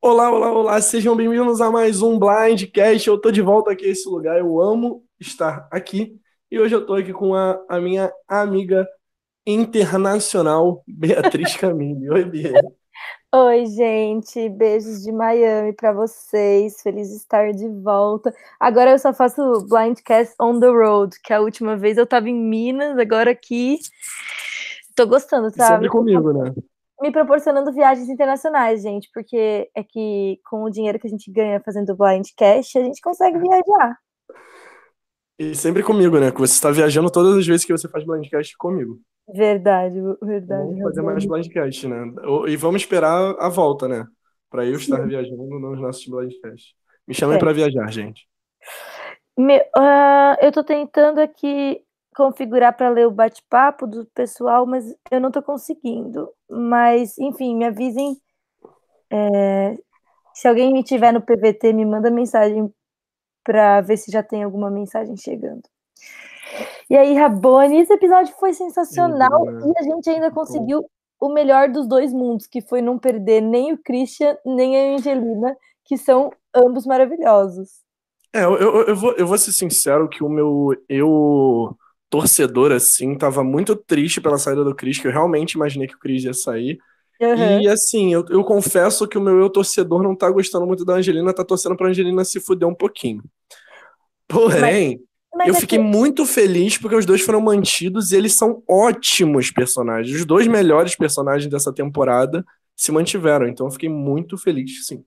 Olá, 0.00 0.30
olá, 0.30 0.52
olá, 0.52 0.80
sejam 0.80 1.16
bem-vindos 1.16 1.60
a 1.60 1.72
mais 1.72 2.02
um 2.02 2.20
Blindcast. 2.20 3.08
Eu 3.08 3.20
tô 3.20 3.32
de 3.32 3.42
volta 3.42 3.72
aqui 3.72 3.84
a 3.84 3.88
esse 3.88 4.08
lugar, 4.08 4.38
eu 4.38 4.60
amo 4.60 5.04
estar 5.18 5.66
aqui. 5.72 6.16
E 6.48 6.58
hoje 6.58 6.72
eu 6.72 6.86
tô 6.86 6.94
aqui 6.94 7.12
com 7.12 7.34
a, 7.34 7.60
a 7.68 7.80
minha 7.80 8.12
amiga 8.28 8.86
internacional, 9.44 10.84
Beatriz 10.86 11.56
Camille. 11.58 12.08
Oi, 12.10 12.24
Bia. 12.24 12.52
Oi, 13.34 13.66
gente, 13.66 14.48
beijos 14.48 15.02
de 15.02 15.10
Miami 15.10 15.72
para 15.72 15.92
vocês. 15.92 16.80
Feliz 16.80 17.08
de 17.08 17.16
estar 17.16 17.52
de 17.52 17.68
volta. 17.68 18.32
Agora 18.60 18.92
eu 18.92 18.98
só 19.00 19.12
faço 19.12 19.66
Blindcast 19.68 20.32
on 20.40 20.60
the 20.60 20.68
road, 20.68 21.16
que 21.24 21.32
a 21.32 21.40
última 21.40 21.76
vez 21.76 21.98
eu 21.98 22.06
tava 22.06 22.28
em 22.28 22.34
Minas, 22.34 22.96
agora 22.96 23.32
aqui. 23.32 23.80
Tô 24.94 25.08
gostando, 25.08 25.50
sabe? 25.50 25.72
Sempre 25.72 25.88
comigo, 25.88 26.32
né? 26.32 26.54
Me 27.00 27.12
proporcionando 27.12 27.72
viagens 27.72 28.08
internacionais, 28.08 28.82
gente, 28.82 29.08
porque 29.12 29.70
é 29.74 29.84
que 29.84 30.40
com 30.48 30.64
o 30.64 30.70
dinheiro 30.70 30.98
que 30.98 31.06
a 31.06 31.10
gente 31.10 31.30
ganha 31.30 31.60
fazendo 31.64 31.96
blind 31.96 32.26
cash, 32.36 32.76
a 32.76 32.80
gente 32.80 33.00
consegue 33.00 33.38
viajar. 33.38 33.96
E 35.38 35.54
sempre 35.54 35.84
comigo, 35.84 36.18
né? 36.18 36.32
Que 36.32 36.40
você 36.40 36.54
está 36.54 36.70
viajando 36.70 37.10
todas 37.10 37.36
as 37.36 37.46
vezes 37.46 37.64
que 37.64 37.72
você 37.72 37.88
faz 37.88 38.04
blindcast 38.04 38.56
comigo. 38.56 38.98
Verdade, 39.32 40.00
verdade. 40.20 40.64
Vamos 40.64 40.82
fazer 40.82 41.02
mais 41.02 41.24
blindcast, 41.24 41.86
né? 41.86 42.12
E 42.48 42.56
vamos 42.56 42.82
esperar 42.82 43.36
a 43.38 43.48
volta, 43.48 43.86
né? 43.86 44.04
Para 44.50 44.66
eu 44.66 44.76
estar 44.76 45.00
Sim. 45.02 45.06
viajando 45.06 45.44
nos 45.60 45.80
nossos 45.80 46.06
blindcasts. 46.06 46.74
Me 47.06 47.14
chamem 47.14 47.36
é. 47.36 47.38
para 47.38 47.52
viajar, 47.52 47.86
gente. 47.92 48.26
Me, 49.36 49.58
uh, 49.58 50.34
eu 50.42 50.50
tô 50.50 50.64
tentando 50.64 51.20
aqui 51.20 51.80
configurar 52.18 52.76
para 52.76 52.90
ler 52.90 53.06
o 53.06 53.12
bate-papo 53.12 53.86
do 53.86 54.04
pessoal, 54.06 54.66
mas 54.66 54.92
eu 55.08 55.20
não 55.20 55.28
estou 55.28 55.40
conseguindo. 55.40 56.28
Mas, 56.50 57.16
enfim, 57.16 57.54
me 57.54 57.64
avisem. 57.64 58.20
É, 59.08 59.78
se 60.34 60.48
alguém 60.48 60.72
me 60.72 60.82
tiver 60.82 61.12
no 61.12 61.22
PVT, 61.22 61.72
me 61.72 61.86
manda 61.86 62.10
mensagem 62.10 62.74
para 63.44 63.80
ver 63.82 63.96
se 63.98 64.10
já 64.10 64.20
tem 64.20 64.42
alguma 64.42 64.68
mensagem 64.68 65.16
chegando. 65.16 65.62
E 66.90 66.96
aí, 66.96 67.14
Rabone, 67.14 67.78
esse 67.78 67.92
episódio 67.92 68.34
foi 68.34 68.52
sensacional 68.52 69.46
e 69.46 69.78
a 69.78 69.82
gente 69.84 70.10
ainda 70.10 70.32
conseguiu 70.32 70.90
o 71.20 71.28
melhor 71.28 71.68
dos 71.68 71.86
dois 71.86 72.12
mundos, 72.12 72.48
que 72.48 72.60
foi 72.60 72.82
não 72.82 72.98
perder 72.98 73.40
nem 73.40 73.72
o 73.72 73.78
Christian, 73.78 74.36
nem 74.44 74.76
a 74.76 74.96
Angelina, 74.96 75.56
que 75.84 75.96
são 75.96 76.32
ambos 76.52 76.84
maravilhosos. 76.84 77.68
É, 78.32 78.42
eu, 78.42 78.56
eu, 78.56 78.82
eu, 78.88 78.96
vou, 78.96 79.12
eu 79.12 79.26
vou 79.26 79.38
ser 79.38 79.52
sincero 79.52 80.08
que 80.08 80.24
o 80.24 80.28
meu 80.28 80.74
eu 80.88 81.76
torcedor, 82.10 82.72
assim, 82.72 83.16
tava 83.16 83.44
muito 83.44 83.76
triste 83.76 84.20
pela 84.20 84.38
saída 84.38 84.64
do 84.64 84.74
Chris, 84.74 84.98
que 84.98 85.06
eu 85.06 85.12
realmente 85.12 85.52
imaginei 85.52 85.86
que 85.86 85.94
o 85.94 85.98
Chris 85.98 86.24
ia 86.24 86.34
sair. 86.34 86.78
Uhum. 87.20 87.60
E 87.60 87.68
assim, 87.68 88.12
eu, 88.12 88.24
eu 88.30 88.44
confesso 88.44 89.06
que 89.06 89.18
o 89.18 89.20
meu 89.20 89.38
eu 89.40 89.50
torcedor 89.50 90.02
não 90.02 90.14
tá 90.14 90.30
gostando 90.30 90.66
muito 90.66 90.84
da 90.84 90.94
Angelina, 90.94 91.34
tá 91.34 91.44
torcendo 91.44 91.76
pra 91.76 91.88
Angelina 91.88 92.24
se 92.24 92.40
fuder 92.40 92.68
um 92.68 92.74
pouquinho. 92.74 93.22
Porém, 94.28 95.00
mas, 95.32 95.38
mas 95.38 95.48
eu 95.48 95.54
é 95.54 95.60
fiquei 95.60 95.78
que... 95.78 95.84
muito 95.84 96.24
feliz 96.24 96.78
porque 96.78 96.94
os 96.94 97.04
dois 97.04 97.20
foram 97.20 97.40
mantidos 97.40 98.12
e 98.12 98.16
eles 98.16 98.34
são 98.34 98.62
ótimos 98.68 99.50
personagens. 99.50 100.14
Os 100.16 100.24
dois 100.24 100.46
melhores 100.46 100.94
personagens 100.94 101.50
dessa 101.50 101.72
temporada 101.72 102.44
se 102.76 102.92
mantiveram, 102.92 103.48
então 103.48 103.66
eu 103.66 103.72
fiquei 103.72 103.88
muito 103.88 104.38
feliz, 104.38 104.86
sim. 104.86 105.04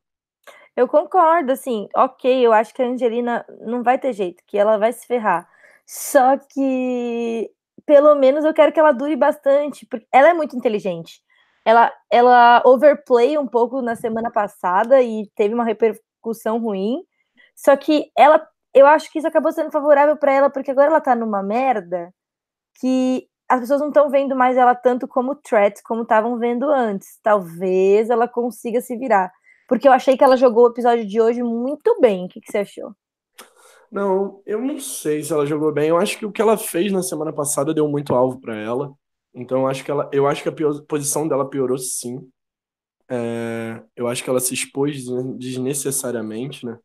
Eu 0.76 0.88
concordo, 0.88 1.52
assim, 1.52 1.88
ok, 1.96 2.46
eu 2.46 2.52
acho 2.52 2.74
que 2.74 2.82
a 2.82 2.88
Angelina 2.88 3.46
não 3.66 3.84
vai 3.84 3.98
ter 3.98 4.14
jeito, 4.14 4.44
que 4.46 4.58
ela 4.58 4.78
vai 4.78 4.92
se 4.92 5.06
ferrar. 5.06 5.48
Só 5.94 6.38
que 6.38 7.52
pelo 7.86 8.16
menos 8.16 8.46
eu 8.46 8.54
quero 8.54 8.72
que 8.72 8.80
ela 8.80 8.94
dure 8.94 9.18
bastante, 9.18 9.86
porque 9.88 10.08
ela 10.14 10.30
é 10.30 10.34
muito 10.34 10.56
inteligente. 10.56 11.22
Ela, 11.66 11.92
ela 12.10 12.64
overplay 12.66 13.38
um 13.38 13.46
pouco 13.46 13.82
na 13.82 13.94
semana 13.94 14.32
passada 14.32 15.02
e 15.02 15.30
teve 15.36 15.54
uma 15.54 15.66
repercussão 15.66 16.60
ruim. 16.60 17.04
Só 17.56 17.76
que 17.76 18.10
ela, 18.18 18.42
eu 18.74 18.88
acho 18.88 19.12
que 19.12 19.20
isso 19.20 19.28
acabou 19.28 19.52
sendo 19.52 19.70
favorável 19.70 20.16
para 20.16 20.32
ela, 20.32 20.50
porque 20.50 20.72
agora 20.72 20.88
ela 20.88 21.02
tá 21.02 21.14
numa 21.14 21.44
merda 21.44 22.14
que 22.80 23.28
as 23.50 23.60
pessoas 23.60 23.82
não 23.82 23.90
estão 23.90 24.10
vendo 24.10 24.36
mais 24.36 24.56
ela 24.56 24.76
tanto 24.76 25.10
como 25.10 25.36
threat, 25.36 25.84
como 25.84 26.04
estavam 26.04 26.38
vendo 26.40 26.70
antes. 26.70 27.20
Talvez 27.22 28.10
ela 28.10 28.30
consiga 28.30 28.80
se 28.80 28.96
virar. 28.98 29.30
Porque 29.68 29.88
eu 29.90 29.94
achei 29.94 30.18
que 30.18 30.24
ela 30.24 30.38
jogou 30.38 30.66
o 30.68 30.72
episódio 30.72 31.06
de 31.06 31.22
hoje 31.22 31.44
muito 31.44 32.00
bem. 32.00 32.28
O 32.28 32.30
que, 32.30 32.40
que 32.40 32.52
você 32.52 32.60
achou? 32.60 32.96
Não, 33.92 34.42
eu 34.46 34.62
não 34.62 34.80
sei 34.80 35.22
se 35.24 35.34
ela 35.34 35.46
jogou 35.46 35.72
bem. 35.74 35.90
Eu 35.90 35.98
acho 35.98 36.18
que 36.18 36.26
o 36.26 36.32
que 36.32 36.42
ela 36.42 36.58
fez 36.58 36.92
na 36.92 37.04
semana 37.04 37.34
passada 37.34 37.74
deu 37.74 37.88
muito 37.90 38.16
alvo 38.16 38.40
para 38.40 38.56
ela. 38.56 38.94
Então 39.34 39.62
eu 39.62 39.68
acho 39.68 39.84
que 39.84 39.92
ela, 39.92 40.10
eu 40.14 40.28
acho 40.28 40.44
que 40.44 40.50
a 40.50 40.84
posição 40.88 41.28
dela 41.28 41.50
piorou 41.50 41.78
sim. 41.78 42.30
É, 43.10 43.84
eu 43.96 44.08
acho 44.08 44.24
que 44.24 44.30
ela 44.30 44.40
se 44.40 44.54
expôs 44.54 45.06
desnecessariamente, 45.38 46.66
né? 46.66 46.80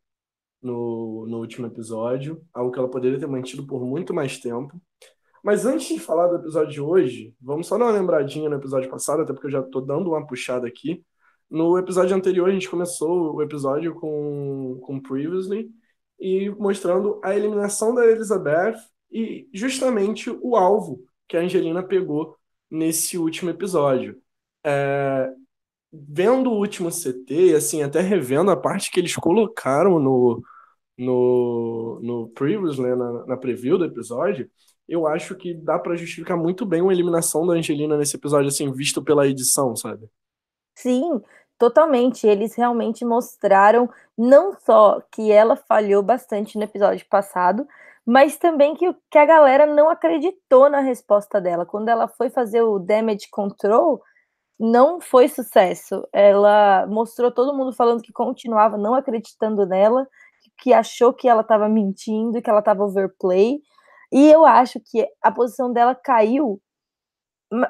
No, 0.61 1.27
no 1.29 1.39
último 1.39 1.67
episódio, 1.69 2.43
algo 2.53 2.73
que 2.73 2.79
ela 2.79 2.91
poderia 2.91 3.21
ter 3.21 3.27
mantido 3.29 3.65
por 3.67 3.85
muito 3.85 4.13
mais 4.13 4.39
tempo. 4.41 4.81
Mas 5.45 5.65
antes 5.65 5.87
de 5.87 6.01
falar 6.01 6.27
do 6.29 6.37
episódio 6.37 6.73
de 6.73 6.81
hoje, 6.81 7.35
vamos 7.41 7.69
só 7.69 7.79
dar 7.79 7.85
uma 7.85 7.93
lembradinha 7.93 8.49
no 8.49 8.57
episódio 8.57 8.91
passado, 8.91 9.23
até 9.23 9.33
porque 9.33 9.47
eu 9.47 9.53
já 9.53 9.63
tô 9.63 9.81
dando 9.81 10.11
uma 10.11 10.27
puxada 10.27 10.67
aqui. 10.67 11.05
No 11.49 11.79
episódio 11.79 12.17
anterior, 12.17 12.49
a 12.49 12.53
gente 12.53 12.69
começou 12.69 13.37
o 13.37 13.43
episódio 13.43 13.95
com, 13.95 14.81
com 14.83 15.01
Previously, 15.01 15.71
e 16.19 16.51
mostrando 16.51 17.21
a 17.23 17.35
eliminação 17.35 17.95
da 17.95 18.07
Elizabeth 18.07 18.77
e 19.11 19.49
justamente 19.53 20.31
o 20.31 20.57
alvo 20.57 21.05
que 21.29 21.37
a 21.37 21.41
Angelina 21.41 21.83
pegou 21.83 22.37
nesse 22.71 23.19
último 23.19 23.51
episódio. 23.51 24.21
É, 24.65 25.31
vendo 25.93 26.51
o 26.51 26.59
último 26.59 26.91
CT, 26.91 27.55
assim, 27.55 27.83
até 27.83 28.01
revendo 28.01 28.51
a 28.51 28.57
parte 28.57 28.91
que 28.91 29.01
eles 29.01 29.15
colocaram 29.15 29.99
no, 29.99 30.43
no, 30.99 32.01
no 32.03 32.29
Previous, 32.31 32.79
né, 32.79 32.95
na, 32.95 33.27
na 33.27 33.37
preview 33.37 33.79
do 33.79 33.85
episódio, 33.85 34.51
eu 34.89 35.07
acho 35.07 35.35
que 35.35 35.53
dá 35.55 35.79
para 35.79 35.97
justificar 35.97 36.37
muito 36.37 36.65
bem 36.65 36.87
a 36.87 36.93
eliminação 36.93 37.47
da 37.47 37.55
Angelina 37.55 37.97
nesse 37.97 38.17
episódio, 38.17 38.49
assim, 38.49 38.73
visto 38.73 39.03
pela 39.03 39.27
edição, 39.27 39.75
sabe? 39.75 40.09
Sim, 40.77 41.21
Totalmente, 41.59 42.27
eles 42.27 42.55
realmente 42.55 43.05
mostraram 43.05 43.89
não 44.17 44.55
só 44.61 45.01
que 45.11 45.33
ela 45.33 45.57
falhou 45.57 46.03
bastante 46.03 46.59
no 46.59 46.65
episódio 46.65 47.07
passado, 47.09 47.67
mas 48.05 48.37
também 48.37 48.75
que, 48.75 48.95
que 49.11 49.19
a 49.19 49.25
galera 49.25 49.67
não 49.67 49.89
acreditou 49.89 50.69
na 50.69 50.81
resposta 50.81 51.41
dela. 51.41 51.65
Quando 51.67 51.89
ela 51.89 52.07
foi 52.09 52.29
fazer 52.31 52.63
o 52.63 52.79
damage 52.79 53.29
control, 53.31 54.03
não 54.59 55.01
foi 55.01 55.29
sucesso. 55.29 56.07
Ela 56.13 56.87
mostrou 56.87 57.31
todo 57.33 57.57
mundo 57.57 57.73
falando 57.73 58.03
que 58.03 58.13
continuava 58.13 58.77
não 58.79 58.95
acreditando 58.95 59.67
nela, 59.67 60.07
que 60.59 60.73
achou 60.73 61.13
que 61.13 61.29
ela 61.29 61.43
estava 61.43 61.69
mentindo, 61.69 62.41
que 62.43 62.51
ela 62.51 62.61
estava 62.61 62.85
overplay. 62.85 63.61
E 64.13 64.31
eu 64.31 64.45
acho 64.47 64.81
que 64.81 65.07
a 65.23 65.33
posição 65.33 65.73
dela 65.73 65.95
caiu 65.95 66.61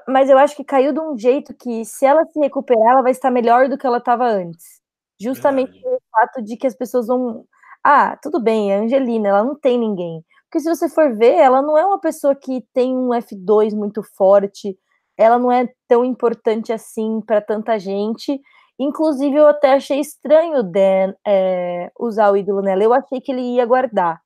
mas 0.09 0.31
eu 0.31 0.38
acho 0.38 0.56
que 0.56 0.64
caiu 0.64 0.92
de 0.92 1.00
um 1.00 1.16
jeito 1.19 1.54
que, 1.54 1.84
se 1.84 2.06
ela 2.06 2.25
se 2.26 2.38
recuperar, 2.41 2.92
ela 2.92 3.03
vai 3.03 3.12
estar 3.12 3.31
melhor 3.31 3.69
do 3.69 3.76
que 3.76 3.87
ela 3.87 3.98
estava 3.98 4.26
antes. 4.26 4.81
Justamente 5.20 5.81
pelo 5.81 6.00
fato 6.10 6.42
de 6.42 6.56
que 6.56 6.66
as 6.66 6.75
pessoas 6.75 7.06
vão. 7.06 7.44
Ah, 7.84 8.16
tudo 8.22 8.41
bem, 8.41 8.72
a 8.75 8.81
Angelina, 8.81 9.28
ela 9.28 9.44
não 9.44 9.54
tem 9.54 9.78
ninguém. 9.78 10.25
Porque 10.44 10.60
se 10.60 10.69
você 10.69 10.88
for 10.88 11.15
ver, 11.16 11.34
ela 11.34 11.62
não 11.62 11.76
é 11.76 11.84
uma 11.84 12.00
pessoa 12.00 12.34
que 12.34 12.65
tem 12.72 12.97
um 12.97 13.10
F2 13.10 13.75
muito 13.75 14.03
forte, 14.03 14.78
ela 15.16 15.38
não 15.38 15.50
é 15.50 15.69
tão 15.88 16.04
importante 16.04 16.72
assim 16.72 17.20
para 17.20 17.41
tanta 17.41 17.78
gente. 17.78 18.41
Inclusive, 18.78 19.36
eu 19.36 19.47
até 19.47 19.72
achei 19.72 20.00
estranho 20.00 20.59
o 20.59 20.62
Dan 20.62 21.15
é, 21.26 21.91
usar 21.98 22.31
o 22.31 22.36
ídolo 22.36 22.60
nela. 22.60 22.82
Eu 22.82 22.92
achei 22.92 23.20
que 23.20 23.32
ele 23.32 23.41
ia 23.41 23.65
guardar. 23.65 24.20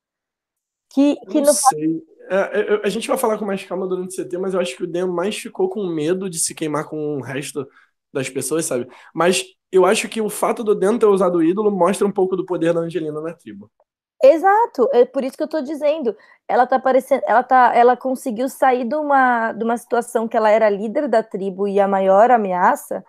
Que, 0.93 1.17
que 1.31 1.41
não 1.41 1.53
sei. 1.53 2.03
É, 2.33 2.81
a 2.85 2.89
gente 2.89 3.09
vai 3.09 3.19
falar 3.19 3.37
com 3.39 3.45
mais 3.45 3.65
calma 3.65 3.89
durante 3.89 4.13
o 4.13 4.25
CT, 4.25 4.39
mas 4.39 4.55
eu 4.55 4.61
acho 4.61 4.77
que 4.77 4.85
o 4.85 4.87
Dan 4.87 5.09
mais 5.09 5.37
ficou 5.37 5.69
com 5.69 5.85
medo 5.89 6.31
de 6.31 6.39
se 6.39 6.55
queimar 6.55 6.89
com 6.89 7.17
o 7.17 7.21
resto 7.21 7.67
das 8.13 8.29
pessoas, 8.29 8.67
sabe? 8.67 8.87
Mas 9.13 9.45
eu 9.73 9.85
acho 9.85 10.09
que 10.09 10.21
o 10.21 10.31
fato 10.31 10.63
do 10.63 10.75
Dan 10.75 10.97
ter 10.97 11.07
usado 11.07 11.39
o 11.39 11.43
ídolo 11.43 11.73
mostra 11.73 12.07
um 12.07 12.13
pouco 12.13 12.37
do 12.37 12.47
poder 12.47 12.73
da 12.73 12.81
Angelina 12.81 13.21
na 13.21 13.35
tribo. 13.35 13.69
Exato, 14.23 14.89
é 14.93 15.05
por 15.05 15.25
isso 15.25 15.37
que 15.37 15.43
eu 15.43 15.49
tô 15.49 15.61
dizendo. 15.61 16.15
Ela 16.47 16.69
tá 16.69 16.79
parecendo, 16.79 17.23
ela 17.27 17.43
tá, 17.43 17.73
ela 17.75 17.97
conseguiu 17.97 18.49
sair 18.49 18.85
de 18.85 18.95
uma, 18.95 19.53
de 19.53 19.65
uma 19.65 19.77
situação 19.77 20.29
que 20.29 20.37
ela 20.37 20.51
era 20.51 20.71
líder 20.71 21.09
da 21.09 21.25
tribo 21.25 21.67
e 21.67 21.81
a 21.81 21.89
maior 21.89 22.31
ameaça 22.31 23.03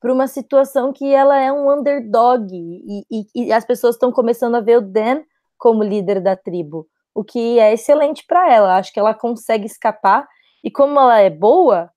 para 0.00 0.12
uma 0.12 0.26
situação 0.26 0.92
que 0.92 1.14
ela 1.14 1.38
é 1.38 1.52
um 1.52 1.70
underdog 1.70 2.48
e, 2.52 3.04
e, 3.10 3.46
e 3.46 3.52
as 3.52 3.64
pessoas 3.64 3.94
estão 3.94 4.10
começando 4.10 4.56
a 4.56 4.60
ver 4.60 4.78
o 4.78 4.80
Dan 4.80 5.22
como 5.58 5.82
líder 5.84 6.20
da 6.20 6.34
tribo 6.34 6.88
o 7.14 7.22
que 7.22 7.58
é 7.58 7.72
excelente 7.72 8.24
para 8.26 8.52
ela. 8.52 8.76
Acho 8.76 8.92
que 8.92 8.98
ela 8.98 9.14
consegue 9.14 9.66
escapar 9.66 10.26
e 10.62 10.70
como 10.70 10.98
ela 10.98 11.20
é 11.20 11.30
boa, 11.30 11.90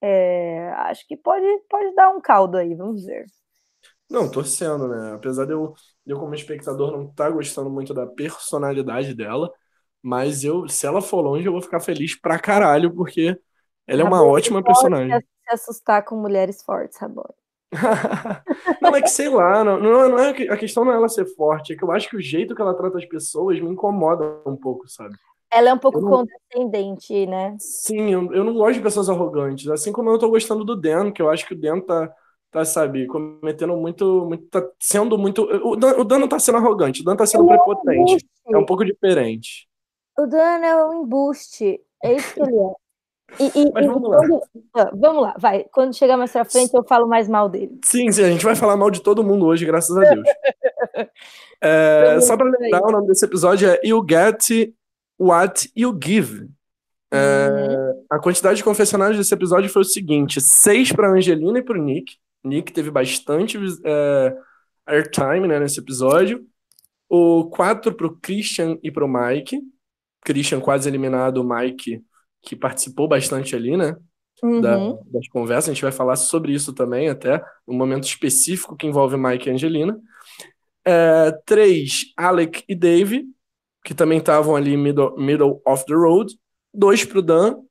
é, 0.00 0.70
acho 0.78 1.06
que 1.06 1.16
pode, 1.16 1.46
pode 1.68 1.94
dar 1.94 2.10
um 2.10 2.20
caldo 2.20 2.56
aí, 2.56 2.74
vamos 2.74 3.04
ver. 3.04 3.26
Não, 4.10 4.30
torcendo, 4.30 4.86
né? 4.88 5.14
Apesar 5.14 5.44
de 5.46 5.52
eu, 5.52 5.74
eu 6.06 6.18
como 6.18 6.34
espectador, 6.34 6.92
não 6.92 7.08
estar 7.08 7.24
tá 7.24 7.30
gostando 7.30 7.70
muito 7.70 7.92
da 7.92 8.06
personalidade 8.06 9.14
dela, 9.14 9.50
mas 10.02 10.44
eu, 10.44 10.68
se 10.68 10.86
ela 10.86 11.00
for 11.00 11.20
longe, 11.20 11.46
eu 11.46 11.52
vou 11.52 11.62
ficar 11.62 11.80
feliz 11.80 12.18
pra 12.18 12.38
caralho, 12.38 12.94
porque 12.94 13.38
ela 13.86 14.02
é 14.02 14.04
uma 14.04 14.22
ótima 14.22 14.62
personagem. 14.62 15.18
Se 15.18 15.54
assustar 15.54 16.04
com 16.04 16.16
mulheres 16.16 16.62
fortes, 16.62 16.98
Rabone. 16.98 17.43
Não, 18.80 18.94
é 18.94 19.02
que 19.02 19.08
sei 19.08 19.28
lá, 19.28 19.64
não, 19.64 19.78
não, 19.78 20.08
não 20.08 20.18
é, 20.18 20.30
a 20.48 20.56
questão 20.56 20.84
não 20.84 20.92
é 20.92 20.96
ela 20.96 21.08
ser 21.08 21.26
forte, 21.34 21.72
é 21.72 21.76
que 21.76 21.84
eu 21.84 21.90
acho 21.90 22.08
que 22.08 22.16
o 22.16 22.20
jeito 22.20 22.54
que 22.54 22.62
ela 22.62 22.74
trata 22.74 22.98
as 22.98 23.06
pessoas 23.06 23.60
me 23.60 23.70
incomoda 23.70 24.40
um 24.46 24.56
pouco, 24.56 24.88
sabe? 24.88 25.14
Ela 25.52 25.70
é 25.70 25.74
um 25.74 25.78
pouco 25.78 26.00
não... 26.00 26.10
condescendente, 26.10 27.26
né? 27.26 27.56
Sim, 27.60 28.10
eu, 28.12 28.32
eu, 28.34 28.44
não 28.44 28.54
gosto 28.54 28.74
de 28.74 28.82
pessoas 28.82 29.08
arrogantes. 29.08 29.68
Assim 29.68 29.92
como 29.92 30.10
eu 30.10 30.18
tô 30.18 30.28
gostando 30.28 30.64
do 30.64 30.74
Dan, 30.74 31.12
que 31.12 31.22
eu 31.22 31.30
acho 31.30 31.46
que 31.46 31.54
o 31.54 31.60
Dan 31.60 31.80
tá, 31.80 32.12
tá 32.50 32.64
sabe, 32.64 33.06
cometendo 33.06 33.76
muito. 33.76 34.26
muito 34.26 34.46
tá 34.46 34.66
sendo 34.80 35.16
muito. 35.16 35.42
O 35.42 35.76
Dan, 35.76 35.96
o 35.96 36.04
Dan 36.04 36.18
não 36.18 36.28
tá 36.28 36.40
sendo 36.40 36.58
arrogante, 36.58 37.02
o 37.02 37.04
Dan 37.04 37.14
tá 37.14 37.24
sendo 37.24 37.48
ele 37.48 37.56
prepotente. 37.56 38.26
É 38.46 38.50
um, 38.50 38.56
é 38.56 38.58
um 38.58 38.66
pouco 38.66 38.84
diferente. 38.84 39.68
O 40.18 40.26
Dan 40.26 40.58
é 40.64 40.84
um 40.84 41.04
embuste. 41.04 41.80
É 42.02 42.14
isso 42.14 42.34
que 42.34 42.42
ele 42.42 42.56
é. 42.56 42.83
E, 43.38 43.46
e, 43.60 43.72
Mas 43.72 43.86
vamos 43.86 44.10
lá. 44.10 44.18
Quando, 44.18 44.42
ah, 44.74 44.90
vamos 44.94 45.22
lá, 45.22 45.34
vai. 45.38 45.64
Quando 45.72 45.96
chegar 45.96 46.16
mais 46.16 46.30
pra 46.30 46.44
frente, 46.44 46.74
eu 46.74 46.84
falo 46.84 47.06
mais 47.06 47.28
mal 47.28 47.48
dele. 47.48 47.78
Sim, 47.84 48.10
sim, 48.12 48.22
a 48.22 48.30
gente 48.30 48.44
vai 48.44 48.54
falar 48.54 48.76
mal 48.76 48.90
de 48.90 49.02
todo 49.02 49.24
mundo 49.24 49.46
hoje, 49.46 49.66
graças 49.66 49.96
a 49.96 50.00
Deus. 50.00 50.28
é, 51.60 52.20
só 52.20 52.36
pra 52.36 52.46
lembrar, 52.46 52.86
o 52.86 52.92
nome 52.92 53.08
desse 53.08 53.24
episódio 53.24 53.68
é 53.68 53.80
You 53.84 54.04
Get 54.08 54.72
What 55.18 55.70
You 55.76 55.98
Give. 56.02 56.48
É, 57.12 57.48
uhum. 57.48 58.04
A 58.10 58.18
quantidade 58.18 58.56
de 58.56 58.64
confessionários 58.64 59.18
desse 59.18 59.34
episódio 59.34 59.70
foi 59.70 59.82
o 59.82 59.86
seguinte: 59.86 60.40
seis 60.40 60.92
para 60.92 61.10
Angelina 61.10 61.58
e 61.58 61.62
para 61.62 61.78
o 61.78 61.82
Nick. 61.82 62.16
Nick 62.44 62.72
teve 62.72 62.90
bastante 62.90 63.58
é, 63.84 64.36
airtime 64.86 65.48
né, 65.48 65.58
nesse 65.58 65.80
episódio. 65.80 66.44
O 67.08 67.44
quatro 67.46 67.92
para 67.94 68.06
o 68.06 68.16
Christian 68.16 68.78
e 68.82 68.90
para 68.90 69.04
o 69.04 69.08
Mike. 69.08 69.60
Christian 70.24 70.60
quase 70.60 70.88
eliminado, 70.88 71.38
o 71.38 71.44
Mike 71.44 72.02
que 72.44 72.54
participou 72.56 73.08
bastante 73.08 73.56
ali, 73.56 73.76
né? 73.76 73.96
Uhum. 74.42 74.60
Da, 74.60 74.76
das 75.06 75.28
conversas. 75.28 75.70
A 75.70 75.72
gente 75.72 75.82
vai 75.82 75.92
falar 75.92 76.16
sobre 76.16 76.52
isso 76.52 76.72
também, 76.72 77.08
até 77.08 77.42
um 77.66 77.76
momento 77.76 78.04
específico 78.04 78.76
que 78.76 78.86
envolve 78.86 79.16
Mike 79.16 79.48
e 79.48 79.52
Angelina. 79.52 79.98
É, 80.84 81.32
três, 81.46 82.12
Alec 82.16 82.62
e 82.68 82.74
Dave, 82.74 83.24
que 83.84 83.94
também 83.94 84.18
estavam 84.18 84.54
ali 84.54 84.76
middle, 84.76 85.16
middle 85.18 85.62
of 85.66 85.84
the 85.86 85.94
road. 85.94 86.34
Dois 86.72 87.04
para 87.04 87.18
o 87.18 87.22
Dan, 87.22 87.62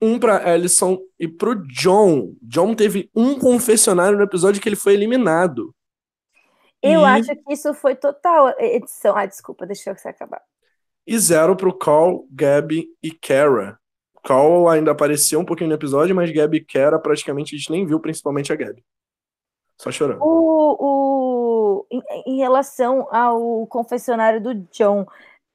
um 0.00 0.18
para 0.18 0.54
Ellison 0.54 0.98
e 1.18 1.28
para 1.28 1.50
o 1.50 1.54
John. 1.68 2.34
John 2.42 2.74
teve 2.74 3.10
um 3.14 3.38
confessionário 3.38 4.16
no 4.16 4.24
episódio 4.24 4.60
que 4.60 4.68
ele 4.68 4.76
foi 4.76 4.94
eliminado. 4.94 5.74
Eu 6.82 7.02
e... 7.02 7.04
acho 7.04 7.36
que 7.36 7.52
isso 7.52 7.74
foi 7.74 7.94
total 7.94 8.54
edição. 8.58 9.14
Ah, 9.16 9.26
desculpa, 9.26 9.66
deixa 9.66 9.90
eu 9.90 9.96
você 9.96 10.08
acabar. 10.08 10.40
E 11.06 11.18
zero 11.18 11.56
para 11.56 11.68
o 11.68 11.76
Carl, 11.76 12.26
Gabby 12.30 12.88
e 13.02 13.10
Kara. 13.10 13.79
Call 14.22 14.68
ainda 14.68 14.90
apareceu 14.90 15.40
um 15.40 15.44
pouquinho 15.44 15.68
no 15.68 15.74
episódio, 15.74 16.14
mas 16.14 16.30
Gabi 16.30 16.64
Kera 16.64 16.98
praticamente 16.98 17.54
a 17.54 17.58
gente 17.58 17.70
nem 17.70 17.86
viu, 17.86 18.00
principalmente 18.00 18.52
a 18.52 18.56
Gabi. 18.56 18.84
Só 19.78 19.90
chorando. 19.90 20.22
O, 20.22 20.76
o, 20.78 21.86
em, 21.90 22.02
em 22.26 22.36
relação 22.36 23.08
ao 23.10 23.66
confessionário 23.66 24.40
do 24.40 24.54
John, 24.70 25.06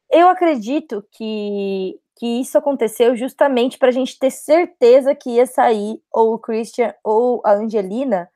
eu 0.10 0.28
acredito 0.28 1.06
que, 1.12 2.00
que 2.16 2.40
isso 2.40 2.58
aconteceu 2.58 3.16
justamente 3.16 3.78
para 3.78 3.90
a 3.90 3.92
gente 3.92 4.18
ter 4.18 4.32
certeza 4.32 5.14
que 5.14 5.32
ia 5.32 5.46
sair 5.46 6.02
ou 6.12 6.34
o 6.34 6.40
Christian 6.40 6.94
ou 7.04 7.42
a 7.46 7.54
Angelina 7.54 8.30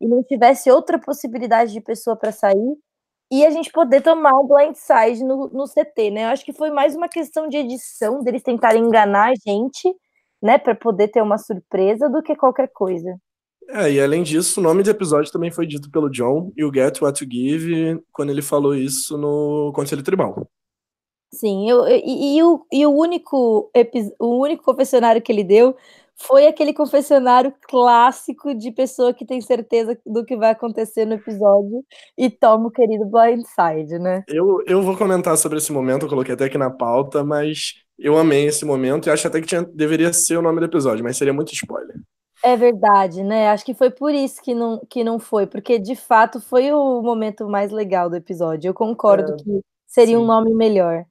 e 0.00 0.06
não 0.06 0.22
tivesse 0.22 0.70
outra 0.70 0.98
possibilidade 0.98 1.72
de 1.72 1.80
pessoa 1.80 2.16
para 2.16 2.32
sair 2.32 2.76
e 3.30 3.44
a 3.44 3.50
gente 3.50 3.70
poder 3.72 4.02
tomar 4.02 4.32
o 4.32 4.46
blindside 4.46 5.24
no, 5.24 5.48
no 5.48 5.64
CT, 5.64 6.10
né? 6.10 6.24
Eu 6.24 6.28
acho 6.28 6.44
que 6.44 6.52
foi 6.52 6.70
mais 6.70 6.94
uma 6.94 7.08
questão 7.08 7.48
de 7.48 7.56
edição, 7.56 8.22
deles 8.22 8.42
tentarem 8.42 8.82
enganar 8.82 9.30
a 9.30 9.34
gente, 9.34 9.92
né, 10.42 10.58
para 10.58 10.74
poder 10.74 11.08
ter 11.08 11.22
uma 11.22 11.38
surpresa 11.38 12.08
do 12.08 12.22
que 12.22 12.36
qualquer 12.36 12.70
coisa. 12.72 13.16
É, 13.68 13.90
e 13.90 14.00
além 14.00 14.22
disso, 14.22 14.60
o 14.60 14.62
nome 14.62 14.82
do 14.82 14.90
episódio 14.90 15.32
também 15.32 15.50
foi 15.50 15.66
dito 15.66 15.90
pelo 15.90 16.08
John, 16.08 16.52
e 16.56 16.64
o 16.64 16.72
Get 16.72 17.00
What 17.02 17.18
to 17.18 17.30
Give, 17.30 18.00
quando 18.12 18.30
ele 18.30 18.42
falou 18.42 18.74
isso 18.74 19.18
no 19.18 19.72
Conselho 19.74 20.04
Tribal. 20.04 20.48
Sim, 21.34 21.68
eu, 21.68 21.86
e, 21.88 22.36
e, 22.36 22.42
o, 22.44 22.64
e 22.72 22.86
o, 22.86 22.90
único, 22.90 23.70
o 24.20 24.40
único 24.40 24.62
confessionário 24.62 25.20
que 25.20 25.32
ele 25.32 25.42
deu 25.42 25.76
foi 26.18 26.46
aquele 26.46 26.72
confessionário 26.72 27.52
clássico 27.68 28.54
de 28.54 28.72
pessoa 28.72 29.12
que 29.12 29.26
tem 29.26 29.40
certeza 29.40 29.98
do 30.06 30.24
que 30.24 30.36
vai 30.36 30.50
acontecer 30.50 31.04
no 31.04 31.14
episódio 31.14 31.84
e 32.16 32.30
toma 32.30 32.68
o 32.68 32.70
querido 32.70 33.04
blindside, 33.04 33.98
né? 33.98 34.24
Eu, 34.26 34.62
eu 34.66 34.82
vou 34.82 34.96
comentar 34.96 35.36
sobre 35.36 35.58
esse 35.58 35.72
momento, 35.72 36.06
eu 36.06 36.08
coloquei 36.08 36.34
até 36.34 36.46
aqui 36.46 36.56
na 36.56 36.70
pauta, 36.70 37.22
mas 37.22 37.74
eu 37.98 38.16
amei 38.16 38.46
esse 38.46 38.64
momento 38.64 39.06
e 39.06 39.10
acho 39.10 39.26
até 39.26 39.40
que 39.40 39.46
tinha, 39.46 39.62
deveria 39.62 40.12
ser 40.12 40.36
o 40.36 40.42
nome 40.42 40.60
do 40.60 40.66
episódio, 40.66 41.04
mas 41.04 41.16
seria 41.16 41.34
muito 41.34 41.52
spoiler. 41.52 41.96
É 42.42 42.56
verdade, 42.56 43.22
né? 43.22 43.48
Acho 43.48 43.64
que 43.64 43.74
foi 43.74 43.90
por 43.90 44.14
isso 44.14 44.42
que 44.42 44.54
não, 44.54 44.80
que 44.88 45.02
não 45.02 45.18
foi, 45.18 45.46
porque 45.46 45.78
de 45.78 45.96
fato 45.96 46.40
foi 46.40 46.72
o 46.72 47.02
momento 47.02 47.48
mais 47.48 47.72
legal 47.72 48.08
do 48.08 48.16
episódio. 48.16 48.68
Eu 48.68 48.74
concordo 48.74 49.32
é, 49.32 49.36
que 49.36 49.60
seria 49.86 50.16
sim. 50.16 50.22
um 50.22 50.26
nome 50.26 50.54
melhor. 50.54 51.04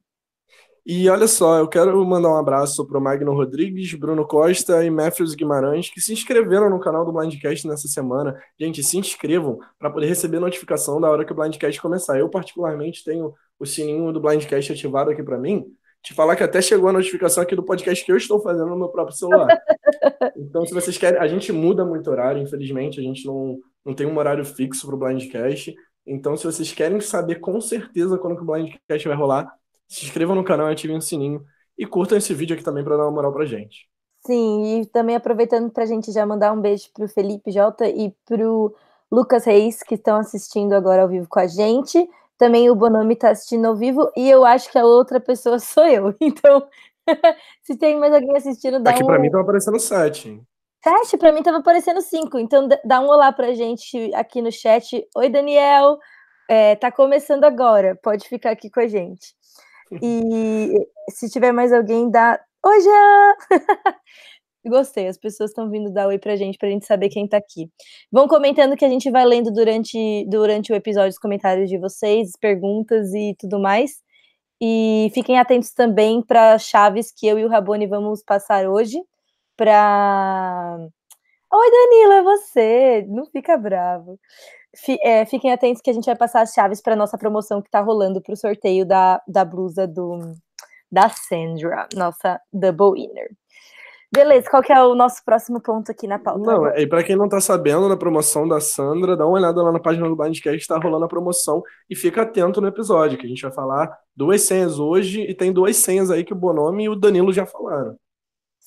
E 0.88 1.10
olha 1.10 1.26
só, 1.26 1.58
eu 1.58 1.66
quero 1.66 2.06
mandar 2.06 2.28
um 2.28 2.36
abraço 2.36 2.86
para 2.86 2.96
o 2.96 3.00
Magno 3.00 3.34
Rodrigues, 3.34 3.92
Bruno 3.94 4.24
Costa 4.24 4.84
e 4.84 4.88
Matthews 4.88 5.34
Guimarães, 5.34 5.90
que 5.90 6.00
se 6.00 6.12
inscreveram 6.12 6.70
no 6.70 6.78
canal 6.78 7.04
do 7.04 7.12
Blindcast 7.12 7.66
nessa 7.66 7.88
semana. 7.88 8.40
Gente, 8.56 8.84
se 8.84 8.96
inscrevam 8.96 9.58
para 9.80 9.90
poder 9.90 10.06
receber 10.06 10.38
notificação 10.38 11.00
da 11.00 11.10
hora 11.10 11.24
que 11.24 11.32
o 11.32 11.34
Blindcast 11.34 11.82
começar. 11.82 12.20
Eu, 12.20 12.28
particularmente, 12.28 13.02
tenho 13.02 13.34
o 13.58 13.66
sininho 13.66 14.12
do 14.12 14.20
Blindcast 14.20 14.70
ativado 14.70 15.10
aqui 15.10 15.24
para 15.24 15.36
mim. 15.36 15.66
Te 16.04 16.14
falar 16.14 16.36
que 16.36 16.44
até 16.44 16.62
chegou 16.62 16.88
a 16.88 16.92
notificação 16.92 17.42
aqui 17.42 17.56
do 17.56 17.64
podcast 17.64 18.04
que 18.04 18.12
eu 18.12 18.16
estou 18.16 18.40
fazendo 18.40 18.70
no 18.70 18.78
meu 18.78 18.88
próprio 18.88 19.16
celular. 19.16 19.48
Então, 20.38 20.64
se 20.64 20.72
vocês 20.72 20.96
querem, 20.96 21.18
a 21.18 21.26
gente 21.26 21.50
muda 21.50 21.84
muito 21.84 22.10
horário, 22.10 22.40
infelizmente, 22.40 23.00
a 23.00 23.02
gente 23.02 23.26
não, 23.26 23.58
não 23.84 23.94
tem 23.94 24.06
um 24.06 24.16
horário 24.16 24.44
fixo 24.44 24.86
para 24.86 24.94
o 24.94 24.98
Blindcast. 24.98 25.74
Então, 26.06 26.36
se 26.36 26.44
vocês 26.44 26.72
querem 26.72 27.00
saber 27.00 27.36
com 27.36 27.60
certeza 27.60 28.18
quando 28.18 28.36
que 28.36 28.42
o 28.42 28.46
Blindcast 28.46 29.08
vai 29.08 29.16
rolar, 29.16 29.52
se 29.88 30.04
inscrevam 30.04 30.34
no 30.34 30.44
canal, 30.44 30.66
ativem 30.66 30.96
o 30.96 31.02
sininho 31.02 31.44
e 31.78 31.86
curtam 31.86 32.18
esse 32.18 32.32
vídeo 32.34 32.54
aqui 32.54 32.64
também 32.64 32.84
para 32.84 32.96
dar 32.96 33.04
uma 33.04 33.12
moral 33.12 33.32
pra 33.32 33.44
gente. 33.44 33.88
Sim, 34.26 34.80
e 34.80 34.86
também 34.86 35.14
aproveitando 35.14 35.70
para 35.70 35.84
a 35.84 35.86
gente 35.86 36.10
já 36.10 36.26
mandar 36.26 36.52
um 36.52 36.60
beijo 36.60 36.88
pro 36.92 37.06
Felipe 37.06 37.52
Jota 37.52 37.88
e 37.88 38.12
pro 38.24 38.74
Lucas 39.10 39.44
Reis, 39.44 39.82
que 39.82 39.94
estão 39.94 40.16
assistindo 40.16 40.72
agora 40.72 41.02
ao 41.02 41.08
vivo 41.08 41.28
com 41.28 41.38
a 41.38 41.46
gente. 41.46 42.08
Também 42.36 42.68
o 42.68 42.74
Bonomi 42.74 43.14
está 43.14 43.30
assistindo 43.30 43.66
ao 43.66 43.76
vivo 43.76 44.10
e 44.16 44.28
eu 44.28 44.44
acho 44.44 44.70
que 44.70 44.78
a 44.78 44.84
outra 44.84 45.20
pessoa 45.20 45.58
sou 45.60 45.86
eu. 45.86 46.14
Então, 46.20 46.66
se 47.62 47.76
tem 47.76 47.96
mais 47.98 48.12
alguém 48.12 48.36
assistindo, 48.36 48.80
dá 48.80 48.90
Aqui 48.90 49.04
um... 49.04 49.06
para 49.06 49.18
mim 49.18 49.30
tava 49.30 49.44
aparecendo 49.44 49.78
sete. 49.78 50.42
Sete? 50.82 51.16
Para 51.16 51.32
mim 51.32 51.42
tava 51.42 51.58
aparecendo 51.58 52.00
cinco. 52.00 52.38
Então, 52.38 52.68
dá 52.84 53.00
um 53.00 53.08
olá 53.08 53.32
pra 53.32 53.54
gente 53.54 54.12
aqui 54.14 54.42
no 54.42 54.50
chat. 54.50 55.06
Oi, 55.16 55.28
Daniel. 55.28 55.98
É, 56.48 56.74
tá 56.76 56.90
começando 56.90 57.44
agora. 57.44 57.96
Pode 58.02 58.28
ficar 58.28 58.50
aqui 58.50 58.70
com 58.70 58.80
a 58.80 58.86
gente. 58.86 59.34
E 59.92 60.86
se 61.10 61.28
tiver 61.30 61.52
mais 61.52 61.72
alguém, 61.72 62.10
dá. 62.10 62.40
Oi, 62.64 62.80
Jean! 62.80 63.34
Gostei, 64.66 65.06
as 65.06 65.16
pessoas 65.16 65.50
estão 65.50 65.70
vindo 65.70 65.92
dar 65.92 66.08
oi 66.08 66.18
pra 66.18 66.34
gente, 66.34 66.58
pra 66.58 66.68
gente 66.68 66.86
saber 66.86 67.08
quem 67.08 67.28
tá 67.28 67.36
aqui. 67.36 67.70
Vão 68.10 68.26
comentando 68.26 68.76
que 68.76 68.84
a 68.84 68.88
gente 68.88 69.10
vai 69.10 69.24
lendo 69.24 69.52
durante, 69.52 70.26
durante 70.28 70.72
o 70.72 70.76
episódio 70.76 71.10
os 71.10 71.18
comentários 71.18 71.70
de 71.70 71.78
vocês, 71.78 72.32
perguntas 72.40 73.14
e 73.14 73.36
tudo 73.38 73.60
mais. 73.60 74.02
E 74.60 75.10
fiquem 75.14 75.38
atentos 75.38 75.72
também 75.72 76.22
para 76.22 76.58
chaves 76.58 77.12
que 77.12 77.26
eu 77.26 77.38
e 77.38 77.44
o 77.44 77.48
Rabone 77.48 77.86
vamos 77.86 78.22
passar 78.24 78.68
hoje. 78.68 78.98
Pra. 79.56 80.78
Oi, 81.52 81.70
Danilo, 81.70 82.12
é 82.14 82.22
você! 82.22 83.06
Não 83.08 83.26
fica 83.26 83.56
bravo 83.56 84.18
é, 85.02 85.24
fiquem 85.24 85.52
atentos 85.52 85.80
que 85.82 85.90
a 85.90 85.92
gente 85.92 86.06
vai 86.06 86.16
passar 86.16 86.42
as 86.42 86.52
chaves 86.52 86.80
para 86.80 86.96
nossa 86.96 87.16
promoção 87.16 87.60
que 87.62 87.68
está 87.68 87.80
rolando 87.80 88.20
para 88.20 88.32
o 88.32 88.36
sorteio 88.36 88.86
da, 88.86 89.20
da 89.26 89.44
blusa 89.44 89.86
do, 89.86 90.18
da 90.90 91.08
Sandra, 91.08 91.88
nossa 91.94 92.40
double 92.52 92.92
winner. 92.92 93.30
Beleza, 94.12 94.48
qual 94.48 94.62
que 94.62 94.72
é 94.72 94.82
o 94.82 94.94
nosso 94.94 95.22
próximo 95.24 95.60
ponto 95.60 95.90
aqui 95.90 96.06
na 96.06 96.18
pauta? 96.18 96.40
Não, 96.40 96.66
e 96.68 96.86
para 96.86 97.02
quem 97.02 97.16
não 97.16 97.28
tá 97.28 97.40
sabendo, 97.40 97.88
na 97.88 97.96
promoção 97.96 98.46
da 98.46 98.60
Sandra, 98.60 99.16
dá 99.16 99.26
uma 99.26 99.36
olhada 99.36 99.62
lá 99.62 99.72
na 99.72 99.80
página 99.80 100.08
do 100.08 100.16
Blindcast, 100.16 100.56
está 100.56 100.78
rolando 100.78 101.04
a 101.04 101.08
promoção 101.08 101.62
e 101.90 101.96
fica 101.96 102.22
atento 102.22 102.60
no 102.60 102.68
episódio, 102.68 103.18
que 103.18 103.26
a 103.26 103.28
gente 103.28 103.42
vai 103.42 103.52
falar 103.52 103.98
duas 104.14 104.42
senhas 104.42 104.78
hoje 104.78 105.22
e 105.22 105.34
tem 105.34 105.52
duas 105.52 105.76
senhas 105.76 106.10
aí 106.10 106.24
que 106.24 106.32
o 106.32 106.36
Bonomi 106.36 106.84
e 106.84 106.88
o 106.88 106.94
Danilo 106.94 107.32
já 107.32 107.44
falaram. 107.44 107.96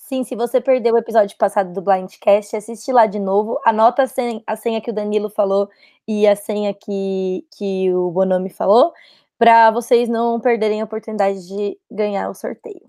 Sim, 0.09 0.23
se 0.23 0.35
você 0.35 0.59
perdeu 0.59 0.95
o 0.95 0.97
episódio 0.97 1.37
passado 1.37 1.71
do 1.71 1.83
Blindcast, 1.83 2.55
assiste 2.55 2.91
lá 2.91 3.05
de 3.05 3.19
novo, 3.19 3.61
anota 3.63 4.01
a 4.01 4.07
senha, 4.07 4.41
a 4.47 4.55
senha 4.55 4.81
que 4.81 4.89
o 4.89 4.93
Danilo 4.93 5.29
falou 5.29 5.69
e 6.07 6.27
a 6.27 6.35
senha 6.35 6.73
que, 6.73 7.45
que 7.55 7.93
o 7.93 8.09
Bonomi 8.09 8.49
falou, 8.49 8.91
para 9.37 9.69
vocês 9.69 10.09
não 10.09 10.39
perderem 10.39 10.81
a 10.81 10.85
oportunidade 10.85 11.47
de 11.47 11.77
ganhar 11.91 12.27
o 12.27 12.33
sorteio. 12.33 12.81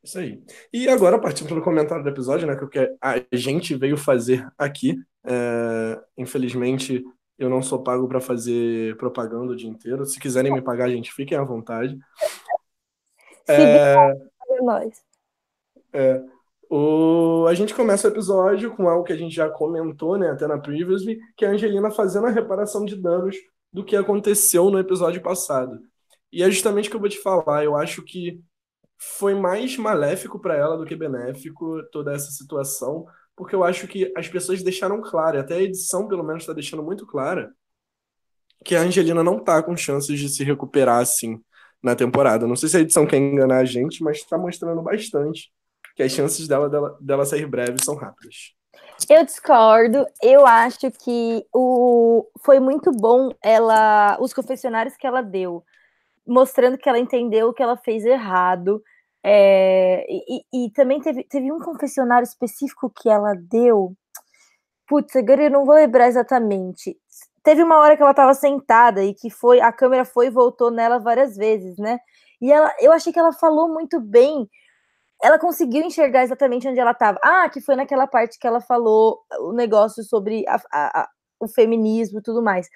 Isso 0.00 0.20
aí. 0.20 0.40
E 0.72 0.88
agora, 0.88 1.18
partindo 1.18 1.48
pelo 1.48 1.60
comentário 1.60 2.04
do 2.04 2.10
episódio, 2.10 2.46
né, 2.46 2.56
que 2.70 2.96
a 3.00 3.20
gente 3.32 3.74
veio 3.74 3.96
fazer 3.96 4.48
aqui, 4.56 4.94
é, 5.26 6.00
infelizmente 6.16 7.02
eu 7.36 7.50
não 7.50 7.60
sou 7.60 7.82
pago 7.82 8.06
para 8.06 8.20
fazer 8.20 8.96
propaganda 8.96 9.54
o 9.54 9.56
dia 9.56 9.68
inteiro. 9.68 10.06
Se 10.06 10.20
quiserem 10.20 10.52
me 10.52 10.62
pagar, 10.62 10.88
gente, 10.88 11.12
fiquem 11.12 11.36
à 11.36 11.42
vontade. 11.42 11.98
Se 13.44 13.60
é... 13.60 14.16
nós. 14.60 15.11
É, 15.92 16.22
O... 16.70 17.46
A 17.48 17.54
gente 17.54 17.74
começa 17.74 18.08
o 18.08 18.10
episódio 18.10 18.74
com 18.74 18.88
algo 18.88 19.04
que 19.04 19.12
a 19.12 19.16
gente 19.16 19.34
já 19.34 19.50
comentou, 19.50 20.16
né, 20.16 20.30
até 20.30 20.46
na 20.46 20.58
previously, 20.58 21.18
que 21.36 21.44
é 21.44 21.48
a 21.48 21.50
Angelina 21.52 21.90
fazendo 21.90 22.26
a 22.26 22.30
reparação 22.30 22.84
de 22.86 22.96
danos 22.96 23.36
do 23.70 23.84
que 23.84 23.94
aconteceu 23.94 24.70
no 24.70 24.78
episódio 24.78 25.20
passado. 25.20 25.78
E 26.32 26.42
é 26.42 26.50
justamente 26.50 26.88
o 26.88 26.90
que 26.90 26.96
eu 26.96 27.00
vou 27.00 27.10
te 27.10 27.18
falar. 27.18 27.62
Eu 27.64 27.76
acho 27.76 28.02
que 28.02 28.40
foi 28.98 29.34
mais 29.34 29.76
maléfico 29.76 30.40
para 30.40 30.56
ela 30.56 30.76
do 30.78 30.86
que 30.86 30.96
benéfico 30.96 31.82
toda 31.92 32.14
essa 32.14 32.30
situação, 32.30 33.04
porque 33.36 33.54
eu 33.54 33.64
acho 33.64 33.86
que 33.86 34.10
as 34.16 34.28
pessoas 34.28 34.62
deixaram 34.62 35.02
claro, 35.02 35.38
até 35.40 35.56
a 35.56 35.62
edição 35.62 36.08
pelo 36.08 36.24
menos 36.24 36.42
está 36.44 36.54
deixando 36.54 36.82
muito 36.82 37.06
clara, 37.06 37.52
que 38.64 38.74
a 38.76 38.80
Angelina 38.82 39.22
não 39.22 39.42
tá 39.42 39.62
com 39.62 39.76
chances 39.76 40.18
de 40.18 40.28
se 40.28 40.44
recuperar 40.44 41.00
assim 41.00 41.38
na 41.82 41.94
temporada. 41.94 42.46
Não 42.46 42.56
sei 42.56 42.68
se 42.68 42.76
a 42.78 42.80
edição 42.80 43.06
quer 43.06 43.18
enganar 43.18 43.58
a 43.58 43.64
gente, 43.64 44.02
mas 44.02 44.18
está 44.18 44.38
mostrando 44.38 44.80
bastante 44.82 45.52
que 45.94 46.02
as 46.02 46.12
chances 46.12 46.48
dela, 46.48 46.68
dela, 46.68 46.98
dela 47.00 47.24
sair 47.24 47.46
breve 47.46 47.82
são 47.82 47.94
rápidas. 47.94 48.54
Eu 49.08 49.24
discordo. 49.24 50.06
Eu 50.22 50.46
acho 50.46 50.90
que 50.90 51.44
o 51.52 52.26
foi 52.44 52.60
muito 52.60 52.90
bom 52.92 53.30
ela 53.42 54.16
os 54.20 54.32
confessionários 54.32 54.96
que 54.96 55.06
ela 55.06 55.22
deu, 55.22 55.64
mostrando 56.26 56.78
que 56.78 56.88
ela 56.88 56.98
entendeu 56.98 57.48
o 57.48 57.54
que 57.54 57.62
ela 57.62 57.76
fez 57.76 58.04
errado. 58.04 58.82
É, 59.24 60.04
e, 60.08 60.42
e, 60.52 60.70
também 60.72 61.00
teve, 61.00 61.22
teve 61.24 61.52
um 61.52 61.60
confessionário 61.60 62.24
específico 62.24 62.90
que 62.90 63.08
ela 63.08 63.34
deu. 63.34 63.94
Putz, 64.86 65.14
agora 65.16 65.44
eu 65.44 65.50
não 65.50 65.64
vou 65.64 65.74
lembrar 65.74 66.08
exatamente. 66.08 66.96
Teve 67.42 67.62
uma 67.62 67.78
hora 67.78 67.96
que 67.96 68.02
ela 68.02 68.10
estava 68.12 68.34
sentada 68.34 69.04
e 69.04 69.14
que 69.14 69.30
foi 69.30 69.60
a 69.60 69.72
câmera 69.72 70.04
foi 70.04 70.26
e 70.26 70.30
voltou 70.30 70.70
nela 70.70 70.98
várias 70.98 71.36
vezes, 71.36 71.76
né? 71.76 71.98
E 72.40 72.52
ela, 72.52 72.72
eu 72.80 72.92
achei 72.92 73.12
que 73.12 73.18
ela 73.18 73.32
falou 73.32 73.68
muito 73.68 74.00
bem 74.00 74.48
ela 75.22 75.38
conseguiu 75.38 75.82
enxergar 75.82 76.24
exatamente 76.24 76.66
onde 76.66 76.80
ela 76.80 76.90
estava. 76.90 77.18
Ah, 77.22 77.48
que 77.48 77.60
foi 77.60 77.76
naquela 77.76 78.06
parte 78.06 78.38
que 78.38 78.46
ela 78.46 78.60
falou 78.60 79.20
o 79.40 79.52
negócio 79.52 80.02
sobre 80.02 80.44
a, 80.48 80.56
a, 80.72 81.02
a, 81.02 81.08
o 81.40 81.46
feminismo 81.46 82.18
e 82.18 82.22
tudo 82.22 82.42
mais. 82.42 82.68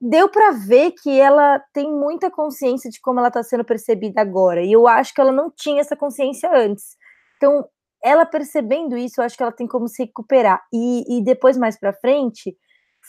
Deu 0.00 0.30
para 0.30 0.52
ver 0.52 0.92
que 0.92 1.20
ela 1.20 1.58
tem 1.74 1.92
muita 1.92 2.30
consciência 2.30 2.90
de 2.90 3.00
como 3.00 3.18
ela 3.18 3.28
está 3.28 3.42
sendo 3.42 3.64
percebida 3.64 4.20
agora. 4.22 4.62
E 4.62 4.72
eu 4.72 4.88
acho 4.88 5.14
que 5.14 5.20
ela 5.20 5.32
não 5.32 5.50
tinha 5.50 5.80
essa 5.80 5.96
consciência 5.96 6.50
antes. 6.54 6.96
Então, 7.36 7.66
ela 8.02 8.24
percebendo 8.24 8.96
isso, 8.96 9.20
eu 9.20 9.24
acho 9.24 9.36
que 9.36 9.42
ela 9.42 9.52
tem 9.52 9.66
como 9.66 9.88
se 9.88 10.04
recuperar. 10.04 10.62
E, 10.72 11.18
e 11.18 11.24
depois, 11.24 11.56
mais 11.58 11.78
para 11.78 11.92
frente, 11.92 12.56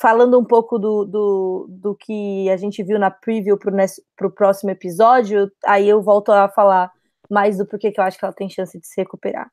falando 0.02 0.38
um 0.40 0.46
pouco 0.46 0.78
do, 0.78 1.06
do, 1.06 1.68
do 1.70 1.96
que 1.96 2.50
a 2.50 2.58
gente 2.58 2.84
viu 2.84 3.00
na 3.00 3.10
preview 3.10 3.58
para 3.58 4.28
o 4.28 4.32
próximo 4.32 4.72
episódio, 4.72 5.50
aí 5.66 5.88
eu 5.88 6.02
volto 6.02 6.32
a 6.32 6.50
falar 6.50 6.92
mais 7.30 7.58
do 7.58 7.66
porquê 7.66 7.92
que 7.92 8.00
eu 8.00 8.04
acho 8.04 8.18
que 8.18 8.26
ela 8.26 8.34
tem 8.34 8.50
chance 8.50 8.80
de 8.80 8.88
se 8.88 9.00
recuperar. 9.00 9.50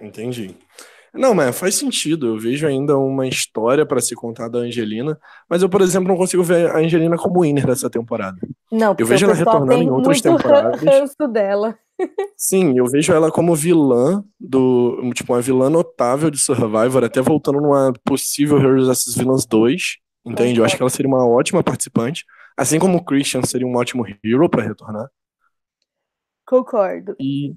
Entendi. 0.00 0.56
Não, 1.12 1.34
mas 1.34 1.58
faz 1.58 1.74
sentido. 1.74 2.28
Eu 2.28 2.38
vejo 2.38 2.66
ainda 2.66 2.96
uma 2.96 3.26
história 3.26 3.84
para 3.84 4.00
se 4.00 4.14
contar 4.14 4.48
da 4.48 4.60
Angelina, 4.60 5.18
mas 5.48 5.62
eu, 5.62 5.68
por 5.68 5.80
exemplo, 5.80 6.08
não 6.08 6.16
consigo 6.16 6.42
ver 6.42 6.70
a 6.70 6.78
Angelina 6.78 7.16
como 7.16 7.42
winner 7.42 7.66
dessa 7.66 7.90
temporada. 7.90 8.38
Não, 8.70 8.94
eu 8.96 9.06
vejo 9.06 9.26
ela 9.26 9.34
retornando 9.34 9.82
em 9.82 9.90
outras 9.90 10.20
temporadas. 10.20 10.80
Ranço 10.80 11.26
dela. 11.28 11.76
Sim, 12.36 12.78
eu 12.78 12.86
vejo 12.86 13.12
ela 13.12 13.30
como 13.30 13.54
vilã 13.54 14.24
do, 14.38 15.10
tipo, 15.12 15.32
uma 15.34 15.42
vilã 15.42 15.68
notável 15.68 16.30
de 16.30 16.38
Survivor, 16.38 17.04
até 17.04 17.20
voltando 17.20 17.60
numa 17.60 17.92
possível 18.04 18.58
Heroes 18.58 18.86
vs 18.86 19.14
Villains 19.14 19.44
2, 19.44 19.96
entende? 20.24 20.60
Eu 20.60 20.64
acho 20.64 20.76
que 20.76 20.82
ela 20.82 20.88
seria 20.88 21.08
uma 21.08 21.26
ótima 21.26 21.62
participante, 21.62 22.24
assim 22.56 22.78
como 22.78 22.96
o 22.96 23.04
Christian 23.04 23.42
seria 23.42 23.66
um 23.66 23.76
ótimo 23.76 24.06
hero 24.24 24.48
para 24.48 24.62
retornar. 24.62 25.10
Concordo. 26.50 27.14
E, 27.20 27.54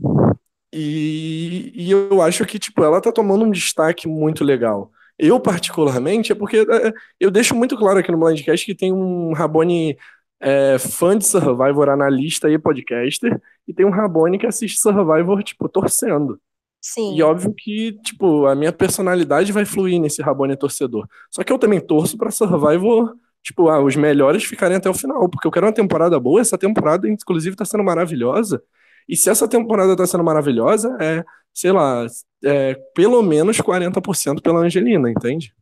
e, 0.71 1.71
e, 1.73 1.89
eu 1.89 2.21
acho 2.21 2.45
que, 2.45 2.59
tipo, 2.59 2.83
ela 2.83 3.01
tá 3.01 3.11
tomando 3.11 3.43
um 3.43 3.49
destaque 3.49 4.07
muito 4.07 4.43
legal. 4.43 4.91
Eu, 5.17 5.39
particularmente, 5.39 6.31
é 6.31 6.35
porque 6.35 6.57
é, 6.57 6.93
eu 7.19 7.31
deixo 7.31 7.55
muito 7.55 7.75
claro 7.75 7.97
aqui 7.97 8.11
no 8.11 8.19
Blindcast 8.19 8.63
que 8.63 8.75
tem 8.75 8.93
um 8.93 9.33
Rabone 9.33 9.97
é, 10.39 10.77
fã 10.77 11.17
de 11.17 11.25
Survivor, 11.25 11.89
analista 11.89 12.47
e 12.51 12.59
podcaster, 12.59 13.41
e 13.67 13.73
tem 13.73 13.83
um 13.83 13.89
Rabone 13.89 14.37
que 14.37 14.45
assiste 14.45 14.79
Survivor, 14.79 15.41
tipo, 15.41 15.67
torcendo. 15.67 16.39
Sim. 16.79 17.15
E 17.15 17.23
óbvio 17.23 17.51
que, 17.51 17.93
tipo, 18.03 18.45
a 18.45 18.53
minha 18.53 18.71
personalidade 18.71 19.51
vai 19.51 19.65
fluir 19.65 19.99
nesse 19.99 20.21
Rabone 20.21 20.55
torcedor. 20.55 21.07
Só 21.31 21.43
que 21.43 21.51
eu 21.51 21.57
também 21.57 21.79
torço 21.79 22.15
pra 22.15 22.29
Survivor, 22.29 23.15
tipo, 23.41 23.69
ah, 23.69 23.83
os 23.83 23.95
melhores 23.95 24.43
ficarem 24.43 24.77
até 24.77 24.87
o 24.87 24.93
final, 24.93 25.27
porque 25.29 25.47
eu 25.47 25.51
quero 25.51 25.65
uma 25.65 25.73
temporada 25.73 26.19
boa, 26.19 26.41
essa 26.41 26.59
temporada, 26.59 27.09
inclusive, 27.09 27.55
tá 27.55 27.65
sendo 27.65 27.83
maravilhosa. 27.83 28.61
E 29.07 29.15
se 29.15 29.29
essa 29.29 29.47
temporada 29.47 29.95
tá 29.95 30.05
sendo 30.05 30.23
maravilhosa, 30.23 30.95
é, 30.99 31.23
sei 31.53 31.71
lá, 31.71 32.05
é, 32.43 32.75
pelo 32.95 33.21
menos 33.21 33.57
40% 33.57 34.41
pela 34.41 34.59
Angelina, 34.59 35.09
entende? 35.09 35.53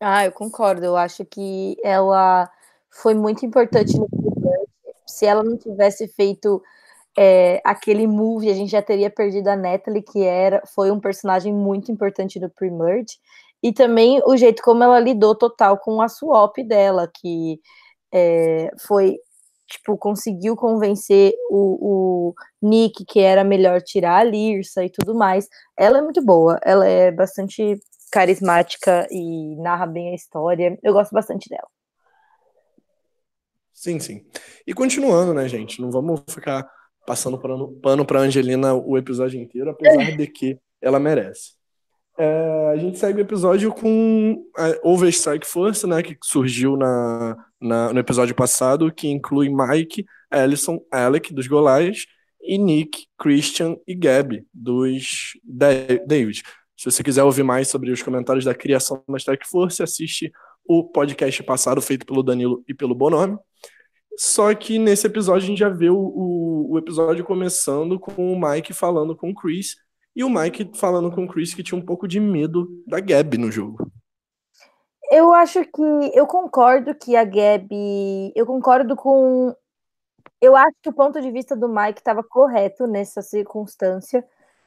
Ah, 0.00 0.24
eu 0.24 0.32
concordo. 0.32 0.84
Eu 0.84 0.96
acho 0.96 1.24
que 1.24 1.76
ela 1.82 2.48
foi 2.90 3.14
muito 3.14 3.44
importante 3.44 3.98
no 3.98 4.08
Se 5.06 5.26
ela 5.26 5.42
não 5.42 5.56
tivesse 5.56 6.08
feito 6.08 6.62
é, 7.16 7.60
aquele 7.64 8.06
move, 8.06 8.50
a 8.50 8.54
gente 8.54 8.70
já 8.70 8.82
teria 8.82 9.10
perdido 9.10 9.48
a 9.48 9.56
Natalie, 9.56 10.02
que 10.02 10.22
era, 10.22 10.62
foi 10.74 10.90
um 10.90 11.00
personagem 11.00 11.52
muito 11.52 11.90
importante 11.90 12.38
no 12.38 12.48
pre-merge. 12.48 13.18
E 13.62 13.72
também 13.72 14.22
o 14.24 14.36
jeito 14.36 14.62
como 14.62 14.84
ela 14.84 15.00
lidou 15.00 15.34
total 15.34 15.78
com 15.78 16.00
a 16.00 16.08
swap 16.08 16.56
dela, 16.58 17.10
que 17.12 17.60
é, 18.12 18.70
foi 18.86 19.18
tipo, 19.68 19.96
conseguiu 19.96 20.56
convencer 20.56 21.34
o, 21.50 22.30
o, 22.30 22.34
Nick 22.60 23.04
que 23.04 23.20
era 23.20 23.44
melhor 23.44 23.82
tirar 23.82 24.18
a 24.18 24.24
Lirsa 24.24 24.84
e 24.84 24.90
tudo 24.90 25.14
mais. 25.14 25.46
Ela 25.76 25.98
é 25.98 26.02
muito 26.02 26.24
boa, 26.24 26.58
ela 26.64 26.86
é 26.86 27.12
bastante 27.12 27.78
carismática 28.10 29.06
e 29.10 29.54
narra 29.56 29.86
bem 29.86 30.10
a 30.10 30.14
história. 30.14 30.78
Eu 30.82 30.94
gosto 30.94 31.12
bastante 31.12 31.48
dela. 31.48 31.68
Sim, 33.74 34.00
sim. 34.00 34.26
E 34.66 34.74
continuando, 34.74 35.32
né, 35.34 35.46
gente? 35.46 35.80
Não 35.80 35.90
vamos 35.90 36.22
ficar 36.28 36.68
passando 37.06 37.38
pano, 37.38 38.04
pra 38.04 38.20
Angelina 38.20 38.74
o 38.74 38.98
episódio 38.98 39.40
inteiro, 39.40 39.70
apesar 39.70 40.16
de 40.16 40.26
que 40.26 40.58
ela 40.80 40.98
merece. 40.98 41.57
É, 42.20 42.70
a 42.72 42.76
gente 42.76 42.98
segue 42.98 43.20
o 43.20 43.22
episódio 43.22 43.72
com 43.72 44.44
a 44.56 44.74
Overstrike 44.82 45.46
Force, 45.46 45.86
né, 45.86 46.02
que 46.02 46.16
surgiu 46.24 46.76
na, 46.76 47.36
na, 47.60 47.92
no 47.92 48.00
episódio 48.00 48.34
passado, 48.34 48.92
que 48.92 49.06
inclui 49.06 49.48
Mike, 49.48 50.04
Ellison, 50.32 50.80
Alec, 50.90 51.32
dos 51.32 51.46
Golias, 51.46 52.06
e 52.42 52.58
Nick, 52.58 53.06
Christian 53.16 53.76
e 53.86 53.94
Gabby, 53.94 54.44
dos 54.52 55.38
David. 55.44 56.42
Se 56.76 56.90
você 56.90 57.04
quiser 57.04 57.22
ouvir 57.22 57.44
mais 57.44 57.68
sobre 57.68 57.92
os 57.92 58.02
comentários 58.02 58.44
da 58.44 58.54
criação 58.54 59.02
da 59.08 59.16
Strike 59.16 59.48
Force, 59.48 59.80
assiste 59.80 60.32
o 60.64 60.84
podcast 60.84 61.42
passado 61.44 61.80
feito 61.80 62.04
pelo 62.04 62.22
Danilo 62.22 62.64
e 62.66 62.74
pelo 62.74 62.94
Bonome. 62.94 63.38
Só 64.16 64.52
que 64.54 64.78
nesse 64.78 65.06
episódio 65.06 65.44
a 65.44 65.46
gente 65.46 65.58
já 65.58 65.68
vê 65.68 65.88
o, 65.88 65.96
o, 65.96 66.72
o 66.72 66.78
episódio 66.78 67.24
começando 67.24 67.98
com 68.00 68.32
o 68.32 68.40
Mike 68.40 68.72
falando 68.72 69.14
com 69.14 69.30
o 69.30 69.34
Chris, 69.34 69.76
e 70.18 70.24
o 70.24 70.28
Mike 70.28 70.72
falando 70.74 71.12
com 71.12 71.24
o 71.24 71.28
Chris 71.28 71.54
que 71.54 71.62
tinha 71.62 71.78
um 71.78 71.84
pouco 71.84 72.08
de 72.08 72.18
medo 72.18 72.66
da 72.84 72.98
Gabi 72.98 73.38
no 73.38 73.52
jogo. 73.52 73.88
Eu 75.12 75.32
acho 75.32 75.62
que 75.62 75.80
eu 76.12 76.26
concordo 76.26 76.92
que 76.92 77.14
a 77.14 77.24
Gabi. 77.24 78.32
Eu 78.34 78.44
concordo 78.44 78.96
com. 78.96 79.54
Eu 80.40 80.56
acho 80.56 80.74
que 80.82 80.88
o 80.88 80.92
ponto 80.92 81.20
de 81.20 81.30
vista 81.30 81.54
do 81.54 81.68
Mike 81.68 82.00
estava 82.00 82.24
correto 82.24 82.84
nessa 82.88 83.22
circunstância. 83.22 84.26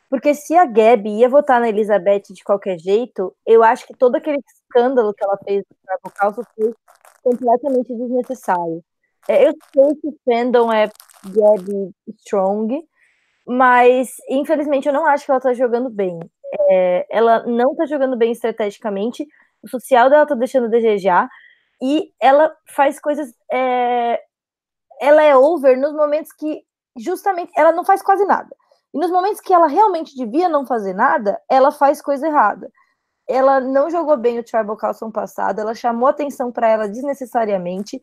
Porque 0.10 0.34
se 0.34 0.56
a 0.56 0.66
Gabi 0.66 1.20
ia 1.20 1.28
votar 1.28 1.60
na 1.60 1.68
Elizabeth 1.68 2.34
de 2.34 2.44
qualquer 2.46 2.80
jeito, 2.80 3.36
eu 3.46 3.62
acho 3.62 3.86
que 3.86 3.94
todo 3.94 4.16
aquele 4.16 4.40
escândalo 4.48 5.14
que 5.14 5.24
ela 5.24 5.38
fez 5.44 5.64
no 6.04 6.12
causa 6.12 6.44
foi 6.56 6.74
completamente 7.22 7.94
desnecessário. 7.94 8.82
É, 9.28 9.48
eu 9.48 9.54
sei 9.74 9.96
que 9.96 10.08
o 10.08 10.18
fandom 10.26 10.72
é 10.72 10.90
Gabi 11.26 11.92
Strong, 12.20 12.86
mas 13.48 14.10
infelizmente 14.30 14.88
eu 14.88 14.94
não 14.94 15.06
acho 15.06 15.26
que 15.26 15.32
ela 15.32 15.40
tá 15.42 15.54
jogando 15.54 15.90
bem. 15.90 16.20
É, 16.70 17.06
ela 17.10 17.46
não 17.46 17.76
tá 17.76 17.86
jogando 17.86 18.18
bem 18.18 18.32
estrategicamente, 18.32 19.28
o 19.64 19.70
social 19.70 20.10
dela 20.10 20.26
tá 20.26 20.36
deixando 20.36 20.66
a 20.66 20.70
desejar, 20.70 21.30
e 21.82 22.12
ela 22.20 22.56
faz 22.68 23.00
coisas. 23.00 23.34
É, 23.52 24.22
ela 25.02 25.24
é 25.24 25.36
over 25.36 25.78
nos 25.80 25.94
momentos 25.94 26.32
que 26.34 26.64
justamente 26.98 27.52
ela 27.58 27.72
não 27.72 27.84
faz 27.84 28.02
quase 28.04 28.24
nada. 28.26 28.56
E 28.94 29.00
nos 29.00 29.10
momentos 29.10 29.42
que 29.42 29.54
ela 29.54 29.68
realmente 29.68 30.16
devia 30.16 30.50
não 30.50 30.66
fazer 30.66 30.94
nada, 30.94 31.40
ela 31.50 31.72
faz 31.72 32.02
coisa 32.02 32.28
errada. 32.28 32.70
Ela 33.28 33.60
não 33.62 33.90
jogou 33.90 34.18
bem 34.18 34.38
o 34.40 34.44
Tribal 34.44 34.78
Council 34.78 35.12
passado, 35.12 35.60
ela 35.60 35.74
chamou 35.74 36.10
atenção 36.10 36.52
para 36.52 36.70
ela 36.70 36.88
desnecessariamente 36.88 38.02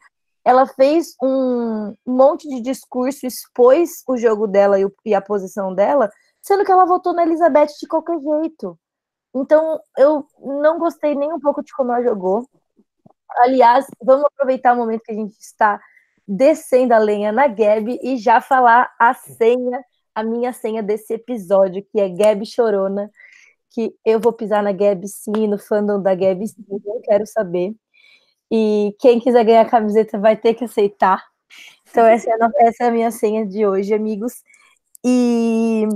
ela 0.49 0.67
fez 0.67 1.15
um 1.23 1.95
monte 2.07 2.49
de 2.49 2.63
discurso, 2.63 3.27
expôs 3.27 4.03
o 4.09 4.17
jogo 4.17 4.47
dela 4.47 4.77
e, 5.05 5.15
a 5.15 5.21
posição 5.21 5.75
dela, 5.75 6.11
sendo 6.41 6.65
que 6.65 6.73
ela 6.73 6.87
votou 6.87 7.13
na 7.13 7.23
Elizabeth 7.23 7.75
de 7.79 7.87
qualquer 7.87 8.19
jeito. 8.19 8.79
Então, 9.35 9.79
eu 9.99 10.27
não 10.41 10.79
gostei 10.79 11.15
nem 11.15 11.31
um 11.31 11.39
pouco 11.39 11.63
de 11.63 11.71
como 11.75 11.93
ela 11.93 12.03
jogou. 12.03 12.49
Aliás, 13.37 13.85
vamos 14.03 14.25
aproveitar 14.25 14.73
o 14.73 14.79
momento 14.79 15.03
que 15.03 15.13
a 15.13 15.17
gente 15.17 15.37
está 15.39 15.79
descendo 16.27 16.95
a 16.95 16.99
lenha 16.99 17.31
na 17.31 17.47
Gabi 17.47 17.99
e 18.03 18.17
já 18.17 18.41
falar 18.41 18.91
a 18.99 19.13
senha, 19.13 19.85
a 20.15 20.25
minha 20.25 20.55
senha 20.55 20.83
desse 20.83 21.13
episódio, 21.13 21.85
que 21.93 22.01
é 22.01 22.09
Gabi 22.09 22.47
Chorona, 22.47 23.11
que 23.69 23.95
eu 24.03 24.19
vou 24.19 24.33
pisar 24.33 24.63
na 24.63 24.73
Gabi 24.73 25.09
sim, 25.09 25.47
no 25.47 25.59
fandom 25.59 26.01
da 26.01 26.15
Gabi 26.15 26.49
sim, 26.49 26.65
eu 26.71 27.03
quero 27.05 27.27
saber. 27.27 27.75
E 28.51 28.95
quem 28.99 29.21
quiser 29.21 29.45
ganhar 29.45 29.63
a 29.63 29.69
camiseta 29.69 30.19
vai 30.19 30.37
ter 30.37 30.55
que 30.55 30.65
aceitar. 30.65 31.23
Então, 31.91 32.05
essa 32.07 32.31
é 32.31 32.33
a, 32.33 32.51
essa 32.59 32.85
é 32.85 32.89
a 32.89 32.91
minha 32.91 33.11
senha 33.11 33.47
de 33.47 33.67
hoje, 33.67 33.95
amigos. 33.95 34.43
E, 35.05 35.87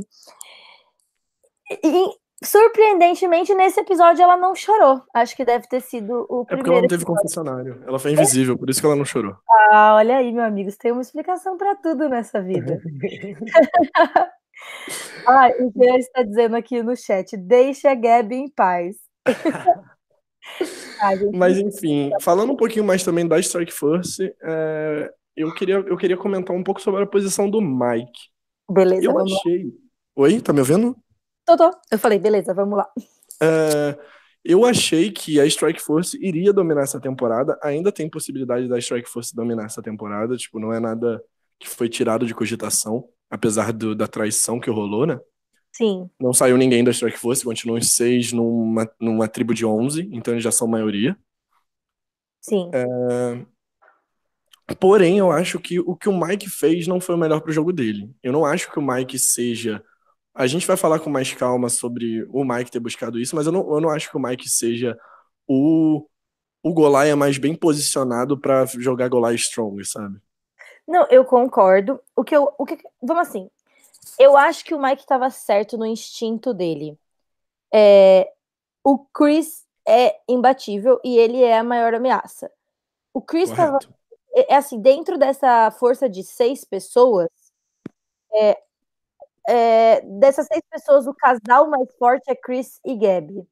e, 1.84 2.06
surpreendentemente, 2.44 3.54
nesse 3.54 3.80
episódio 3.80 4.22
ela 4.22 4.36
não 4.36 4.54
chorou. 4.54 5.02
Acho 5.14 5.36
que 5.36 5.44
deve 5.44 5.66
ter 5.68 5.80
sido 5.80 6.26
o 6.28 6.44
primeiro. 6.44 6.48
É 6.48 6.56
porque 6.56 6.70
ela 6.70 6.80
não 6.80 6.88
teve 6.88 7.02
episódio. 7.02 7.22
confessionário. 7.22 7.84
Ela 7.86 7.98
foi 7.98 8.12
invisível, 8.12 8.56
por 8.58 8.70
isso 8.70 8.80
que 8.80 8.86
ela 8.86 8.96
não 8.96 9.04
chorou. 9.04 9.36
Ah, 9.70 9.94
olha 9.96 10.16
aí, 10.16 10.32
meu 10.32 10.44
amigo, 10.44 10.70
tem 10.78 10.92
uma 10.92 11.02
explicação 11.02 11.56
para 11.56 11.74
tudo 11.76 12.08
nessa 12.08 12.40
vida. 12.40 12.80
ah, 15.26 15.48
o 15.60 15.72
Jean 15.76 15.96
está 15.98 16.22
dizendo 16.22 16.56
aqui 16.56 16.82
no 16.82 16.96
chat: 16.96 17.36
deixe 17.36 17.86
a 17.86 17.94
Gabi 17.94 18.36
em 18.36 18.50
paz. 18.50 18.96
ah, 21.00 21.12
Mas 21.32 21.58
enfim, 21.58 22.10
falando 22.20 22.52
um 22.52 22.56
pouquinho 22.56 22.84
mais 22.84 23.04
também 23.04 23.26
da 23.26 23.38
Strike 23.38 23.72
Force, 23.72 24.22
é, 24.42 25.12
eu, 25.36 25.52
queria, 25.54 25.76
eu 25.76 25.96
queria 25.96 26.16
comentar 26.16 26.54
um 26.54 26.62
pouco 26.62 26.80
sobre 26.80 27.02
a 27.02 27.06
posição 27.06 27.48
do 27.48 27.60
Mike. 27.60 28.30
Beleza, 28.70 29.04
eu 29.04 29.18
achei. 29.18 29.64
Lá. 29.64 29.70
Oi, 30.16 30.40
tá 30.40 30.52
me 30.52 30.60
ouvindo? 30.60 30.96
Tô, 31.44 31.56
tô. 31.56 31.70
Eu 31.90 31.98
falei, 31.98 32.18
beleza, 32.18 32.54
vamos 32.54 32.78
lá. 32.78 32.88
É, 33.42 33.98
eu 34.44 34.64
achei 34.64 35.10
que 35.10 35.40
a 35.40 35.46
Strike 35.46 35.80
Force 35.80 36.18
iria 36.20 36.52
dominar 36.52 36.82
essa 36.82 37.00
temporada. 37.00 37.58
Ainda 37.62 37.92
tem 37.92 38.08
possibilidade 38.08 38.68
da 38.68 38.78
Strike 38.78 39.08
Force 39.08 39.34
dominar 39.34 39.66
essa 39.66 39.82
temporada. 39.82 40.36
Tipo, 40.36 40.58
não 40.58 40.72
é 40.72 40.80
nada 40.80 41.22
que 41.58 41.68
foi 41.68 41.88
tirado 41.88 42.26
de 42.26 42.34
cogitação, 42.34 43.08
apesar 43.30 43.72
do, 43.72 43.94
da 43.94 44.06
traição 44.06 44.58
que 44.58 44.70
rolou, 44.70 45.06
né? 45.06 45.20
Sim. 45.72 46.08
Não 46.20 46.32
saiu 46.32 46.56
ninguém 46.56 46.84
da 46.84 46.90
Strike 46.90 47.18
Force, 47.18 47.44
continuam 47.44 47.78
em 47.78 47.82
seis 47.82 48.32
numa, 48.32 48.90
numa 49.00 49.26
tribo 49.26 49.54
de 49.54 49.64
11, 49.64 50.08
então 50.12 50.34
eles 50.34 50.44
já 50.44 50.52
são 50.52 50.68
maioria. 50.68 51.16
Sim. 52.40 52.70
É... 52.72 53.46
Porém, 54.78 55.18
eu 55.18 55.30
acho 55.30 55.58
que 55.58 55.80
o 55.80 55.96
que 55.96 56.08
o 56.08 56.18
Mike 56.18 56.48
fez 56.48 56.86
não 56.86 57.00
foi 57.00 57.14
o 57.14 57.18
melhor 57.18 57.40
pro 57.40 57.52
jogo 57.52 57.72
dele. 57.72 58.14
Eu 58.22 58.32
não 58.32 58.44
acho 58.44 58.70
que 58.70 58.78
o 58.78 58.82
Mike 58.82 59.18
seja 59.18 59.82
a 60.34 60.46
gente 60.46 60.66
vai 60.66 60.76
falar 60.76 60.98
com 60.98 61.10
mais 61.10 61.32
calma 61.34 61.68
sobre 61.68 62.26
o 62.30 62.44
Mike 62.44 62.70
ter 62.70 62.80
buscado 62.80 63.18
isso, 63.20 63.36
mas 63.36 63.46
eu 63.46 63.52
não, 63.52 63.74
eu 63.74 63.80
não 63.80 63.90
acho 63.90 64.10
que 64.10 64.16
o 64.16 64.20
Mike 64.20 64.48
seja 64.48 64.98
o, 65.46 66.06
o 66.62 66.72
Golaia 66.72 67.14
mais 67.14 67.36
bem 67.36 67.54
posicionado 67.54 68.38
para 68.38 68.64
jogar 68.64 69.08
Golaia 69.08 69.34
Strong, 69.34 69.84
sabe? 69.84 70.18
Não, 70.88 71.06
eu 71.10 71.24
concordo. 71.24 72.00
O 72.16 72.24
que 72.24 72.34
eu. 72.34 72.52
O 72.58 72.64
que, 72.64 72.78
vamos 73.00 73.28
assim. 73.28 73.50
Eu 74.18 74.36
acho 74.36 74.64
que 74.64 74.74
o 74.74 74.80
Mike 74.80 75.02
estava 75.02 75.30
certo 75.30 75.78
no 75.78 75.86
instinto 75.86 76.52
dele. 76.52 76.98
É, 77.72 78.32
o 78.84 78.98
Chris 78.98 79.66
é 79.86 80.20
imbatível 80.28 81.00
e 81.04 81.16
ele 81.16 81.42
é 81.42 81.58
a 81.58 81.64
maior 81.64 81.94
ameaça. 81.94 82.50
O 83.14 83.20
Chris 83.20 83.50
estava. 83.50 83.78
É, 84.34 84.54
é, 84.54 84.56
assim, 84.56 84.80
dentro 84.80 85.18
dessa 85.18 85.70
força 85.72 86.08
de 86.08 86.22
seis 86.22 86.64
pessoas, 86.64 87.28
é, 88.32 88.62
é, 89.48 90.00
dessas 90.02 90.46
seis 90.46 90.62
pessoas, 90.70 91.06
o 91.06 91.14
casal 91.14 91.68
mais 91.68 91.88
forte 91.96 92.30
é 92.30 92.34
Chris 92.34 92.80
e 92.84 92.96
Gabby. 92.96 93.46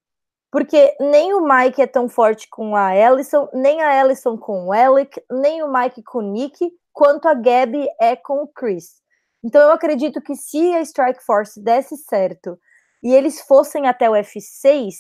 Porque 0.50 0.96
nem 0.98 1.32
o 1.32 1.46
Mike 1.46 1.80
é 1.80 1.86
tão 1.86 2.08
forte 2.08 2.48
com 2.48 2.74
a 2.74 2.96
Ellison, 2.96 3.48
nem 3.52 3.82
a 3.82 4.00
Ellison 4.00 4.36
com 4.36 4.66
o 4.66 4.72
Alec, 4.72 5.22
nem 5.30 5.62
o 5.62 5.72
Mike 5.72 6.02
com 6.02 6.18
o 6.18 6.22
Nick, 6.22 6.72
quanto 6.92 7.28
a 7.28 7.34
Gabby 7.34 7.86
é 8.00 8.16
com 8.16 8.42
o 8.42 8.48
Chris. 8.48 8.99
Então 9.44 9.60
eu 9.62 9.72
acredito 9.72 10.20
que 10.20 10.34
se 10.34 10.72
a 10.74 10.80
Strike 10.82 11.24
Force 11.24 11.62
desse 11.62 11.96
certo 11.96 12.58
e 13.02 13.14
eles 13.14 13.40
fossem 13.40 13.86
até 13.88 14.08
o 14.08 14.12
F6, 14.12 14.94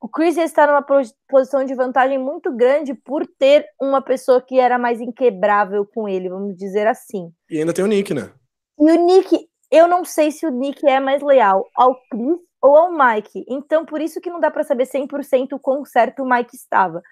o 0.00 0.08
Chris 0.08 0.36
ia 0.36 0.44
estar 0.44 0.66
numa 0.66 0.84
posição 1.28 1.64
de 1.64 1.74
vantagem 1.74 2.18
muito 2.18 2.54
grande 2.54 2.94
por 2.94 3.26
ter 3.26 3.64
uma 3.80 4.02
pessoa 4.02 4.42
que 4.42 4.58
era 4.58 4.78
mais 4.78 5.00
inquebrável 5.00 5.86
com 5.86 6.08
ele, 6.08 6.28
vamos 6.28 6.56
dizer 6.56 6.86
assim. 6.86 7.32
E 7.50 7.58
ainda 7.58 7.72
tem 7.72 7.84
o 7.84 7.88
Nick, 7.88 8.12
né? 8.12 8.30
E 8.78 8.90
o 8.90 9.06
Nick, 9.06 9.48
eu 9.70 9.88
não 9.88 10.04
sei 10.04 10.30
se 10.30 10.46
o 10.46 10.50
Nick 10.50 10.86
é 10.86 11.00
mais 11.00 11.22
leal 11.22 11.66
ao 11.74 11.94
Chris 12.10 12.38
ou 12.62 12.76
ao 12.76 12.92
Mike. 12.92 13.44
Então, 13.48 13.86
por 13.86 14.00
isso 14.00 14.20
que 14.20 14.30
não 14.30 14.40
dá 14.40 14.50
para 14.50 14.64
saber 14.64 14.84
100% 14.84 15.52
o 15.52 15.58
quão 15.58 15.84
certo 15.84 16.22
o 16.22 16.28
Mike 16.28 16.54
estava. 16.54 17.02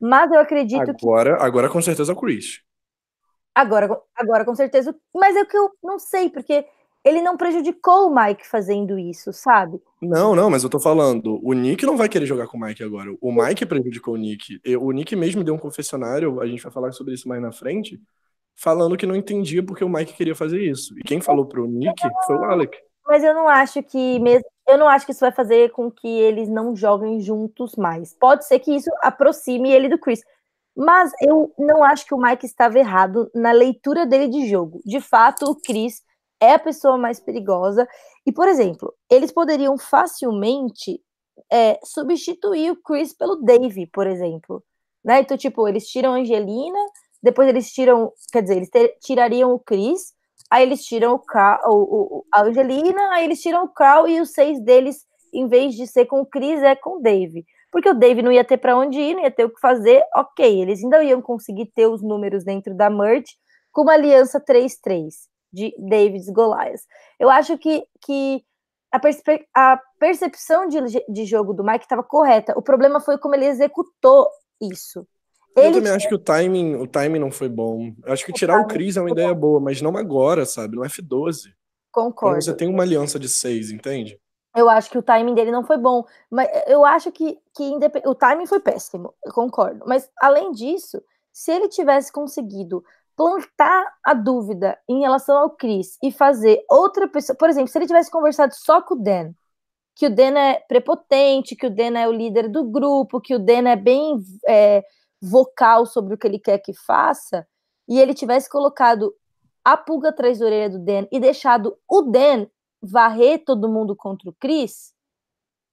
Mas 0.00 0.30
eu 0.30 0.38
acredito 0.38 0.90
agora, 0.90 1.36
que. 1.36 1.42
Agora, 1.42 1.68
com 1.70 1.80
certeza, 1.80 2.12
o 2.12 2.16
Chris. 2.16 2.60
Agora, 3.54 3.88
agora, 4.16 4.44
com 4.44 4.54
certeza. 4.54 4.94
Mas 5.14 5.36
é 5.36 5.42
o 5.42 5.46
que 5.46 5.56
eu 5.56 5.70
não 5.82 5.98
sei, 5.98 6.28
porque 6.28 6.66
ele 7.04 7.22
não 7.22 7.36
prejudicou 7.36 8.08
o 8.08 8.14
Mike 8.14 8.46
fazendo 8.46 8.98
isso, 8.98 9.32
sabe? 9.32 9.80
Não, 10.02 10.34
não, 10.34 10.50
mas 10.50 10.64
eu 10.64 10.70
tô 10.70 10.80
falando, 10.80 11.38
o 11.42 11.52
Nick 11.52 11.84
não 11.84 11.96
vai 11.96 12.08
querer 12.08 12.26
jogar 12.26 12.46
com 12.46 12.56
o 12.56 12.60
Mike 12.60 12.82
agora. 12.82 13.14
O 13.20 13.32
Mike 13.32 13.66
prejudicou 13.66 14.14
o 14.14 14.16
Nick. 14.16 14.60
O 14.80 14.90
Nick 14.90 15.14
mesmo 15.14 15.44
deu 15.44 15.54
um 15.54 15.58
confessionário, 15.58 16.40
a 16.40 16.46
gente 16.46 16.62
vai 16.62 16.72
falar 16.72 16.92
sobre 16.92 17.14
isso 17.14 17.28
mais 17.28 17.40
na 17.40 17.52
frente 17.52 18.00
falando 18.56 18.96
que 18.96 19.06
não 19.06 19.16
entendia 19.16 19.64
porque 19.64 19.84
o 19.84 19.88
Mike 19.88 20.14
queria 20.14 20.34
fazer 20.34 20.60
isso. 20.60 20.96
E 20.98 21.02
quem 21.02 21.20
falou 21.20 21.46
pro 21.46 21.66
Nick 21.66 22.00
foi 22.26 22.36
o 22.36 22.44
Alec. 22.44 22.76
Mas 23.06 23.22
eu 23.22 23.34
não 23.34 23.48
acho 23.48 23.82
que 23.82 24.18
mesmo. 24.20 24.44
Eu 24.66 24.78
não 24.78 24.88
acho 24.88 25.04
que 25.04 25.12
isso 25.12 25.20
vai 25.20 25.32
fazer 25.32 25.70
com 25.72 25.90
que 25.90 26.08
eles 26.08 26.48
não 26.48 26.74
joguem 26.74 27.20
juntos 27.20 27.76
mais. 27.76 28.16
Pode 28.18 28.46
ser 28.46 28.58
que 28.60 28.74
isso 28.74 28.90
aproxime 29.02 29.70
ele 29.70 29.90
do 29.90 29.98
Chris. 29.98 30.22
Mas 30.76 31.12
eu 31.20 31.52
não 31.58 31.84
acho 31.84 32.04
que 32.04 32.14
o 32.14 32.18
Mike 32.18 32.46
estava 32.46 32.78
errado 32.78 33.30
na 33.34 33.52
leitura 33.52 34.04
dele 34.04 34.28
de 34.28 34.48
jogo. 34.48 34.80
De 34.84 35.00
fato, 35.00 35.44
o 35.44 35.54
Chris 35.54 36.02
é 36.40 36.54
a 36.54 36.58
pessoa 36.58 36.98
mais 36.98 37.20
perigosa. 37.20 37.86
E, 38.26 38.32
por 38.32 38.48
exemplo, 38.48 38.92
eles 39.10 39.30
poderiam 39.30 39.78
facilmente 39.78 41.00
é, 41.50 41.78
substituir 41.84 42.72
o 42.72 42.82
Chris 42.82 43.12
pelo 43.12 43.36
Dave, 43.36 43.86
por 43.86 44.06
exemplo. 44.06 44.62
Né? 45.04 45.20
Então, 45.20 45.36
tipo, 45.36 45.68
eles 45.68 45.86
tiram 45.86 46.14
a 46.14 46.18
Angelina, 46.18 46.78
depois 47.22 47.48
eles 47.48 47.72
tiram, 47.72 48.12
quer 48.32 48.42
dizer, 48.42 48.56
eles 48.56 48.70
ter, 48.70 48.96
tirariam 49.00 49.52
o 49.52 49.58
Chris, 49.58 50.12
aí 50.50 50.62
eles 50.62 50.84
tiram 50.84 51.14
o, 51.14 51.20
o, 51.66 52.18
o, 52.18 52.24
a 52.32 52.42
Angelina, 52.42 53.10
aí 53.12 53.24
eles 53.24 53.40
tiram 53.40 53.64
o 53.64 53.68
Carl 53.68 54.08
e 54.08 54.20
os 54.20 54.32
seis 54.32 54.60
deles, 54.62 55.06
em 55.32 55.46
vez 55.46 55.74
de 55.74 55.86
ser 55.86 56.06
com 56.06 56.20
o 56.20 56.26
Chris, 56.26 56.62
é 56.62 56.74
com 56.74 56.98
o 56.98 57.00
Dave. 57.00 57.44
Porque 57.74 57.90
o 57.90 57.94
Dave 57.94 58.22
não 58.22 58.30
ia 58.30 58.44
ter 58.44 58.56
para 58.56 58.78
onde 58.78 59.00
ir, 59.00 59.16
não 59.16 59.24
ia 59.24 59.32
ter 59.32 59.44
o 59.44 59.50
que 59.50 59.58
fazer, 59.58 60.00
ok, 60.14 60.62
eles 60.62 60.80
ainda 60.80 61.02
iam 61.02 61.20
conseguir 61.20 61.66
ter 61.74 61.88
os 61.88 62.00
números 62.04 62.44
dentro 62.44 62.72
da 62.72 62.88
merge 62.88 63.32
com 63.72 63.82
uma 63.82 63.94
aliança 63.94 64.40
3-3 64.40 65.08
de 65.52 65.74
Davids 65.76 66.30
Goliath. 66.30 66.82
Eu 67.18 67.28
acho 67.28 67.58
que, 67.58 67.84
que 68.06 68.44
a, 68.92 69.00
perspe 69.00 69.44
a 69.52 69.80
percepção 69.98 70.68
de, 70.68 70.78
de 71.08 71.24
jogo 71.24 71.52
do 71.52 71.64
Mike 71.64 71.84
estava 71.84 72.04
correta. 72.04 72.56
O 72.56 72.62
problema 72.62 73.00
foi 73.00 73.18
como 73.18 73.34
ele 73.34 73.46
executou 73.46 74.28
isso. 74.62 75.04
Ele... 75.56 75.66
Eu 75.66 75.72
também 75.72 75.90
acho 75.90 76.08
que 76.08 76.14
o 76.14 76.18
timing, 76.18 76.76
o 76.76 76.86
timing 76.86 77.18
não 77.18 77.32
foi 77.32 77.48
bom. 77.48 77.92
Eu 78.06 78.12
acho 78.12 78.24
que 78.24 78.32
tirar 78.32 78.60
o, 78.60 78.62
o 78.62 78.66
Chris 78.68 78.96
é 78.96 79.00
uma 79.00 79.10
ideia 79.10 79.34
boa, 79.34 79.58
mas 79.58 79.82
não 79.82 79.96
agora, 79.96 80.46
sabe? 80.46 80.76
No 80.76 80.82
F12. 80.82 81.52
Concordo. 81.90 82.36
Quando 82.36 82.44
você 82.44 82.54
tem 82.54 82.68
uma 82.68 82.84
aliança 82.84 83.18
de 83.18 83.28
seis, 83.28 83.72
entende? 83.72 84.16
Eu 84.54 84.68
acho 84.70 84.90
que 84.90 84.98
o 84.98 85.02
timing 85.02 85.34
dele 85.34 85.50
não 85.50 85.64
foi 85.64 85.76
bom. 85.76 86.04
Mas 86.30 86.48
eu 86.66 86.84
acho 86.84 87.10
que, 87.10 87.38
que 87.54 87.64
independ... 87.64 88.06
o 88.06 88.14
timing 88.14 88.46
foi 88.46 88.60
péssimo, 88.60 89.14
eu 89.24 89.32
concordo. 89.32 89.84
Mas, 89.86 90.10
além 90.20 90.52
disso, 90.52 91.02
se 91.32 91.50
ele 91.52 91.68
tivesse 91.68 92.12
conseguido 92.12 92.84
plantar 93.16 93.94
a 94.02 94.12
dúvida 94.14 94.78
em 94.88 95.00
relação 95.00 95.38
ao 95.38 95.50
Chris 95.50 95.98
e 96.02 96.10
fazer 96.10 96.64
outra 96.68 97.08
pessoa. 97.08 97.36
Por 97.36 97.48
exemplo, 97.48 97.68
se 97.68 97.78
ele 97.78 97.86
tivesse 97.86 98.10
conversado 98.10 98.54
só 98.54 98.82
com 98.82 98.94
o 98.94 98.98
Dan, 98.98 99.32
que 99.94 100.06
o 100.06 100.10
Dan 100.14 100.36
é 100.36 100.54
prepotente, 100.68 101.54
que 101.54 101.66
o 101.66 101.70
Dan 101.70 101.96
é 101.96 102.08
o 102.08 102.12
líder 102.12 102.48
do 102.48 102.64
grupo, 102.64 103.20
que 103.20 103.34
o 103.34 103.38
Dan 103.38 103.68
é 103.68 103.76
bem. 103.76 104.16
É, 104.48 104.84
vocal 105.24 105.86
sobre 105.86 106.14
o 106.14 106.18
que 106.18 106.26
ele 106.26 106.38
quer 106.38 106.58
que 106.58 106.74
faça, 106.74 107.46
e 107.88 107.98
ele 107.98 108.14
tivesse 108.14 108.48
colocado 108.48 109.14
a 109.64 109.76
pulga 109.76 110.10
atrás 110.10 110.38
da 110.38 110.46
orelha 110.46 110.70
do 110.70 110.78
Dan 110.78 111.06
e 111.10 111.18
deixado 111.18 111.76
o 111.88 112.02
Dan 112.02 112.46
varrer 112.84 113.44
todo 113.44 113.68
mundo 113.68 113.96
contra 113.96 114.28
o 114.28 114.34
Chris, 114.34 114.92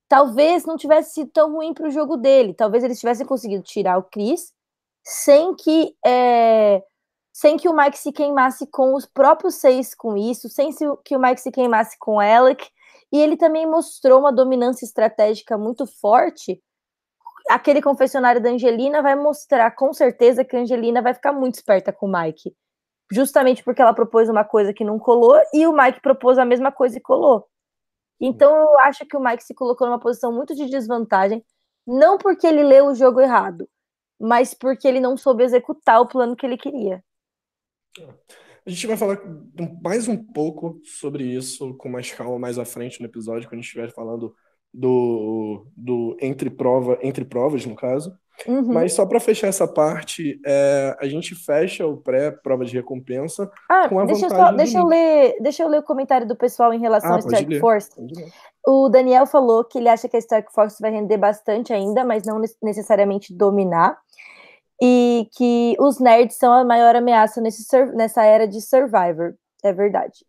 talvez 0.08 0.66
não 0.66 0.78
tivesse 0.78 1.14
sido 1.14 1.32
tão 1.32 1.54
ruim 1.54 1.74
para 1.74 1.88
o 1.88 1.92
jogo 1.92 2.18
dele. 2.18 2.54
Talvez 2.54 2.84
eles 2.84 3.00
tivessem 3.00 3.26
conseguido 3.26 3.64
tirar 3.64 3.98
o 3.98 4.04
Chris 4.04 4.54
sem 5.04 5.56
que 5.56 5.96
é, 6.06 6.84
sem 7.34 7.58
que 7.58 7.70
o 7.70 7.76
Mike 7.76 7.98
se 7.98 8.12
queimasse 8.12 8.68
com 8.68 8.94
os 8.94 9.06
próprios 9.06 9.56
seis 9.56 9.96
com 9.96 10.18
isso, 10.18 10.50
sem 10.50 10.70
que 11.04 11.16
o 11.16 11.20
Mike 11.20 11.42
se 11.42 11.52
queimasse 11.52 11.98
com 12.00 12.16
o 12.16 12.20
Alec. 12.20 12.70
E 13.12 13.20
ele 13.20 13.38
também 13.38 13.68
mostrou 13.68 14.20
uma 14.20 14.32
dominância 14.32 14.86
estratégica 14.86 15.58
muito 15.58 15.86
forte 15.86 16.62
aquele 17.50 17.82
confessionário 17.82 18.42
da 18.42 18.50
Angelina 18.50 19.02
vai 19.02 19.16
mostrar 19.16 19.72
com 19.72 19.94
certeza 19.94 20.44
que 20.44 20.56
a 20.56 20.60
Angelina 20.60 21.02
vai 21.02 21.14
ficar 21.14 21.34
muito 21.34 21.56
esperta 21.56 21.92
com 21.92 22.08
o 22.08 22.12
Mike. 22.12 22.56
Justamente 23.12 23.64
porque 23.64 23.82
ela 23.82 23.94
propôs 23.94 24.30
uma 24.30 24.44
coisa 24.44 24.74
que 24.74 24.86
não 24.86 24.98
colou 24.98 25.38
e 25.54 25.68
o 25.68 25.74
Mike 25.74 26.02
propôs 26.02 26.38
a 26.38 26.46
mesma 26.46 26.72
coisa 26.72 26.98
e 26.98 27.02
colou. 27.02 27.48
Então 28.20 28.56
eu 28.56 28.80
acho 28.82 29.06
que 29.06 29.18
o 29.18 29.20
Mike 29.20 29.44
se 29.44 29.54
colocou 29.54 29.88
numa 29.88 30.00
posição 30.00 30.32
muito 30.32 30.56
de 30.56 30.68
desvantagem, 30.68 31.44
não 31.86 32.18
porque 32.18 32.46
ele 32.46 32.64
leu 32.64 32.88
o 32.88 32.96
jogo 32.96 33.20
errado, 33.20 33.68
mas 34.20 34.54
porque 34.54 34.88
ele 34.88 35.00
não 35.00 35.18
soube 35.18 35.44
executar 35.44 36.00
o 36.00 36.08
plano 36.08 36.36
que 36.36 36.46
ele 36.46 36.58
queria. 36.58 37.04
A 38.66 38.70
gente 38.70 38.86
vai 38.86 38.96
falar 38.96 39.20
mais 39.82 40.08
um 40.08 40.16
pouco 40.16 40.80
sobre 40.84 41.24
isso 41.24 41.76
com 41.78 41.90
mais 41.90 42.12
calma 42.12 42.38
mais 42.38 42.60
à 42.60 42.66
frente 42.66 43.02
no 43.02 43.08
episódio, 43.08 43.50
quando 43.50 43.54
a 43.54 43.62
gente 43.62 43.66
estiver 43.66 43.92
falando 43.92 44.36
do, 44.74 45.66
do 45.76 46.18
entre 46.22 46.50
prova, 46.50 46.98
entre 47.02 47.26
provas, 47.26 47.66
no 47.66 47.76
caso. 47.76 48.14
Uhum. 48.48 48.74
Mas 48.74 48.94
só 48.94 49.06
para 49.06 49.20
fechar 49.20 49.48
essa 49.48 49.68
parte, 49.68 50.40
é, 50.46 50.98
a 51.00 51.08
gente 51.08 51.36
fecha 51.36 51.86
o 51.86 51.98
pré-prova 51.98 52.66
de 52.66 52.74
recompensa 52.74 53.52
ah, 53.70 53.88
com 53.88 54.00
a 54.00 54.06
deixa 54.06 54.28
vantagem. 54.28 54.46
Eu 54.46 54.52
só, 54.52 54.58
deixa, 54.58 54.78
eu 54.80 54.86
ler, 54.86 55.36
deixa 55.42 55.64
eu 55.64 55.68
ler 55.68 55.80
o 55.80 55.84
comentário 55.84 56.28
do 56.28 56.36
pessoal 56.36 56.74
em 56.74 56.80
relação 56.80 57.12
ah, 57.12 57.16
à 57.18 57.20
Strike. 57.20 57.60
Force. 57.60 57.92
O 58.66 58.90
Daniel 58.90 59.26
falou 59.28 59.64
que 59.64 59.78
ele 59.78 59.90
acha 59.90 60.08
que 60.08 60.18
a 60.18 60.20
Strike 60.20 60.52
Force 60.54 60.82
vai 60.82 60.92
render 60.92 61.18
bastante 61.18 61.72
ainda, 61.72 62.04
mas 62.04 62.24
não 62.26 62.42
necessariamente 62.62 63.36
dominar. 63.36 63.98
E 64.82 65.30
que 65.38 65.76
os 65.80 66.00
nerds 66.00 66.38
são 66.38 66.52
a 66.52 66.66
maior 66.66 66.96
ameaça 66.96 67.40
nesse, 67.40 67.64
nessa 67.94 68.24
era 68.24 68.48
de 68.48 68.60
Survivor. 68.60 69.36
É 69.64 69.72
verdade. 69.72 70.26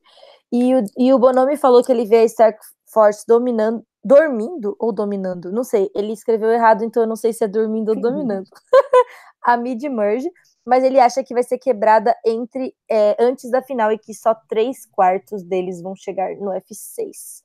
E 0.53 0.75
o, 0.75 0.85
e 0.99 1.15
o 1.15 1.19
Bonomi 1.19 1.57
falou 1.57 1.83
que 1.83 1.91
ele 1.91 2.05
vê 2.05 2.19
a 2.19 2.25
Strike 2.25 2.59
Force 2.93 3.25
dominando, 3.27 3.85
dormindo 4.05 4.77
ou 4.79 4.93
dominando, 4.93 5.51
não 5.51 5.65
sei. 5.65 5.91
Ele 5.95 6.13
escreveu 6.13 6.51
errado, 6.51 6.85
então 6.85 7.03
eu 7.03 7.09
não 7.09 7.17
sei 7.17 7.33
se 7.33 7.45
é 7.45 7.49
dormindo 7.49 7.91
ou 7.91 8.01
dominando. 8.01 8.49
a 9.43 9.57
mid-merge, 9.57 10.31
mas 10.65 10.85
ele 10.85 11.01
acha 11.01 11.25
que 11.25 11.35
vai 11.35 11.43
ser 11.43 11.59
quebrada 11.59 12.15
entre 12.25 12.75
é, 12.89 13.17
antes 13.19 13.51
da 13.51 13.63
final 13.63 13.91
e 13.91 13.99
que 13.99 14.15
só 14.15 14.35
três 14.49 14.87
quartos 14.87 15.43
deles 15.43 15.83
vão 15.83 15.97
chegar 15.97 16.37
no 16.37 16.51
F6. 16.51 17.43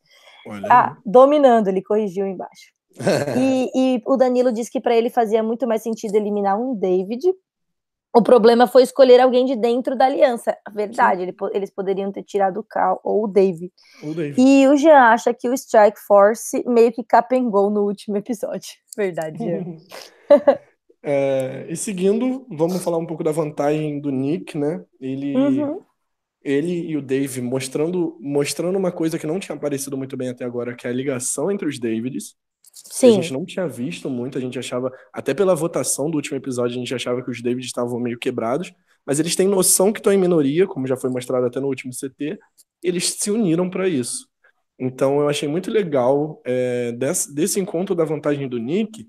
Olha 0.47 0.67
ah, 0.69 0.97
dominando, 1.05 1.67
ele 1.67 1.81
corrigiu 1.81 2.27
embaixo. 2.27 2.71
e, 3.37 3.71
e 3.75 4.01
o 4.05 4.15
Danilo 4.15 4.51
disse 4.51 4.71
que 4.71 4.81
para 4.81 4.95
ele 4.95 5.09
fazia 5.09 5.43
muito 5.43 5.67
mais 5.67 5.83
sentido 5.83 6.15
eliminar 6.15 6.59
um 6.59 6.75
David 6.75 7.21
o 8.17 8.21
problema 8.23 8.65
foi 8.65 8.81
escolher 8.81 9.19
alguém 9.19 9.45
de 9.45 9.55
dentro 9.55 9.95
da 9.95 10.05
aliança. 10.05 10.57
Verdade, 10.73 11.21
ele, 11.21 11.35
eles 11.53 11.69
poderiam 11.69 12.11
ter 12.11 12.23
tirado 12.23 12.59
o 12.59 12.63
Cal 12.63 12.99
ou 13.03 13.25
o 13.25 13.27
Dave. 13.27 13.71
o 14.01 14.11
Dave. 14.11 14.41
E 14.41 14.67
o 14.67 14.75
Jean 14.75 14.97
acha 14.97 15.31
que 15.35 15.47
o 15.47 15.53
Strike 15.53 15.99
Force 15.99 16.63
meio 16.65 16.91
que 16.91 17.03
capengou 17.03 17.69
no 17.69 17.83
último 17.83 18.17
episódio. 18.17 18.71
Verdade, 18.97 19.37
Jean. 19.37 19.77
é, 21.03 21.67
e 21.69 21.75
seguindo, 21.75 22.47
vamos 22.49 22.83
falar 22.83 22.97
um 22.97 23.05
pouco 23.05 23.23
da 23.23 23.31
vantagem 23.31 23.99
do 23.99 24.09
Nick, 24.09 24.57
né? 24.57 24.83
Ele, 24.99 25.35
uhum. 25.35 25.81
ele 26.43 26.89
e 26.89 26.97
o 26.97 27.03
Dave 27.03 27.39
mostrando, 27.39 28.17
mostrando 28.19 28.79
uma 28.79 28.91
coisa 28.91 29.19
que 29.19 29.27
não 29.27 29.39
tinha 29.39 29.55
aparecido 29.55 29.95
muito 29.95 30.17
bem 30.17 30.29
até 30.29 30.43
agora, 30.43 30.75
que 30.75 30.87
é 30.87 30.89
a 30.89 30.93
ligação 30.93 31.51
entre 31.51 31.67
os 31.67 31.77
Davids. 31.77 32.35
Sim. 32.85 33.09
A 33.09 33.21
gente 33.21 33.33
não 33.33 33.45
tinha 33.45 33.67
visto 33.67 34.09
muito, 34.09 34.37
a 34.37 34.41
gente 34.41 34.57
achava, 34.59 34.91
até 35.11 35.33
pela 35.33 35.55
votação 35.55 36.09
do 36.09 36.15
último 36.15 36.37
episódio, 36.37 36.75
a 36.75 36.79
gente 36.79 36.93
achava 36.93 37.23
que 37.23 37.31
os 37.31 37.41
Davids 37.41 37.65
estavam 37.65 37.99
meio 37.99 38.17
quebrados, 38.17 38.71
mas 39.05 39.19
eles 39.19 39.35
têm 39.35 39.47
noção 39.47 39.93
que 39.93 39.99
estão 39.99 40.11
em 40.11 40.17
minoria, 40.17 40.67
como 40.67 40.87
já 40.87 40.97
foi 40.97 41.09
mostrado 41.09 41.45
até 41.45 41.59
no 41.59 41.67
último 41.67 41.93
CT, 41.93 42.37
eles 42.83 43.13
se 43.13 43.31
uniram 43.31 43.69
para 43.69 43.87
isso. 43.87 44.27
Então 44.79 45.19
eu 45.19 45.27
achei 45.29 45.47
muito 45.47 45.71
legal 45.71 46.41
é, 46.45 46.91
desse, 46.91 47.33
desse 47.33 47.59
encontro 47.59 47.95
da 47.95 48.05
vantagem 48.05 48.47
do 48.47 48.59
Nick. 48.59 49.07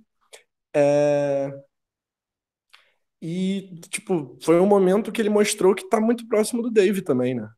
É... 0.75 1.53
E, 3.21 3.81
tipo, 3.91 4.39
foi 4.41 4.61
um 4.61 4.67
momento 4.67 5.11
que 5.11 5.21
ele 5.21 5.29
mostrou 5.29 5.75
que 5.75 5.89
tá 5.89 6.01
muito 6.01 6.27
próximo 6.29 6.63
do 6.63 6.71
Dave 6.71 7.03
também, 7.03 7.35
né? 7.35 7.49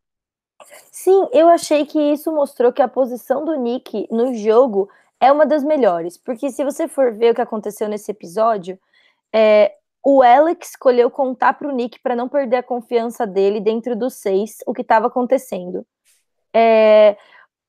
Sim, 0.90 1.28
eu 1.32 1.48
achei 1.48 1.84
que 1.86 1.98
isso 1.98 2.32
mostrou 2.32 2.72
que 2.72 2.82
a 2.82 2.88
posição 2.88 3.44
do 3.44 3.54
Nick 3.54 4.06
no 4.10 4.34
jogo 4.34 4.88
é 5.20 5.30
uma 5.30 5.44
das 5.44 5.62
melhores, 5.62 6.16
porque 6.16 6.50
se 6.50 6.64
você 6.64 6.88
for 6.88 7.12
ver 7.12 7.32
o 7.32 7.34
que 7.34 7.42
aconteceu 7.42 7.88
nesse 7.88 8.10
episódio, 8.10 8.78
é, 9.32 9.74
o 10.04 10.22
Alex 10.22 10.70
escolheu 10.70 11.10
contar 11.10 11.52
para 11.52 11.68
o 11.68 11.72
Nick 11.72 12.00
para 12.00 12.16
não 12.16 12.28
perder 12.28 12.56
a 12.56 12.62
confiança 12.62 13.26
dele 13.26 13.60
dentro 13.60 13.94
dos 13.94 14.14
seis, 14.14 14.56
o 14.66 14.72
que 14.72 14.80
estava 14.80 15.08
acontecendo. 15.08 15.86
É, 16.54 17.16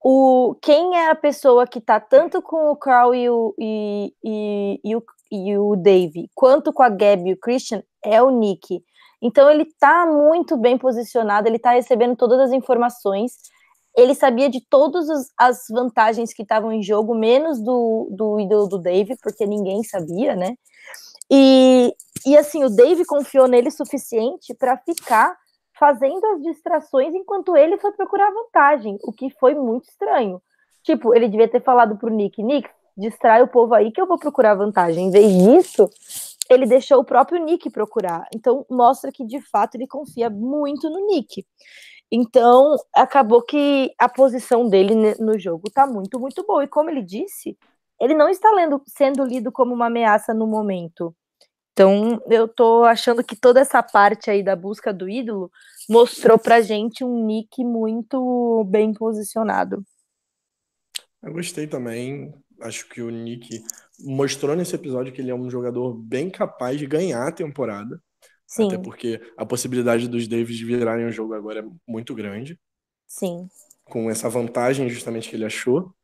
o, 0.03 0.55
quem 0.61 0.97
é 0.97 1.09
a 1.09 1.15
pessoa 1.15 1.67
que 1.67 1.79
está 1.79 1.99
tanto 1.99 2.41
com 2.41 2.71
o 2.71 2.75
Carl 2.75 3.13
e 3.13 3.29
o, 3.29 3.53
e, 3.59 4.13
e, 4.23 4.79
e, 4.83 4.95
o, 4.95 5.03
e 5.31 5.57
o 5.57 5.75
Dave, 5.75 6.29
quanto 6.33 6.71
com 6.71 6.81
a 6.81 6.89
Gabi 6.89 7.29
e 7.29 7.33
o 7.33 7.39
Christian, 7.39 7.83
é 8.03 8.21
o 8.21 8.31
Nick. 8.31 8.81
Então 9.21 9.49
ele 9.49 9.63
está 9.63 10.07
muito 10.07 10.57
bem 10.57 10.77
posicionado, 10.77 11.47
ele 11.47 11.57
está 11.57 11.71
recebendo 11.71 12.15
todas 12.15 12.39
as 12.39 12.51
informações 12.51 13.33
ele 13.95 14.15
sabia 14.15 14.49
de 14.49 14.61
todas 14.61 15.07
as 15.37 15.65
vantagens 15.69 16.33
que 16.33 16.43
estavam 16.43 16.71
em 16.71 16.81
jogo, 16.81 17.13
menos 17.13 17.59
do, 17.59 18.09
do 18.11 18.39
ídolo 18.39 18.67
do 18.67 18.79
Dave, 18.79 19.17
porque 19.21 19.45
ninguém 19.45 19.83
sabia, 19.83 20.35
né? 20.35 20.55
E, 21.29 21.93
e 22.25 22.37
assim, 22.37 22.63
o 22.63 22.69
Dave 22.69 23.05
confiou 23.05 23.47
nele 23.47 23.69
o 23.69 23.71
suficiente 23.71 24.53
para 24.53 24.77
ficar 24.77 25.35
fazendo 25.77 26.23
as 26.27 26.41
distrações 26.43 27.13
enquanto 27.13 27.55
ele 27.57 27.77
foi 27.77 27.91
procurar 27.93 28.31
vantagem, 28.31 28.97
o 29.03 29.11
que 29.11 29.29
foi 29.39 29.55
muito 29.55 29.89
estranho. 29.89 30.41
Tipo, 30.83 31.15
ele 31.15 31.27
devia 31.27 31.47
ter 31.47 31.61
falado 31.61 31.97
pro 31.97 32.09
Nick, 32.09 32.41
Nick, 32.43 32.69
distrai 32.97 33.41
o 33.41 33.47
povo 33.47 33.73
aí 33.73 33.91
que 33.91 33.99
eu 33.99 34.05
vou 34.05 34.17
procurar 34.17 34.55
vantagem. 34.55 35.07
Em 35.07 35.11
vez 35.11 35.31
disso, 35.31 35.89
ele 36.49 36.65
deixou 36.65 36.99
o 36.99 37.05
próprio 37.05 37.43
Nick 37.43 37.69
procurar. 37.69 38.27
Então, 38.35 38.65
mostra 38.69 39.11
que 39.11 39.25
de 39.25 39.41
fato 39.41 39.75
ele 39.75 39.87
confia 39.87 40.29
muito 40.29 40.89
no 40.89 41.07
Nick. 41.07 41.45
Então, 42.11 42.75
acabou 42.93 43.41
que 43.41 43.93
a 43.97 44.09
posição 44.09 44.67
dele 44.67 45.15
no 45.19 45.39
jogo 45.39 45.69
está 45.69 45.87
muito, 45.87 46.19
muito 46.19 46.45
boa. 46.45 46.63
E 46.63 46.67
como 46.67 46.89
ele 46.89 47.01
disse, 47.01 47.57
ele 47.99 48.13
não 48.13 48.27
está 48.27 48.51
lendo, 48.51 48.81
sendo 48.85 49.23
lido 49.23 49.51
como 49.51 49.73
uma 49.73 49.87
ameaça 49.87 50.33
no 50.33 50.45
momento. 50.45 51.15
Então, 51.71 52.21
eu 52.29 52.49
tô 52.49 52.83
achando 52.83 53.23
que 53.23 53.35
toda 53.35 53.61
essa 53.61 53.81
parte 53.81 54.29
aí 54.29 54.43
da 54.43 54.57
busca 54.57 54.93
do 54.93 55.07
ídolo 55.07 55.49
mostrou 55.89 56.37
pra 56.37 56.61
gente 56.61 57.03
um 57.03 57.25
Nick 57.25 57.63
muito 57.63 58.65
bem 58.65 58.93
posicionado. 58.93 59.81
Eu 61.23 61.31
gostei 61.31 61.65
também. 61.65 62.33
Acho 62.59 62.89
que 62.89 63.01
o 63.01 63.09
Nick 63.09 63.63
mostrou 63.99 64.55
nesse 64.55 64.75
episódio 64.75 65.13
que 65.13 65.21
ele 65.21 65.31
é 65.31 65.35
um 65.35 65.49
jogador 65.49 65.93
bem 65.93 66.29
capaz 66.29 66.77
de 66.77 66.85
ganhar 66.85 67.27
a 67.27 67.31
temporada. 67.31 68.01
Sim. 68.51 68.67
Até 68.67 68.77
porque 68.77 69.21
a 69.37 69.45
possibilidade 69.45 70.09
dos 70.09 70.27
Davis 70.27 70.59
virarem 70.59 71.05
o 71.05 71.11
jogo 71.11 71.33
agora 71.33 71.61
é 71.61 71.63
muito 71.87 72.13
grande. 72.13 72.59
Sim. 73.07 73.47
Com 73.85 74.11
essa 74.11 74.29
vantagem 74.29 74.89
justamente 74.89 75.29
que 75.29 75.37
ele 75.37 75.45
achou. 75.45 75.95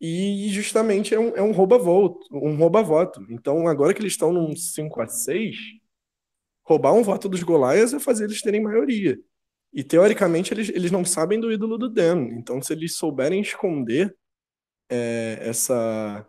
E 0.00 0.48
justamente 0.48 1.14
é 1.14 1.20
um, 1.20 1.36
é 1.36 1.42
um 1.42 1.52
rouba-voto. 1.52 2.26
Um 2.32 2.56
rouba-voto. 2.56 3.20
Então, 3.28 3.68
agora 3.68 3.92
que 3.92 4.00
eles 4.00 4.14
estão 4.14 4.32
num 4.32 4.56
5 4.56 5.02
a 5.02 5.06
6 5.06 5.56
roubar 6.64 6.94
um 6.94 7.02
voto 7.02 7.28
dos 7.28 7.42
Golaias 7.42 7.92
é 7.92 8.00
fazer 8.00 8.24
eles 8.24 8.40
terem 8.40 8.62
maioria. 8.62 9.18
E 9.70 9.84
teoricamente 9.84 10.54
eles, 10.54 10.70
eles 10.70 10.90
não 10.90 11.04
sabem 11.04 11.38
do 11.38 11.52
ídolo 11.52 11.76
do 11.76 11.90
Dan. 11.90 12.28
Então, 12.32 12.62
se 12.62 12.72
eles 12.72 12.96
souberem 12.96 13.42
esconder 13.42 14.16
é, 14.88 15.38
essa, 15.42 16.26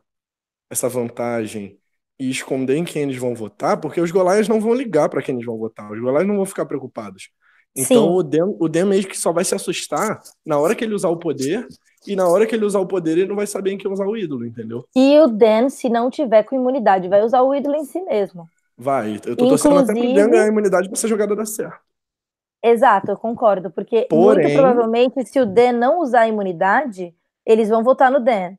essa 0.70 0.90
vantagem 0.90 1.81
e 2.22 2.30
esconder 2.30 2.76
em 2.76 2.84
quem 2.84 3.02
eles 3.02 3.18
vão 3.18 3.34
votar, 3.34 3.78
porque 3.82 4.00
os 4.00 4.12
Golaias 4.12 4.48
não 4.48 4.62
vão 4.62 4.76
ligar 4.76 5.10
para 5.10 5.24
quem 5.24 5.34
eles 5.34 5.46
vão 5.46 5.58
votar, 5.58 5.92
os 5.92 6.00
Golaias 6.00 6.28
não 6.28 6.36
vão 6.36 6.46
ficar 6.46 6.68
preocupados. 6.68 7.32
Então 7.76 8.04
Sim. 8.04 8.16
o 8.60 8.68
Dan, 8.70 8.84
o 8.84 8.86
meio 8.86 9.08
que 9.08 9.18
só 9.18 9.32
vai 9.32 9.44
se 9.44 9.56
assustar 9.56 10.22
na 10.46 10.60
hora 10.60 10.76
que 10.76 10.84
ele 10.84 10.94
usar 10.94 11.10
o 11.10 11.18
poder, 11.18 11.66
e 12.06 12.16
na 12.16 12.28
hora 12.28 12.46
que 12.46 12.54
ele 12.54 12.64
usar 12.64 12.80
o 12.80 12.86
poder, 12.86 13.18
ele 13.18 13.26
não 13.26 13.36
vai 13.36 13.48
saber 13.48 13.72
em 13.72 13.78
quem 13.78 13.92
usar 13.92 14.06
o 14.06 14.16
ídolo, 14.16 14.46
entendeu? 14.46 14.86
E 14.96 15.18
o 15.20 15.28
Dan, 15.28 15.70
se 15.70 15.90
não 15.90 16.12
tiver 16.12 16.44
com 16.44 16.56
imunidade, 16.56 17.10
vai 17.10 17.24
usar 17.24 17.42
o 17.42 17.56
ídolo 17.56 17.76
em 17.76 17.86
si 17.86 18.00
mesmo. 18.04 18.48
Vai, 18.78 19.20
eu 19.26 19.36
tô 19.36 19.48
torcendo 19.48 19.80
até 19.80 19.92
pro 19.92 20.14
Dan 20.14 20.30
ganhar 20.30 20.44
a 20.44 20.48
imunidade 20.48 20.90
pra 20.90 20.98
essa 20.98 21.08
jogada 21.08 21.36
dar 21.36 21.48
certo. 21.48 21.80
Exato, 22.64 23.10
eu 23.10 23.18
concordo, 23.18 23.72
porque 23.72 24.06
Porém... 24.08 24.46
muito 24.46 24.60
provavelmente, 24.60 25.26
se 25.26 25.40
o 25.40 25.46
Dan 25.48 25.72
não 25.72 26.02
usar 26.02 26.22
a 26.22 26.28
imunidade, 26.28 27.16
eles 27.44 27.68
vão 27.68 27.84
votar 27.84 28.12
no 28.12 28.20
Dan. 28.20 28.54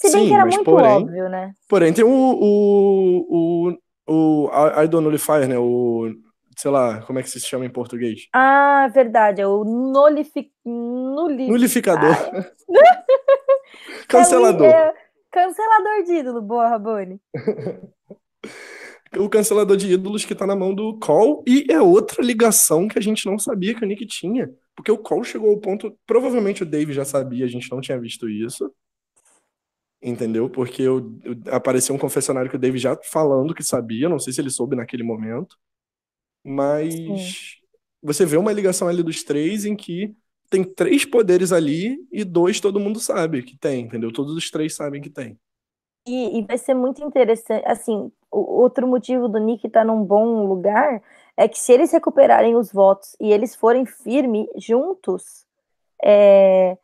Se 0.00 0.10
bem 0.10 0.22
Sim, 0.22 0.28
que 0.28 0.34
era 0.34 0.46
muito 0.46 0.64
porém, 0.64 0.90
óbvio, 0.90 1.28
né? 1.28 1.52
Porém, 1.68 1.92
tem 1.92 2.02
o, 2.02 2.08
o, 2.08 3.76
o, 4.08 4.46
o 4.46 4.82
Idol 4.82 5.02
Nullifier, 5.02 5.46
né? 5.46 5.58
O, 5.58 6.10
sei 6.56 6.70
lá, 6.70 7.02
como 7.02 7.18
é 7.18 7.22
que 7.22 7.28
se 7.28 7.38
chama 7.38 7.66
em 7.66 7.70
português? 7.70 8.26
Ah, 8.32 8.88
verdade, 8.94 9.42
é 9.42 9.46
o 9.46 9.62
nullifi... 9.62 10.50
Nulli... 10.64 11.48
Nulificador. 11.48 12.16
cancelador. 14.08 14.68
É, 14.68 14.70
é, 14.70 14.94
cancelador 15.30 16.04
de 16.06 16.12
ídolo, 16.14 16.40
boa, 16.40 16.66
Rabone. 16.66 17.20
o 19.18 19.28
cancelador 19.28 19.76
de 19.76 19.92
ídolos 19.92 20.24
que 20.24 20.34
tá 20.34 20.46
na 20.46 20.56
mão 20.56 20.74
do 20.74 20.98
Cole 20.98 21.42
e 21.46 21.66
é 21.70 21.78
outra 21.78 22.24
ligação 22.24 22.88
que 22.88 22.98
a 22.98 23.02
gente 23.02 23.26
não 23.26 23.38
sabia 23.38 23.74
que 23.74 23.84
o 23.84 23.86
Nick 23.86 24.06
tinha. 24.06 24.50
Porque 24.74 24.90
o 24.90 24.96
Cole 24.96 25.26
chegou 25.26 25.50
ao 25.50 25.58
ponto, 25.58 25.94
provavelmente 26.06 26.62
o 26.62 26.66
Dave 26.66 26.94
já 26.94 27.04
sabia, 27.04 27.44
a 27.44 27.48
gente 27.48 27.70
não 27.70 27.82
tinha 27.82 28.00
visto 28.00 28.30
isso 28.30 28.72
entendeu? 30.02 30.48
Porque 30.48 30.82
eu, 30.82 31.18
eu, 31.22 31.36
apareceu 31.50 31.94
um 31.94 31.98
confessionário 31.98 32.50
que 32.50 32.56
o 32.56 32.58
David 32.58 32.82
já 32.82 32.96
falando 32.96 33.54
que 33.54 33.62
sabia, 33.62 34.08
não 34.08 34.18
sei 34.18 34.32
se 34.32 34.40
ele 34.40 34.50
soube 34.50 34.76
naquele 34.76 35.02
momento, 35.02 35.56
mas 36.44 36.94
Sim. 36.94 37.16
você 38.02 38.24
vê 38.24 38.36
uma 38.36 38.52
ligação 38.52 38.88
ali 38.88 39.02
dos 39.02 39.22
três 39.22 39.64
em 39.64 39.76
que 39.76 40.14
tem 40.48 40.64
três 40.64 41.04
poderes 41.04 41.52
ali 41.52 41.98
e 42.10 42.24
dois 42.24 42.60
todo 42.60 42.80
mundo 42.80 42.98
sabe 42.98 43.42
que 43.42 43.56
tem, 43.56 43.84
entendeu? 43.84 44.12
Todos 44.12 44.34
os 44.34 44.50
três 44.50 44.74
sabem 44.74 45.00
que 45.00 45.10
tem. 45.10 45.38
E, 46.06 46.38
e 46.38 46.42
vai 46.42 46.58
ser 46.58 46.74
muito 46.74 47.04
interessante, 47.04 47.64
assim, 47.66 48.10
o, 48.30 48.62
outro 48.62 48.86
motivo 48.86 49.28
do 49.28 49.38
Nick 49.38 49.66
estar 49.66 49.80
tá 49.80 49.84
num 49.86 50.02
bom 50.02 50.46
lugar 50.46 51.02
é 51.36 51.46
que 51.46 51.58
se 51.58 51.72
eles 51.72 51.92
recuperarem 51.92 52.56
os 52.56 52.72
votos 52.72 53.14
e 53.20 53.32
eles 53.32 53.54
forem 53.54 53.84
firmes 53.84 54.48
juntos, 54.56 55.46
é, 56.02 56.76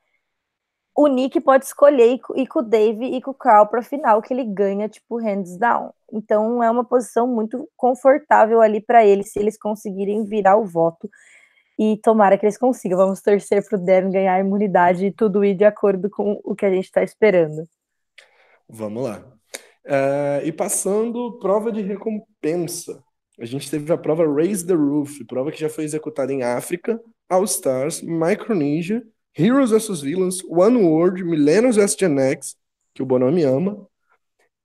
o 0.97 1.09
Nick 1.09 1.39
pode 1.43 1.67
escolher 1.67 2.19
ir 2.35 2.47
com 2.47 2.61
o 2.61 2.63
Dave 2.63 3.05
e 3.05 3.21
com 3.21 3.31
o 3.31 3.35
Carl 3.35 3.67
para 3.67 3.83
final, 3.83 4.23
que 4.23 4.33
ele 4.33 4.45
ganha, 4.45 4.89
tipo, 4.89 5.19
hands 5.19 5.59
down. 5.59 5.93
Então 6.11 6.63
é 6.63 6.71
uma 6.71 6.85
posição 6.85 7.27
muito 7.27 7.69
confortável 7.77 8.63
ali 8.63 8.81
para 8.81 9.05
eles, 9.05 9.31
se 9.31 9.39
eles 9.39 9.59
conseguirem 9.59 10.25
virar 10.25 10.57
o 10.57 10.65
voto. 10.65 11.11
E 11.79 11.99
tomara 11.99 12.39
que 12.39 12.47
eles 12.47 12.57
consigam. 12.57 12.97
Vamos 12.97 13.21
torcer 13.21 13.63
para 13.69 13.79
o 13.79 13.85
Dan 13.85 14.11
ganhar 14.11 14.37
a 14.37 14.41
imunidade 14.41 15.05
e 15.05 15.13
tudo 15.13 15.45
ir 15.45 15.55
de 15.55 15.67
acordo 15.67 16.09
com 16.09 16.41
o 16.43 16.55
que 16.55 16.65
a 16.65 16.71
gente 16.71 16.87
está 16.87 17.03
esperando. 17.03 17.69
Vamos 18.67 19.05
lá. 19.05 19.23
Uh, 19.85 20.47
e 20.47 20.51
passando, 20.51 21.39
prova 21.39 21.71
de 21.71 21.83
recompensa. 21.83 23.05
A 23.39 23.45
gente 23.45 23.71
teve 23.71 23.93
a 23.93 23.99
prova 23.99 24.27
Raise 24.27 24.67
the 24.67 24.73
Roof, 24.73 25.23
prova 25.27 25.53
que 25.53 25.61
já 25.61 25.69
foi 25.69 25.85
executada 25.85 26.33
em 26.33 26.43
África, 26.43 26.99
All 27.29 27.45
Stars, 27.45 28.01
Micronesia, 28.01 29.03
Heroes 29.39 29.71
vs 29.71 30.01
Villains, 30.01 30.43
One 30.45 30.79
World, 30.79 31.23
Millennials 31.23 31.77
vs 31.77 31.97
Gen 31.99 32.19
X, 32.19 32.57
que 32.95 33.03
o 33.03 33.07
Bonomi 33.07 33.43
ama, 33.43 33.87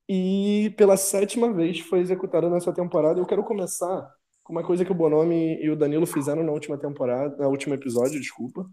e 0.07 0.73
pela 0.77 0.97
sétima 0.97 1.51
vez 1.53 1.79
foi 1.79 1.99
executada 1.99 2.49
nessa 2.49 2.73
temporada. 2.73 3.19
Eu 3.19 3.25
quero 3.25 3.43
começar 3.43 4.09
com 4.43 4.53
uma 4.53 4.63
coisa 4.63 4.83
que 4.83 4.91
o 4.91 4.95
Bonomi 4.95 5.61
e 5.61 5.69
o 5.69 5.75
Danilo 5.75 6.05
fizeram 6.05 6.43
na 6.43 6.51
última 6.51 6.77
temporada, 6.77 7.35
no 7.37 7.49
último 7.49 7.73
episódio, 7.73 8.19
desculpa. 8.19 8.65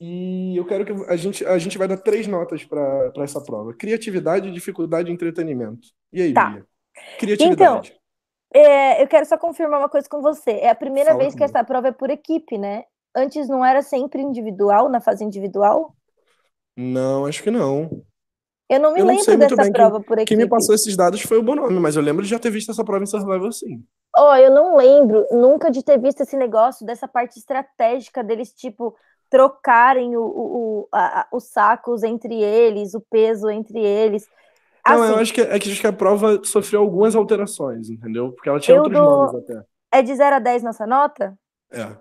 E 0.00 0.56
eu 0.56 0.66
quero 0.66 0.84
que 0.84 0.92
a 1.08 1.16
gente, 1.16 1.44
a 1.46 1.56
gente 1.58 1.78
vai 1.78 1.86
dar 1.86 1.96
três 1.96 2.26
notas 2.26 2.64
para 2.64 3.12
essa 3.18 3.40
prova: 3.42 3.74
criatividade, 3.74 4.50
dificuldade 4.50 5.10
e 5.10 5.14
entretenimento. 5.14 5.88
E 6.12 6.22
aí, 6.22 6.34
tá. 6.34 6.50
Bia? 6.50 6.66
Criatividade. 7.18 7.88
Então, 7.88 8.62
é, 8.62 9.02
eu 9.02 9.08
quero 9.08 9.26
só 9.26 9.36
confirmar 9.36 9.80
uma 9.80 9.88
coisa 9.88 10.08
com 10.08 10.20
você. 10.20 10.52
É 10.52 10.70
a 10.70 10.74
primeira 10.74 11.10
Fala 11.10 11.20
vez 11.20 11.34
comigo. 11.34 11.38
que 11.38 11.56
essa 11.56 11.64
prova 11.64 11.88
é 11.88 11.92
por 11.92 12.10
equipe, 12.10 12.56
né? 12.56 12.84
Antes 13.14 13.48
não 13.48 13.64
era 13.64 13.82
sempre 13.82 14.20
individual, 14.22 14.88
na 14.88 15.00
fase 15.00 15.24
individual? 15.24 15.94
Não, 16.76 17.26
acho 17.26 17.42
que 17.42 17.50
não. 17.50 18.04
Eu 18.68 18.80
não 18.80 18.92
me 18.92 19.00
eu 19.00 19.06
lembro 19.06 19.24
não 19.30 19.38
dessa 19.38 19.70
prova 19.70 20.00
por 20.00 20.18
equipe. 20.18 20.28
Quem 20.28 20.36
me 20.36 20.48
passou 20.48 20.74
esses 20.74 20.96
dados 20.96 21.20
foi 21.20 21.38
o 21.38 21.42
Bonomi, 21.42 21.78
mas 21.78 21.96
eu 21.96 22.02
lembro 22.02 22.24
de 22.24 22.30
já 22.30 22.38
ter 22.38 22.50
visto 22.50 22.70
essa 22.70 22.84
prova 22.84 23.04
em 23.04 23.06
Survival 23.06 23.52
sim. 23.52 23.84
Ó, 24.16 24.32
oh, 24.32 24.36
eu 24.36 24.50
não 24.50 24.76
lembro 24.76 25.26
nunca 25.30 25.70
de 25.70 25.82
ter 25.82 25.98
visto 25.98 26.22
esse 26.22 26.36
negócio 26.36 26.86
dessa 26.86 27.06
parte 27.06 27.38
estratégica 27.38 28.22
deles, 28.24 28.52
tipo, 28.52 28.96
trocarem 29.28 30.16
o, 30.16 30.22
o, 30.22 30.88
a, 30.92 31.26
os 31.32 31.44
sacos 31.50 32.02
entre 32.02 32.40
eles, 32.40 32.94
o 32.94 33.00
peso 33.00 33.50
entre 33.50 33.78
eles. 33.78 34.26
Não, 34.86 35.02
assim, 35.02 35.12
eu 35.12 35.18
acho 35.18 35.34
que, 35.34 35.40
é 35.40 35.58
que, 35.58 35.70
acho 35.70 35.80
que 35.80 35.86
a 35.86 35.92
prova 35.92 36.40
sofreu 36.44 36.80
algumas 36.80 37.14
alterações, 37.14 37.90
entendeu? 37.90 38.32
Porque 38.32 38.48
ela 38.48 38.60
tinha 38.60 38.76
outros 38.76 38.94
dou... 38.94 39.26
nomes 39.26 39.34
até. 39.34 39.62
É 39.92 40.02
de 40.02 40.14
0 40.14 40.36
a 40.36 40.38
10 40.38 40.62
nossa 40.62 40.86
nota? 40.86 41.36
É. 41.72 41.96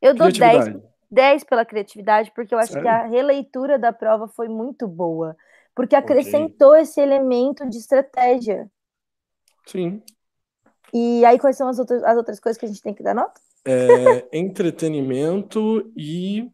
Eu 0.00 0.14
dou 0.14 0.32
10, 0.32 0.76
10 1.10 1.44
pela 1.44 1.64
criatividade, 1.64 2.32
porque 2.34 2.54
eu 2.54 2.58
acho 2.58 2.72
Sério? 2.72 2.82
que 2.82 2.88
a 2.88 3.06
releitura 3.06 3.78
da 3.78 3.92
prova 3.92 4.28
foi 4.28 4.48
muito 4.48 4.86
boa. 4.86 5.36
Porque 5.74 5.94
acrescentou 5.94 6.70
okay. 6.70 6.82
esse 6.82 7.00
elemento 7.00 7.68
de 7.68 7.78
estratégia. 7.78 8.70
Sim. 9.66 10.02
E 10.92 11.24
aí, 11.24 11.38
quais 11.38 11.56
são 11.56 11.68
as 11.68 11.78
outras, 11.78 12.02
as 12.02 12.16
outras 12.16 12.40
coisas 12.40 12.58
que 12.58 12.66
a 12.66 12.68
gente 12.68 12.82
tem 12.82 12.94
que 12.94 13.02
dar 13.02 13.14
nota? 13.14 13.40
É, 13.64 14.26
entretenimento 14.32 15.90
e. 15.96 16.50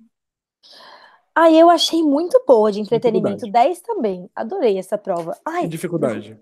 Ah, 1.35 1.51
eu 1.51 1.71
achei 1.71 2.03
muito 2.03 2.43
boa 2.47 2.73
de 2.73 2.81
entretenimento. 2.81 3.51
10 3.51 3.81
também. 3.81 4.29
Adorei 4.35 4.79
essa 4.79 4.99
prova. 4.99 5.37
Ai, 5.45 5.65
e 5.65 5.69
dificuldade? 5.69 6.39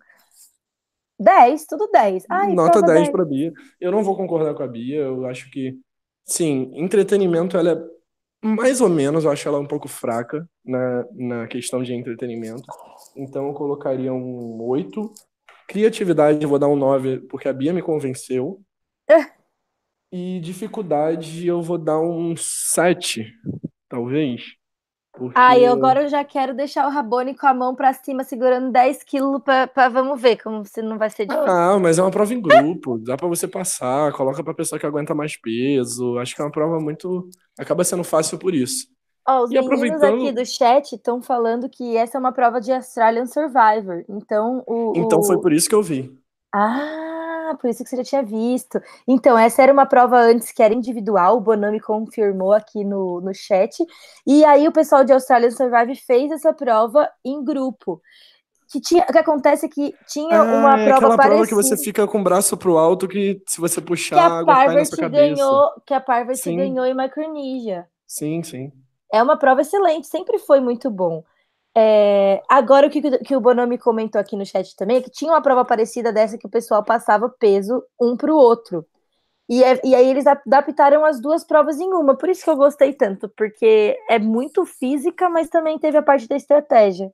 10, 1.19 1.67
tudo 1.67 1.89
10. 1.93 2.27
Ai, 2.29 2.53
Nota 2.53 2.81
10, 2.81 2.99
10 3.01 3.09
para 3.11 3.25
Bia. 3.25 3.53
Eu 3.81 3.93
não 3.93 4.03
vou 4.03 4.17
concordar 4.17 4.55
com 4.55 4.63
a 4.63 4.67
Bia. 4.67 4.97
Eu 4.97 5.27
acho 5.27 5.51
que, 5.51 5.79
sim, 6.25 6.71
entretenimento 6.75 7.57
ela 7.57 7.73
é 7.73 7.95
mais 8.47 8.83
ou 8.83 8.91
menos, 8.91 9.25
eu 9.25 9.31
acho 9.31 9.49
ela 9.49 9.59
um 9.59 9.67
pouco 9.67 9.89
fraca 9.89 10.47
na, 10.63 11.07
na 11.13 11.47
questão 11.47 11.83
de 11.83 11.95
entretenimento. 11.95 12.65
Então 13.17 13.49
eu 13.49 13.55
colocaria 13.55 14.13
um 14.13 14.61
8. 14.63 15.11
Criatividade, 15.67 16.43
eu 16.43 16.49
vou 16.49 16.59
dar 16.59 16.69
um 16.69 16.77
9, 16.77 17.21
porque 17.21 17.49
a 17.49 17.53
Bia 17.55 17.73
me 17.73 17.81
convenceu. 17.81 18.61
É. 19.09 19.33
E 20.13 20.41
dificuldade, 20.41 21.47
eu 21.47 21.63
vou 21.63 21.79
dar 21.79 21.99
um 21.99 22.37
7, 22.37 23.33
talvez. 23.89 24.43
Porque... 25.17 25.39
Ah, 25.39 25.57
e 25.57 25.65
agora 25.65 26.03
eu 26.03 26.09
já 26.09 26.25
quero 26.25 26.55
deixar 26.55 26.87
o 26.87 26.91
Rabone 26.91 27.37
com 27.37 27.47
a 27.47 27.55
mão 27.55 27.75
para 27.75 27.93
cima, 27.93 28.25
segurando 28.25 28.73
10 28.73 29.05
quilos 29.05 29.41
para 29.43 29.89
vamos 29.89 30.21
ver 30.21 30.43
como 30.43 30.65
se 30.65 30.83
não 30.83 30.99
vai 30.99 31.09
ser 31.09 31.27
difícil. 31.27 31.49
Ah, 31.49 31.79
mas 31.79 31.99
é 31.99 32.03
uma 32.03 32.11
prova 32.11 32.35
em 32.35 32.41
grupo, 32.41 32.99
dá 32.99 33.17
para 33.17 33.29
você 33.29 33.47
passar, 33.47 34.13
coloca 34.13 34.43
para 34.43 34.53
pessoa 34.53 34.79
que 34.79 34.87
aguenta 34.87 35.15
mais 35.15 35.37
peso. 35.37 36.19
Acho 36.19 36.35
que 36.35 36.43
é 36.43 36.45
uma 36.45 36.51
prova 36.51 36.81
muito. 36.81 37.29
acaba 37.57 37.85
sendo 37.85 38.03
fácil 38.03 38.39
por 38.39 38.53
isso. 38.55 38.89
Oh, 39.27 39.45
os 39.45 39.51
e 39.51 39.55
meninos 39.55 39.73
aproveitando... 39.73 40.23
aqui 40.23 40.33
do 40.33 40.45
chat 40.45 40.93
estão 40.93 41.23
falando 41.23 41.69
que 41.69 41.97
essa 41.97 42.19
é 42.19 42.21
uma 42.21 42.33
prova 42.33 42.61
de 42.61 42.73
Australian 42.73 43.27
Survivor. 43.27 44.05
Então, 44.09 44.63
o. 44.67 44.93
Então 44.97 45.23
foi 45.23 45.41
por 45.41 45.53
isso 45.53 45.69
que 45.69 45.75
eu 45.75 45.83
vi. 45.83 46.13
Ah! 46.53 47.14
Ah, 47.55 47.57
por 47.57 47.71
isso 47.71 47.83
que 47.83 47.91
você 47.91 47.97
já 47.97 48.05
tinha 48.05 48.23
visto. 48.23 48.81
Então, 49.07 49.39
essa 49.39 49.63
era 49.63 49.73
uma 49.73 49.87
prova 49.87 50.19
antes 50.19 50.53
que 50.53 50.63
era 50.63 50.75
individual, 50.75 51.37
o 51.37 51.41
Bonami 51.41 51.81
confirmou 51.81 52.53
aqui 52.53 52.85
no, 52.85 53.21
no 53.21 53.33
chat. 53.33 53.85
E 54.27 54.45
aí 54.45 54.67
o 54.67 54.73
pessoal 54.73 55.05
de 55.05 55.13
Australian 55.13 55.51
Survive 55.51 55.95
fez 55.97 56.31
essa 56.31 56.53
prova 56.53 57.09
em 57.25 57.43
grupo. 57.45 58.03
Que 58.71 58.81
tinha, 58.81 59.05
o 59.09 59.13
que 59.13 59.19
acontece 59.19 59.67
é 59.67 59.69
que 59.69 59.95
tinha 60.09 60.41
ah, 60.41 60.43
uma 60.43 60.81
é 60.81 60.85
prova 60.87 60.97
aquela 60.97 61.17
parecida. 61.17 61.29
prova 61.29 61.47
que 61.47 61.55
você 61.55 61.77
fica 61.77 62.07
com 62.09 62.21
o 62.21 62.25
braço 62.25 62.57
pro 62.57 62.77
alto 62.77 63.07
que 63.07 63.41
se 63.47 63.61
você 63.61 63.81
puxar, 63.81 64.17
que 64.17 64.21
a 64.21 64.39
água 64.39 64.55
cai 64.55 64.75
na 64.75 64.85
sua 64.85 64.99
cabeça. 64.99 65.35
Ganhou, 65.35 65.71
que 65.87 65.95
a 65.95 66.01
Parvati 66.01 66.57
ganhou 66.57 66.85
em 66.85 66.95
Micronesia. 66.95 67.87
Sim, 68.07 68.43
sim. 68.43 68.73
É 69.13 69.23
uma 69.23 69.37
prova 69.37 69.61
excelente, 69.61 70.09
sempre 70.09 70.39
foi 70.39 70.59
muito 70.59 70.91
bom. 70.91 71.23
É, 71.77 72.41
agora, 72.49 72.87
o 72.87 72.91
que, 72.91 73.01
que 73.19 73.35
o 73.35 73.41
Bonomi 73.41 73.77
comentou 73.79 74.21
aqui 74.21 74.37
no 74.37 74.47
chat 74.47 74.77
também 74.77 74.99
é 74.99 75.03
que 75.03 75.11
tinha 75.11 75.33
uma 75.33 75.43
prova 75.43 75.65
parecida 75.65 76.13
dessa 76.13 76.39
que 76.39 76.47
o 76.47 76.51
pessoal 76.51 76.85
passava 76.85 77.29
peso 77.29 77.83
um 78.01 78.17
para 78.17 78.33
o 78.33 78.37
outro. 78.37 78.87
E, 79.49 79.63
é, 79.63 79.81
e 79.85 79.95
aí 79.95 80.09
eles 80.09 80.27
adaptaram 80.27 81.05
as 81.05 81.21
duas 81.21 81.45
provas 81.45 81.79
em 81.81 81.93
uma. 81.93 82.17
Por 82.17 82.29
isso 82.29 82.45
que 82.45 82.51
eu 82.51 82.57
gostei 82.57 82.93
tanto, 82.95 83.29
porque 83.31 83.99
é 84.09 84.19
muito 84.19 84.65
física, 84.65 85.29
mas 85.29 85.49
também 85.49 85.79
teve 85.79 85.99
a 85.99 86.03
parte 86.03 86.29
da 86.29 86.37
estratégia. 86.37 87.13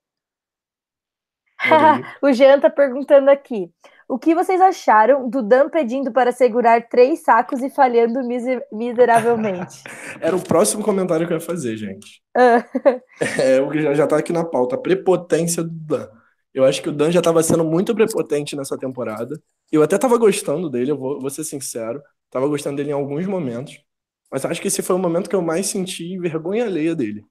o 2.22 2.32
Jean 2.32 2.60
tá 2.60 2.70
perguntando 2.70 3.30
aqui. 3.30 3.70
O 4.10 4.18
que 4.18 4.34
vocês 4.34 4.60
acharam 4.60 5.30
do 5.30 5.40
Dan 5.40 5.68
pedindo 5.68 6.10
para 6.10 6.32
segurar 6.32 6.88
três 6.88 7.22
sacos 7.22 7.62
e 7.62 7.70
falhando 7.70 8.26
miser 8.26 8.60
miseravelmente? 8.72 9.84
Era 10.20 10.34
o 10.34 10.42
próximo 10.42 10.82
comentário 10.82 11.28
que 11.28 11.32
eu 11.32 11.36
ia 11.36 11.40
fazer, 11.40 11.76
gente. 11.76 12.20
Ah. 12.36 12.64
é, 13.40 13.60
o 13.60 13.70
que 13.70 13.80
já, 13.80 13.94
já 13.94 14.08
tá 14.08 14.16
aqui 14.16 14.32
na 14.32 14.44
pauta. 14.44 14.74
A 14.74 14.80
prepotência 14.80 15.62
do 15.62 15.70
Dan. 15.70 16.08
Eu 16.52 16.64
acho 16.64 16.82
que 16.82 16.88
o 16.88 16.92
Dan 16.92 17.12
já 17.12 17.20
estava 17.20 17.40
sendo 17.40 17.64
muito 17.64 17.94
prepotente 17.94 18.56
nessa 18.56 18.76
temporada. 18.76 19.40
Eu 19.70 19.80
até 19.80 19.94
estava 19.94 20.18
gostando 20.18 20.68
dele, 20.68 20.90
eu 20.90 20.98
vou, 20.98 21.20
vou 21.20 21.30
ser 21.30 21.44
sincero. 21.44 22.02
Tava 22.32 22.48
gostando 22.48 22.78
dele 22.78 22.90
em 22.90 22.94
alguns 22.94 23.26
momentos. 23.26 23.80
Mas 24.28 24.44
acho 24.44 24.60
que 24.60 24.66
esse 24.66 24.82
foi 24.82 24.96
o 24.96 24.98
momento 24.98 25.30
que 25.30 25.36
eu 25.36 25.42
mais 25.42 25.68
senti 25.68 26.18
vergonha 26.18 26.64
alheia 26.64 26.96
dele. 26.96 27.24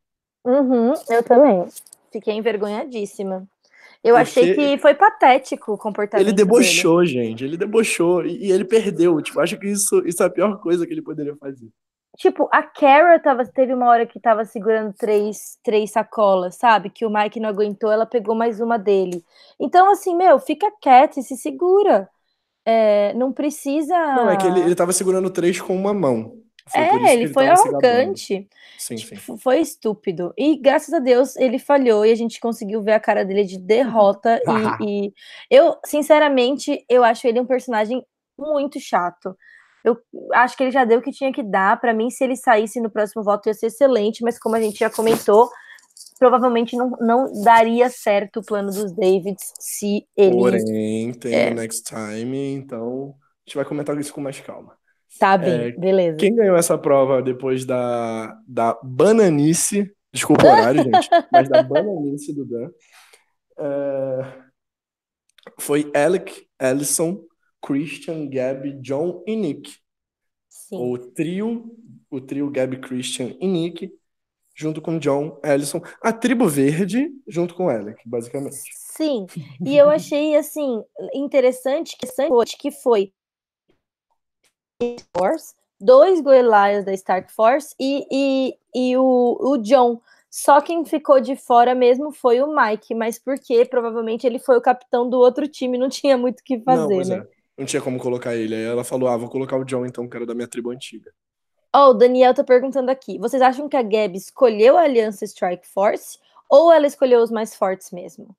Uhum, 0.46 0.94
eu 1.10 1.24
também. 1.24 1.65
Fiquei 2.10 2.36
envergonhadíssima. 2.36 3.46
Eu 4.03 4.15
Porque 4.15 4.39
achei 4.39 4.55
que 4.55 4.77
foi 4.77 4.95
patético 4.95 5.73
o 5.73 5.77
comportamento 5.77 6.25
Ele 6.25 6.33
debochou, 6.33 6.99
dele. 6.99 7.12
gente. 7.12 7.43
Ele 7.43 7.57
debochou 7.57 8.25
e, 8.25 8.51
ele 8.51 8.63
perdeu. 8.63 9.21
Tipo, 9.21 9.41
acho 9.41 9.57
que 9.57 9.67
isso, 9.67 10.01
isso 10.07 10.23
é 10.23 10.25
a 10.25 10.29
pior 10.29 10.59
coisa 10.62 10.88
que 10.88 10.93
ele 10.93 11.01
poderia 11.01 11.35
fazer. 11.35 11.67
Tipo, 12.17 12.49
a 12.51 12.63
Kara 12.63 13.19
tava, 13.19 13.45
teve 13.45 13.73
uma 13.73 13.88
hora 13.88 14.05
que 14.05 14.19
tava 14.19 14.43
segurando 14.43 14.93
três, 14.93 15.57
três 15.63 15.91
sacolas, 15.91 16.55
sabe? 16.55 16.89
Que 16.89 17.05
o 17.05 17.09
Mike 17.09 17.39
não 17.39 17.49
aguentou, 17.49 17.91
ela 17.91 18.05
pegou 18.05 18.35
mais 18.35 18.59
uma 18.59 18.77
dele. 18.77 19.23
Então, 19.59 19.91
assim, 19.91 20.15
meu, 20.15 20.39
fica 20.39 20.71
quieto 20.81 21.19
e 21.19 21.23
se 21.23 21.38
segura. 21.38 22.09
É, 22.65 23.13
não 23.13 23.31
precisa. 23.31 23.95
Não, 23.95 24.29
é 24.29 24.38
que 24.38 24.45
ele, 24.45 24.59
ele 24.62 24.75
tava 24.75 24.91
segurando 24.91 25.29
três 25.29 25.59
com 25.62 25.75
uma 25.75 25.93
mão. 25.93 26.33
Foi 26.69 26.82
é, 26.82 26.95
ele, 26.95 27.10
ele 27.23 27.34
foi 27.34 27.47
arrogante. 27.47 28.47
Sim, 28.77 28.97
sim. 28.97 29.15
Foi 29.15 29.60
estúpido. 29.60 30.34
E 30.38 30.58
graças 30.58 30.93
a 30.93 30.99
Deus 30.99 31.36
ele 31.36 31.60
falhou 31.60 32.05
e 32.05 32.12
a 32.12 32.15
gente 32.15 32.39
conseguiu 32.39 32.82
ver 32.82 32.93
a 32.93 32.99
cara 32.99 33.25
dele 33.25 33.43
de 33.43 33.58
derrota. 33.58 34.39
e, 34.82 35.08
e, 35.08 35.13
eu, 35.49 35.77
sinceramente, 35.86 36.86
eu 36.89 37.03
acho 37.03 37.27
ele 37.27 37.39
um 37.39 37.45
personagem 37.45 38.05
muito 38.38 38.79
chato. 38.79 39.36
Eu 39.84 39.97
acho 40.34 40.55
que 40.55 40.63
ele 40.63 40.71
já 40.71 40.84
deu 40.86 40.99
o 40.99 41.01
que 41.01 41.12
tinha 41.12 41.32
que 41.32 41.43
dar. 41.43 41.79
Para 41.79 41.93
mim, 41.93 42.10
se 42.10 42.23
ele 42.23 42.36
saísse 42.36 42.79
no 42.79 42.89
próximo 42.89 43.23
voto, 43.23 43.47
ia 43.47 43.53
ser 43.53 43.67
excelente, 43.67 44.23
mas 44.23 44.38
como 44.38 44.55
a 44.55 44.62
gente 44.62 44.79
já 44.79 44.89
comentou, 44.89 45.49
provavelmente 46.17 46.75
não, 46.75 46.91
não 46.99 47.43
daria 47.43 47.89
certo 47.89 48.39
o 48.39 48.45
plano 48.45 48.71
dos 48.71 48.91
Davids 48.91 49.53
se 49.60 50.05
ele. 50.15 50.36
Porém, 50.36 51.13
tem 51.13 51.34
é. 51.34 51.51
o 51.51 51.55
next 51.55 51.84
time, 51.84 52.53
então 52.53 53.15
a 53.17 53.49
gente 53.49 53.55
vai 53.55 53.65
comentar 53.65 53.97
isso 53.97 54.13
com 54.13 54.21
mais 54.21 54.39
calma. 54.39 54.79
Tá 55.17 55.38
bem, 55.38 55.69
é, 55.69 55.72
beleza. 55.72 56.17
Quem 56.17 56.36
ganhou 56.36 56.56
essa 56.56 56.78
prova 56.78 57.22
depois 57.22 57.65
da, 57.65 58.38
da 58.48 58.78
bananice, 58.84 59.91
desculpa 60.13 60.45
o 60.45 60.48
horário, 60.48 60.84
gente, 60.84 61.10
mas 61.32 61.50
da 61.50 61.63
bananice 61.63 62.34
do 62.34 62.45
Dan, 62.45 62.69
é, 63.58 64.50
foi 65.60 65.91
Alec, 65.95 66.48
Ellison, 66.62 67.24
Christian, 67.65 68.30
Gabby, 68.30 68.74
John 68.82 69.24
e 69.26 69.36
Nick. 69.36 69.72
Sim. 70.48 70.78
O 70.78 70.98
trio, 70.98 71.76
o 72.10 72.22
trio 72.22 72.50
Gabby 72.50 72.78
Christian 72.78 73.36
e 73.39 73.48
Nick, 73.48 73.91
junto 74.56 74.82
com 74.82 75.00
John 75.00 75.39
Ellison, 75.43 75.82
a 76.02 76.13
tribo 76.13 76.48
verde, 76.48 77.10
junto 77.28 77.56
com 77.56 77.69
Alec, 77.69 78.02
basicamente. 78.06 78.58
Sim, 78.74 79.26
e 79.65 79.78
eu 79.78 79.89
achei 79.89 80.36
assim 80.36 80.84
interessante 81.13 81.98
que 81.98 82.72
foi 82.72 83.13
Force, 85.15 85.54
dois 85.80 86.22
Goliaths 86.22 86.86
da 86.86 86.94
Stark 86.94 87.32
Force 87.34 87.76
e, 87.80 88.06
e, 88.10 88.56
e 88.74 88.98
o, 88.98 89.38
o 89.39 89.58
John. 89.58 90.02
Só 90.30 90.62
quem 90.62 90.86
ficou 90.86 91.20
de 91.20 91.36
fora 91.36 91.74
mesmo 91.76 92.12
foi 92.12 92.39
o 92.42 92.56
Mike, 92.56 92.94
mas 92.94 93.18
porque 93.18 93.65
provavelmente 93.65 94.26
ele 94.26 94.39
foi 94.39 94.58
o 94.58 94.62
capitão 94.62 95.10
do 95.10 95.18
outro 95.18 95.48
time, 95.48 95.78
não 95.78 95.89
tinha 95.89 96.18
muito 96.18 96.39
o 96.39 96.44
que 96.44 96.60
fazer, 96.62 96.98
não, 96.98 97.18
né? 97.18 97.18
É. 97.18 97.39
Não 97.58 97.65
tinha 97.65 97.82
como 97.82 98.00
colocar 98.00 98.36
ele. 98.36 98.56
Aí 98.56 98.63
ela 98.63 98.86
falou: 98.86 99.10
ah, 99.10 99.18
vou 99.18 99.30
colocar 99.30 99.58
o 99.58 99.65
John, 99.65 99.86
então, 99.86 100.08
que 100.08 100.15
era 100.15 100.26
da 100.26 100.34
minha 100.34 100.48
tribo 100.48 100.72
antiga. 100.72 101.12
Ó, 101.76 101.88
oh, 101.88 101.89
o 101.92 101.94
Daniel 101.94 102.34
tá 102.34 102.44
perguntando 102.44 102.89
aqui: 102.89 103.18
vocês 103.18 103.42
acham 103.42 103.68
que 103.68 103.76
a 103.76 103.84
Gabi 103.84 104.18
escolheu 104.18 104.78
a 104.78 104.84
Aliança 104.84 105.26
Strike 105.26 105.68
Force 105.68 106.18
ou 106.50 106.72
ela 106.72 106.88
escolheu 106.88 107.22
os 107.22 107.30
mais 107.30 107.54
fortes 107.54 107.92
mesmo? 107.92 108.34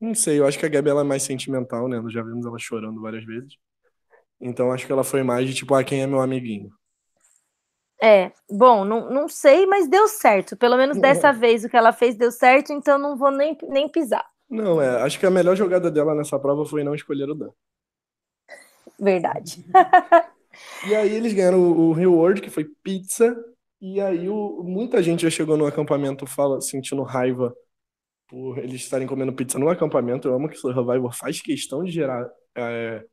Não 0.00 0.14
sei, 0.14 0.40
eu 0.40 0.46
acho 0.46 0.58
que 0.58 0.66
a 0.66 0.68
Gabi 0.68 0.90
ela 0.90 1.02
é 1.02 1.04
mais 1.04 1.22
sentimental, 1.22 1.86
né? 1.88 2.00
Nós 2.00 2.12
já 2.12 2.22
vimos 2.22 2.44
ela 2.44 2.58
chorando 2.58 3.00
várias 3.00 3.24
vezes. 3.24 3.56
Então 4.40 4.72
acho 4.72 4.86
que 4.86 4.92
ela 4.92 5.04
foi 5.04 5.22
mais 5.22 5.46
de 5.46 5.54
tipo, 5.54 5.74
ah, 5.74 5.84
quem 5.84 6.02
é 6.02 6.06
meu 6.06 6.20
amiguinho? 6.20 6.70
É, 8.02 8.32
bom, 8.50 8.84
não, 8.84 9.08
não 9.08 9.28
sei, 9.28 9.66
mas 9.66 9.88
deu 9.88 10.06
certo. 10.08 10.56
Pelo 10.56 10.76
menos 10.76 10.98
dessa 10.98 11.32
vez 11.32 11.64
o 11.64 11.68
que 11.68 11.76
ela 11.76 11.92
fez 11.92 12.16
deu 12.16 12.30
certo, 12.30 12.72
então 12.72 12.98
não 12.98 13.16
vou 13.16 13.30
nem, 13.30 13.56
nem 13.68 13.88
pisar. 13.88 14.24
Não, 14.48 14.80
é, 14.80 15.02
acho 15.02 15.18
que 15.18 15.26
a 15.26 15.30
melhor 15.30 15.56
jogada 15.56 15.90
dela 15.90 16.14
nessa 16.14 16.38
prova 16.38 16.66
foi 16.66 16.84
não 16.84 16.94
escolher 16.94 17.30
o 17.30 17.34
Dan. 17.34 17.50
Verdade. 18.98 19.64
e 20.86 20.94
aí 20.94 21.14
eles 21.14 21.32
ganharam 21.32 21.58
o, 21.58 21.88
o 21.88 21.92
reward, 21.92 22.40
que 22.40 22.50
foi 22.50 22.64
pizza, 22.82 23.34
e 23.80 24.00
aí 24.00 24.28
o, 24.28 24.62
muita 24.62 25.02
gente 25.02 25.22
já 25.22 25.30
chegou 25.30 25.56
no 25.56 25.66
acampamento 25.66 26.26
fala, 26.26 26.60
sentindo 26.60 27.02
raiva 27.02 27.54
por 28.28 28.58
eles 28.58 28.82
estarem 28.82 29.06
comendo 29.06 29.32
pizza 29.32 29.58
no 29.58 29.68
acampamento. 29.68 30.28
Eu 30.28 30.34
amo 30.34 30.48
que 30.48 30.56
o 30.56 30.58
Survivor 30.58 31.12
faz 31.14 31.40
questão 31.40 31.84
de 31.84 31.90
gerar 31.90 32.28
é, 32.56 33.04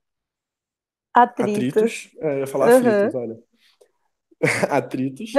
atritos. 1.13 1.77
atritos. 1.77 2.09
É, 2.19 2.35
eu 2.35 2.39
ia 2.39 2.47
falar 2.47 2.69
uhum. 2.69 2.77
atritos, 2.77 3.15
olha. 3.15 3.39
atritos. 4.69 5.31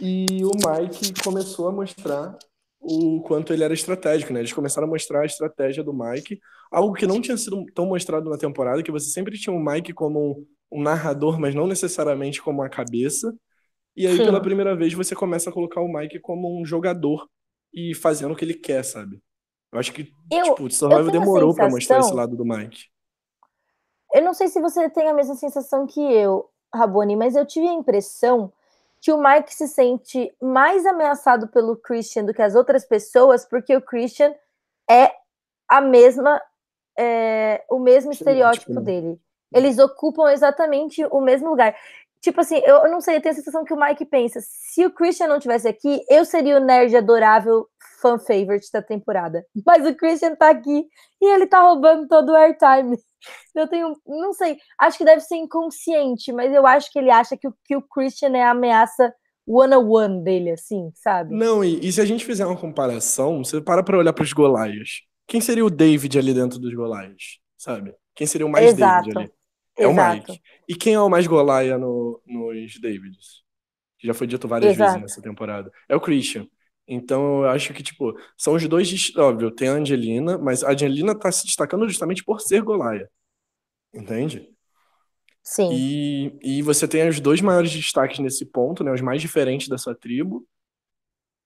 e 0.00 0.44
o 0.44 0.50
Mike 0.50 1.22
começou 1.22 1.68
a 1.68 1.72
mostrar 1.72 2.36
o 2.80 3.22
quanto 3.22 3.52
ele 3.52 3.64
era 3.64 3.72
estratégico, 3.72 4.32
né? 4.32 4.40
Eles 4.40 4.52
começaram 4.52 4.86
a 4.86 4.90
mostrar 4.90 5.22
a 5.22 5.26
estratégia 5.26 5.82
do 5.82 5.94
Mike, 5.94 6.38
algo 6.70 6.94
que 6.94 7.06
não 7.06 7.20
tinha 7.20 7.36
sido 7.36 7.64
tão 7.74 7.86
mostrado 7.86 8.28
na 8.28 8.36
temporada, 8.36 8.82
que 8.82 8.92
você 8.92 9.08
sempre 9.08 9.38
tinha 9.38 9.54
o 9.54 9.64
Mike 9.64 9.94
como 9.94 10.20
um, 10.20 10.46
um 10.78 10.82
narrador, 10.82 11.40
mas 11.40 11.54
não 11.54 11.66
necessariamente 11.66 12.42
como 12.42 12.62
a 12.62 12.68
cabeça. 12.68 13.34
E 13.96 14.06
aí, 14.06 14.16
Sim. 14.16 14.24
pela 14.24 14.42
primeira 14.42 14.76
vez, 14.76 14.92
você 14.92 15.14
começa 15.14 15.48
a 15.48 15.52
colocar 15.52 15.80
o 15.80 15.90
Mike 15.90 16.18
como 16.20 16.60
um 16.60 16.64
jogador 16.66 17.26
e 17.72 17.94
fazendo 17.94 18.32
o 18.32 18.36
que 18.36 18.44
ele 18.44 18.54
quer, 18.54 18.84
sabe? 18.84 19.22
Eu 19.72 19.78
acho 19.80 19.92
que, 19.92 20.12
eu, 20.30 20.42
tipo, 20.42 20.64
o 20.64 20.70
Survival 20.70 21.10
demorou 21.10 21.54
para 21.54 21.70
mostrar 21.70 22.00
esse 22.00 22.12
lado 22.12 22.36
do 22.36 22.44
Mike. 22.44 22.84
Eu 24.14 24.22
não 24.22 24.32
sei 24.32 24.46
se 24.46 24.60
você 24.60 24.88
tem 24.88 25.08
a 25.08 25.12
mesma 25.12 25.34
sensação 25.34 25.88
que 25.88 26.00
eu, 26.00 26.48
Raboni, 26.72 27.16
mas 27.16 27.34
eu 27.34 27.44
tive 27.44 27.66
a 27.66 27.72
impressão 27.72 28.52
que 29.00 29.12
o 29.12 29.18
Mike 29.18 29.52
se 29.52 29.66
sente 29.66 30.32
mais 30.40 30.86
ameaçado 30.86 31.48
pelo 31.48 31.76
Christian 31.76 32.24
do 32.24 32.32
que 32.32 32.40
as 32.40 32.54
outras 32.54 32.84
pessoas, 32.86 33.44
porque 33.44 33.76
o 33.76 33.82
Christian 33.82 34.32
é 34.88 35.10
a 35.68 35.80
mesma, 35.80 36.40
é, 36.96 37.64
o 37.68 37.80
mesmo 37.80 38.12
estereótipo, 38.12 38.74
né? 38.74 38.80
dele. 38.82 39.20
Eles 39.52 39.80
ocupam 39.80 40.30
exatamente 40.30 41.04
o 41.06 41.20
mesmo 41.20 41.50
lugar. 41.50 41.74
Tipo 42.20 42.40
assim, 42.40 42.62
eu, 42.64 42.88
não 42.88 43.00
sei, 43.00 43.16
eu 43.16 43.20
tenho 43.20 43.32
a 43.32 43.36
sensação 43.36 43.64
que 43.64 43.74
o 43.74 43.78
Mike 43.78 44.04
pensa: 44.04 44.38
se 44.40 44.86
o 44.86 44.92
Christian 44.92 45.26
não 45.26 45.40
tivesse 45.40 45.66
aqui, 45.66 46.04
eu 46.08 46.24
seria 46.24 46.56
o 46.56 46.64
nerd 46.64 46.96
adorável 46.96 47.68
fan 48.00 48.18
favorite 48.18 48.70
da 48.72 48.80
temporada. 48.80 49.44
Mas 49.66 49.84
o 49.84 49.94
Christian 49.94 50.36
tá 50.36 50.50
aqui 50.50 50.86
e 51.20 51.26
ele 51.26 51.46
tá 51.46 51.60
roubando 51.62 52.06
todo 52.06 52.30
o 52.30 52.36
airtime. 52.36 52.96
Eu 53.54 53.68
tenho, 53.68 53.96
não 54.06 54.32
sei, 54.32 54.56
acho 54.78 54.98
que 54.98 55.04
deve 55.04 55.20
ser 55.20 55.36
inconsciente, 55.36 56.32
mas 56.32 56.52
eu 56.52 56.66
acho 56.66 56.90
que 56.90 56.98
ele 56.98 57.10
acha 57.10 57.36
que 57.36 57.48
o, 57.48 57.54
que 57.64 57.76
o 57.76 57.82
Christian 57.82 58.36
é 58.36 58.42
a 58.42 58.50
ameaça 58.50 59.12
one-on-one 59.46 60.22
dele, 60.24 60.50
assim, 60.50 60.90
sabe? 60.94 61.34
Não, 61.34 61.62
e, 61.62 61.86
e, 61.86 61.92
se 61.92 62.00
a 62.00 62.04
gente 62.04 62.24
fizer 62.24 62.46
uma 62.46 62.56
comparação, 62.56 63.44
você 63.44 63.60
para 63.60 63.82
pra 63.82 63.98
olhar 63.98 64.12
pros 64.12 64.32
Golaias. 64.32 65.02
Quem 65.26 65.40
seria 65.40 65.64
o 65.64 65.70
David 65.70 66.18
ali 66.18 66.34
dentro 66.34 66.58
dos 66.58 66.74
Golaias, 66.74 67.38
sabe? 67.56 67.94
Quem 68.14 68.26
seria 68.26 68.46
o 68.46 68.50
mais 68.50 68.66
Exato. 68.66 69.08
David 69.08 69.18
ali? 69.18 69.32
É 69.76 69.84
Exato. 69.84 70.00
o 70.00 70.14
Mike. 70.14 70.42
E 70.68 70.74
quem 70.74 70.94
é 70.94 71.00
o 71.00 71.08
mais 71.08 71.26
Golaia 71.26 71.76
no, 71.76 72.20
nos 72.26 72.80
Davids? 72.80 73.42
Que 73.98 74.06
já 74.06 74.14
foi 74.14 74.26
dito 74.26 74.46
várias 74.46 74.72
Exato. 74.72 74.92
vezes 74.92 75.02
nessa 75.02 75.22
temporada. 75.22 75.70
É 75.88 75.96
o 75.96 76.00
Christian. 76.00 76.46
Então 76.86 77.42
eu 77.42 77.48
acho 77.48 77.72
que, 77.72 77.82
tipo, 77.82 78.14
são 78.36 78.54
os 78.54 78.68
dois. 78.68 79.12
Óbvio, 79.16 79.50
tem 79.50 79.68
a 79.68 79.72
Angelina, 79.72 80.36
mas 80.38 80.62
a 80.62 80.72
Angelina 80.72 81.18
tá 81.18 81.32
se 81.32 81.46
destacando 81.46 81.88
justamente 81.88 82.22
por 82.24 82.40
ser 82.40 82.62
Golaia. 82.62 83.10
Entende? 83.92 84.48
Sim. 85.42 85.70
E, 85.72 86.58
e 86.58 86.62
você 86.62 86.88
tem 86.88 87.06
os 87.08 87.20
dois 87.20 87.40
maiores 87.40 87.70
destaques 87.70 88.18
nesse 88.18 88.46
ponto, 88.46 88.82
né? 88.82 88.92
Os 88.92 89.00
mais 89.00 89.20
diferentes 89.20 89.68
da 89.68 89.78
sua 89.78 89.94
tribo. 89.94 90.46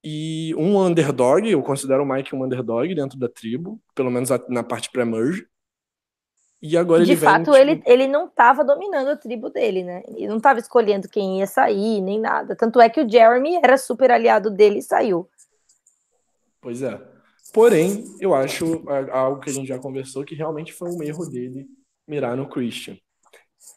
E 0.03 0.55
um 0.57 0.79
underdog, 0.79 1.49
eu 1.49 1.61
considero 1.61 2.03
o 2.03 2.05
Mike 2.05 2.33
um 2.33 2.43
underdog 2.43 2.93
dentro 2.95 3.19
da 3.19 3.27
tribo, 3.27 3.81
pelo 3.93 4.09
menos 4.09 4.29
na 4.47 4.63
parte 4.63 4.89
pré-merge. 4.89 5.45
E 6.61 6.77
agora 6.77 7.05
De 7.05 7.13
ele 7.13 7.19
fato, 7.19 7.51
vem, 7.51 7.61
ele, 7.61 7.75
tipo... 7.77 7.89
ele 7.89 8.07
não 8.07 8.25
estava 8.25 8.65
dominando 8.65 9.07
a 9.07 9.15
tribo 9.15 9.49
dele, 9.49 9.83
né? 9.83 10.03
Ele 10.07 10.27
não 10.27 10.37
estava 10.37 10.59
escolhendo 10.59 11.07
quem 11.07 11.39
ia 11.39 11.47
sair, 11.47 12.01
nem 12.01 12.19
nada. 12.19 12.55
Tanto 12.55 12.81
é 12.81 12.89
que 12.89 13.01
o 13.01 13.09
Jeremy 13.09 13.59
era 13.63 13.77
super 13.77 14.11
aliado 14.11 14.51
dele 14.51 14.79
e 14.79 14.83
saiu. 14.83 15.29
Pois 16.59 16.81
é. 16.81 16.99
Porém, 17.53 18.03
eu 18.19 18.35
acho 18.35 18.83
algo 19.11 19.39
que 19.39 19.49
a 19.49 19.53
gente 19.53 19.67
já 19.67 19.79
conversou 19.79 20.25
que 20.25 20.35
realmente 20.35 20.73
foi 20.73 20.89
um 20.89 21.01
erro 21.01 21.25
dele 21.25 21.65
mirar 22.07 22.35
no 22.35 22.47
Christian. 22.47 22.97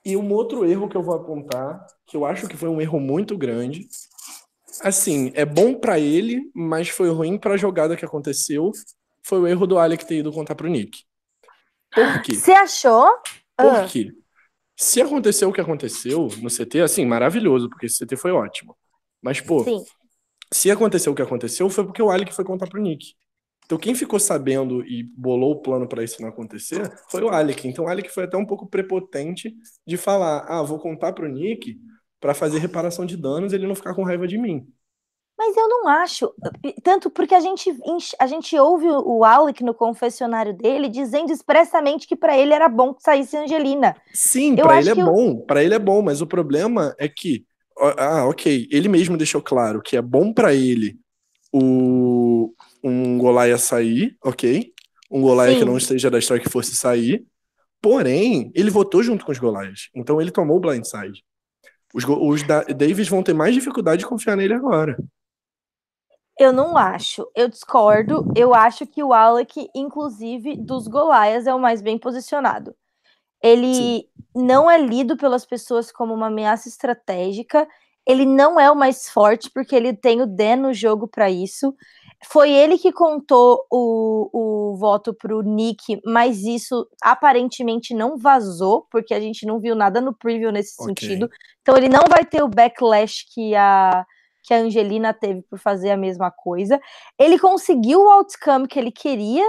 E 0.05 0.17
um 0.17 0.33
outro 0.33 0.65
erro 0.65 0.89
que 0.89 0.97
eu 0.97 1.03
vou 1.03 1.15
apontar, 1.15 1.87
que 2.07 2.17
eu 2.17 2.27
acho 2.27 2.49
que 2.49 2.57
foi 2.57 2.69
um 2.69 2.81
erro 2.81 2.99
muito 2.99 3.39
grande, 3.39 3.87
assim, 4.81 5.31
é 5.35 5.45
bom 5.45 5.75
para 5.75 5.99
ele, 5.99 6.51
mas 6.55 6.89
foi 6.89 7.11
ruim 7.11 7.39
para 7.39 7.55
a 7.55 7.57
jogada 7.57 7.97
que 7.97 8.05
aconteceu, 8.05 8.73
foi 9.23 9.39
o 9.39 9.47
erro 9.47 9.67
do 9.67 9.79
Alec 9.79 10.05
ter 10.05 10.17
ido 10.17 10.33
contar 10.33 10.55
pro 10.55 10.69
Nick. 10.69 11.05
Por 11.95 12.23
quê? 12.23 12.35
Você 12.35 12.53
achou? 12.53 13.11
Por 13.57 13.67
ah. 13.67 13.87
quê? 13.87 14.13
Se 14.77 15.01
aconteceu 15.01 15.49
o 15.49 15.53
que 15.53 15.61
aconteceu 15.61 16.29
no 16.41 16.49
CT, 16.49 16.81
assim, 16.81 17.05
maravilhoso, 17.05 17.69
porque 17.69 17.87
esse 17.87 18.05
CT 18.05 18.17
foi 18.17 18.33
ótimo. 18.33 18.77
Mas, 19.21 19.41
pô, 19.41 19.63
Sim. 19.63 19.85
se 20.53 20.71
aconteceu 20.71 21.13
o 21.13 21.15
que 21.15 21.23
aconteceu, 21.23 21.69
foi 21.71 21.85
porque 21.85 22.03
o 22.03 22.11
Alec 22.11 22.35
foi 22.35 22.45
contar 22.45 22.67
pro 22.67 22.81
Nick. 22.81 23.15
Então, 23.65 23.79
quem 23.79 23.95
ficou 23.95 24.19
sabendo 24.19 24.85
e 24.85 25.05
bolou 25.17 25.53
o 25.53 25.63
plano 25.63 25.87
para 25.87 26.03
isso 26.03 26.21
não 26.21 26.29
acontecer 26.29 26.93
foi 27.09 27.23
o 27.23 27.29
Alec. 27.29 27.67
Então, 27.69 27.85
o 27.85 27.89
Alec 27.89 28.09
foi 28.11 28.25
até 28.25 28.37
um 28.37 28.45
pouco 28.45 28.67
prepotente 28.67 29.55
de 29.87 29.97
falar: 29.97 30.45
ah, 30.49 30.63
vou 30.63 30.79
contar 30.79 31.13
pro 31.13 31.29
Nick 31.29 31.79
para 32.21 32.35
fazer 32.35 32.59
reparação 32.59 33.07
de 33.07 33.17
danos 33.17 33.53
e 33.53 33.57
ele 33.57 33.67
não 33.67 33.75
ficar 33.75 33.95
com 33.95 34.03
raiva 34.03 34.27
de 34.27 34.37
mim. 34.37 34.67
Mas 35.37 35.57
eu 35.57 35.69
não 35.69 35.89
acho, 35.89 36.33
tanto 36.85 37.11
porque 37.11 37.35
a 37.35 37.41
gente, 37.41 37.75
a 38.19 38.27
gente 38.27 38.57
ouve 38.57 38.87
o 38.87 39.25
Alec 39.25 39.65
no 39.65 39.75
confessionário 39.75 40.53
dele 40.53 40.89
dizendo 40.89 41.33
expressamente 41.33 42.07
que 42.07 42.15
para 42.15 42.37
ele 42.39 42.53
era 42.53 42.69
bom 42.69 42.95
que 42.95 43.03
saísse 43.03 43.37
Angelina. 43.37 43.97
Sim, 44.13 44.55
para 44.55 44.79
ele 44.79 44.91
é 44.91 44.93
eu... 44.93 45.05
bom, 45.05 45.41
para 45.41 45.65
ele 45.65 45.75
é 45.75 45.79
bom, 45.79 46.01
mas 46.03 46.21
o 46.21 46.27
problema 46.27 46.95
é 46.99 47.09
que, 47.09 47.45
ah, 47.99 48.27
ok, 48.27 48.69
ele 48.71 48.89
mesmo 48.89 49.17
deixou 49.17 49.43
claro 49.43 49.83
que 49.83 49.97
é 49.97 50.03
bom 50.03 50.33
para 50.33 50.55
ele 50.55 50.97
o 51.53 52.55
um 52.83 53.19
Golaia 53.19 53.59
sair, 53.59 54.17
ok, 54.25 54.73
um 55.11 55.21
Golaia 55.21 55.53
Sim. 55.53 55.59
que 55.59 55.65
não 55.65 55.77
esteja 55.77 56.11
da 56.11 56.19
história 56.19 56.43
que 56.43 56.51
fosse 56.51 56.75
sair, 56.75 57.25
porém 57.81 58.51
ele 58.55 58.71
votou 58.71 59.03
junto 59.03 59.25
com 59.25 59.33
os 59.33 59.39
Golaias, 59.39 59.89
então 59.95 60.21
ele 60.21 60.31
tomou 60.31 60.57
o 60.57 60.61
blindside. 60.61 61.25
Os, 61.95 62.05
os 62.07 62.43
da 62.43 62.63
Davis 62.63 63.09
vão 63.09 63.23
ter 63.23 63.35
mais 63.35 63.55
dificuldade 63.55 64.01
de 64.01 64.07
confiar 64.07 64.37
nele 64.37 64.55
agora. 64.55 64.97
Eu 66.39 66.53
não 66.53 66.77
acho, 66.77 67.27
eu 67.35 67.49
discordo. 67.49 68.25
Eu 68.35 68.55
acho 68.55 68.87
que 68.87 69.03
o 69.03 69.13
Alec, 69.13 69.69
inclusive, 69.75 70.57
dos 70.57 70.89
Golaias, 70.89 71.47
é 71.47 71.55
o 71.55 71.61
mais 71.61 71.83
bem 71.83 71.99
posicionado. 71.99 72.75
Ele 73.43 73.75
Sim. 73.75 74.05
não 74.35 74.71
é 74.71 74.79
lido 74.81 75.17
pelas 75.17 75.45
pessoas 75.45 75.91
como 75.91 76.15
uma 76.15 76.29
ameaça 76.29 76.69
estratégica. 76.69 77.67
Ele 78.07 78.25
não 78.25 78.59
é 78.59 78.71
o 78.71 78.77
mais 78.77 79.09
forte, 79.09 79.51
porque 79.53 79.75
ele 79.75 79.95
tem 79.95 80.23
o 80.23 80.27
Dan 80.27 80.57
no 80.57 80.75
jogo 80.75 81.07
para 81.07 81.31
isso. 81.31 81.75
Foi 82.25 82.51
ele 82.53 82.79
que 82.79 82.93
contou 82.93 83.67
o, 83.71 84.31
o 84.33 84.77
voto 84.77 85.13
pro 85.13 85.43
Nick, 85.43 86.01
mas 86.07 86.45
isso 86.45 86.87
aparentemente 87.03 87.93
não 87.93 88.17
vazou, 88.17 88.87
porque 88.91 89.13
a 89.13 89.21
gente 89.21 89.45
não 89.45 89.59
viu 89.59 89.75
nada 89.75 90.01
no 90.01 90.15
preview 90.15 90.53
nesse 90.53 90.81
okay. 90.81 90.87
sentido. 90.87 91.29
Então 91.61 91.77
ele 91.77 91.89
não 91.89 92.05
vai 92.09 92.25
ter 92.25 92.43
o 92.43 92.49
backlash 92.49 93.27
que 93.35 93.55
a 93.57 94.07
que 94.43 94.53
a 94.53 94.59
Angelina 94.59 95.15
teve 95.15 95.43
por 95.43 95.59
fazer 95.59 95.91
a 95.91 95.97
mesma 95.97 96.31
coisa. 96.31 96.81
Ele 97.19 97.39
conseguiu 97.39 98.03
o 98.03 98.11
outcome 98.11 98.69
que 98.69 98.79
ele 98.79 98.91
queria 98.91 99.45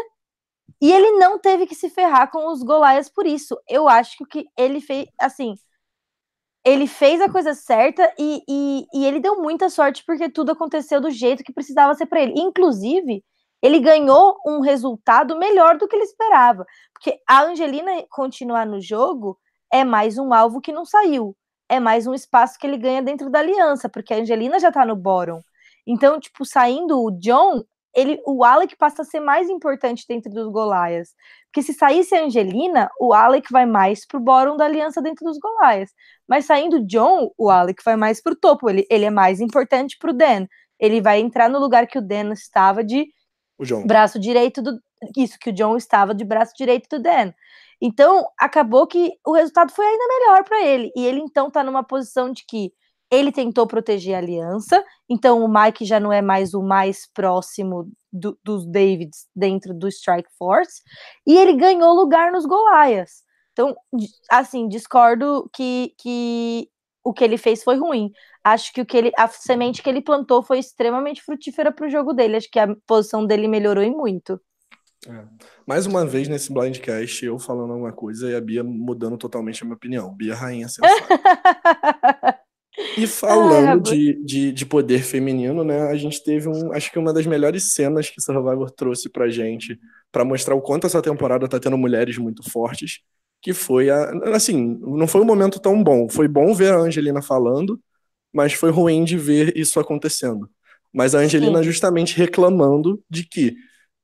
e 0.81 0.91
ele 0.91 1.11
não 1.13 1.39
teve 1.39 1.65
que 1.65 1.75
se 1.75 1.89
ferrar 1.89 2.29
com 2.31 2.47
os 2.51 2.63
Golaias 2.63 3.09
por 3.09 3.25
isso. 3.25 3.57
Eu 3.67 3.87
acho 3.89 4.17
que 4.17 4.23
o 4.23 4.27
que 4.27 4.47
ele 4.57 4.81
fez, 4.81 5.07
assim, 5.19 5.55
ele 6.65 6.87
fez 6.87 7.21
a 7.21 7.29
coisa 7.29 7.53
certa 7.53 8.13
e, 8.17 8.43
e, 8.47 8.85
e, 8.93 9.05
ele 9.05 9.19
deu 9.19 9.41
muita 9.41 9.69
sorte 9.69 10.03
porque 10.05 10.29
tudo 10.29 10.51
aconteceu 10.51 11.01
do 11.01 11.09
jeito 11.09 11.43
que 11.43 11.53
precisava 11.53 11.93
ser 11.95 12.05
para 12.05 12.21
ele. 12.21 12.33
Inclusive, 12.37 13.23
ele 13.61 13.79
ganhou 13.79 14.37
um 14.45 14.59
resultado 14.61 15.37
melhor 15.37 15.77
do 15.77 15.87
que 15.87 15.95
ele 15.95 16.03
esperava. 16.03 16.65
Porque 16.93 17.19
a 17.27 17.43
Angelina 17.43 17.91
continuar 18.09 18.65
no 18.65 18.79
jogo 18.81 19.39
é 19.71 19.83
mais 19.83 20.17
um 20.17 20.33
alvo 20.33 20.61
que 20.61 20.71
não 20.71 20.85
saiu. 20.85 21.35
É 21.73 21.79
mais 21.79 22.05
um 22.05 22.13
espaço 22.13 22.59
que 22.59 22.67
ele 22.67 22.77
ganha 22.77 23.01
dentro 23.01 23.31
da 23.31 23.39
aliança, 23.39 23.89
porque 23.89 24.13
a 24.13 24.17
Angelina 24.17 24.59
já 24.59 24.71
tá 24.71 24.85
no 24.85 24.95
bottom. 24.95 25.41
Então, 25.87 26.19
tipo, 26.19 26.45
saindo 26.45 27.01
o 27.01 27.09
John, 27.09 27.63
ele, 27.95 28.21
o 28.27 28.43
Alec 28.43 28.75
passa 28.77 29.01
a 29.01 29.05
ser 29.05 29.19
mais 29.19 29.49
importante 29.49 30.05
dentro 30.07 30.31
dos 30.31 30.51
Golaias. 30.51 31.15
Porque 31.47 31.63
se 31.63 31.73
saísse 31.73 32.13
a 32.13 32.25
Angelina, 32.25 32.91
o 32.99 33.11
Alec 33.11 33.51
vai 33.51 33.65
mais 33.65 34.05
pro 34.05 34.19
bottom 34.19 34.55
da 34.55 34.65
aliança 34.65 35.01
dentro 35.01 35.25
dos 35.25 35.39
Golaias. 35.39 35.89
Mas 36.27 36.45
saindo 36.45 36.75
o 36.75 36.85
John, 36.85 37.31
o 37.39 37.49
Alec 37.49 37.83
vai 37.83 37.95
mais 37.95 38.21
pro 38.21 38.35
topo. 38.35 38.69
Ele, 38.69 38.85
ele 38.87 39.05
é 39.05 39.09
mais 39.09 39.41
importante 39.41 39.97
pro 39.97 40.13
Dan. 40.13 40.45
Ele 40.79 41.01
vai 41.01 41.21
entrar 41.21 41.49
no 41.49 41.57
lugar 41.57 41.87
que 41.87 41.97
o 41.97 42.07
Dan 42.07 42.33
estava 42.33 42.83
de 42.83 43.07
braço 43.83 44.19
direito 44.19 44.61
do. 44.61 44.79
Isso, 45.17 45.37
que 45.39 45.49
o 45.49 45.53
John 45.53 45.77
estava 45.77 46.13
de 46.13 46.23
braço 46.23 46.53
direito 46.57 46.87
do 46.89 47.01
Dan. 47.01 47.33
Então, 47.81 48.25
acabou 48.39 48.87
que 48.87 49.13
o 49.25 49.33
resultado 49.33 49.71
foi 49.71 49.85
ainda 49.85 50.05
melhor 50.07 50.43
para 50.43 50.63
ele. 50.65 50.91
E 50.95 51.05
ele, 51.05 51.19
então, 51.19 51.51
tá 51.51 51.63
numa 51.63 51.83
posição 51.83 52.31
de 52.31 52.45
que 52.45 52.71
ele 53.11 53.31
tentou 53.31 53.67
proteger 53.67 54.15
a 54.15 54.17
aliança, 54.17 54.83
então 55.07 55.43
o 55.43 55.47
Mike 55.47 55.85
já 55.85 55.99
não 55.99 56.11
é 56.11 56.21
mais 56.21 56.53
o 56.55 56.63
mais 56.63 57.07
próximo 57.13 57.91
do, 58.11 58.37
dos 58.43 58.65
Davids 58.65 59.27
dentro 59.35 59.71
do 59.73 59.87
Strike 59.87 60.29
Force, 60.37 60.81
e 61.25 61.37
ele 61.37 61.53
ganhou 61.53 61.93
lugar 61.93 62.31
nos 62.31 62.45
Golaias. 62.45 63.23
Então, 63.51 63.75
assim, 64.31 64.67
discordo 64.67 65.47
que, 65.53 65.93
que 65.99 66.67
o 67.03 67.13
que 67.13 67.23
ele 67.23 67.37
fez 67.37 67.63
foi 67.63 67.77
ruim. 67.77 68.11
Acho 68.43 68.73
que 68.73 68.81
o 68.81 68.85
que 68.85 68.97
ele, 68.97 69.11
a 69.17 69.27
semente 69.27 69.83
que 69.83 69.89
ele 69.89 70.01
plantou 70.01 70.41
foi 70.41 70.57
extremamente 70.59 71.21
frutífera 71.21 71.71
para 71.71 71.85
o 71.85 71.89
jogo 71.89 72.13
dele. 72.13 72.37
Acho 72.37 72.49
que 72.49 72.59
a 72.59 72.75
posição 72.87 73.25
dele 73.25 73.47
melhorou 73.47 73.83
e 73.83 73.91
muito. 73.91 74.41
É. 75.07 75.25
Mais 75.67 75.85
uma 75.85 76.05
vez 76.05 76.27
nesse 76.27 76.53
blindcast, 76.53 77.25
eu 77.25 77.37
falando 77.37 77.73
alguma 77.73 77.91
coisa 77.91 78.29
e 78.29 78.35
a 78.35 78.41
Bia 78.41 78.63
mudando 78.63 79.17
totalmente 79.17 79.61
a 79.61 79.65
minha 79.65 79.75
opinião. 79.75 80.13
Bia 80.13 80.35
Rainha 80.35 80.67
sensacional. 80.67 81.19
E 82.97 83.05
falando 83.05 83.83
de, 83.83 84.13
de, 84.23 84.51
de, 84.51 84.65
poder 84.65 85.03
feminino, 85.03 85.63
né? 85.63 85.83
A 85.89 85.95
gente 85.95 86.23
teve 86.23 86.47
um. 86.49 86.73
Acho 86.73 86.91
que 86.91 86.97
uma 86.97 87.13
das 87.13 87.25
melhores 87.25 87.73
cenas 87.73 88.09
que 88.09 88.19
Survivor 88.19 88.69
trouxe 88.71 89.09
pra 89.09 89.29
gente, 89.29 89.79
para 90.11 90.25
mostrar 90.25 90.55
o 90.55 90.61
quanto 90.61 90.87
essa 90.87 91.01
temporada 91.01 91.47
tá 91.47 91.59
tendo 91.59 91.77
mulheres 91.77 92.17
muito 92.17 92.47
fortes, 92.49 92.99
que 93.41 93.53
foi 93.53 93.91
a. 93.91 94.11
Assim, 94.33 94.79
não 94.81 95.07
foi 95.07 95.21
um 95.21 95.25
momento 95.25 95.59
tão 95.59 95.83
bom. 95.83 96.09
Foi 96.09 96.27
bom 96.27 96.53
ver 96.53 96.73
a 96.73 96.79
Angelina 96.79 97.21
falando, 97.21 97.79
mas 98.33 98.53
foi 98.53 98.71
ruim 98.71 99.03
de 99.03 99.17
ver 99.17 99.55
isso 99.55 99.79
acontecendo. 99.79 100.49
Mas 100.91 101.13
a 101.13 101.19
Angelina 101.19 101.59
Sim. 101.59 101.65
justamente 101.65 102.17
reclamando 102.17 103.03
de 103.09 103.23
que, 103.23 103.55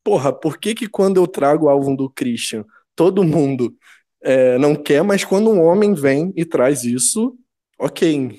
porra, 0.04 0.32
por 0.32 0.58
que 0.58 0.74
que 0.74 0.88
quando 0.88 1.18
eu 1.18 1.28
trago 1.28 1.66
o 1.66 1.70
álbum 1.70 1.96
do 1.96 2.10
Christian, 2.10 2.66
todo 2.96 3.24
mundo 3.24 3.76
é, 4.22 4.58
não 4.58 4.76
quer, 4.76 5.04
mas 5.04 5.24
quando 5.24 5.50
um 5.50 5.62
homem 5.62 5.94
vem 5.94 6.34
e 6.36 6.46
traz 6.46 6.84
isso, 6.84 7.38
Ok. 7.80 8.38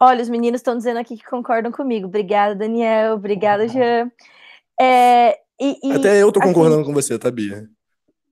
Olha, 0.00 0.22
os 0.22 0.30
meninos 0.30 0.60
estão 0.60 0.76
dizendo 0.76 0.98
aqui 0.98 1.18
que 1.18 1.24
concordam 1.24 1.70
comigo. 1.70 2.06
Obrigada, 2.06 2.54
Daniel. 2.54 3.14
Obrigada, 3.14 3.68
Jean. 3.68 4.10
É, 4.80 5.38
e, 5.60 5.78
e, 5.82 5.92
Até 5.92 6.22
eu 6.22 6.32
tô 6.32 6.40
assim, 6.40 6.48
concordando 6.48 6.84
com 6.84 6.94
você, 6.94 7.18
tá, 7.18 7.30
Bia? 7.30 7.68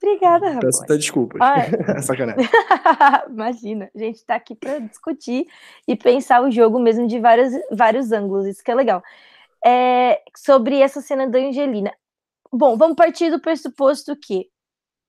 Obrigada, 0.03 0.47
rapaz. 0.47 0.65
Peço 0.65 0.85
até 0.85 0.97
desculpas. 0.97 1.41
Sacanagem. 2.07 2.49
Imagina, 3.29 3.91
a 3.95 3.99
gente 3.99 4.25
tá 4.25 4.37
aqui 4.37 4.55
para 4.55 4.79
discutir 4.79 5.47
e 5.87 5.95
pensar 5.95 6.41
o 6.43 6.51
jogo 6.51 6.79
mesmo 6.79 7.07
de 7.07 7.19
vários, 7.19 7.53
vários 7.71 8.11
ângulos, 8.13 8.47
isso 8.47 8.65
que 8.65 8.71
é 8.71 8.75
legal. 8.75 9.03
É, 9.67 10.23
sobre 10.37 10.81
essa 10.81 11.01
cena 11.01 11.29
da 11.29 11.39
Angelina. 11.39 11.93
Bom, 12.53 12.77
vamos 12.77 12.95
partir 12.95 13.31
do 13.31 13.41
pressuposto 13.41 14.15
que 14.17 14.49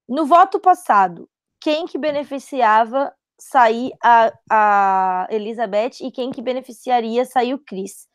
no 0.10 0.26
voto 0.26 0.60
passado, 0.60 1.30
quem 1.62 1.86
que 1.86 1.98
beneficiava 1.98 3.14
sair 3.40 3.92
a, 4.04 4.34
a 4.50 5.28
Elizabeth 5.30 6.02
e 6.02 6.12
quem 6.12 6.32
que 6.32 6.42
beneficiaria 6.42 7.24
sair 7.26 7.54
o 7.54 7.60
Chris. 7.60 8.08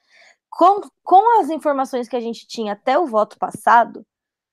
Com, 0.51 0.81
com 1.05 1.41
as 1.41 1.49
informações 1.49 2.09
que 2.09 2.17
a 2.17 2.21
gente 2.21 2.47
tinha 2.47 2.73
até 2.73 2.99
o 2.99 3.07
voto 3.07 3.39
passado, 3.39 4.05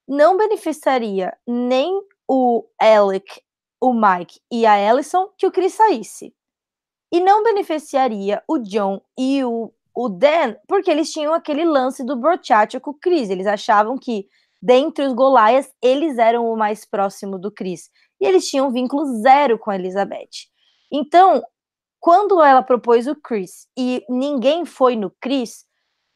não 0.07 0.37
beneficiaria 0.37 1.35
nem 1.47 1.91
o 2.27 2.65
Alec, 2.79 3.41
o 3.81 3.93
Mike 3.93 4.39
e 4.51 4.65
a 4.65 4.79
Ellison 4.79 5.29
que 5.37 5.47
o 5.47 5.51
Chris 5.51 5.73
saísse. 5.73 6.33
E 7.11 7.19
não 7.19 7.43
beneficiaria 7.43 8.43
o 8.47 8.59
John 8.59 9.01
e 9.17 9.43
o, 9.43 9.73
o 10.01 10.07
Dan, 10.07 10.55
porque 10.65 10.89
eles 10.89 11.11
tinham 11.11 11.33
aquele 11.33 11.65
lance 11.65 12.05
do 12.05 12.15
Brochacho 12.15 12.79
com 12.79 12.91
o 12.91 12.97
Chris. 12.97 13.29
Eles 13.29 13.45
achavam 13.45 13.97
que, 13.97 14.27
dentre 14.61 15.05
os 15.05 15.11
Golaias, 15.11 15.69
eles 15.83 16.17
eram 16.17 16.49
o 16.49 16.55
mais 16.55 16.85
próximo 16.85 17.37
do 17.37 17.51
Chris. 17.51 17.89
E 18.17 18.25
eles 18.25 18.47
tinham 18.47 18.71
vínculo 18.71 19.21
zero 19.21 19.59
com 19.59 19.69
a 19.69 19.75
Elizabeth. 19.75 20.47
Então, 20.89 21.43
quando 21.99 22.41
ela 22.41 22.63
propôs 22.63 23.07
o 23.07 23.15
Chris 23.15 23.67
e 23.77 24.01
ninguém 24.07 24.63
foi 24.63 24.95
no 24.95 25.11
Chris, 25.19 25.65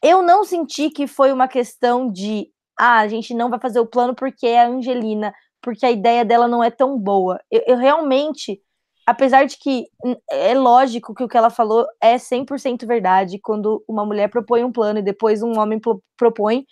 eu 0.02 0.22
não 0.22 0.44
senti 0.44 0.88
que 0.88 1.06
foi 1.06 1.30
uma 1.30 1.46
questão 1.46 2.10
de 2.10 2.50
ah, 2.80 3.00
a 3.00 3.08
gente 3.08 3.34
não 3.34 3.50
vai 3.50 3.60
fazer 3.60 3.80
o 3.80 3.86
plano 3.86 4.14
porque 4.14 4.46
é 4.46 4.62
a 4.62 4.66
Angelina, 4.66 5.34
porque 5.60 5.84
a 5.84 5.90
ideia 5.90 6.24
dela 6.24 6.48
não 6.48 6.64
é 6.64 6.70
tão 6.70 6.98
boa. 6.98 7.38
Eu, 7.50 7.62
eu 7.66 7.76
realmente, 7.76 8.62
apesar 9.06 9.46
de 9.46 9.58
que 9.58 9.86
é 10.30 10.54
lógico 10.54 11.14
que 11.14 11.22
o 11.22 11.28
que 11.28 11.36
ela 11.36 11.50
falou 11.50 11.86
é 12.00 12.16
100% 12.16 12.86
verdade, 12.86 13.38
quando 13.38 13.84
uma 13.86 14.04
mulher 14.04 14.28
propõe 14.28 14.64
um 14.64 14.72
plano 14.72 14.98
e 14.98 15.02
depois 15.02 15.42
um 15.42 15.58
homem 15.58 15.80
propõe, 16.16 16.66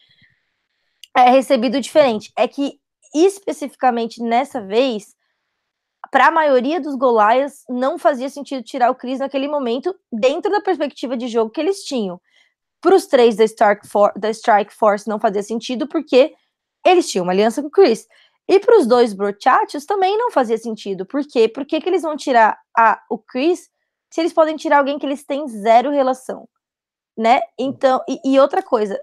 é 1.17 1.31
recebido 1.31 1.81
diferente. 1.81 2.33
É 2.37 2.49
que 2.49 2.81
especificamente 3.15 4.23
nessa 4.23 4.61
vez, 4.61 5.15
para 6.11 6.29
a 6.29 6.31
maioria 6.31 6.81
dos 6.81 6.95
Golaias, 6.95 7.65
não 7.69 7.99
fazia 7.99 8.29
sentido 8.29 8.63
tirar 8.63 8.91
o 8.91 8.95
Chris 8.95 9.19
naquele 9.19 9.49
momento, 9.49 9.95
dentro 10.11 10.51
da 10.51 10.61
perspectiva 10.61 11.17
de 11.17 11.29
jogo 11.29 11.51
que 11.51 11.61
eles 11.61 11.85
tinham. 11.85 12.21
Para 12.81 12.97
os 12.97 13.07
três 13.07 13.37
da, 13.37 13.45
For 13.85 14.13
da 14.17 14.31
Strike 14.31 14.75
Force 14.75 15.09
não 15.09 15.21
fazia 15.21 15.43
sentido, 15.43 15.87
porque 15.87 16.35
eles 16.85 17.09
tinham 17.09 17.25
uma 17.25 17.33
aliança 17.33 17.61
com 17.63 17.69
o 17.69 17.71
Chris. 17.71 18.09
E 18.53 18.61
para 18.61 18.79
os 18.79 18.87
dois 18.87 19.15
Brochachos 19.15 19.87
também 19.87 20.19
não 20.19 20.31
fazia 20.31 20.59
sentido. 20.59 21.07
Por 21.07 21.27
quê? 21.27 21.49
Por 21.49 21.65
que, 21.65 21.81
que 21.81 21.89
eles 21.89 22.03
vão 22.03 22.15
tirar 22.15 22.61
a, 22.77 23.03
o 23.09 23.17
Chris 23.17 23.71
se 24.11 24.21
eles 24.21 24.35
podem 24.35 24.57
tirar 24.57 24.77
alguém 24.77 24.99
que 24.99 25.07
eles 25.07 25.25
têm 25.25 25.49
zero 25.49 25.91
relação? 25.91 26.47
Né? 27.17 27.41
Então, 27.59 28.03
e, 28.07 28.35
e 28.35 28.39
outra 28.39 28.63
coisa, 28.63 29.01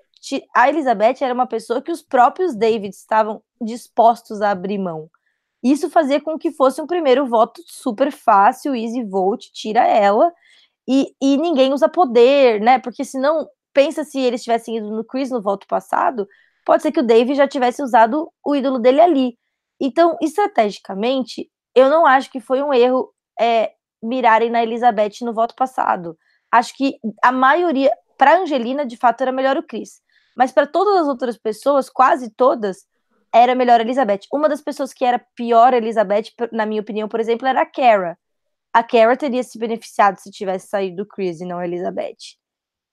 a 0.56 0.70
Elizabeth 0.70 1.16
era 1.22 1.34
uma 1.34 1.47
pessoa 1.47 1.82
que 1.82 1.91
os 1.91 2.04
próprios 2.04 2.54
David 2.54 2.93
estavam 2.93 3.41
dispostos 3.60 4.39
a 4.39 4.52
abrir 4.52 4.78
mão. 4.78 5.10
Isso 5.64 5.89
fazia 5.89 6.22
com 6.22 6.38
que 6.38 6.52
fosse 6.52 6.80
um 6.80 6.86
primeiro 6.86 7.26
voto 7.26 7.60
super 7.66 8.12
fácil, 8.12 8.76
easy 8.76 9.04
vote, 9.04 9.52
tira 9.52 9.82
ela, 9.84 10.32
e, 10.88 11.16
e 11.20 11.38
ninguém 11.38 11.74
usa 11.74 11.89
poder, 11.89 12.62
né? 12.62 12.78
Porque 12.78 13.04
senão, 13.04 13.50
pensa 13.74 14.04
se 14.04 14.20
eles 14.20 14.43
tivessem 14.43 14.78
ido 14.78 14.91
no 14.91 15.04
Chris 15.04 15.32
no 15.32 15.41
voto 15.41 15.66
passado, 15.66 16.28
pode 16.70 16.84
ser 16.84 16.91
que 16.91 16.99
o 16.99 17.03
Dave 17.03 17.34
já 17.34 17.47
tivesse 17.47 17.82
usado 17.82 18.32
o 18.45 18.55
ídolo 18.55 18.78
dele 18.78 19.01
ali. 19.01 19.36
Então, 19.82 20.15
estrategicamente, 20.22 21.49
eu 21.74 21.89
não 21.89 22.05
acho 22.05 22.30
que 22.30 22.39
foi 22.39 22.61
um 22.61 22.72
erro 22.72 23.11
é, 23.41 23.72
mirarem 24.03 24.51
na 24.51 24.61
Elizabeth 24.61 25.24
no 25.24 25.34
voto 25.34 25.55
passado. 25.55 26.15
Acho 26.51 26.78
que 26.78 26.99
a 27.24 27.32
maioria, 27.32 27.91
para 28.20 28.38
Angelina, 28.38 28.86
de 28.86 28.97
fato, 28.97 29.22
era 29.22 29.32
melhor 29.32 29.57
o 29.57 29.63
Chris. 29.63 29.99
Mas 30.38 30.51
para 30.51 30.67
todas 30.67 30.95
as 31.01 31.07
outras 31.07 31.39
pessoas, 31.39 31.89
quase 31.89 32.30
todas, 32.30 32.86
era 33.34 33.55
melhor 33.55 33.80
a 33.80 33.84
Elizabeth. 33.84 34.28
Uma 34.32 34.47
das 34.47 34.61
pessoas 34.61 34.93
que 34.93 35.03
era 35.03 35.20
pior 35.36 35.74
a 35.74 35.78
Elizabeth, 35.78 36.26
na 36.51 36.67
minha 36.67 36.82
opinião, 36.82 37.09
por 37.09 37.20
exemplo, 37.20 37.47
era 37.47 37.61
a 37.61 37.65
Kara. 37.65 38.15
A 38.72 38.84
Kara 38.84 39.17
teria 39.17 39.41
se 39.41 39.57
beneficiado 39.57 40.20
se 40.20 40.30
tivesse 40.30 40.67
saído 40.67 40.97
do 40.97 41.07
Chris 41.07 41.41
e 41.41 41.45
não 41.45 41.57
a 41.57 41.65
Elizabeth. 41.65 42.38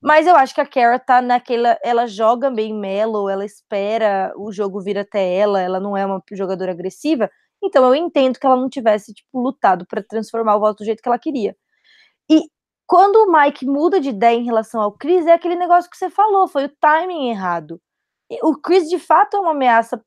Mas 0.06 0.24
eu 0.28 0.36
acho 0.36 0.54
que 0.54 0.60
a 0.60 0.66
Kara 0.66 1.00
tá 1.00 1.20
naquela. 1.20 1.76
Ela 1.82 2.06
joga 2.06 2.48
bem 2.48 2.72
mellow, 2.72 3.28
ela 3.28 3.44
espera 3.44 4.32
o 4.36 4.52
jogo 4.52 4.80
vir 4.80 4.96
até 4.96 5.34
ela, 5.34 5.60
ela 5.60 5.80
não 5.80 5.96
é 5.96 6.06
uma 6.06 6.22
jogadora 6.30 6.70
agressiva. 6.70 7.28
Então 7.60 7.84
eu 7.84 7.92
entendo 7.92 8.38
que 8.38 8.46
ela 8.46 8.54
não 8.54 8.68
tivesse, 8.68 9.12
tipo, 9.12 9.40
lutado 9.40 9.84
para 9.84 10.00
transformar 10.04 10.54
o 10.56 10.60
voto 10.60 10.78
do 10.78 10.84
jeito 10.84 11.02
que 11.02 11.08
ela 11.08 11.18
queria. 11.18 11.56
E 12.30 12.42
quando 12.86 13.16
o 13.16 13.32
Mike 13.32 13.66
muda 13.66 14.00
de 14.00 14.10
ideia 14.10 14.36
em 14.36 14.44
relação 14.44 14.80
ao 14.80 14.92
Chris, 14.92 15.26
é 15.26 15.32
aquele 15.32 15.56
negócio 15.56 15.90
que 15.90 15.96
você 15.96 16.10
falou, 16.10 16.48
foi 16.48 16.66
o 16.66 16.76
timing 16.80 17.30
errado. 17.30 17.80
O 18.44 18.56
Chris 18.60 18.88
de 18.88 19.00
fato 19.00 19.36
é 19.36 19.40
uma 19.40 19.52
ameaça 19.52 20.00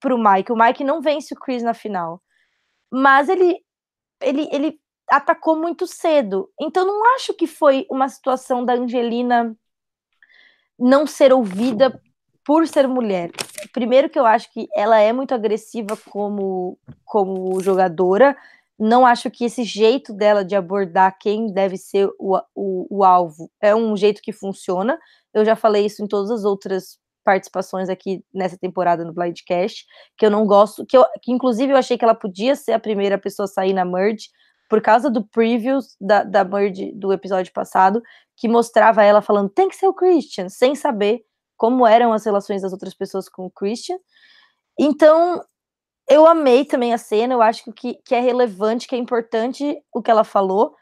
pro 0.00 0.18
Mike. 0.18 0.52
O 0.52 0.56
Mike 0.56 0.84
não 0.84 1.00
vence 1.00 1.34
o 1.34 1.38
Chris 1.38 1.62
na 1.62 1.74
final. 1.74 2.20
Mas 2.92 3.28
ele, 3.28 3.58
ele, 4.22 4.48
ele 4.52 4.80
atacou 5.16 5.56
muito 5.56 5.86
cedo. 5.86 6.50
Então 6.60 6.86
não 6.86 7.14
acho 7.14 7.34
que 7.34 7.46
foi 7.46 7.86
uma 7.90 8.08
situação 8.08 8.64
da 8.64 8.74
Angelina 8.74 9.56
não 10.78 11.06
ser 11.06 11.32
ouvida 11.32 12.00
por 12.44 12.66
ser 12.66 12.86
mulher. 12.86 13.30
Primeiro 13.72 14.10
que 14.10 14.18
eu 14.18 14.26
acho 14.26 14.52
que 14.52 14.68
ela 14.74 14.98
é 14.98 15.12
muito 15.12 15.34
agressiva 15.34 15.96
como, 16.10 16.78
como 17.04 17.60
jogadora. 17.60 18.36
Não 18.78 19.06
acho 19.06 19.30
que 19.30 19.44
esse 19.44 19.64
jeito 19.64 20.12
dela 20.12 20.44
de 20.44 20.54
abordar 20.54 21.16
quem 21.18 21.52
deve 21.52 21.76
ser 21.76 22.10
o, 22.18 22.36
o, 22.54 22.98
o 22.98 23.04
alvo 23.04 23.50
é 23.60 23.74
um 23.74 23.96
jeito 23.96 24.20
que 24.20 24.32
funciona. 24.32 24.98
Eu 25.32 25.44
já 25.44 25.56
falei 25.56 25.86
isso 25.86 26.02
em 26.02 26.08
todas 26.08 26.30
as 26.30 26.44
outras 26.44 26.98
participações 27.24 27.88
aqui 27.88 28.22
nessa 28.32 28.58
temporada 28.58 29.04
no 29.04 29.12
Blindcast, 29.12 29.86
que 30.18 30.26
eu 30.26 30.30
não 30.30 30.46
gosto, 30.46 30.84
que, 30.84 30.96
eu, 30.96 31.04
que 31.22 31.32
inclusive 31.32 31.72
eu 31.72 31.76
achei 31.76 31.96
que 31.96 32.04
ela 32.04 32.14
podia 32.14 32.54
ser 32.54 32.72
a 32.72 32.78
primeira 32.78 33.16
pessoa 33.16 33.44
a 33.44 33.48
sair 33.48 33.72
na 33.72 33.84
merge, 33.84 34.28
por 34.74 34.82
causa 34.82 35.08
do 35.08 35.24
previews 35.24 35.96
da, 36.00 36.24
da 36.24 36.42
merge 36.42 36.90
do 36.96 37.12
episódio 37.12 37.52
passado, 37.52 38.02
que 38.36 38.48
mostrava 38.48 39.04
ela 39.04 39.22
falando, 39.22 39.48
tem 39.48 39.68
que 39.68 39.76
ser 39.76 39.86
o 39.86 39.94
Christian, 39.94 40.48
sem 40.48 40.74
saber 40.74 41.24
como 41.56 41.86
eram 41.86 42.12
as 42.12 42.24
relações 42.24 42.62
das 42.62 42.72
outras 42.72 42.92
pessoas 42.92 43.28
com 43.28 43.46
o 43.46 43.50
Christian. 43.52 43.96
Então, 44.76 45.40
eu 46.10 46.26
amei 46.26 46.64
também 46.64 46.92
a 46.92 46.98
cena, 46.98 47.34
eu 47.34 47.40
acho 47.40 47.72
que, 47.72 47.94
que 48.04 48.16
é 48.16 48.18
relevante, 48.18 48.88
que 48.88 48.96
é 48.96 48.98
importante 48.98 49.80
o 49.94 50.02
que 50.02 50.10
ela 50.10 50.24
falou, 50.24 50.74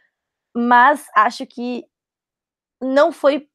mas 0.56 1.04
acho 1.14 1.44
que 1.46 1.84
não 2.80 3.12
foi 3.12 3.46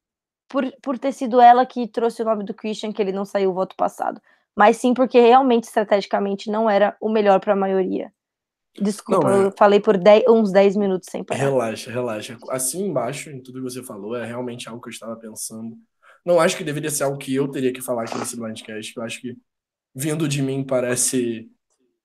por, 0.48 0.72
por 0.80 1.00
ter 1.00 1.10
sido 1.10 1.40
ela 1.40 1.66
que 1.66 1.88
trouxe 1.88 2.22
o 2.22 2.24
nome 2.24 2.44
do 2.44 2.54
Christian 2.54 2.92
que 2.92 3.02
ele 3.02 3.10
não 3.10 3.24
saiu 3.24 3.50
o 3.50 3.54
voto 3.54 3.74
passado, 3.74 4.22
mas 4.56 4.76
sim 4.76 4.94
porque 4.94 5.18
realmente 5.18 5.64
estrategicamente 5.64 6.48
não 6.48 6.70
era 6.70 6.96
o 7.00 7.08
melhor 7.08 7.40
para 7.40 7.54
a 7.54 7.56
maioria. 7.56 8.12
Desculpa, 8.80 9.28
não, 9.28 9.42
é... 9.42 9.46
eu 9.46 9.52
falei 9.56 9.80
por 9.80 9.96
dez, 9.96 10.24
uns 10.28 10.52
10 10.52 10.76
minutos 10.76 11.08
sem 11.10 11.24
parar. 11.24 11.40
Relaxa, 11.40 11.90
relaxa. 11.90 12.38
Assim 12.50 12.84
embaixo, 12.84 13.30
em 13.30 13.42
tudo 13.42 13.58
que 13.58 13.70
você 13.70 13.82
falou, 13.82 14.16
é 14.16 14.24
realmente 14.24 14.68
algo 14.68 14.80
que 14.80 14.88
eu 14.88 14.92
estava 14.92 15.16
pensando. 15.16 15.76
Não 16.24 16.38
acho 16.40 16.56
que 16.56 16.64
deveria 16.64 16.90
ser 16.90 17.04
algo 17.04 17.18
que 17.18 17.34
eu 17.34 17.48
teria 17.48 17.72
que 17.72 17.80
falar 17.80 18.02
aqui 18.02 18.16
nesse 18.18 18.36
blindcast, 18.36 18.96
eu 18.96 19.02
acho 19.02 19.20
que 19.20 19.36
vindo 19.94 20.28
de 20.28 20.42
mim 20.42 20.64
parece 20.64 21.50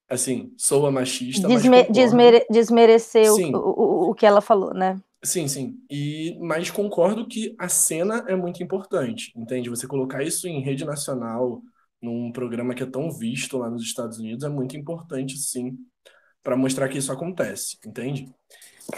assim, 0.10 0.54
sou 0.58 0.86
a 0.86 0.92
machista, 0.92 1.48
Desme 1.48 1.84
desmere 1.90 2.46
desmerecer 2.50 3.32
o, 3.32 3.38
o, 3.56 4.10
o 4.12 4.14
que 4.14 4.26
ela 4.26 4.42
falou, 4.42 4.74
né? 4.74 5.00
Sim, 5.24 5.48
sim. 5.48 5.78
E, 5.90 6.38
mas 6.42 6.70
concordo 6.70 7.28
que 7.28 7.56
a 7.58 7.70
cena 7.70 8.26
é 8.28 8.36
muito 8.36 8.62
importante, 8.62 9.32
entende? 9.36 9.70
Você 9.70 9.88
colocar 9.88 10.22
isso 10.22 10.48
em 10.48 10.62
rede 10.62 10.84
nacional, 10.84 11.62
num 12.02 12.32
programa 12.32 12.76
que 12.76 12.84
é 12.84 12.86
tão 12.86 13.10
visto 13.10 13.58
lá 13.58 13.70
nos 13.70 13.84
Estados 13.84 14.20
Unidos, 14.20 14.44
é 14.44 14.50
muito 14.50 14.76
importante, 14.76 15.38
sim, 15.38 15.78
para 16.44 16.58
mostrar 16.58 16.90
que 16.90 16.98
isso 16.98 17.12
acontece, 17.12 17.78
entende? 17.86 18.30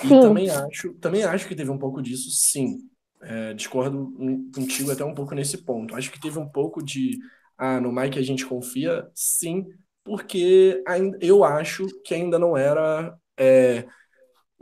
E 0.04 0.08
sim. 0.08 0.20
também 0.20 0.50
acho, 0.50 0.94
também 0.96 1.24
acho 1.24 1.48
que 1.48 1.56
teve 1.56 1.70
um 1.70 1.78
pouco 1.78 2.02
disso, 2.02 2.30
sim. 2.32 2.80
É, 3.22 3.54
discordo 3.54 4.14
contigo 4.54 4.92
até 4.92 5.04
um 5.04 5.14
pouco 5.14 5.34
nesse 5.34 5.60
ponto. 5.60 5.96
Acho 5.96 6.12
que 6.12 6.20
teve 6.20 6.38
um 6.38 6.48
pouco 6.48 6.84
de, 6.84 7.18
ah, 7.58 7.80
no 7.80 7.92
Mike 7.92 8.20
a 8.20 8.24
gente 8.24 8.46
confia, 8.46 9.08
sim, 9.14 9.66
porque 10.04 10.84
eu 11.22 11.44
acho 11.44 11.88
que 12.04 12.14
ainda 12.14 12.38
não 12.38 12.56
era 12.56 13.16
é, 13.38 13.86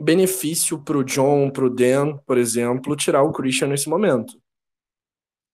benefício 0.00 0.82
para 0.82 0.98
o 0.98 1.04
John, 1.04 1.50
para 1.50 1.66
o 1.66 1.70
Dan, 1.70 2.16
por 2.26 2.38
exemplo, 2.38 2.96
tirar 2.96 3.22
o 3.22 3.32
Christian 3.32 3.68
nesse 3.68 3.88
momento. 3.88 4.34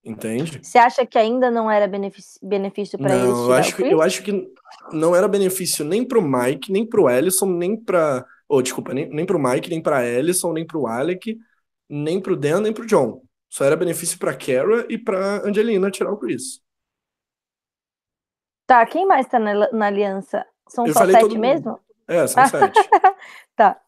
Entende? 0.03 0.61
Você 0.62 0.78
acha 0.78 1.05
que 1.05 1.18
ainda 1.18 1.51
não 1.51 1.70
era 1.70 1.86
benefício, 1.86 2.98
para 2.98 3.14
eles? 3.14 3.28
Eu 3.28 3.53
acho, 3.53 3.76
que, 3.76 3.82
eu 3.82 4.01
acho 4.03 4.22
que 4.22 4.51
não 4.92 5.14
era 5.14 5.28
benefício 5.28 5.84
nem 5.84 6.07
para 6.07 6.18
o 6.18 6.22
Mike, 6.22 6.72
nem 6.72 6.86
para 6.86 7.01
o 7.03 7.11
Ellison, 7.11 7.46
nem 7.46 7.76
para. 7.76 8.24
Oh, 8.48 8.62
desculpa, 8.62 8.94
nem, 8.94 9.09
nem 9.11 9.26
para 9.26 9.36
o 9.36 9.42
Mike, 9.42 9.68
nem 9.68 9.82
para 9.82 10.07
Ellison, 10.07 10.53
nem 10.55 10.66
para 10.66 10.78
o 10.78 10.86
Alec, 10.86 11.38
nem 11.88 12.20
para 12.20 12.32
o 12.32 12.36
Dan, 12.36 12.61
nem 12.61 12.72
para 12.72 12.82
o 12.82 12.86
John. 12.86 13.22
Só 13.51 13.64
era 13.64 13.76
benefício 13.76 14.18
para 14.18 14.34
Kara 14.34 14.86
e 14.88 14.96
para 14.96 15.46
Angelina 15.46 15.90
tirar 15.90 16.12
o 16.12 16.16
Chris. 16.16 16.62
Tá, 18.66 18.86
quem 18.86 19.07
mais 19.07 19.26
tá 19.26 19.38
na, 19.38 19.70
na 19.70 19.86
aliança? 19.86 20.46
São 20.68 20.86
eu 20.86 20.94
só 20.94 21.05
sete 21.05 21.36
mesmo? 21.36 21.78
É, 22.09 22.26
são 22.26 22.46
sete. 22.48 22.78
tá. 23.55 23.78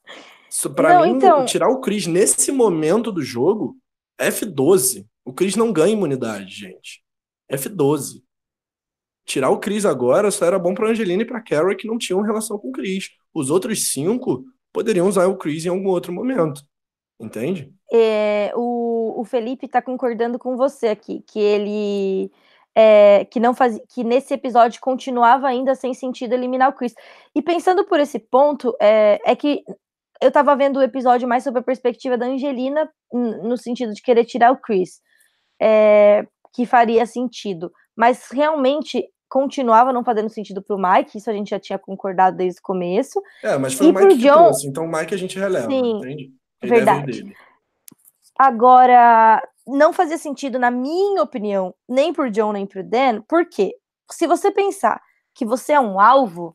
Para 0.74 1.02
mim, 1.02 1.12
então... 1.12 1.46
tirar 1.46 1.68
o 1.68 1.80
Chris 1.80 2.06
nesse 2.06 2.52
momento 2.52 3.10
do 3.10 3.22
jogo, 3.22 3.76
F12. 4.20 5.06
O 5.24 5.32
Chris 5.32 5.56
não 5.56 5.72
ganha 5.72 5.92
imunidade, 5.92 6.54
gente. 6.54 7.02
F12. 7.50 8.22
Tirar 9.24 9.50
o 9.50 9.60
Chris 9.60 9.84
agora 9.84 10.30
só 10.30 10.44
era 10.46 10.58
bom 10.58 10.74
para 10.74 10.88
Angelina 10.88 11.22
e 11.22 11.26
para 11.26 11.40
Carrie 11.40 11.76
que 11.76 11.86
não 11.86 11.98
tinham 11.98 12.22
relação 12.22 12.58
com 12.58 12.68
o 12.68 12.72
Chris. 12.72 13.10
Os 13.32 13.50
outros 13.50 13.88
cinco 13.90 14.44
poderiam 14.72 15.06
usar 15.06 15.26
o 15.26 15.36
Chris 15.36 15.64
em 15.64 15.68
algum 15.68 15.88
outro 15.88 16.12
momento. 16.12 16.62
Entende? 17.20 17.72
É, 17.92 18.52
o, 18.56 19.20
o 19.20 19.24
Felipe 19.24 19.66
está 19.66 19.80
concordando 19.80 20.38
com 20.38 20.56
você 20.56 20.88
aqui, 20.88 21.22
que 21.24 21.38
ele 21.38 22.32
é, 22.74 23.24
que 23.26 23.38
não 23.38 23.54
fazia, 23.54 23.82
que 23.94 24.02
nesse 24.02 24.34
episódio 24.34 24.80
continuava 24.80 25.46
ainda 25.46 25.74
sem 25.74 25.94
sentido 25.94 26.32
eliminar 26.32 26.70
o 26.70 26.72
Chris. 26.72 26.94
E 27.34 27.40
pensando 27.40 27.84
por 27.84 28.00
esse 28.00 28.18
ponto, 28.18 28.74
é, 28.80 29.20
é 29.24 29.36
que 29.36 29.62
eu 30.20 30.32
tava 30.32 30.56
vendo 30.56 30.78
o 30.78 30.82
episódio 30.82 31.28
mais 31.28 31.44
sobre 31.44 31.60
a 31.60 31.64
perspectiva 31.64 32.16
da 32.16 32.26
Angelina, 32.26 32.90
no 33.12 33.56
sentido 33.56 33.92
de 33.92 34.02
querer 34.02 34.24
tirar 34.24 34.52
o 34.52 34.56
Chris, 34.56 35.00
é, 35.62 36.26
que 36.52 36.66
faria 36.66 37.06
sentido. 37.06 37.72
Mas 37.96 38.28
realmente 38.32 39.08
continuava 39.28 39.92
não 39.92 40.04
fazendo 40.04 40.28
sentido 40.28 40.60
pro 40.60 40.76
Mike, 40.76 41.16
isso 41.16 41.30
a 41.30 41.32
gente 41.32 41.50
já 41.50 41.60
tinha 41.60 41.78
concordado 41.78 42.36
desde 42.36 42.60
o 42.60 42.62
começo. 42.62 43.22
É, 43.42 43.56
mas 43.56 43.74
foi 43.74 43.86
e 43.86 43.90
o 43.90 43.94
Mike 43.94 44.08
que 44.08 44.14
John... 44.16 44.34
trouxe, 44.34 44.66
então 44.66 44.84
o 44.84 44.92
Mike 44.92 45.14
a 45.14 45.16
gente 45.16 45.38
releva, 45.38 45.68
Sim, 45.68 45.98
entende? 45.98 46.32
Ele 46.60 46.74
verdade. 46.74 47.36
Agora, 48.38 49.42
não 49.66 49.92
fazia 49.92 50.18
sentido, 50.18 50.58
na 50.58 50.70
minha 50.70 51.22
opinião, 51.22 51.74
nem 51.88 52.12
pro 52.12 52.30
John 52.30 52.52
nem 52.52 52.66
pro 52.66 52.82
Dan, 52.82 53.22
porque 53.28 53.72
se 54.10 54.26
você 54.26 54.50
pensar 54.50 55.00
que 55.34 55.46
você 55.46 55.72
é 55.72 55.80
um 55.80 55.98
alvo, 55.98 56.54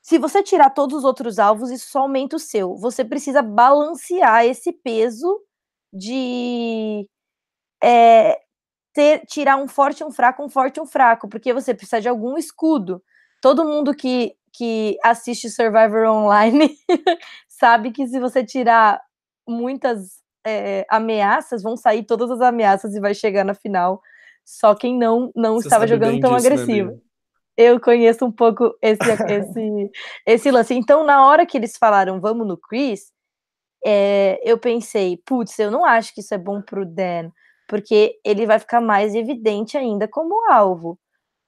se 0.00 0.16
você 0.16 0.42
tirar 0.42 0.70
todos 0.70 0.98
os 0.98 1.04
outros 1.04 1.38
alvos, 1.38 1.70
isso 1.70 1.90
só 1.90 2.00
aumenta 2.00 2.36
o 2.36 2.38
seu. 2.38 2.76
Você 2.76 3.04
precisa 3.04 3.42
balancear 3.42 4.46
esse 4.46 4.72
peso 4.72 5.40
de 5.92 7.06
é, 7.82 8.40
ter, 8.94 9.26
tirar 9.26 9.56
um 9.56 9.68
forte 9.68 10.00
e 10.00 10.04
um 10.04 10.10
fraco, 10.10 10.42
um 10.42 10.48
forte 10.48 10.78
e 10.78 10.80
um 10.80 10.86
fraco, 10.86 11.28
porque 11.28 11.52
você 11.52 11.74
precisa 11.74 12.00
de 12.00 12.08
algum 12.08 12.38
escudo. 12.38 13.02
Todo 13.42 13.64
mundo 13.64 13.94
que, 13.94 14.34
que 14.52 14.96
assiste 15.02 15.50
Survivor 15.50 16.06
Online 16.08 16.74
sabe 17.48 17.90
que 17.90 18.06
se 18.06 18.18
você 18.20 18.44
tirar 18.44 19.02
muitas 19.46 20.22
é, 20.46 20.86
ameaças, 20.88 21.62
vão 21.62 21.76
sair 21.76 22.04
todas 22.04 22.30
as 22.30 22.40
ameaças 22.40 22.94
e 22.94 23.00
vai 23.00 23.12
chegar 23.12 23.44
na 23.44 23.54
final 23.54 24.00
só 24.44 24.74
quem 24.74 24.96
não, 24.96 25.32
não 25.34 25.58
estava 25.58 25.86
jogando 25.86 26.20
tão 26.20 26.36
disso, 26.36 26.48
né, 26.48 26.54
agressivo. 26.54 26.90
Né, 26.92 26.98
eu 27.56 27.80
conheço 27.80 28.24
um 28.24 28.32
pouco 28.32 28.76
esse, 28.82 29.10
esse, 29.28 29.90
esse 30.26 30.50
lance. 30.50 30.74
Então, 30.74 31.04
na 31.04 31.26
hora 31.26 31.46
que 31.46 31.56
eles 31.56 31.76
falaram 31.76 32.20
vamos 32.20 32.46
no 32.46 32.56
Chris, 32.56 33.12
é, 33.84 34.40
eu 34.42 34.58
pensei, 34.58 35.20
putz, 35.24 35.58
eu 35.58 35.70
não 35.70 35.84
acho 35.84 36.14
que 36.14 36.20
isso 36.20 36.34
é 36.34 36.38
bom 36.38 36.60
pro 36.60 36.84
Dan, 36.84 37.30
porque 37.68 38.18
ele 38.24 38.46
vai 38.46 38.58
ficar 38.58 38.80
mais 38.80 39.14
evidente 39.14 39.76
ainda 39.76 40.06
como 40.08 40.50
alvo. 40.50 40.98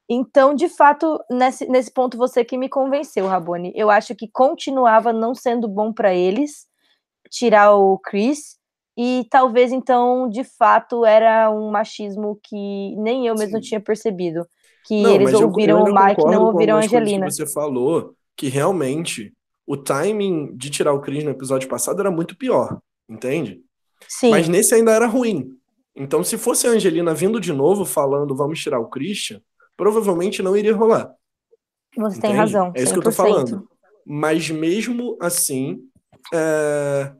Então, 0.09 0.55
de 0.55 0.69
fato, 0.69 1.19
nesse, 1.31 1.67
nesse 1.67 1.93
ponto, 1.93 2.17
você 2.17 2.45
que 2.45 2.57
me 2.57 2.69
convenceu, 2.69 3.27
Rabone. 3.27 3.73
Eu 3.75 3.91
acho 3.91 4.15
que 4.15 4.29
continuava 4.29 5.13
não 5.13 5.35
sendo 5.35 5.67
bom 5.67 5.93
para 5.93 6.15
eles 6.15 6.67
tirar 7.29 7.75
o 7.75 7.99
Chris, 7.99 8.57
e 8.97 9.27
talvez 9.31 9.73
então, 9.73 10.29
de 10.29 10.43
fato, 10.43 11.05
era 11.05 11.51
um 11.51 11.71
machismo 11.71 12.39
que 12.43 12.97
nem 12.97 13.27
eu 13.27 13.35
mesmo 13.35 13.57
Sim. 13.57 13.69
tinha 13.69 13.81
percebido 13.81 14.47
que 14.87 15.03
não, 15.03 15.15
eles 15.15 15.35
ouviram 15.35 15.81
eu, 15.81 15.87
eu 15.87 15.93
o 15.93 15.95
Mike 15.95 16.21
e 16.21 16.25
não 16.25 16.45
ouviram 16.45 16.77
a 16.77 16.81
Angelina. 16.81 17.29
Você 17.29 17.47
falou 17.47 18.15
que 18.37 18.49
realmente 18.49 19.35
o 19.67 19.77
timing 19.77 20.57
de 20.57 20.71
tirar 20.71 20.93
o 20.95 21.01
Chris 21.01 21.25
no 21.25 21.31
episódio 21.31 21.69
passado 21.69 22.01
era 22.01 22.11
muito 22.11 22.37
pior, 22.37 22.81
entende? 23.09 23.61
Sim. 24.09 24.31
Mas 24.31 24.49
nesse 24.49 24.75
ainda 24.75 24.93
era 24.93 25.07
ruim. 25.07 25.56
Então, 25.97 26.23
se 26.23 26.37
fosse 26.37 26.67
a 26.67 26.71
Angelina 26.71 27.15
vindo 27.15 27.41
de 27.41 27.53
novo 27.53 27.85
falando 27.85 28.37
vamos 28.37 28.61
tirar 28.61 28.79
o 28.79 28.89
Christian, 28.89 29.41
provavelmente 29.77 30.43
não 30.43 30.57
iria 30.57 30.75
rolar. 30.75 31.13
Você 31.97 32.19
entende? 32.19 32.21
tem 32.21 32.33
razão. 32.35 32.73
100%. 32.73 32.77
É 32.77 32.83
isso 32.83 32.93
que 32.93 32.99
eu 32.99 33.03
tô 33.03 33.13
falando. 33.13 33.69
Mas 34.05 34.51
mesmo 34.51 35.17
assim, 35.21 35.81
é... 36.33 37.13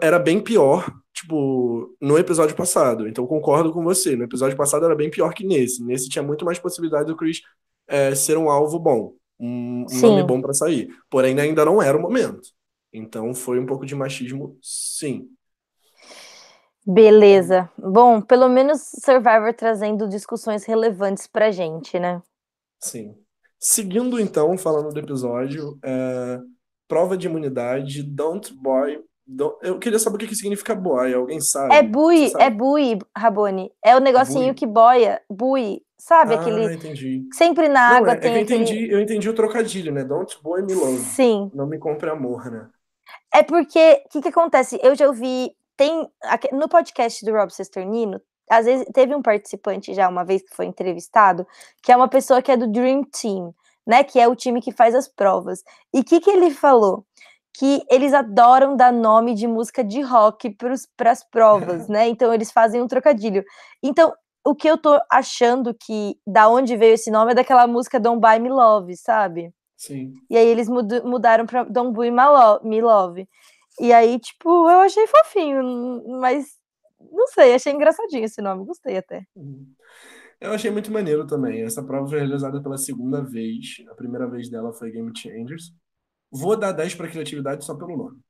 era 0.00 0.18
bem 0.18 0.40
pior 0.40 0.90
tipo, 1.12 1.94
no 2.00 2.18
episódio 2.18 2.56
passado. 2.56 3.06
Então 3.06 3.26
concordo 3.26 3.72
com 3.72 3.82
você. 3.82 4.16
No 4.16 4.24
episódio 4.24 4.56
passado 4.56 4.84
era 4.84 4.94
bem 4.94 5.10
pior 5.10 5.32
que 5.34 5.44
nesse. 5.44 5.84
Nesse 5.84 6.08
tinha 6.08 6.22
muito 6.22 6.44
mais 6.44 6.58
possibilidade 6.58 7.06
do 7.06 7.16
Chris 7.16 7.42
é, 7.86 8.14
ser 8.14 8.36
um 8.36 8.50
alvo 8.50 8.78
bom, 8.78 9.14
um, 9.38 9.84
um 9.90 10.00
nome 10.00 10.22
bom 10.24 10.40
para 10.40 10.54
sair. 10.54 10.88
Porém, 11.10 11.38
ainda 11.38 11.64
não 11.64 11.82
era 11.82 11.96
o 11.96 12.00
momento. 12.00 12.48
Então 12.92 13.34
foi 13.34 13.58
um 13.58 13.66
pouco 13.66 13.86
de 13.86 13.94
machismo, 13.94 14.56
sim. 14.60 15.28
Beleza. 16.86 17.70
Bom, 17.78 18.20
pelo 18.20 18.48
menos 18.48 18.82
Survivor 19.04 19.54
trazendo 19.54 20.08
discussões 20.08 20.64
relevantes 20.64 21.26
pra 21.26 21.50
gente, 21.50 21.98
né? 21.98 22.20
Sim. 22.80 23.14
Seguindo 23.58 24.18
então, 24.18 24.58
falando 24.58 24.92
do 24.92 24.98
episódio, 24.98 25.78
é, 25.84 26.40
prova 26.88 27.16
de 27.16 27.26
imunidade, 27.26 28.02
Don't 28.02 28.52
Boy 28.54 29.00
Eu 29.62 29.78
queria 29.78 30.00
saber 30.00 30.16
o 30.16 30.18
que, 30.18 30.26
que 30.26 30.34
significa 30.34 30.74
boia. 30.74 31.16
Alguém 31.16 31.40
sabe? 31.40 31.74
É 31.74 31.82
bui, 31.82 32.28
sabe? 32.30 32.44
é 32.44 32.50
bui, 32.50 32.98
Rabone. 33.16 33.70
É 33.84 33.96
o 33.96 34.00
negocinho 34.00 34.46
bui? 34.46 34.54
que 34.54 34.66
boia, 34.66 35.20
bui. 35.30 35.80
Sabe 35.96 36.34
ah, 36.34 36.40
aquele. 36.40 36.74
entendi. 36.74 37.28
Sempre 37.32 37.68
na 37.68 37.90
Não, 37.90 37.96
água 37.98 38.12
é, 38.14 38.16
tem 38.16 38.32
é 38.32 38.38
eu 38.38 38.42
aquele... 38.42 38.62
entendi, 38.64 38.90
eu 38.90 39.00
entendi 39.00 39.28
o 39.28 39.34
trocadilho, 39.34 39.92
né? 39.92 40.02
Don't 40.02 40.36
boy 40.42 40.60
me 40.60 40.74
love. 40.74 40.98
Sim. 40.98 41.48
Não 41.54 41.64
me 41.64 41.78
compre 41.78 42.10
amor, 42.10 42.50
né? 42.50 42.68
É 43.32 43.44
porque 43.44 44.02
o 44.04 44.08
que, 44.08 44.22
que 44.22 44.28
acontece? 44.28 44.80
Eu 44.82 44.96
já 44.96 45.06
ouvi. 45.06 45.52
Tem. 45.76 46.08
No 46.52 46.68
podcast 46.68 47.24
do 47.24 47.32
Rob 47.32 47.50
Sesternino, 47.50 48.20
às 48.48 48.66
vezes 48.66 48.86
teve 48.92 49.14
um 49.14 49.22
participante 49.22 49.94
já 49.94 50.08
uma 50.08 50.24
vez 50.24 50.42
que 50.42 50.54
foi 50.54 50.66
entrevistado, 50.66 51.46
que 51.82 51.90
é 51.90 51.96
uma 51.96 52.08
pessoa 52.08 52.42
que 52.42 52.52
é 52.52 52.56
do 52.56 52.66
Dream 52.70 53.04
Team, 53.04 53.54
né? 53.86 54.04
Que 54.04 54.20
é 54.20 54.28
o 54.28 54.36
time 54.36 54.60
que 54.60 54.72
faz 54.72 54.94
as 54.94 55.08
provas. 55.08 55.62
E 55.92 56.00
o 56.00 56.04
que, 56.04 56.20
que 56.20 56.30
ele 56.30 56.50
falou? 56.50 57.04
Que 57.54 57.82
eles 57.90 58.12
adoram 58.12 58.76
dar 58.76 58.92
nome 58.92 59.34
de 59.34 59.46
música 59.46 59.82
de 59.82 60.00
rock 60.00 60.50
para 60.96 61.10
as 61.10 61.24
provas, 61.24 61.88
né? 61.88 62.08
Então 62.08 62.32
eles 62.32 62.50
fazem 62.50 62.80
um 62.80 62.88
trocadilho. 62.88 63.44
Então, 63.82 64.12
o 64.44 64.54
que 64.54 64.68
eu 64.68 64.76
tô 64.76 65.00
achando 65.10 65.74
que 65.74 66.16
da 66.26 66.48
onde 66.48 66.76
veio 66.76 66.94
esse 66.94 67.10
nome 67.10 67.32
é 67.32 67.34
daquela 67.34 67.66
música 67.66 68.00
Don't 68.00 68.20
Buy 68.20 68.38
Me 68.38 68.50
Love, 68.50 68.96
sabe? 68.96 69.52
Sim. 69.76 70.14
E 70.30 70.36
aí 70.36 70.46
eles 70.46 70.68
mud 70.68 71.00
mudaram 71.04 71.46
pra 71.46 71.64
Don't 71.64 71.92
Buy 71.92 72.10
Me 72.10 72.80
Love. 72.80 73.28
E 73.80 73.92
aí, 73.92 74.18
tipo, 74.18 74.48
eu 74.70 74.80
achei 74.80 75.06
fofinho, 75.06 76.20
mas 76.20 76.56
não 77.10 77.26
sei, 77.28 77.54
achei 77.54 77.72
engraçadinho 77.72 78.24
esse 78.24 78.40
nome, 78.40 78.64
gostei 78.64 78.96
até. 78.96 79.26
Uhum. 79.34 79.66
Eu 80.40 80.52
achei 80.52 80.70
muito 80.70 80.90
maneiro 80.90 81.26
também. 81.26 81.62
Essa 81.62 81.82
prova 81.82 82.08
foi 82.08 82.18
realizada 82.18 82.60
pela 82.60 82.76
segunda 82.76 83.22
vez. 83.22 83.76
A 83.88 83.94
primeira 83.94 84.28
vez 84.28 84.50
dela 84.50 84.72
foi 84.72 84.90
Game 84.90 85.12
Changers. 85.16 85.72
Vou 86.30 86.56
dar 86.56 86.72
10 86.72 86.94
para 86.96 87.08
criatividade 87.08 87.64
só 87.64 87.76
pelo 87.76 87.96
nome. 87.96 88.20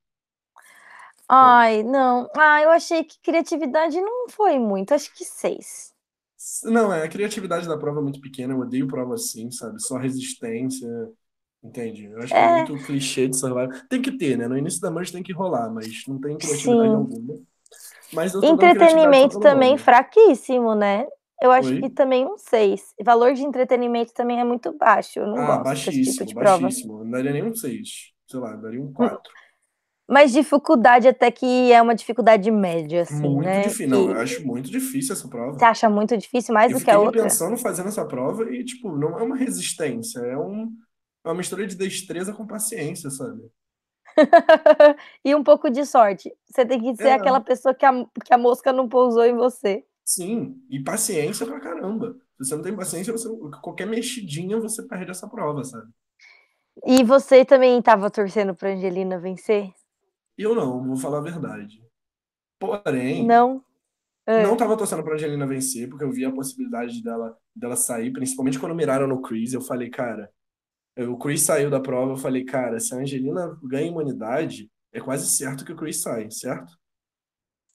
Ai, 1.26 1.82
não. 1.82 2.28
Ah, 2.36 2.60
eu 2.62 2.70
achei 2.70 3.02
que 3.04 3.18
criatividade 3.22 3.98
não 4.00 4.28
foi 4.28 4.58
muito, 4.58 4.92
acho 4.92 5.14
que 5.14 5.24
6. 5.24 5.94
Não, 6.64 6.92
é, 6.92 7.04
a 7.04 7.08
criatividade 7.08 7.66
da 7.66 7.78
prova 7.78 8.00
é 8.00 8.02
muito 8.02 8.20
pequena, 8.20 8.52
eu 8.52 8.58
odeio 8.58 8.88
prova 8.88 9.14
assim, 9.14 9.50
sabe? 9.50 9.80
Só 9.80 9.96
resistência, 9.96 10.88
entende? 11.62 12.06
Eu 12.06 12.18
acho 12.18 12.28
que 12.28 12.34
é, 12.34 12.44
é 12.44 12.64
muito 12.64 12.84
clichê 12.84 13.28
de 13.28 13.36
survival. 13.36 13.68
Tem 13.88 14.02
que 14.02 14.12
ter, 14.12 14.36
né? 14.36 14.48
No 14.48 14.56
início 14.56 14.80
da 14.80 14.90
mancha 14.90 15.12
tem 15.12 15.22
que 15.22 15.32
rolar, 15.32 15.70
mas 15.70 16.06
não 16.06 16.20
tem 16.20 16.36
criatividade 16.36 16.88
Sim. 16.88 16.94
alguma. 16.94 17.40
Mas 18.12 18.34
entretenimento 18.34 19.40
também 19.40 19.78
fraquíssimo, 19.78 20.74
né? 20.74 21.06
Eu 21.42 21.50
acho 21.50 21.70
Oi? 21.70 21.80
que 21.80 21.90
também 21.90 22.24
um 22.24 22.38
6. 22.38 22.94
Valor 23.02 23.34
de 23.34 23.42
entretenimento 23.42 24.12
também 24.14 24.38
é 24.38 24.44
muito 24.44 24.72
baixo. 24.78 25.18
Eu 25.18 25.26
não 25.26 25.38
ah, 25.38 25.46
gosto 25.46 25.64
baixíssimo, 25.64 26.04
desse 26.04 26.26
tipo 26.26 26.28
de 26.28 26.34
baixíssimo. 26.34 26.88
Prova. 26.88 27.04
Não 27.04 27.10
daria 27.10 27.32
nem 27.32 27.42
um 27.42 27.54
6. 27.54 27.88
Sei 28.28 28.38
lá, 28.38 28.54
daria 28.54 28.80
um 28.80 28.92
4. 28.92 29.18
Mas 30.08 30.32
dificuldade 30.32 31.08
até 31.08 31.30
que 31.30 31.72
é 31.72 31.80
uma 31.80 31.94
dificuldade 31.94 32.50
média, 32.50 33.02
assim, 33.02 33.20
muito 33.20 33.44
né? 33.44 33.62
Difícil. 33.62 33.88
Não, 33.88 34.10
eu 34.10 34.20
acho 34.20 34.46
muito 34.46 34.70
difícil 34.70 35.14
essa 35.14 35.26
prova. 35.26 35.58
Você 35.58 35.64
acha 35.64 35.88
muito 35.88 36.16
difícil, 36.16 36.54
mais 36.54 36.70
eu 36.70 36.78
do 36.78 36.84
que 36.84 36.90
a 36.90 36.98
outra? 36.98 37.20
Eu 37.20 37.24
pensando 37.24 37.56
fazendo 37.56 37.88
essa 37.88 38.04
prova 38.04 38.44
e, 38.52 38.64
tipo, 38.64 38.94
não 38.96 39.18
é 39.18 39.22
uma 39.22 39.36
resistência, 39.36 40.20
é, 40.20 40.36
um, 40.36 40.70
é 41.24 41.28
uma 41.28 41.34
mistura 41.34 41.66
de 41.66 41.76
destreza 41.76 42.32
com 42.32 42.46
paciência, 42.46 43.10
sabe? 43.10 43.50
e 45.24 45.34
um 45.34 45.42
pouco 45.42 45.70
de 45.70 45.86
sorte. 45.86 46.32
Você 46.46 46.66
tem 46.66 46.80
que 46.80 46.96
ser 46.96 47.08
é. 47.08 47.12
aquela 47.12 47.40
pessoa 47.40 47.74
que 47.74 47.84
a, 47.84 48.04
que 48.24 48.34
a 48.34 48.38
mosca 48.38 48.72
não 48.72 48.88
pousou 48.88 49.24
em 49.24 49.34
você. 49.34 49.84
Sim, 50.04 50.60
e 50.68 50.82
paciência 50.82 51.46
pra 51.46 51.60
caramba. 51.60 52.16
Se 52.36 52.48
você 52.48 52.56
não 52.56 52.62
tem 52.62 52.76
paciência, 52.76 53.12
você, 53.12 53.28
qualquer 53.62 53.86
mexidinha 53.86 54.58
você 54.58 54.82
perde 54.82 55.10
essa 55.10 55.28
prova, 55.28 55.62
sabe? 55.64 55.90
E 56.84 57.04
você 57.04 57.44
também 57.44 57.78
estava 57.78 58.10
torcendo 58.10 58.54
pra 58.54 58.70
Angelina 58.70 59.18
vencer? 59.18 59.72
Eu 60.36 60.54
não, 60.54 60.82
vou 60.84 60.96
falar 60.96 61.18
a 61.18 61.22
verdade. 61.22 61.82
Porém, 62.58 63.24
não. 63.24 63.62
É. 64.26 64.42
Não 64.42 64.56
tava 64.56 64.76
torcendo 64.76 65.02
pra 65.02 65.14
Angelina 65.14 65.46
vencer, 65.46 65.88
porque 65.88 66.04
eu 66.04 66.10
vi 66.10 66.24
a 66.24 66.32
possibilidade 66.32 67.02
dela, 67.02 67.36
dela 67.54 67.76
sair, 67.76 68.12
principalmente 68.12 68.58
quando 68.58 68.74
miraram 68.74 69.06
no 69.06 69.20
Chris. 69.20 69.52
Eu 69.52 69.60
falei, 69.60 69.90
cara, 69.90 70.30
o 70.98 71.16
Chris 71.16 71.42
saiu 71.42 71.70
da 71.70 71.80
prova. 71.80 72.12
Eu 72.12 72.16
falei, 72.16 72.44
cara, 72.44 72.78
se 72.78 72.94
a 72.94 72.98
Angelina 72.98 73.58
ganha 73.62 73.88
imunidade, 73.88 74.70
é 74.92 75.00
quase 75.00 75.26
certo 75.26 75.64
que 75.64 75.72
o 75.72 75.76
Chris 75.76 76.02
sai, 76.02 76.30
certo? 76.30 76.72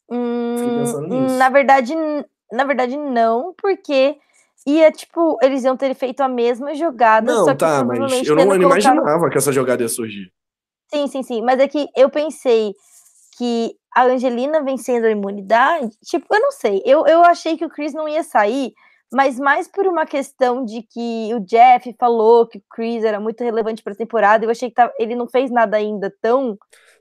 Hum, 0.10 0.56
Fiquei 0.58 0.78
pensando 0.78 1.08
nisso. 1.08 1.36
Na 1.38 1.50
verdade, 1.50 1.94
na 2.52 2.64
verdade, 2.64 2.96
não, 2.98 3.54
porque 3.62 4.18
ia, 4.66 4.92
tipo, 4.92 5.38
eles 5.42 5.64
iam 5.64 5.76
ter 5.76 5.94
feito 5.96 6.22
a 6.22 6.28
mesma 6.28 6.74
jogada. 6.76 7.34
Não, 7.34 7.56
tá, 7.56 7.84
mas 7.84 8.00
eu 8.28 8.36
não 8.36 8.46
colocado... 8.46 8.62
imaginava 8.62 9.30
que 9.30 9.38
essa 9.38 9.52
jogada 9.52 9.84
ia 9.84 9.90
surgir. 9.90 10.32
Sim, 10.94 11.08
sim, 11.08 11.24
sim. 11.24 11.42
Mas 11.42 11.60
é 11.60 11.68
que 11.68 11.88
eu 11.96 12.10
pensei 12.10 12.74
que 13.38 13.76
a 13.94 14.04
Angelina 14.06 14.64
vencendo 14.64 15.06
a 15.06 15.12
imunidade, 15.12 15.98
tipo, 16.06 16.26
eu 16.34 16.40
não 16.40 16.52
sei. 16.52 16.82
Eu, 16.86 17.06
eu 17.08 17.24
achei 17.24 17.58
que 17.58 17.66
o 17.66 17.70
Chris 17.70 17.94
não 17.94 18.08
ia 18.08 18.24
sair, 18.24 18.74
mas 19.12 19.40
mais 19.40 19.68
por 19.68 19.88
uma 19.88 20.06
questão 20.06 20.66
de 20.66 20.82
que 20.84 21.34
o 21.34 21.40
Jeff 21.40 21.96
falou 22.00 22.48
que 22.48 22.58
o 22.58 22.64
Chris 22.70 23.04
era 23.04 23.20
muito 23.20 23.44
relevante 23.44 23.82
para 23.82 23.94
a 23.94 23.98
temporada. 23.98 24.46
Eu 24.46 24.50
achei 24.50 24.70
que 24.70 24.76
tá, 24.76 24.92
ele 25.00 25.16
não 25.16 25.28
fez 25.28 25.50
nada 25.50 25.78
ainda 25.78 26.14
tão. 26.22 26.58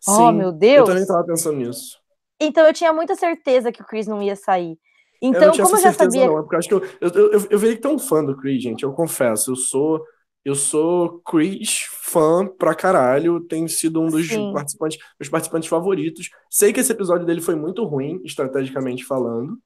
Oh, 0.07 0.11
sim, 0.13 0.23
oh, 0.23 0.33
meu 0.33 0.53
Deus! 0.53 0.81
Eu 0.81 0.85
também 0.87 1.03
estava 1.03 1.25
pensando 1.25 1.59
nisso. 1.59 1.99
Então 2.41 2.67
eu 2.67 2.73
tinha 2.73 2.93
muita 2.93 3.15
certeza 3.15 3.73
que 3.73 3.83
o 3.83 3.87
Chris 3.87 4.07
não 4.07 4.23
ia 4.23 4.37
sair. 4.37 4.79
Então, 5.21 5.55
eu 5.55 5.65
como 5.65 5.77
eu 5.77 5.83
já 5.83 5.93
sabia. 5.93 6.27
Não, 6.27 6.39
é 6.39 6.43
porque 6.43 6.55
eu 6.55 6.59
acho 6.59 6.69
que 6.69 6.75
eu, 6.75 6.85
eu, 7.01 7.09
eu, 7.09 7.33
eu, 7.33 7.47
eu 7.51 7.59
virei 7.59 7.77
tão 7.77 7.99
fã 7.99 8.23
do 8.23 8.37
Chris, 8.37 8.63
gente. 8.63 8.83
Eu 8.83 8.93
confesso, 8.93 9.53
eu 9.53 9.57
sou 9.57 10.05
eu 10.47 10.55
sou 10.55 11.21
Chris 11.23 11.87
fã 11.91 12.47
pra 12.47 12.73
caralho, 12.73 13.41
tem 13.41 13.67
sido 13.67 14.01
um 14.01 14.07
dos 14.07 14.29
Sim. 14.29 14.53
participantes, 14.53 14.97
meus 15.19 15.29
participantes 15.29 15.69
favoritos. 15.69 16.31
Sei 16.49 16.73
que 16.73 16.79
esse 16.79 16.93
episódio 16.93 17.27
dele 17.27 17.41
foi 17.41 17.57
muito 17.57 17.85
ruim, 17.85 18.21
estrategicamente 18.25 19.05
falando, 19.05 19.59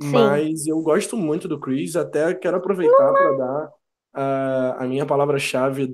Sim. 0.00 0.10
mas 0.10 0.66
eu 0.66 0.80
gosto 0.82 1.16
muito 1.16 1.46
do 1.46 1.60
Chris, 1.60 1.94
até 1.94 2.34
quero 2.34 2.56
aproveitar 2.56 3.12
para 3.12 3.36
dar 3.36 3.66
uh, 3.66 4.82
a 4.82 4.86
minha 4.86 5.06
palavra-chave 5.06 5.88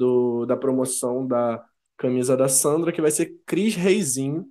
da 0.46 0.57
promoção 0.57 1.26
da 1.26 1.62
camisa 1.98 2.36
da 2.36 2.48
Sandra, 2.48 2.92
que 2.92 3.03
vai 3.03 3.11
ser 3.11 3.34
Chris 3.46 3.74
Reizinho. 3.74 4.46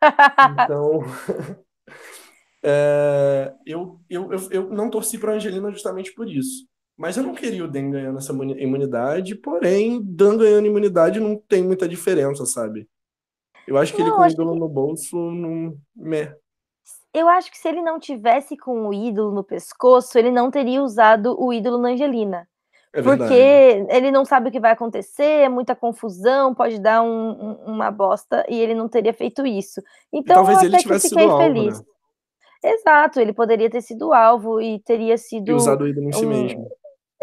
então, 0.64 1.00
é, 2.64 3.52
eu, 3.66 4.00
eu, 4.08 4.32
eu, 4.32 4.50
eu 4.50 4.70
não 4.70 4.88
torci 4.88 5.18
pra 5.18 5.34
Angelina 5.34 5.70
justamente 5.70 6.12
por 6.14 6.28
isso. 6.28 6.66
Mas 6.96 7.16
eu 7.16 7.22
não 7.22 7.34
queria 7.34 7.64
o 7.64 7.68
Dan 7.68 7.90
ganhando 7.90 8.18
essa 8.18 8.32
imunidade, 8.32 9.34
porém, 9.34 10.00
Dan 10.02 10.36
ganhando 10.36 10.66
imunidade 10.66 11.20
não 11.20 11.36
tem 11.36 11.62
muita 11.62 11.88
diferença, 11.88 12.44
sabe? 12.46 12.88
Eu 13.66 13.76
acho 13.76 13.94
que 13.94 14.00
não, 14.00 14.08
ele 14.08 14.16
com 14.16 14.22
o 14.22 14.26
ídolo 14.26 14.52
que... 14.52 14.60
no 14.60 14.68
bolso 14.68 15.16
não. 15.16 15.76
Meh. 15.94 16.36
Eu 17.14 17.28
acho 17.28 17.50
que 17.50 17.58
se 17.58 17.68
ele 17.68 17.82
não 17.82 17.98
tivesse 17.98 18.56
com 18.56 18.88
o 18.88 18.94
ídolo 18.94 19.32
no 19.32 19.44
pescoço, 19.44 20.18
ele 20.18 20.30
não 20.30 20.50
teria 20.50 20.82
usado 20.82 21.36
o 21.38 21.52
ídolo 21.52 21.78
na 21.78 21.90
Angelina. 21.90 22.48
É 22.94 23.02
porque 23.02 23.86
ele 23.88 24.10
não 24.10 24.24
sabe 24.24 24.48
o 24.48 24.52
que 24.52 24.60
vai 24.60 24.72
acontecer, 24.72 25.44
é 25.44 25.48
muita 25.48 25.74
confusão, 25.74 26.54
pode 26.54 26.78
dar 26.78 27.02
um, 27.02 27.30
um, 27.30 27.72
uma 27.72 27.90
bosta 27.90 28.44
e 28.48 28.58
ele 28.58 28.74
não 28.74 28.86
teria 28.86 29.14
feito 29.14 29.46
isso. 29.46 29.82
Então, 30.12 30.36
talvez 30.36 30.58
eu 30.58 30.66
ele 30.66 30.74
até 30.74 30.82
tivesse 30.82 31.08
que 31.08 31.14
fiquei 31.14 31.28
sido 31.28 31.38
feliz. 31.38 31.74
Alvo, 31.74 31.86
né? 32.62 32.70
Exato, 32.72 33.20
ele 33.20 33.32
poderia 33.32 33.70
ter 33.70 33.80
sido 33.80 34.12
alvo 34.12 34.60
e 34.60 34.78
teria 34.80 35.16
sido. 35.16 35.50
E 35.50 35.52
usado 35.54 35.84
o 35.84 35.88
ídolo 35.88 36.08
em 36.08 36.12
si 36.12 36.26
mesmo 36.26 36.68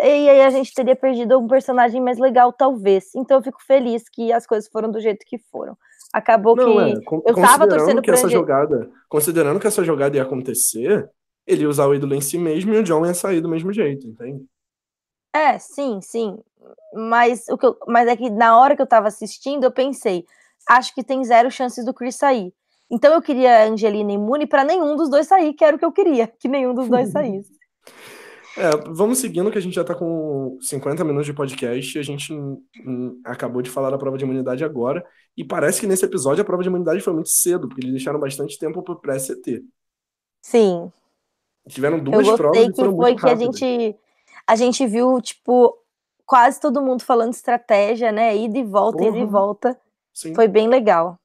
e 0.02 0.30
aí 0.30 0.42
a 0.42 0.50
gente 0.50 0.74
teria 0.74 0.96
perdido 0.96 1.38
um 1.38 1.48
personagem 1.48 2.02
mais 2.02 2.18
legal, 2.18 2.54
talvez. 2.54 3.14
Então 3.16 3.38
eu 3.38 3.44
fico 3.44 3.62
feliz 3.66 4.08
que 4.08 4.32
as 4.32 4.48
coisas 4.48 4.70
foram 4.70 4.90
do 4.90 5.00
jeito 5.00 5.26
que 5.26 5.38
foram. 5.38 5.78
Acabou 6.14 6.56
Não, 6.56 6.74
que 6.76 7.16
é. 7.16 7.18
eu 7.26 7.36
tava 7.36 7.68
torcendo 7.68 8.02
que 8.02 8.10
essa 8.10 8.28
jogada, 8.28 8.90
considerando 9.08 9.60
que 9.60 9.68
essa 9.68 9.84
jogada 9.84 10.18
ia 10.18 10.24
acontecer, 10.24 11.10
ele 11.46 11.64
ia 11.64 11.70
usar 11.70 11.88
o 11.88 11.94
ídolo 11.94 12.16
em 12.16 12.22
si 12.22 12.38
mesmo 12.38 12.74
e 12.74 12.78
o 12.78 12.84
John 12.84 13.06
ia 13.06 13.14
sair 13.14 13.42
do 13.42 13.50
mesmo 13.50 13.72
jeito, 13.72 14.08
entende? 14.08 14.44
É, 15.34 15.60
sim, 15.60 16.00
sim. 16.02 16.38
Mas 16.94 17.48
o 17.50 17.58
que 17.58 17.66
eu, 17.66 17.78
mas 17.88 18.08
é 18.08 18.16
que 18.16 18.30
na 18.30 18.60
hora 18.60 18.76
que 18.76 18.82
eu 18.82 18.88
tava 18.88 19.08
assistindo, 19.08 19.64
eu 19.64 19.72
pensei, 19.72 20.26
acho 20.68 20.94
que 20.94 21.04
tem 21.04 21.24
zero 21.24 21.52
chances 21.52 21.86
do 21.86 21.94
Chris 21.94 22.16
sair. 22.16 22.52
Então 22.90 23.14
eu 23.14 23.22
queria 23.22 23.70
Angelina 23.70 24.12
imune 24.12 24.48
para 24.48 24.64
nenhum 24.64 24.96
dos 24.96 25.10
dois 25.10 25.28
sair, 25.28 25.54
que 25.54 25.64
era 25.64 25.76
o 25.76 25.80
que 25.80 25.86
eu 25.86 25.92
queria, 25.92 26.28
que 26.28 26.48
nenhum 26.48 26.74
dos 26.74 26.90
dois 26.90 27.10
saísse. 27.14 27.52
É, 28.60 28.92
vamos 28.92 29.20
seguindo, 29.20 29.50
que 29.50 29.58
a 29.58 29.62
gente 29.62 29.74
já 29.74 29.84
está 29.84 29.96
com 29.96 30.58
50 30.60 31.02
minutos 31.06 31.26
de 31.26 31.34
podcast 31.34 31.98
e 31.98 32.00
a 32.00 32.04
gente 32.04 32.34
acabou 33.24 33.62
de 33.62 33.70
falar 33.70 33.90
da 33.90 33.98
prova 33.98 34.18
de 34.18 34.26
imunidade 34.26 34.66
agora. 34.66 35.02
E 35.38 35.46
parece 35.46 35.80
que 35.80 35.88
nesse 35.88 36.04
episódio 36.04 36.42
a 36.42 36.46
prova 36.46 36.62
de 36.62 36.68
imunidade 36.68 37.00
foi 37.00 37.14
muito 37.14 37.30
cedo, 37.30 37.70
porque 37.70 37.82
eles 37.82 37.94
deixaram 37.94 38.20
bastante 38.20 38.60
tempo 38.60 38.84
para 38.84 38.94
o 38.94 39.00
pré-CT. 39.00 39.64
Sim. 40.42 40.92
Tiveram 41.70 42.04
duas 42.04 42.28
Eu 42.28 42.36
provas 42.36 42.68
que 42.68 42.74
foi 42.74 43.16
que 43.16 43.30
a 43.30 43.36
gente, 43.36 43.96
a 44.46 44.56
gente 44.58 44.86
viu, 44.86 45.22
tipo, 45.22 45.78
quase 46.26 46.60
todo 46.60 46.82
mundo 46.82 47.04
falando 47.04 47.32
estratégia, 47.32 48.12
né? 48.12 48.36
Ida 48.36 48.58
e 48.58 48.64
volta, 48.64 49.04
uhum. 49.04 49.10
ida 49.10 49.18
e 49.20 49.26
volta. 49.26 49.80
Sim. 50.14 50.36
Foi 50.36 50.50
bem 50.50 50.68
legal. 50.68 51.18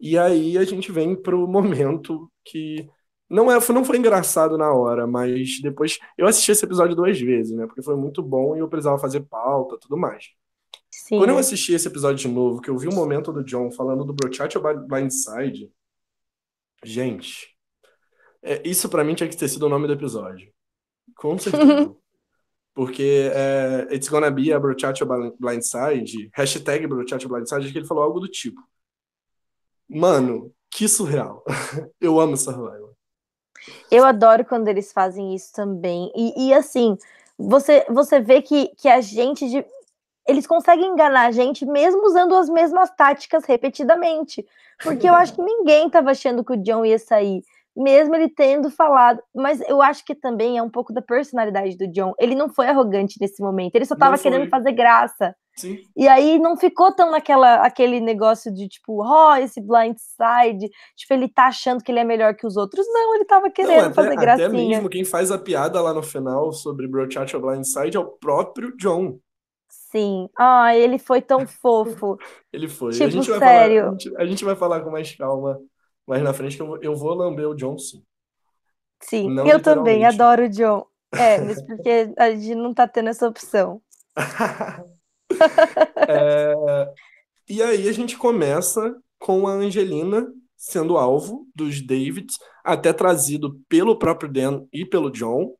E 0.00 0.16
aí 0.16 0.56
a 0.56 0.64
gente 0.64 0.90
vem 0.90 1.14
para 1.14 1.36
o 1.36 1.46
momento 1.46 2.30
que 2.44 2.88
não, 3.28 3.50
é, 3.50 3.58
não 3.72 3.84
foi 3.84 3.98
engraçado 3.98 4.56
na 4.56 4.72
hora, 4.72 5.06
mas 5.06 5.60
depois. 5.60 5.98
Eu 6.16 6.26
assisti 6.26 6.52
esse 6.52 6.64
episódio 6.64 6.94
duas 6.94 7.20
vezes, 7.20 7.56
né? 7.56 7.66
Porque 7.66 7.82
foi 7.82 7.96
muito 7.96 8.22
bom 8.22 8.56
e 8.56 8.60
eu 8.60 8.68
precisava 8.68 8.98
fazer 8.98 9.20
pauta 9.22 9.76
tudo 9.80 9.96
mais. 9.96 10.30
Sim. 10.90 11.18
Quando 11.18 11.30
eu 11.30 11.38
assisti 11.38 11.72
esse 11.72 11.88
episódio 11.88 12.16
de 12.16 12.28
novo, 12.28 12.60
que 12.60 12.70
eu 12.70 12.78
vi 12.78 12.88
o 12.88 12.94
momento 12.94 13.32
do 13.32 13.44
John 13.44 13.70
falando 13.70 14.04
do 14.04 14.14
Brochacho 14.14 14.60
Blindside, 14.88 15.70
gente, 16.84 17.56
é, 18.42 18.62
isso 18.64 18.88
pra 18.88 19.04
mim 19.04 19.14
tinha 19.14 19.28
que 19.28 19.36
ter 19.36 19.48
sido 19.48 19.66
o 19.66 19.68
nome 19.68 19.86
do 19.86 19.92
episódio. 19.92 20.52
Com 21.16 21.36
certeza. 21.38 21.94
Porque 22.74 23.30
é, 23.34 23.94
It's 23.94 24.08
Gonna 24.08 24.30
Be 24.30 24.52
a 24.52 24.60
Brochacho 24.60 25.06
Blindside, 25.38 26.30
hashtag 26.34 26.86
Brochacho 26.86 27.28
Blindside, 27.28 27.72
que 27.72 27.78
ele 27.78 27.86
falou 27.86 28.04
algo 28.04 28.20
do 28.20 28.28
tipo. 28.28 28.60
Mano, 29.88 30.52
que 30.70 30.88
surreal. 30.88 31.44
eu 32.00 32.20
amo 32.20 32.36
Survival. 32.36 32.95
Eu 33.90 34.04
adoro 34.04 34.44
quando 34.44 34.68
eles 34.68 34.92
fazem 34.92 35.34
isso 35.34 35.52
também. 35.52 36.10
E, 36.14 36.48
e 36.48 36.54
assim, 36.54 36.96
você, 37.38 37.84
você 37.88 38.20
vê 38.20 38.42
que, 38.42 38.68
que 38.76 38.88
a 38.88 39.00
gente. 39.00 39.48
De, 39.48 39.64
eles 40.26 40.46
conseguem 40.46 40.86
enganar 40.86 41.26
a 41.26 41.30
gente 41.30 41.64
mesmo 41.64 42.04
usando 42.04 42.34
as 42.34 42.48
mesmas 42.48 42.90
táticas 42.90 43.44
repetidamente. 43.44 44.44
Porque 44.82 45.08
eu 45.08 45.14
acho 45.14 45.34
que 45.34 45.42
ninguém 45.42 45.86
estava 45.86 46.10
achando 46.10 46.44
que 46.44 46.52
o 46.52 46.56
John 46.56 46.84
ia 46.84 46.98
sair, 46.98 47.42
mesmo 47.74 48.14
ele 48.14 48.28
tendo 48.28 48.70
falado. 48.70 49.22
Mas 49.34 49.60
eu 49.62 49.80
acho 49.80 50.04
que 50.04 50.14
também 50.14 50.58
é 50.58 50.62
um 50.62 50.70
pouco 50.70 50.92
da 50.92 51.00
personalidade 51.00 51.76
do 51.76 51.86
John. 51.86 52.12
Ele 52.18 52.34
não 52.34 52.48
foi 52.48 52.66
arrogante 52.66 53.18
nesse 53.20 53.40
momento, 53.42 53.74
ele 53.74 53.84
só 53.86 53.94
estava 53.94 54.18
querendo 54.18 54.48
fazer 54.48 54.72
graça. 54.72 55.34
Sim. 55.58 55.82
E 55.96 56.06
aí 56.06 56.38
não 56.38 56.56
ficou 56.56 56.92
tão 56.94 57.10
naquela 57.10 57.64
aquele 57.64 57.98
negócio 58.00 58.52
de 58.52 58.68
tipo, 58.68 59.02
ó, 59.02 59.32
oh, 59.32 59.36
esse 59.36 59.60
blind 59.60 59.96
side, 59.96 60.68
tipo, 60.94 61.14
ele 61.14 61.28
tá 61.28 61.46
achando 61.46 61.82
que 61.82 61.90
ele 61.90 62.00
é 62.00 62.04
melhor 62.04 62.34
que 62.34 62.46
os 62.46 62.56
outros. 62.56 62.86
Não, 62.86 63.14
ele 63.14 63.24
tava 63.24 63.50
querendo 63.50 63.76
não, 63.76 63.84
até, 63.86 63.94
fazer 63.94 64.16
gracinha. 64.16 64.48
Até 64.48 64.56
mesmo 64.56 64.88
quem 64.88 65.04
faz 65.04 65.30
a 65.30 65.38
piada 65.38 65.80
lá 65.80 65.94
no 65.94 66.02
final 66.02 66.52
sobre 66.52 66.86
Brochacho 66.86 67.40
Blindside 67.40 67.96
é 67.96 68.00
o 68.00 68.06
próprio 68.06 68.76
John. 68.76 69.18
Sim. 69.68 70.28
Ah, 70.38 70.76
ele 70.76 70.98
foi 70.98 71.22
tão 71.22 71.46
fofo. 71.48 72.18
ele 72.52 72.68
foi. 72.68 72.92
Tipo, 72.92 73.04
a 73.04 73.08
gente 73.08 73.30
vai 73.30 73.38
sério. 73.38 73.80
Falar, 73.80 73.88
a, 73.88 73.98
gente, 73.98 74.16
a 74.16 74.26
gente 74.26 74.44
vai 74.44 74.56
falar 74.56 74.80
com 74.80 74.90
mais 74.90 75.16
calma 75.16 75.58
mais 76.06 76.22
na 76.22 76.32
frente 76.32 76.56
que 76.56 76.62
eu, 76.62 76.80
eu 76.80 76.94
vou 76.94 77.14
lamber 77.14 77.48
o 77.48 77.54
John, 77.54 77.76
sim. 77.78 78.02
Sim, 79.02 79.30
não 79.30 79.46
eu 79.46 79.60
também 79.60 80.04
adoro 80.04 80.44
o 80.44 80.48
John. 80.48 80.86
É, 81.12 81.40
mas 81.40 81.60
porque 81.66 82.12
a 82.16 82.30
gente 82.30 82.54
não 82.54 82.72
tá 82.72 82.86
tendo 82.86 83.08
essa 83.08 83.28
opção. 83.28 83.82
é, 86.08 86.54
e 87.48 87.62
aí 87.62 87.88
a 87.88 87.92
gente 87.92 88.16
começa 88.16 88.94
com 89.18 89.46
a 89.46 89.52
Angelina 89.52 90.26
sendo 90.56 90.96
alvo 90.96 91.46
dos 91.54 91.80
Davids, 91.80 92.38
até 92.64 92.92
trazido 92.92 93.60
pelo 93.68 93.98
próprio 93.98 94.30
Dan 94.30 94.66
e 94.72 94.84
pelo 94.84 95.10
John, 95.10 95.54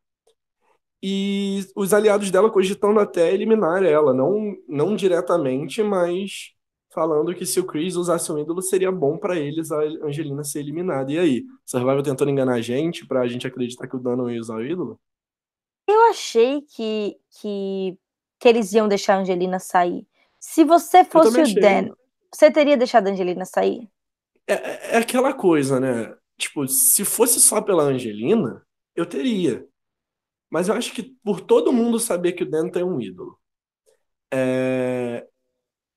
e 1.02 1.64
os 1.76 1.92
aliados 1.92 2.30
dela 2.30 2.50
cogitando 2.50 2.98
até 2.98 3.32
eliminar 3.32 3.82
ela, 3.84 4.14
não, 4.14 4.56
não 4.66 4.96
diretamente, 4.96 5.82
mas 5.82 6.52
falando 6.96 7.34
que 7.34 7.44
se 7.44 7.60
o 7.60 7.64
Chris 7.64 7.94
usasse 7.94 8.32
um 8.32 8.38
ídolo, 8.38 8.62
seria 8.62 8.90
bom 8.90 9.18
para 9.18 9.38
eles 9.38 9.70
a 9.70 9.78
Angelina 10.02 10.42
ser 10.42 10.60
eliminada. 10.60 11.12
E 11.12 11.18
aí? 11.18 11.44
Survival 11.64 12.02
tentando 12.02 12.30
enganar 12.30 12.54
a 12.54 12.60
gente 12.62 13.06
pra 13.06 13.28
gente 13.28 13.46
acreditar 13.46 13.86
que 13.86 13.96
o 13.96 13.98
Dan 13.98 14.16
não 14.16 14.30
ia 14.30 14.40
usar 14.40 14.56
o 14.56 14.64
ídolo? 14.64 14.98
Eu 15.86 16.08
achei 16.08 16.62
que, 16.62 17.16
que, 17.38 17.98
que 18.38 18.48
eles 18.48 18.72
iam 18.72 18.88
deixar 18.88 19.14
a 19.14 19.20
Angelina 19.20 19.58
sair. 19.58 20.06
Se 20.38 20.64
você 20.64 21.04
fosse 21.04 21.40
o 21.40 21.60
Dan, 21.60 21.90
você 22.32 22.50
teria 22.50 22.76
deixado 22.76 23.08
a 23.08 23.10
Angelina 23.10 23.44
sair? 23.44 23.88
É, 24.46 24.54
é, 24.54 24.80
é 24.92 24.96
aquela 24.98 25.32
coisa, 25.32 25.80
né? 25.80 26.14
Tipo, 26.38 26.68
se 26.68 27.04
fosse 27.04 27.40
só 27.40 27.60
pela 27.60 27.84
Angelina, 27.84 28.64
eu 28.94 29.06
teria. 29.06 29.66
Mas 30.50 30.68
eu 30.68 30.74
acho 30.74 30.92
que 30.92 31.02
por 31.24 31.40
todo 31.40 31.72
mundo 31.72 31.98
saber 31.98 32.32
que 32.32 32.44
o 32.44 32.50
Dan 32.50 32.68
tem 32.68 32.84
um 32.84 33.00
ídolo, 33.00 33.38
é... 34.32 35.26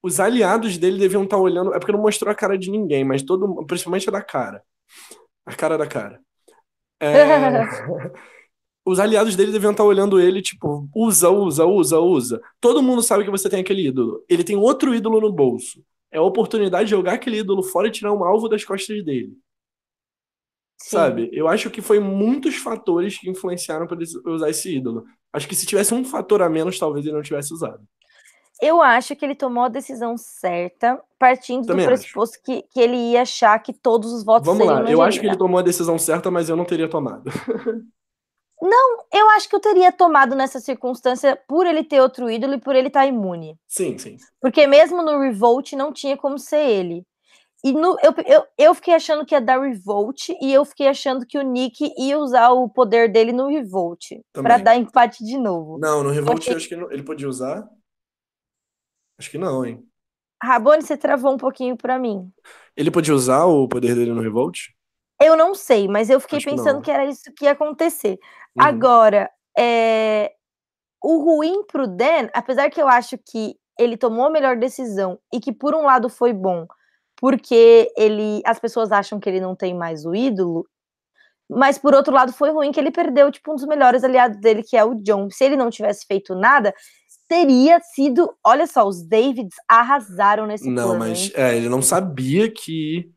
os 0.02 0.20
aliados 0.20 0.78
dele 0.78 0.98
deviam 0.98 1.24
estar 1.24 1.38
olhando. 1.38 1.74
É 1.74 1.80
porque 1.80 1.92
não 1.92 2.02
mostrou 2.02 2.32
a 2.32 2.36
cara 2.36 2.58
de 2.58 2.72
ninguém, 2.72 3.04
mas 3.04 3.22
todo, 3.22 3.66
principalmente 3.66 4.08
a 4.10 4.12
da 4.12 4.22
cara. 4.22 4.64
A 5.46 5.54
cara 5.54 5.78
da 5.78 5.86
cara. 5.86 6.20
É... 7.00 7.14
os 8.90 9.00
aliados 9.00 9.36
dele 9.36 9.52
deviam 9.52 9.72
estar 9.72 9.84
olhando 9.84 10.20
ele, 10.20 10.42
tipo, 10.42 10.90
usa, 10.96 11.30
usa, 11.30 11.66
usa, 11.66 12.00
usa. 12.00 12.42
Todo 12.60 12.82
mundo 12.82 13.04
sabe 13.04 13.24
que 13.24 13.30
você 13.30 13.50
tem 13.50 13.62
aquele 13.62 13.88
ídolo. 13.88 14.24
Ele 14.28 14.44
tem 14.44 14.56
outro 14.56 14.94
ídolo 14.96 15.22
no 15.22 15.32
bolso. 15.32 15.84
É 16.12 16.18
a 16.18 16.24
oportunidade 16.24 16.86
de 16.86 16.92
jogar 16.92 17.14
aquele 17.14 17.38
ídolo 17.38 17.62
fora 17.62 17.88
e 17.88 17.92
tirar 17.92 18.12
um 18.12 18.24
alvo 18.24 18.50
das 18.50 18.66
costas 18.66 19.04
dele. 19.06 19.38
Sim. 20.82 20.90
Sabe? 20.90 21.30
Eu 21.32 21.48
acho 21.48 21.70
que 21.70 21.82
foi 21.82 22.00
muitos 22.00 22.56
fatores 22.56 23.18
que 23.18 23.30
influenciaram 23.30 23.86
para 23.86 23.98
ele 23.98 24.06
usar 24.26 24.50
esse 24.50 24.76
ídolo. 24.76 25.06
Acho 25.32 25.48
que 25.48 25.56
se 25.56 25.66
tivesse 25.66 25.94
um 25.94 26.04
fator 26.04 26.42
a 26.42 26.50
menos, 26.50 26.80
talvez 26.80 27.06
ele 27.06 27.16
não 27.16 27.22
tivesse 27.22 27.54
usado. 27.54 27.84
Eu 28.62 28.82
acho 28.82 29.16
que 29.16 29.24
ele 29.24 29.36
tomou 29.36 29.64
a 29.64 29.70
decisão 29.70 30.18
certa, 30.18 31.02
partindo 31.18 31.66
Também 31.66 31.86
do 31.86 31.90
pressuposto 31.90 32.40
que, 32.44 32.64
que 32.64 32.80
ele 32.80 32.98
ia 32.98 33.22
achar 33.22 33.58
que 33.60 33.72
todos 33.72 34.12
os 34.12 34.24
votos 34.24 34.46
Vamos 34.46 34.68
lá, 34.68 34.84
eu 34.90 35.02
acho 35.02 35.20
que 35.20 35.26
ele 35.26 35.38
tomou 35.38 35.60
a 35.60 35.64
decisão 35.64 35.98
certa, 35.98 36.30
mas 36.30 36.50
eu 36.50 36.58
não 36.58 36.66
teria 36.66 36.90
tomado. 36.90 37.24
não, 38.62 39.04
eu 39.14 39.30
acho 39.32 39.48
que 39.48 39.56
eu 39.56 39.60
teria 39.60 39.92
tomado 39.92 40.36
nessa 40.36 40.60
circunstância 40.60 41.40
por 41.48 41.66
ele 41.66 41.84
ter 41.84 42.02
outro 42.02 42.30
ídolo 42.30 42.56
e 42.56 42.60
por 42.60 42.76
ele 42.76 42.88
estar 42.88 43.02
tá 43.02 43.06
imune. 43.06 43.58
Sim, 43.68 43.98
sim. 43.98 44.18
Porque 44.42 44.68
mesmo 44.68 45.02
no 45.02 45.20
Revolt 45.20 45.74
não 45.74 45.94
tinha 45.94 46.18
como 46.18 46.38
ser 46.38 46.68
ele. 46.68 47.06
E 47.64 47.74
no, 47.74 47.98
eu, 48.02 48.14
eu, 48.26 48.46
eu 48.58 48.74
fiquei 48.74 48.94
achando 48.94 49.26
que 49.26 49.36
ia 49.36 49.42
dar 49.42 49.60
Revolt 49.60 50.30
e 50.42 50.54
eu 50.54 50.64
fiquei 50.64 50.88
achando 50.88 51.26
que 51.26 51.38
o 51.38 51.42
Nick 51.42 51.94
ia 51.98 52.18
usar 52.18 52.52
o 52.52 52.70
poder 52.70 53.12
dele 53.12 53.34
no 53.34 53.48
Revolt 53.48 54.12
para 54.32 54.58
dar 54.58 54.78
empate 54.78 55.26
de 55.26 55.38
novo. 55.38 55.78
Não, 55.78 56.04
no 56.04 56.10
Revolt 56.10 56.48
eu 56.48 56.56
acho 56.56 56.70
que 56.70 56.76
ele 56.76 57.04
podia 57.04 57.28
usar. 57.28 57.68
Acho 59.18 59.30
que 59.30 59.38
não, 59.38 59.66
hein? 59.66 59.86
Rabone, 60.42 60.82
você 60.82 60.96
travou 60.96 61.34
um 61.34 61.38
pouquinho 61.38 61.76
para 61.76 62.00
mim. 62.00 62.32
Ele 62.76 62.90
podia 62.90 63.14
usar 63.14 63.44
o 63.46 63.68
poder 63.68 63.94
dele 63.94 64.14
no 64.14 64.22
Revolt? 64.22 64.70
Eu 65.22 65.36
não 65.36 65.54
sei, 65.54 65.88
mas 65.88 66.10
eu 66.10 66.20
fiquei 66.20 66.38
acho 66.38 66.50
pensando 66.50 66.78
que, 66.78 66.86
que, 66.86 66.92
era 66.92 67.06
isso 67.06 67.34
que 67.36 67.46
ia 67.46 67.52
acontecer. 67.52 68.18
Uhum. 68.58 68.66
Agora, 68.66 69.30
é... 69.58 70.32
o 71.04 71.18
ruim 71.24 71.64
pro 71.66 71.88
Dan, 71.88 72.30
apesar 72.34 72.70
que 72.70 72.82
eu 72.82 72.88
acho 72.88 73.18
que 73.18 73.56
ele 73.78 73.98
tomou 73.98 74.26
a 74.26 74.30
melhor 74.30 74.58
decisão 74.58 75.20
e 75.34 75.40
que 75.40 75.52
por 75.52 75.74
um 75.74 75.84
lado 75.84 76.10
foi 76.10 76.34
bom, 76.34 76.68
porque 77.18 77.92
ele 77.98 78.42
as 78.46 78.60
pessoas 78.60 78.92
acham 78.92 79.20
que 79.20 79.30
ele 79.30 79.40
não 79.40 79.56
tem 79.56 79.74
mais 79.74 80.06
o 80.06 80.16
ídolo, 80.16 80.66
mas 81.50 81.78
por 81.78 81.94
outro 81.94 82.14
lado 82.14 82.32
foi 82.32 82.52
ruim 82.52 82.72
que 82.72 82.80
ele 82.80 82.92
perdeu 82.92 83.32
tipo 83.32 83.52
um 83.52 83.56
dos 83.56 83.66
melhores 83.66 84.04
aliados 84.04 84.40
dele, 84.40 84.64
que 84.64 84.78
é 84.78 84.84
o 84.84 84.96
John. 84.96 85.30
Se 85.30 85.44
ele 85.44 85.56
não 85.56 85.70
tivesse 85.70 86.06
feito 86.06 86.36
nada, 86.36 86.74
teria 87.28 87.80
sido, 87.80 88.32
olha 88.44 88.68
só, 88.68 88.88
os 88.88 89.02
Davids 89.08 89.56
arrasaram 89.68 90.46
nesse 90.46 90.70
Não, 90.70 90.84
plano, 90.84 91.00
mas 91.00 91.32
é, 91.36 91.56
ele 91.56 91.70
não 91.70 91.82
sabia 91.82 92.52
que 92.52 93.10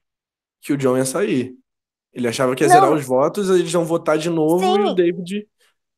que 0.63 0.73
o 0.73 0.77
John 0.77 0.97
ia 0.97 1.05
sair. 1.05 1.57
Ele 2.13 2.29
achava 2.29 2.55
que 2.55 2.63
ia 2.63 2.69
não. 2.69 2.75
zerar 2.75 2.93
os 2.93 3.05
votos, 3.05 3.49
eles 3.49 3.73
vão 3.73 3.85
votar 3.85 4.19
de 4.19 4.29
novo 4.29 4.61
Sim. 4.61 4.81
e 4.81 4.83
o 4.83 4.95
David 4.95 5.49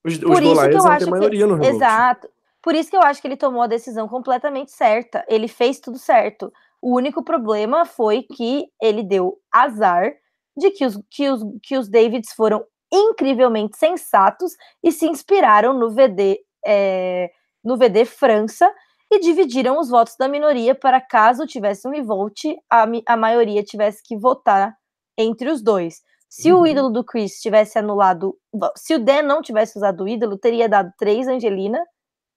os, 0.05 0.19
por 0.19 0.43
os 0.43 0.55
vão 0.83 0.99
ter 0.99 1.11
maioria 1.11 1.47
que, 1.47 1.53
no 1.53 1.55
Revolt. 1.55 1.75
Exato. 1.77 2.29
Por 2.63 2.75
isso 2.75 2.91
que 2.91 2.97
eu 2.97 3.03
acho 3.03 3.21
que 3.21 3.29
ele 3.29 3.37
tomou 3.37 3.63
a 3.63 3.67
decisão 3.67 4.07
completamente 4.07 4.71
certa. 4.71 5.25
Ele 5.29 5.49
fez 5.49 5.81
tudo 5.81 5.99
certo. 5.99 6.53
O 6.81 6.95
único 6.95 7.23
problema 7.23 7.87
foi 7.87 8.23
que 8.23 8.67
ele 8.81 9.03
deu 9.03 9.39
azar 9.53 10.13
de 10.57 10.71
que 10.71 10.85
os, 10.85 11.01
que 11.11 11.29
os, 11.31 11.43
que 11.63 11.79
os 11.79 11.89
Davids 11.89 12.33
foram 12.35 12.65
incrivelmente 12.93 13.77
sensatos 13.77 14.53
e 14.83 14.93
se 14.93 15.07
inspiraram 15.07 15.73
no 15.73 15.91
VD, 15.91 16.39
é, 16.65 17.31
no 17.65 17.77
VD 17.77 18.05
França 18.05 18.71
e 19.11 19.19
dividiram 19.19 19.79
os 19.79 19.89
votos 19.89 20.15
da 20.19 20.29
minoria 20.29 20.75
para 20.75 21.01
caso 21.01 21.47
tivesse 21.47 21.89
um 21.89 21.91
revolt, 21.91 22.45
a, 22.71 22.87
a 23.07 23.17
maioria 23.17 23.63
tivesse 23.63 24.03
que 24.03 24.17
votar 24.17 24.75
entre 25.17 25.51
os 25.51 25.63
dois. 25.63 26.03
Se 26.29 26.53
uhum. 26.53 26.63
o 26.63 26.67
ídolo 26.67 26.91
do 26.91 27.05
Chris 27.05 27.41
tivesse 27.41 27.79
anulado, 27.79 28.37
se 28.77 28.95
o 28.95 28.99
Dan 28.99 29.23
não 29.23 29.41
tivesse 29.41 29.77
usado 29.79 30.05
o 30.05 30.09
ídolo, 30.09 30.37
teria 30.37 30.69
dado 30.69 30.93
três 30.99 31.29
Angelina, 31.29 31.81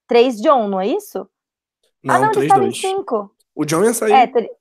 três 0.07 0.39
John, 0.39 0.67
não 0.67 0.79
é 0.79 0.87
isso? 0.87 1.27
Não, 2.03 2.15
ah, 2.15 2.19
não, 2.19 2.31
ele 2.31 2.41
estava 2.43 2.63
em 2.65 2.73
cinco. 2.73 3.31
O 3.55 3.65
John 3.65 3.83
ia 3.83 3.93
sair. 3.93 4.13
É, 4.13 4.27
ter... 4.27 4.51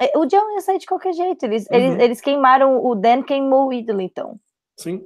É, 0.00 0.16
o 0.16 0.24
John 0.24 0.50
ia 0.52 0.60
sair 0.62 0.78
de 0.78 0.86
qualquer 0.86 1.12
jeito. 1.12 1.44
Eles, 1.44 1.66
uhum. 1.66 1.76
eles, 1.76 2.02
eles 2.02 2.20
queimaram 2.20 2.82
o 2.84 2.94
Dan, 2.94 3.22
queimou 3.22 3.68
o 3.68 3.72
ídolo, 3.72 4.00
então. 4.00 4.40
Sim. 4.78 5.04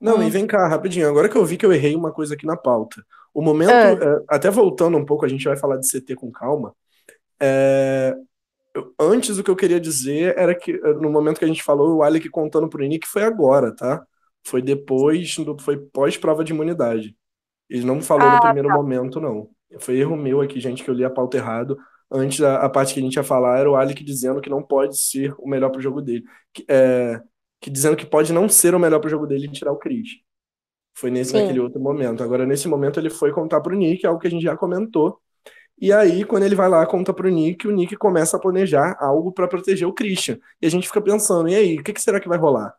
Não, 0.00 0.22
e 0.22 0.30
vem 0.30 0.46
cá, 0.46 0.66
rapidinho. 0.68 1.08
Agora 1.08 1.28
que 1.28 1.36
eu 1.36 1.44
vi 1.44 1.56
que 1.56 1.64
eu 1.64 1.72
errei 1.72 1.94
uma 1.94 2.12
coisa 2.12 2.34
aqui 2.34 2.46
na 2.46 2.56
pauta. 2.56 3.04
O 3.32 3.42
momento, 3.42 3.70
é, 3.70 4.24
até 4.28 4.50
voltando 4.50 4.96
um 4.96 5.04
pouco, 5.04 5.24
a 5.24 5.28
gente 5.28 5.44
vai 5.44 5.56
falar 5.56 5.76
de 5.76 5.86
CT 5.86 6.14
com 6.14 6.30
calma. 6.30 6.74
É, 7.40 8.16
eu, 8.76 8.94
antes, 9.00 9.38
o 9.38 9.42
que 9.42 9.50
eu 9.50 9.56
queria 9.56 9.80
dizer 9.80 10.36
era 10.36 10.54
que 10.54 10.72
no 11.00 11.10
momento 11.10 11.38
que 11.38 11.44
a 11.44 11.48
gente 11.48 11.62
falou, 11.62 11.96
o 11.96 12.02
Alec 12.02 12.28
contando 12.28 12.68
pro 12.68 12.84
Nick 12.84 13.08
foi 13.08 13.22
agora, 13.22 13.74
tá? 13.74 14.06
Foi 14.46 14.60
depois, 14.60 15.34
foi 15.60 15.78
pós-prova 15.78 16.44
de 16.44 16.52
imunidade. 16.52 17.16
Ele 17.70 17.86
não 17.86 18.02
falou 18.02 18.28
ah, 18.28 18.34
no 18.34 18.40
primeiro 18.40 18.68
tá. 18.68 18.74
momento, 18.74 19.18
não. 19.18 19.48
Foi 19.80 19.96
erro 19.96 20.14
meu 20.14 20.42
aqui, 20.42 20.60
gente, 20.60 20.84
que 20.84 20.90
eu 20.90 20.94
li 20.94 21.04
a 21.04 21.10
pauta 21.10 21.38
errado. 21.38 21.78
Antes, 22.10 22.42
a, 22.42 22.58
a, 22.58 22.68
parte 22.68 22.92
que 22.92 23.00
a 23.00 23.02
gente 23.02 23.16
ia 23.16 23.24
falar 23.24 23.58
era 23.58 23.70
o 23.70 23.74
Alec 23.74 24.04
dizendo 24.04 24.40
que 24.40 24.50
não 24.50 24.62
pode 24.62 24.98
ser 24.98 25.34
o 25.38 25.48
melhor 25.48 25.70
pro 25.70 25.80
jogo 25.80 26.02
dele. 26.02 26.24
Que, 26.52 26.64
é, 26.68 27.20
que 27.60 27.70
dizendo 27.70 27.96
que 27.96 28.06
pode 28.06 28.32
não 28.32 28.48
ser 28.48 28.74
o 28.74 28.78
melhor 28.78 29.00
pro 29.00 29.10
jogo 29.10 29.26
dele 29.26 29.46
e 29.46 29.52
tirar 29.52 29.72
o 29.72 29.78
Chris. 29.78 30.10
Foi 30.94 31.10
nesse, 31.10 31.32
naquele 31.32 31.60
outro 31.60 31.80
momento. 31.80 32.22
Agora, 32.22 32.46
nesse 32.46 32.68
momento, 32.68 33.00
ele 33.00 33.10
foi 33.10 33.32
contar 33.32 33.60
pro 33.60 33.74
Nick, 33.74 34.06
algo 34.06 34.20
que 34.20 34.26
a 34.26 34.30
gente 34.30 34.42
já 34.42 34.56
comentou, 34.56 35.18
E 35.78 35.92
aí, 35.92 36.24
quando 36.24 36.44
ele 36.44 36.54
vai 36.54 36.68
lá, 36.68 36.86
conta 36.86 37.12
pro 37.12 37.28
Nick, 37.28 37.68
o 37.68 37.70
Nick 37.70 37.96
começa 37.96 38.36
a 38.36 38.40
planejar 38.40 38.96
algo 38.98 39.30
para 39.30 39.46
proteger 39.46 39.86
o 39.86 39.92
Christian. 39.92 40.38
E 40.60 40.66
a 40.66 40.70
gente 40.70 40.86
fica 40.86 41.02
pensando, 41.02 41.48
e 41.48 41.54
aí, 41.54 41.78
o 41.78 41.84
que, 41.84 41.92
que 41.92 42.00
será 42.00 42.18
que 42.18 42.28
vai 42.28 42.38
rolar? 42.38 42.74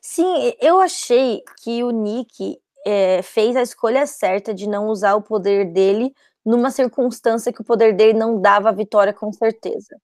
Sim, 0.00 0.52
eu 0.60 0.80
achei 0.80 1.42
que 1.62 1.82
o 1.82 1.90
Nick 1.90 2.58
é, 2.86 3.22
fez 3.22 3.56
a 3.56 3.62
escolha 3.62 4.06
certa 4.06 4.54
de 4.54 4.68
não 4.68 4.86
usar 4.88 5.14
o 5.14 5.22
poder 5.22 5.72
dele 5.72 6.12
numa 6.44 6.70
circunstância 6.70 7.52
que 7.52 7.60
o 7.60 7.64
poder 7.64 7.94
dele 7.94 8.18
não 8.18 8.40
dava 8.40 8.68
a 8.68 8.72
vitória 8.72 9.12
com 9.12 9.32
certeza. 9.32 9.96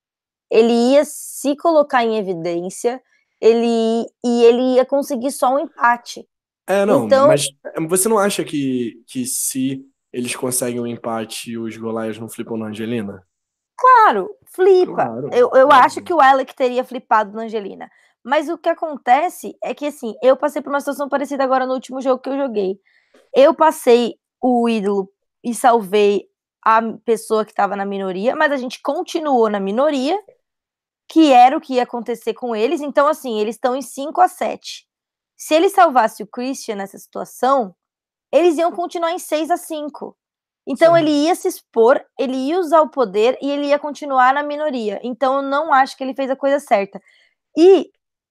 Ele 0.51 0.73
ia 0.93 1.05
se 1.05 1.57
colocar 1.57 2.05
em 2.05 2.17
evidência, 2.17 3.03
ele 3.41 4.07
e 4.25 4.45
ele 4.45 4.77
ia 4.77 4.85
conseguir 4.85 5.31
só 5.31 5.55
um 5.55 5.59
empate. 5.59 6.27
É, 6.67 6.85
não, 6.85 7.07
então, 7.07 7.29
mas 7.29 7.49
você 7.89 8.09
não 8.09 8.19
acha 8.19 8.45
que, 8.45 9.03
que 9.07 9.25
se 9.27 9.85
eles 10.13 10.35
conseguem 10.35 10.81
um 10.81 10.87
empate 10.87 11.53
e 11.53 11.59
os 11.59 11.77
Golias 11.77 12.19
não 12.19 12.29
flipam 12.29 12.57
na 12.57 12.67
Angelina? 12.67 13.27
Claro, 13.77 14.31
flipa. 14.55 14.95
Claro, 14.95 15.31
eu 15.33 15.51
eu 15.55 15.69
claro. 15.69 15.87
acho 15.87 16.03
que 16.03 16.13
o 16.13 16.21
Alec 16.21 16.55
teria 16.55 16.83
flipado 16.83 17.37
na 17.37 17.43
Angelina. 17.43 17.89
Mas 18.25 18.49
o 18.49 18.59
que 18.59 18.69
acontece 18.69 19.57
é 19.63 19.73
que, 19.73 19.87
assim, 19.87 20.15
eu 20.23 20.37
passei 20.37 20.61
por 20.61 20.71
uma 20.71 20.81
situação 20.81 21.09
parecida 21.09 21.45
agora 21.45 21.67
no 21.67 21.75
último 21.75 22.01
jogo 22.01 22.21
que 22.21 22.29
eu 22.29 22.37
joguei. 22.37 22.79
Eu 23.35 23.55
passei 23.55 24.17
o 24.43 24.69
ídolo 24.69 25.09
e 25.43 25.55
salvei 25.55 26.27
a 26.63 26.83
pessoa 27.05 27.45
que 27.45 27.53
estava 27.53 27.77
na 27.77 27.87
minoria, 27.87 28.35
mas 28.37 28.53
a 28.53 28.57
gente 28.57 28.83
continuou 28.83 29.49
na 29.49 29.61
minoria, 29.61 30.19
que 31.09 31.33
era 31.33 31.57
o 31.57 31.61
que 31.61 31.75
ia 31.75 31.85
acontecer 31.85 32.35
com 32.35 32.55
eles. 32.55 32.81
Então, 32.81 33.07
assim, 33.07 33.41
eles 33.41 33.55
estão 33.55 33.75
em 33.75 33.83
5 33.83 34.21
a 34.21 34.29
7. 34.29 34.87
Se 35.37 35.55
ele 35.55 35.71
salvasse 35.71 36.23
o 36.23 36.27
Christian 36.27 36.77
nessa 36.77 36.99
situação, 36.99 37.75
eles 38.33 38.59
iam 38.59 38.73
continuar 38.73 39.13
em 39.13 39.19
6 39.19 39.51
a 39.51 39.57
5. 39.57 40.17
Então 40.67 40.95
Sim. 40.95 41.01
ele 41.01 41.11
ia 41.11 41.35
se 41.35 41.49
expor, 41.49 42.05
ele 42.19 42.37
ia 42.37 42.59
usar 42.59 42.83
o 42.83 42.91
poder 42.91 43.39
e 43.41 43.51
ele 43.51 43.69
ia 43.69 43.79
continuar 43.79 44.35
na 44.35 44.43
minoria. 44.43 45.01
Então 45.03 45.37
eu 45.37 45.43
não 45.43 45.73
acho 45.73 45.97
que 45.97 46.05
ele 46.05 46.15
fez 46.15 46.31
a 46.31 46.37
coisa 46.37 46.61
certa. 46.61 47.01
E 47.57 47.91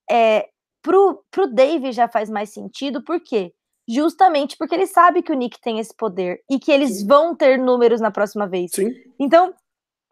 é, 0.10 0.48
pro, 0.82 1.24
pro 1.32 1.52
Dave 1.52 1.91
já 1.91 2.08
faz 2.08 2.30
mais 2.30 2.52
sentido, 2.52 3.04
por 3.04 3.20
quê? 3.20 3.54
Justamente 3.89 4.56
porque 4.58 4.76
ele 4.76 4.86
sabe 4.86 5.24
que 5.24 5.32
o 5.32 5.36
Nick 5.36 5.60
tem 5.60 5.80
esse 5.80 5.95
poder 5.95 6.41
e 6.50 6.60
que 6.60 6.72
eles 6.72 7.00
Sim. 7.00 7.08
vão 7.08 7.36
ter 7.36 7.58
números 7.58 8.00
na 8.00 8.12
próxima 8.12 8.48
vez. 8.48 8.72
Sim. 8.74 8.91
Então, 9.20 9.54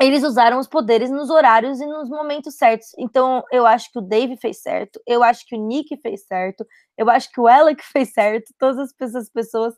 eles 0.01 0.23
usaram 0.23 0.59
os 0.59 0.67
poderes 0.67 1.09
nos 1.09 1.29
horários 1.29 1.79
e 1.79 1.85
nos 1.85 2.09
momentos 2.09 2.55
certos. 2.55 2.89
Então, 2.97 3.43
eu 3.51 3.65
acho 3.65 3.91
que 3.91 3.99
o 3.99 4.01
Dave 4.01 4.35
fez 4.37 4.61
certo, 4.61 4.99
eu 5.07 5.23
acho 5.23 5.45
que 5.47 5.55
o 5.55 5.67
Nick 5.67 5.95
fez 6.01 6.25
certo, 6.25 6.65
eu 6.97 7.09
acho 7.09 7.31
que 7.31 7.39
o 7.39 7.47
Alec 7.47 7.81
fez 7.91 8.11
certo, 8.13 8.53
todas 8.59 8.93
essas 8.99 9.29
pessoas 9.29 9.73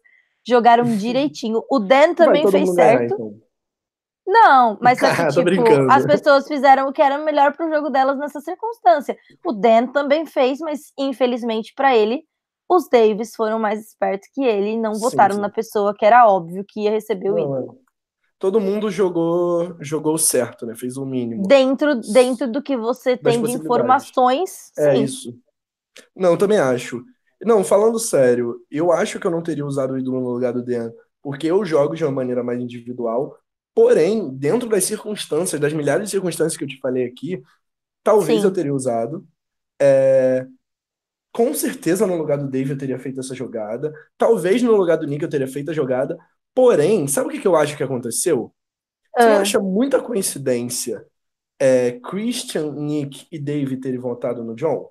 jogaram 0.46 0.84
direitinho. 0.98 1.62
O 1.70 1.80
Dan 1.80 2.14
também 2.14 2.50
fez 2.50 2.74
certo. 2.74 3.14
então. 3.14 3.48
Não, 4.26 4.78
mas 4.82 5.00
que, 5.00 5.08
tipo, 5.08 5.92
as 5.92 6.06
pessoas 6.06 6.48
fizeram 6.48 6.90
o 6.90 6.94
que 6.94 7.02
era 7.02 7.18
melhor 7.18 7.56
pro 7.56 7.70
jogo 7.70 7.90
delas 7.90 8.18
nessa 8.18 8.42
circunstância. 8.42 9.18
O 9.46 9.54
Dan 9.54 9.88
também 9.88 10.26
fez, 10.26 10.60
mas 10.60 10.92
infelizmente 10.98 11.74
para 11.74 11.96
ele, 11.96 12.24
os 12.70 12.90
Davis 12.90 13.34
foram 13.34 13.58
mais 13.58 13.80
espertos 13.88 14.28
que 14.34 14.44
ele 14.44 14.72
e 14.72 14.78
não 14.78 14.94
sim, 14.96 15.02
votaram 15.02 15.36
sim. 15.36 15.42
na 15.42 15.50
pessoa 15.50 15.96
que 15.96 16.06
era 16.06 16.28
óbvio 16.28 16.66
que 16.68 16.82
ia 16.82 16.92
receber 16.92 17.32
o 17.32 17.40
ídolo. 17.40 17.87
Todo 18.40 18.60
mundo 18.60 18.90
jogou 18.92 19.76
jogou 19.80 20.18
certo, 20.18 20.66
né? 20.66 20.76
Fez 20.76 20.98
o 20.98 21.06
mínimo. 21.06 21.48
Dentro, 21.48 22.00
dentro 22.02 22.52
do 22.52 22.62
que 22.62 22.78
você 22.78 23.18
tem 23.18 23.42
de 23.42 23.52
informações. 23.52 24.72
É 24.78 24.96
sim. 24.96 25.04
isso. 25.04 25.40
Não, 26.16 26.38
também 26.38 26.60
acho. 26.60 27.04
Não, 27.42 27.64
falando 27.64 28.00
sério, 28.00 28.56
eu 28.70 28.92
acho 28.92 29.20
que 29.20 29.28
eu 29.28 29.32
não 29.32 29.42
teria 29.42 29.66
usado 29.66 29.94
o 29.94 29.98
ídolo 29.98 30.20
no 30.20 30.30
lugar 30.30 30.54
do 30.54 30.64
Dan, 30.64 30.92
porque 31.22 31.48
eu 31.48 31.64
jogo 31.66 31.96
de 31.96 32.04
uma 32.04 32.12
maneira 32.12 32.44
mais 32.44 32.60
individual 32.60 33.38
Porém, 33.78 34.36
dentro 34.36 34.68
das 34.68 34.86
circunstâncias, 34.86 35.62
das 35.62 35.72
milhares 35.72 36.06
de 36.06 36.10
circunstâncias 36.10 36.58
que 36.58 36.64
eu 36.64 36.68
te 36.68 36.80
falei 36.80 37.06
aqui, 37.06 37.44
talvez 38.02 38.42
Sim. 38.42 38.48
eu 38.48 38.52
teria 38.52 38.74
usado. 38.74 39.24
É... 39.80 40.48
Com 41.32 41.54
certeza, 41.54 42.08
no 42.08 42.18
lugar 42.18 42.40
do 42.40 42.50
Dave, 42.50 42.72
eu 42.72 42.78
teria 42.78 42.98
feito 42.98 43.20
essa 43.20 43.36
jogada. 43.36 43.94
Talvez 44.18 44.64
no 44.64 44.76
lugar 44.76 44.98
do 44.98 45.06
Nick 45.06 45.22
eu 45.22 45.30
teria 45.30 45.48
feito 45.48 45.70
a 45.70 45.76
jogada. 45.76 46.18
Porém, 46.58 47.08
sabe 47.08 47.28
o 47.28 47.30
que, 47.30 47.40
que 47.40 47.48
eu 47.48 47.56
acho 47.56 47.78
que 47.78 47.84
aconteceu? 47.84 48.52
Você 49.16 49.28
ah. 49.28 49.42
acha 49.42 49.60
muita 49.60 50.02
coincidência 50.02 51.06
é, 51.60 52.00
Christian, 52.00 52.72
Nick 52.72 53.28
e 53.32 53.38
Dave 53.38 53.78
terem 53.78 54.00
votado 54.00 54.44
no 54.44 54.56
John? 54.56 54.90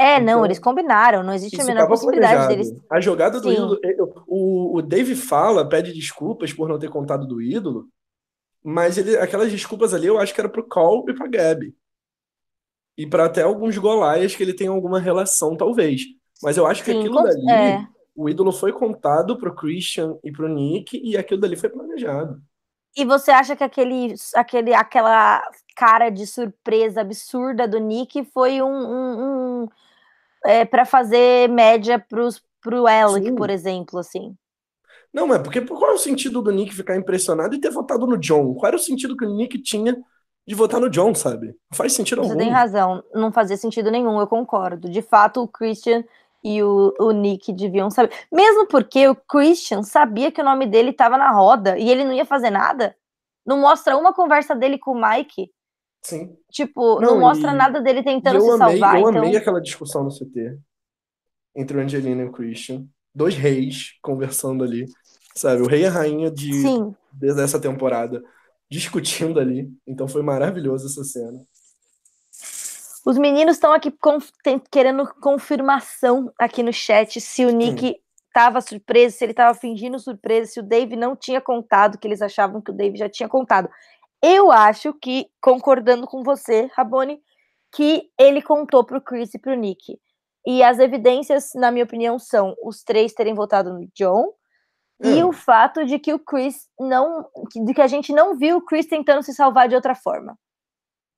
É, 0.00 0.14
então, 0.14 0.24
não, 0.24 0.44
eles 0.46 0.58
combinaram, 0.58 1.22
não 1.22 1.34
existe 1.34 1.60
a 1.60 1.64
menor 1.64 1.86
possibilidade 1.86 2.48
deles. 2.48 2.72
A 2.90 2.98
jogada 2.98 3.42
do 3.42 3.50
Sim. 3.50 3.56
ídolo. 3.56 3.78
O, 4.26 4.78
o 4.78 4.80
Dave 4.80 5.14
fala, 5.14 5.68
pede 5.68 5.92
desculpas 5.92 6.50
por 6.50 6.66
não 6.66 6.78
ter 6.78 6.88
contado 6.88 7.26
do 7.26 7.42
ídolo, 7.42 7.90
mas 8.64 8.96
ele, 8.96 9.18
aquelas 9.18 9.52
desculpas 9.52 9.92
ali 9.92 10.06
eu 10.06 10.18
acho 10.18 10.32
que 10.32 10.40
era 10.40 10.48
pro 10.48 10.66
Cole 10.66 11.12
e 11.12 11.14
pra 11.14 11.28
Gabi. 11.28 11.76
E 12.96 13.06
para 13.06 13.26
até 13.26 13.42
alguns 13.42 13.76
Golaias 13.76 14.34
que 14.34 14.42
ele 14.42 14.54
tem 14.54 14.68
alguma 14.68 14.98
relação, 14.98 15.58
talvez. 15.58 16.00
Mas 16.42 16.56
eu 16.56 16.66
acho 16.66 16.82
que 16.82 16.90
Sim, 16.90 17.00
aquilo 17.00 17.22
dali, 17.22 17.50
é. 17.50 17.91
O 18.14 18.28
ídolo 18.28 18.52
foi 18.52 18.72
contado 18.72 19.38
pro 19.38 19.54
Christian 19.54 20.16
e 20.22 20.30
pro 20.30 20.48
Nick, 20.48 21.00
e 21.02 21.16
aquilo 21.16 21.40
dali 21.40 21.56
foi 21.56 21.68
planejado. 21.68 22.40
E 22.96 23.04
você 23.04 23.30
acha 23.30 23.56
que 23.56 23.64
aquele, 23.64 24.14
aquele, 24.34 24.74
aquela 24.74 25.42
cara 25.74 26.10
de 26.10 26.26
surpresa 26.26 27.00
absurda 27.00 27.66
do 27.66 27.78
Nick 27.78 28.22
foi 28.26 28.60
um, 28.60 28.66
um, 28.66 29.62
um 29.62 29.68
é, 30.44 30.64
para 30.64 30.84
fazer 30.84 31.48
média 31.48 31.98
pros, 31.98 32.42
pro 32.60 32.86
Alec, 32.86 33.26
Sim. 33.26 33.34
por 33.34 33.48
exemplo, 33.48 33.98
assim. 33.98 34.36
Não, 35.12 35.26
mas 35.26 35.42
porque 35.42 35.60
qual 35.62 35.92
é 35.92 35.94
o 35.94 35.98
sentido 35.98 36.42
do 36.42 36.50
Nick 36.50 36.74
ficar 36.74 36.96
impressionado 36.96 37.54
e 37.54 37.60
ter 37.60 37.70
votado 37.70 38.06
no 38.06 38.18
John? 38.18 38.54
Qual 38.54 38.68
era 38.68 38.76
o 38.76 38.80
sentido 38.80 39.16
que 39.16 39.24
o 39.24 39.34
Nick 39.34 39.58
tinha 39.60 39.96
de 40.46 40.54
votar 40.54 40.80
no 40.80 40.90
John, 40.90 41.14
sabe? 41.14 41.48
Não 41.48 41.76
faz 41.76 41.92
sentido 41.92 42.22
Você 42.22 42.30
algum. 42.30 42.40
Você 42.40 42.44
tem 42.44 42.52
razão, 42.52 43.02
não 43.14 43.32
fazia 43.32 43.56
sentido 43.56 43.90
nenhum, 43.90 44.18
eu 44.20 44.26
concordo. 44.26 44.88
De 44.88 45.02
fato, 45.02 45.42
o 45.42 45.48
Christian 45.48 46.04
e 46.42 46.62
o, 46.62 46.94
o 46.98 47.10
Nick 47.12 47.52
deviam 47.52 47.90
saber. 47.90 48.12
Mesmo 48.32 48.66
porque 48.66 49.08
o 49.08 49.14
Christian 49.14 49.82
sabia 49.82 50.32
que 50.32 50.40
o 50.40 50.44
nome 50.44 50.66
dele 50.66 50.90
estava 50.90 51.16
na 51.16 51.30
roda 51.30 51.78
e 51.78 51.88
ele 51.90 52.04
não 52.04 52.12
ia 52.12 52.24
fazer 52.24 52.50
nada. 52.50 52.96
Não 53.44 53.60
mostra 53.60 53.96
uma 53.96 54.12
conversa 54.12 54.54
dele 54.54 54.78
com 54.78 54.92
o 54.92 55.00
Mike 55.00 55.50
Sim. 56.02 56.36
Tipo, 56.50 57.00
não, 57.00 57.12
não 57.12 57.20
mostra 57.20 57.52
nada 57.52 57.80
dele 57.80 58.02
tentando 58.02 58.40
se 58.40 58.46
amei, 58.48 58.58
salvar. 58.58 59.00
Eu 59.00 59.08
então... 59.08 59.22
amei 59.22 59.36
aquela 59.36 59.60
discussão 59.60 60.02
no 60.02 60.10
CT 60.10 60.58
entre 61.54 61.76
o 61.76 61.80
Angelina 61.80 62.22
e 62.22 62.26
o 62.26 62.32
Christian. 62.32 62.84
Dois 63.14 63.36
reis 63.36 63.98
conversando 64.02 64.64
ali. 64.64 64.86
Sabe, 65.34 65.62
o 65.62 65.66
rei 65.66 65.82
e 65.82 65.86
a 65.86 65.90
rainha 65.90 66.30
de 66.30 66.52
Sim. 66.52 66.94
dessa 67.12 67.58
temporada 67.58 68.22
discutindo 68.68 69.38
ali. 69.38 69.70
Então 69.86 70.08
foi 70.08 70.22
maravilhoso 70.22 70.86
essa 70.86 71.04
cena. 71.04 71.38
Os 73.04 73.18
meninos 73.18 73.56
estão 73.56 73.72
aqui 73.72 73.92
querendo 74.70 75.06
confirmação 75.20 76.32
aqui 76.38 76.62
no 76.62 76.72
chat 76.72 77.20
se 77.20 77.44
o 77.44 77.50
Nick 77.50 78.00
estava 78.28 78.60
surpreso, 78.60 79.16
se 79.16 79.24
ele 79.24 79.32
estava 79.32 79.54
fingindo 79.54 79.98
surpresa, 79.98 80.52
se 80.52 80.60
o 80.60 80.62
Dave 80.62 80.96
não 80.96 81.14
tinha 81.16 81.40
contado, 81.40 81.98
que 81.98 82.06
eles 82.06 82.22
achavam 82.22 82.60
que 82.62 82.70
o 82.70 82.74
Dave 82.74 82.96
já 82.96 83.08
tinha 83.08 83.28
contado. 83.28 83.68
Eu 84.22 84.52
acho 84.52 84.94
que, 84.94 85.26
concordando 85.40 86.06
com 86.06 86.22
você, 86.22 86.70
Rabone, 86.74 87.20
que 87.72 88.08
ele 88.18 88.40
contou 88.40 88.84
para 88.84 88.98
o 88.98 89.00
Chris 89.00 89.34
e 89.34 89.38
para 89.38 89.52
o 89.52 89.56
Nick. 89.56 89.98
E 90.46 90.62
as 90.62 90.78
evidências, 90.78 91.50
na 91.54 91.70
minha 91.70 91.84
opinião, 91.84 92.18
são 92.18 92.54
os 92.62 92.82
três 92.82 93.12
terem 93.12 93.34
votado 93.34 93.72
no 93.72 93.88
John 93.94 94.32
hum. 95.02 95.16
e 95.16 95.24
o 95.24 95.32
fato 95.32 95.84
de 95.84 95.98
que 95.98 96.12
o 96.12 96.18
Chris 96.18 96.68
não. 96.78 97.26
de 97.64 97.74
que 97.74 97.82
a 97.82 97.86
gente 97.86 98.12
não 98.12 98.36
viu 98.36 98.58
o 98.58 98.64
Chris 98.64 98.86
tentando 98.86 99.22
se 99.22 99.34
salvar 99.34 99.68
de 99.68 99.74
outra 99.74 99.94
forma. 99.94 100.38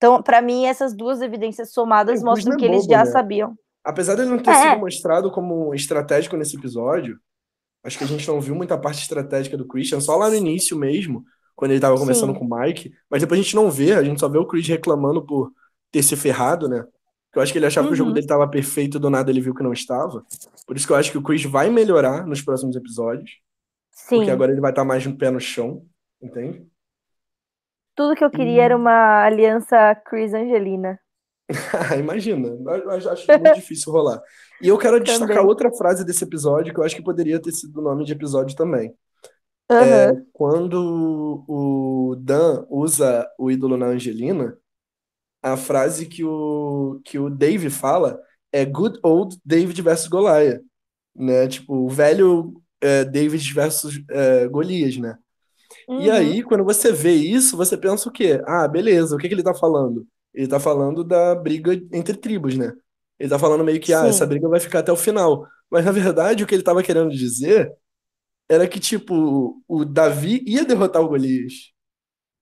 Então, 0.05 0.23
para 0.23 0.43
mim, 0.43 0.67
essas 0.67 0.95
duas 0.95 1.23
evidências 1.23 1.73
somadas 1.73 2.23
mostram 2.23 2.53
é 2.53 2.57
que 2.59 2.67
bobo, 2.67 2.75
eles 2.75 2.85
já 2.85 3.07
né? 3.07 3.11
sabiam. 3.11 3.57
Apesar 3.83 4.15
dele 4.15 4.29
não 4.29 4.39
ter 4.39 4.51
é. 4.51 4.71
sido 4.71 4.81
mostrado 4.81 5.31
como 5.31 5.75
estratégico 5.75 6.37
nesse 6.37 6.59
episódio, 6.59 7.19
acho 7.83 7.97
que 7.97 8.05
a 8.05 8.07
gente 8.07 8.29
não 8.29 8.39
viu 8.39 8.55
muita 8.55 8.77
parte 8.77 9.01
estratégica 9.01 9.57
do 9.57 9.67
Christian, 9.67 10.01
só 10.01 10.15
lá 10.17 10.29
no 10.29 10.35
início 10.35 10.77
mesmo 10.77 11.25
quando 11.57 11.71
ele 11.71 11.81
tava 11.81 11.97
conversando 11.97 12.35
Sim. 12.35 12.39
com 12.39 12.45
o 12.45 12.61
Mike, 12.61 12.93
mas 13.09 13.23
depois 13.23 13.41
a 13.41 13.43
gente 13.43 13.57
não 13.57 13.71
vê, 13.71 13.95
a 13.95 14.03
gente 14.03 14.21
só 14.21 14.29
vê 14.29 14.37
o 14.37 14.47
Chris 14.47 14.69
reclamando 14.69 15.25
por 15.25 15.51
ter 15.91 16.03
se 16.03 16.17
ferrado, 16.17 16.69
né? 16.69 16.85
Eu 17.35 17.41
acho 17.41 17.51
que 17.51 17.59
ele 17.59 17.67
achava 17.67 17.87
uhum. 17.87 17.91
que 17.91 17.95
o 17.95 17.97
jogo 17.97 18.11
uhum. 18.11 18.15
dele 18.15 18.27
tava 18.27 18.47
perfeito 18.47 18.99
e 18.99 19.01
do 19.01 19.09
nada 19.09 19.31
ele 19.31 19.41
viu 19.41 19.55
que 19.55 19.63
não 19.63 19.73
estava. 19.73 20.23
Por 20.67 20.77
isso 20.77 20.87
que 20.87 20.93
eu 20.93 20.97
acho 20.97 21.11
que 21.11 21.19
o 21.19 21.23
Chris 21.23 21.45
vai 21.45 21.71
melhorar 21.71 22.27
nos 22.27 22.43
próximos 22.43 22.77
episódios. 22.77 23.39
Sim. 23.91 24.17
Porque 24.17 24.31
agora 24.31 24.53
ele 24.53 24.61
vai 24.61 24.71
estar 24.71 24.83
tá 24.83 24.87
mais 24.87 25.07
no 25.07 25.17
pé 25.17 25.31
no 25.31 25.41
chão, 25.41 25.83
entende? 26.21 26.67
Tudo 27.95 28.15
que 28.17 28.25
eu 28.25 28.31
queria 28.31 28.63
hum. 28.63 28.65
era 28.65 28.77
uma 28.77 29.25
aliança 29.25 29.95
Chris-Angelina. 29.95 30.99
Imagina, 31.99 32.49
eu 32.49 32.91
acho 32.91 33.27
muito 33.29 33.55
difícil 33.55 33.93
rolar. 33.93 34.21
E 34.63 34.69
eu 34.69 34.79
quero 34.79 34.99
destacar 35.01 35.45
outra 35.45 35.71
frase 35.73 36.05
desse 36.05 36.25
episódio 36.25 36.73
que 36.73 36.81
eu 36.81 36.85
acho 36.85 36.97
que 36.97 37.03
poderia 37.03 37.41
ter 37.41 37.53
sido 37.53 37.79
o 37.79 37.83
nome 37.83 38.05
de 38.05 38.13
episódio 38.13 38.57
também. 38.57 38.95
Uhum. 39.71 39.79
É, 39.79 40.23
quando 40.33 41.45
o 41.49 42.17
Dan 42.19 42.67
usa 42.69 43.27
o 43.39 43.51
ídolo 43.51 43.77
na 43.77 43.87
Angelina, 43.87 44.57
a 45.43 45.57
frase 45.57 46.07
que 46.07 46.25
o, 46.25 47.01
que 47.05 47.19
o 47.19 47.29
Dave 47.29 47.71
fala 47.71 48.19
é 48.53 48.65
Good 48.65 48.99
Old 49.03 49.37
David 49.45 49.81
versus 49.83 50.09
Goliath, 50.09 50.63
né? 51.15 51.49
Tipo, 51.49 51.75
o 51.75 51.89
velho 51.89 52.63
é, 52.81 53.05
David 53.05 53.53
versus 53.53 54.03
é, 54.11 54.47
Golias, 54.49 54.97
né? 54.97 55.19
Uhum. 55.89 56.01
E 56.01 56.11
aí, 56.11 56.43
quando 56.43 56.65
você 56.65 56.93
vê 56.93 57.13
isso, 57.13 57.57
você 57.57 57.77
pensa 57.77 58.09
o 58.09 58.13
quê? 58.13 58.43
Ah, 58.47 58.67
beleza, 58.67 59.15
o 59.15 59.19
que 59.19 59.29
que 59.29 59.35
ele 59.35 59.43
tá 59.43 59.55
falando? 59.55 60.07
Ele 60.33 60.49
tá 60.49 60.59
falando 60.59 61.05
da 61.05 61.35
briga 61.35 61.73
entre 61.93 62.17
tribos, 62.17 62.57
né? 62.57 62.73
Ele 63.19 63.29
tá 63.29 63.39
falando 63.39 63.65
meio 63.65 63.81
que, 63.81 63.93
ah, 63.93 64.03
Sim. 64.03 64.09
essa 64.09 64.27
briga 64.27 64.49
vai 64.49 64.59
ficar 64.61 64.81
até 64.81 64.91
o 64.93 64.97
final. 64.97 65.47
Mas 65.71 65.85
na 65.85 65.93
verdade, 65.93 66.43
o 66.43 66.47
que 66.47 66.55
ele 66.55 66.63
tava 66.63 66.83
querendo 66.83 67.11
dizer 67.11 67.73
era 68.49 68.69
que, 68.69 68.79
tipo, 68.79 69.63
o 69.67 69.85
Davi 69.85 70.43
ia 70.47 70.65
derrotar 70.65 71.03
o 71.03 71.09
Golias. 71.09 71.73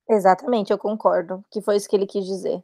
Exatamente, 0.09 0.73
eu 0.73 0.79
concordo. 0.79 1.45
Que 1.51 1.61
foi 1.63 1.77
isso 1.77 1.89
que 1.89 1.97
ele 1.97 2.07
quis 2.07 2.25
dizer. 2.25 2.63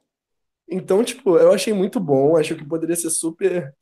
Então, 0.69 1.03
tipo, 1.03 1.37
eu 1.37 1.53
achei 1.53 1.73
muito 1.73 1.99
bom. 1.99 2.37
Acho 2.37 2.57
que 2.57 2.65
poderia 2.65 2.97
ser 2.97 3.11
super 3.11 3.75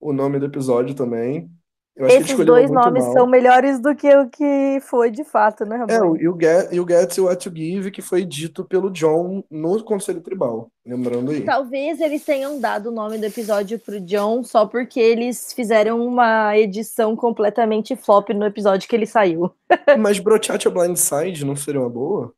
o 0.00 0.12
nome 0.12 0.38
do 0.38 0.46
episódio 0.46 0.94
também. 0.94 1.50
Esses 1.98 2.44
dois 2.44 2.70
nomes 2.70 3.04
mal. 3.04 3.12
são 3.12 3.26
melhores 3.26 3.80
do 3.80 3.94
que 3.94 4.14
o 4.14 4.28
que 4.28 4.78
foi 4.82 5.10
de 5.10 5.24
fato, 5.24 5.64
né, 5.64 5.76
É, 5.88 6.00
o 6.00 6.02
Rabone? 6.02 6.22
You 6.22 6.38
Get, 6.40 6.72
you 6.72 6.86
Get 6.88 7.18
What 7.18 7.48
You 7.48 7.54
Give, 7.54 7.90
que 7.90 8.00
foi 8.00 8.24
dito 8.24 8.64
pelo 8.64 8.90
John 8.90 9.42
no 9.50 9.82
Conselho 9.82 10.20
Tribal. 10.20 10.70
Lembrando 10.86 11.30
aí. 11.32 11.44
Talvez 11.44 12.00
eles 12.00 12.24
tenham 12.24 12.60
dado 12.60 12.90
o 12.90 12.92
nome 12.92 13.18
do 13.18 13.26
episódio 13.26 13.78
pro 13.78 14.00
John 14.00 14.44
só 14.44 14.64
porque 14.64 15.00
eles 15.00 15.52
fizeram 15.52 16.06
uma 16.06 16.56
edição 16.56 17.16
completamente 17.16 17.96
flop 17.96 18.30
no 18.30 18.46
episódio 18.46 18.88
que 18.88 18.94
ele 18.94 19.06
saiu. 19.06 19.50
Mas 19.98 20.18
Brochacha 20.18 20.70
Blindside 20.70 21.44
não 21.44 21.56
seria 21.56 21.80
uma 21.80 21.90
boa? 21.90 22.32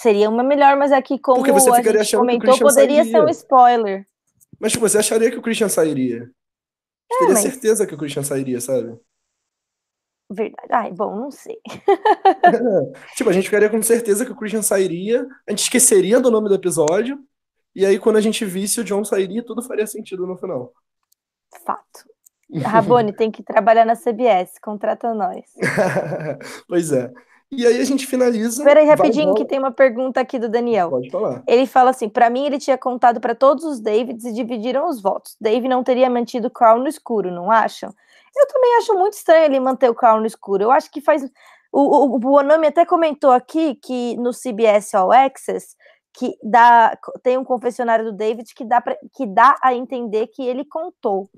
Seria 0.00 0.30
uma 0.30 0.44
melhor, 0.44 0.76
mas 0.76 0.92
aqui, 0.92 1.18
como 1.18 1.38
Porque 1.38 1.50
você 1.50 1.70
a 1.70 1.82
gente 1.82 2.14
o 2.14 2.20
comentou, 2.20 2.56
poderia 2.56 3.02
ser 3.02 3.10
um 3.10 3.12
sairia. 3.14 3.30
spoiler. 3.32 4.06
Mas, 4.60 4.70
tipo, 4.70 4.88
você 4.88 4.98
acharia 4.98 5.28
que 5.28 5.38
o 5.38 5.42
Christian 5.42 5.68
sairia? 5.68 6.30
É, 7.10 7.18
teria 7.18 7.34
mas- 7.34 7.42
certeza 7.42 7.86
que 7.86 7.94
o 7.94 7.98
Christian 7.98 8.22
sairia, 8.22 8.60
sabe? 8.60 8.98
Verdade. 10.30 10.68
Ai, 10.70 10.92
bom, 10.92 11.16
não 11.16 11.30
sei. 11.30 11.56
Tipo, 13.16 13.30
a 13.30 13.32
gente 13.32 13.44
ficaria 13.46 13.70
com 13.70 13.82
certeza 13.82 14.26
que 14.26 14.32
o 14.32 14.36
Christian 14.36 14.60
sairia, 14.62 15.26
a 15.46 15.50
gente 15.50 15.62
esqueceria 15.62 16.20
do 16.20 16.30
nome 16.30 16.48
do 16.48 16.54
episódio, 16.54 17.18
e 17.74 17.86
aí 17.86 17.98
quando 17.98 18.16
a 18.16 18.20
gente 18.20 18.44
visse 18.44 18.80
o 18.80 18.84
John 18.84 19.04
sairia, 19.04 19.42
tudo 19.42 19.62
faria 19.62 19.86
sentido 19.86 20.26
no 20.26 20.36
final. 20.36 20.74
Fato. 21.64 22.04
Rabone 22.62 23.12
tem 23.16 23.30
que 23.30 23.42
trabalhar 23.42 23.86
na 23.86 23.94
CBS, 23.96 24.58
contrata 24.62 25.14
nós. 25.14 25.44
Pois 26.68 26.92
é. 26.92 27.10
E 27.50 27.66
aí 27.66 27.80
a 27.80 27.84
gente 27.84 28.06
finaliza. 28.06 28.60
Espera 28.60 28.80
aí 28.80 28.86
rapidinho 28.86 29.34
que 29.34 29.44
tem 29.44 29.58
uma 29.58 29.70
pergunta 29.70 30.20
aqui 30.20 30.38
do 30.38 30.48
Daniel. 30.48 30.90
Pode 30.90 31.10
falar. 31.10 31.42
Ele 31.46 31.66
fala 31.66 31.90
assim: 31.90 32.08
para 32.08 32.28
mim, 32.28 32.44
ele 32.44 32.58
tinha 32.58 32.76
contado 32.76 33.20
para 33.20 33.34
todos 33.34 33.64
os 33.64 33.80
Davids 33.80 34.24
e 34.24 34.32
dividiram 34.32 34.88
os 34.88 35.00
votos. 35.00 35.34
Dave 35.40 35.66
não 35.66 35.82
teria 35.82 36.10
mantido 36.10 36.48
o 36.48 36.50
Carl 36.50 36.78
no 36.78 36.88
escuro, 36.88 37.30
não 37.30 37.50
acham? 37.50 37.94
Eu 38.36 38.46
também 38.46 38.76
acho 38.76 38.94
muito 38.94 39.14
estranho 39.14 39.46
ele 39.46 39.60
manter 39.60 39.88
o 39.88 39.94
Carl 39.94 40.20
no 40.20 40.26
escuro. 40.26 40.62
Eu 40.62 40.70
acho 40.70 40.90
que 40.90 41.00
faz. 41.00 41.22
O, 41.72 41.80
o, 41.80 42.14
o 42.14 42.18
Bonami 42.18 42.66
até 42.66 42.84
comentou 42.84 43.30
aqui 43.30 43.74
que 43.76 44.16
no 44.16 44.30
CBS 44.32 44.94
All 44.94 45.10
Access 45.10 45.76
que 46.18 46.36
dá, 46.42 46.98
tem 47.22 47.38
um 47.38 47.44
confessionário 47.44 48.04
do 48.06 48.12
David 48.12 48.52
que 48.52 48.64
dá, 48.64 48.80
pra, 48.80 48.96
que 49.14 49.24
dá 49.24 49.56
a 49.62 49.72
entender 49.72 50.26
que 50.26 50.42
ele 50.42 50.64
contou. 50.64 51.30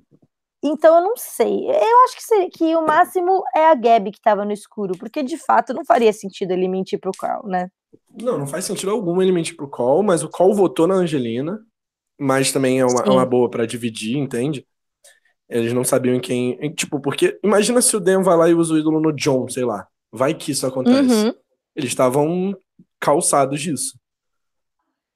Então 0.62 0.96
eu 0.96 1.02
não 1.02 1.16
sei. 1.16 1.66
Eu 1.68 2.04
acho 2.04 2.16
que, 2.16 2.22
seria, 2.22 2.50
que 2.50 2.76
o 2.76 2.86
máximo 2.86 3.42
é 3.54 3.66
a 3.66 3.74
Gabi 3.74 4.10
que 4.12 4.18
estava 4.18 4.44
no 4.44 4.52
escuro, 4.52 4.96
porque 4.98 5.22
de 5.22 5.38
fato 5.38 5.72
não 5.74 5.84
faria 5.84 6.12
sentido 6.12 6.52
ele 6.52 6.68
mentir 6.68 7.00
pro 7.00 7.12
Carl, 7.12 7.46
né? 7.46 7.70
Não, 8.20 8.38
não 8.38 8.46
faz 8.46 8.64
sentido 8.64 8.90
algum 8.90 9.20
ele 9.20 9.32
mentir 9.32 9.56
pro 9.56 9.68
Cole, 9.68 10.06
mas 10.06 10.22
o 10.22 10.28
Cole 10.28 10.54
votou 10.54 10.86
na 10.86 10.94
Angelina, 10.94 11.58
mas 12.20 12.52
também 12.52 12.80
é 12.80 12.86
uma, 12.86 13.02
é 13.02 13.10
uma 13.10 13.26
boa 13.26 13.50
pra 13.50 13.66
dividir, 13.66 14.16
entende? 14.18 14.66
Eles 15.48 15.74
não 15.74 15.84
sabiam 15.84 16.16
em 16.16 16.20
quem. 16.20 16.58
em- 16.62 16.74
Tipo, 16.74 17.00
porque 17.00 17.40
imagina 17.44 17.82
se 17.82 17.96
o 17.96 18.00
Dan 18.00 18.22
vai 18.22 18.36
lá 18.38 18.50
e 18.50 18.54
usa 18.54 18.74
o 18.74 18.78
ídolo 18.78 19.00
no 19.00 19.12
John, 19.14 19.48
sei 19.50 19.64
lá. 19.66 19.88
Vai 20.12 20.34
que 20.34 20.52
isso 20.52 20.66
acontece. 20.66 21.28
Uhum, 21.28 21.34
Eles 21.76 21.90
estavam 21.90 22.56
calçados 23.00 23.62
disso. 23.62 23.99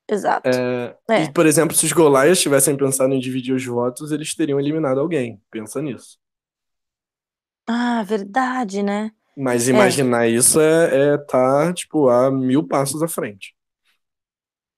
Exato. 0.08 0.48
É, 0.48 0.96
É. 1.08 1.24
E, 1.24 1.32
por 1.32 1.46
exemplo, 1.46 1.74
se 1.76 1.84
os 1.86 1.92
Goliaths 1.92 2.40
tivessem 2.40 2.76
pensado 2.76 3.14
em 3.14 3.20
dividir 3.20 3.54
os 3.54 3.64
votos, 3.64 4.12
eles 4.12 4.34
teriam 4.34 4.60
eliminado 4.60 5.00
alguém. 5.00 5.40
Pensa 5.50 5.80
nisso. 5.82 6.18
Ah, 7.66 8.02
verdade, 8.02 8.82
né? 8.82 9.10
Mas 9.36 9.68
imaginar 9.68 10.28
isso 10.28 10.60
é, 10.60 11.14
é 11.14 11.18
tá, 11.18 11.72
tipo, 11.72 12.08
a 12.08 12.30
mil 12.30 12.66
passos 12.66 13.02
à 13.02 13.08
frente. 13.08 13.54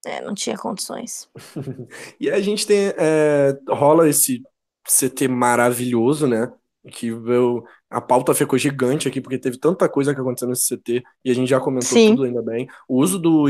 É, 0.05 0.21
não 0.21 0.35
tinha 0.35 0.57
condições. 0.57 1.29
E 2.21 2.31
a 2.31 2.41
gente 2.41 2.67
tem. 2.67 2.93
é, 2.97 3.59
rola 3.69 4.09
esse 4.09 4.43
CT 4.89 5.29
maravilhoso, 5.29 6.27
né? 6.27 6.53
Que 6.93 7.09
eu, 7.09 7.67
a 7.91 8.01
pauta 8.01 8.35
ficou 8.35 8.59
gigante 8.59 9.07
aqui, 9.07 9.21
porque 9.21 9.39
teve 9.39 9.59
tanta 9.59 9.89
coisa 9.89 10.15
que 10.15 10.21
aconteceu 10.21 10.49
nesse 10.49 10.77
CT, 10.77 11.03
e 11.25 11.31
a 11.31 11.35
gente 11.35 11.49
já 11.49 11.61
comentou 11.61 11.89
Sim. 11.89 12.11
tudo 12.11 12.25
ainda 12.25 12.43
bem. 12.43 12.69
O 12.89 13.01
uso 13.01 13.19
do. 13.19 13.47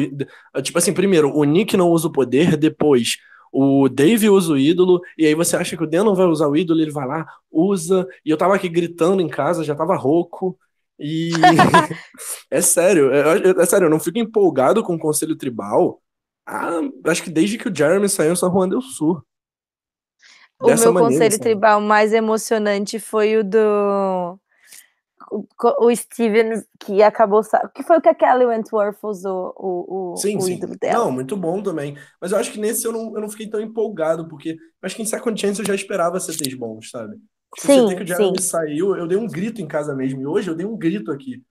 Tipo 0.62 0.78
assim, 0.78 0.92
primeiro, 0.92 1.34
o 1.34 1.44
Nick 1.44 1.76
não 1.76 1.90
usa 1.90 2.08
o 2.08 2.12
poder, 2.12 2.56
depois. 2.56 3.16
O 3.52 3.88
Dave 3.88 4.28
usa 4.28 4.52
o 4.52 4.58
ídolo, 4.58 5.00
e 5.16 5.24
aí 5.24 5.34
você 5.34 5.56
acha 5.56 5.76
que 5.76 5.82
o 5.82 5.86
Dan 5.86 6.04
não 6.04 6.14
vai 6.14 6.26
usar 6.26 6.48
o 6.48 6.56
ídolo, 6.56 6.80
ele 6.80 6.90
vai 6.90 7.06
lá, 7.06 7.26
usa, 7.50 8.06
e 8.24 8.30
eu 8.30 8.36
tava 8.36 8.54
aqui 8.54 8.68
gritando 8.68 9.22
em 9.22 9.28
casa, 9.28 9.64
já 9.64 9.74
tava 9.74 9.96
rouco, 9.96 10.58
e 10.98 11.30
é 12.50 12.60
sério, 12.60 13.10
é, 13.12 13.62
é 13.62 13.66
sério, 13.66 13.86
eu 13.86 13.90
não 13.90 14.00
fico 14.00 14.18
empolgado 14.18 14.82
com 14.82 14.94
o 14.94 14.98
Conselho 14.98 15.36
Tribal, 15.36 16.02
ah, 16.46 16.80
acho 17.06 17.24
que 17.24 17.30
desde 17.30 17.58
que 17.58 17.68
o 17.68 17.74
Jeremy 17.74 18.08
saiu 18.08 18.32
em 18.32 18.36
São 18.36 18.52
Juan 18.52 18.68
del 18.68 18.80
Sul. 18.80 19.20
O 20.60 20.66
meu 20.66 20.92
maneira, 20.92 21.00
conselho 21.00 21.32
sabe? 21.32 21.42
tribal 21.42 21.80
mais 21.80 22.12
emocionante 22.12 22.98
foi 22.98 23.36
o 23.36 23.44
do. 23.44 24.38
O, 25.80 25.94
Steven, 25.94 26.62
que 26.78 27.02
acabou. 27.02 27.42
Que 27.74 27.82
foi 27.82 27.98
o 27.98 28.00
que 28.00 28.08
a 28.08 28.14
Kelly 28.14 28.46
Wentworth 28.46 28.98
usou 29.02 29.52
o, 29.56 30.12
o, 30.12 30.16
Sim, 30.16 30.36
o 30.36 30.40
sim. 30.40 30.54
ídolo 30.54 30.76
dela. 30.80 31.04
Não, 31.04 31.10
muito 31.10 31.36
bom 31.36 31.62
também. 31.62 31.96
Mas 32.20 32.32
eu 32.32 32.38
acho 32.38 32.52
que 32.52 32.60
nesse 32.60 32.86
eu 32.86 32.92
não, 32.92 33.14
eu 33.14 33.20
não 33.20 33.28
fiquei 33.28 33.48
tão 33.48 33.60
empolgado, 33.60 34.28
porque 34.28 34.56
acho 34.80 34.94
que 34.94 35.02
em 35.02 35.06
Second 35.06 35.38
Chance 35.38 35.60
eu 35.60 35.66
já 35.66 35.74
esperava 35.74 36.20
CTs 36.20 36.54
bons, 36.54 36.90
sabe? 36.90 37.16
Tipo, 37.54 37.66
Sim, 37.66 37.84
o 37.84 37.88
CT 37.88 38.04
que 38.04 38.12
o 38.12 38.16
sim. 38.16 38.38
saiu, 38.38 38.96
eu 38.96 39.06
dei 39.06 39.18
um 39.18 39.26
grito 39.26 39.60
em 39.60 39.66
casa 39.66 39.94
mesmo. 39.94 40.20
E 40.20 40.26
hoje 40.26 40.48
eu 40.48 40.54
dei 40.54 40.66
um 40.66 40.76
grito 40.76 41.10
aqui. 41.10 41.42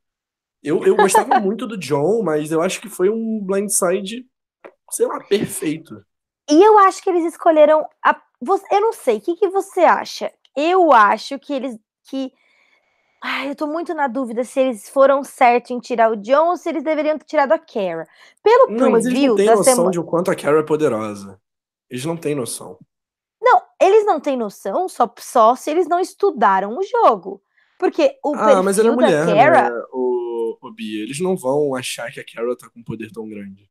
Eu, 0.64 0.84
eu 0.86 0.96
gostava 0.96 1.38
muito 1.40 1.68
do 1.68 1.78
John, 1.78 2.24
mas 2.24 2.52
eu 2.52 2.62
acho 2.62 2.82
que 2.82 2.90
foi 2.90 3.10
um 3.10 3.40
blindside, 3.44 4.26
sei 4.92 5.06
lá, 5.06 5.20
perfeito. 5.20 6.04
E 6.50 6.64
eu 6.64 6.78
acho 6.80 7.04
que 7.04 7.10
eles 7.10 7.26
escolheram. 7.26 7.86
A... 8.04 8.20
você- 8.46 8.66
Eu 8.72 8.82
não 8.82 8.94
sei, 8.94 9.18
o 9.18 9.22
que, 9.22 9.36
que 9.36 9.50
você 9.50 9.82
acha? 9.82 10.32
Eu 10.56 10.92
acho 10.94 11.38
que 11.40 11.54
eles. 11.54 11.78
que 12.10 12.32
Ai, 13.24 13.50
eu 13.50 13.56
tô 13.56 13.66
muito 13.66 13.94
na 13.96 14.08
dúvida 14.08 14.44
se 14.44 14.60
eles 14.60 14.88
foram 14.88 15.24
certos 15.24 15.72
em 15.72 15.80
tirar 15.80 16.12
o 16.12 16.16
John 16.16 16.50
ou 16.50 16.58
se 16.58 16.70
eles 16.70 16.84
deveriam 16.84 17.18
ter 17.18 17.26
tirado 17.26 17.54
a 17.54 17.58
Kara. 17.60 18.08
Pelo 18.44 18.68
Não, 18.70 18.92
mas 18.92 19.06
eles 19.06 19.18
não 19.20 19.36
preview 19.36 19.36
têm 19.36 19.46
noção 19.48 19.64
semana. 19.64 19.92
de 19.92 20.00
o 20.00 20.04
quanto 20.04 20.30
a 20.30 20.36
Carol 20.36 20.60
é 20.60 20.64
poderosa. 20.64 21.42
Eles 21.90 22.06
não 22.06 22.16
têm 22.16 22.36
noção. 22.36 22.78
Não, 23.42 23.62
eles 23.82 24.06
não 24.06 24.20
têm 24.20 24.38
noção 24.38 24.88
só, 24.88 25.12
só 25.18 25.56
se 25.56 25.72
eles 25.72 25.88
não 25.88 26.00
estudaram 26.00 26.78
o 26.78 26.84
jogo. 26.84 27.42
Porque 27.80 28.16
o 28.24 28.36
Ah, 28.36 28.62
mas 28.62 28.78
ela 28.78 28.90
é 28.90 28.96
mulher, 28.96 29.26
da 29.26 29.34
Kara. 29.34 29.70
né, 29.72 29.84
o, 29.92 30.58
o 30.62 30.72
Bia. 30.72 31.02
Eles 31.04 31.20
não 31.20 31.36
vão 31.36 31.74
achar 31.76 32.12
que 32.12 32.20
a 32.20 32.26
Carol 32.26 32.56
tá 32.56 32.70
com 32.70 32.80
um 32.80 32.84
poder 32.84 33.12
tão 33.12 33.28
grande. 33.28 33.68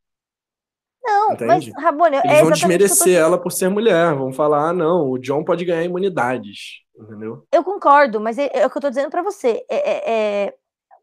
Não, 1.04 1.32
Entende? 1.32 1.70
mas, 1.74 1.84
Rabone, 1.84 2.16
Eles 2.16 2.30
é 2.38 2.42
vão 2.42 2.50
desmerecer 2.50 3.14
ela 3.16 3.38
por 3.38 3.50
ser 3.52 3.68
mulher. 3.68 4.14
Vão 4.14 4.32
falar, 4.32 4.70
ah, 4.70 4.72
não, 4.72 5.10
o 5.10 5.18
John 5.18 5.44
pode 5.44 5.64
ganhar 5.64 5.84
imunidades. 5.84 6.82
Entendeu? 6.98 7.44
Eu 7.52 7.62
concordo, 7.62 8.20
mas 8.20 8.38
é, 8.38 8.48
é 8.52 8.66
o 8.66 8.70
que 8.70 8.78
eu 8.78 8.82
tô 8.82 8.88
dizendo 8.88 9.10
pra 9.10 9.22
você. 9.22 9.64
É, 9.68 9.90
é- 9.90 10.44
é- 10.46 10.54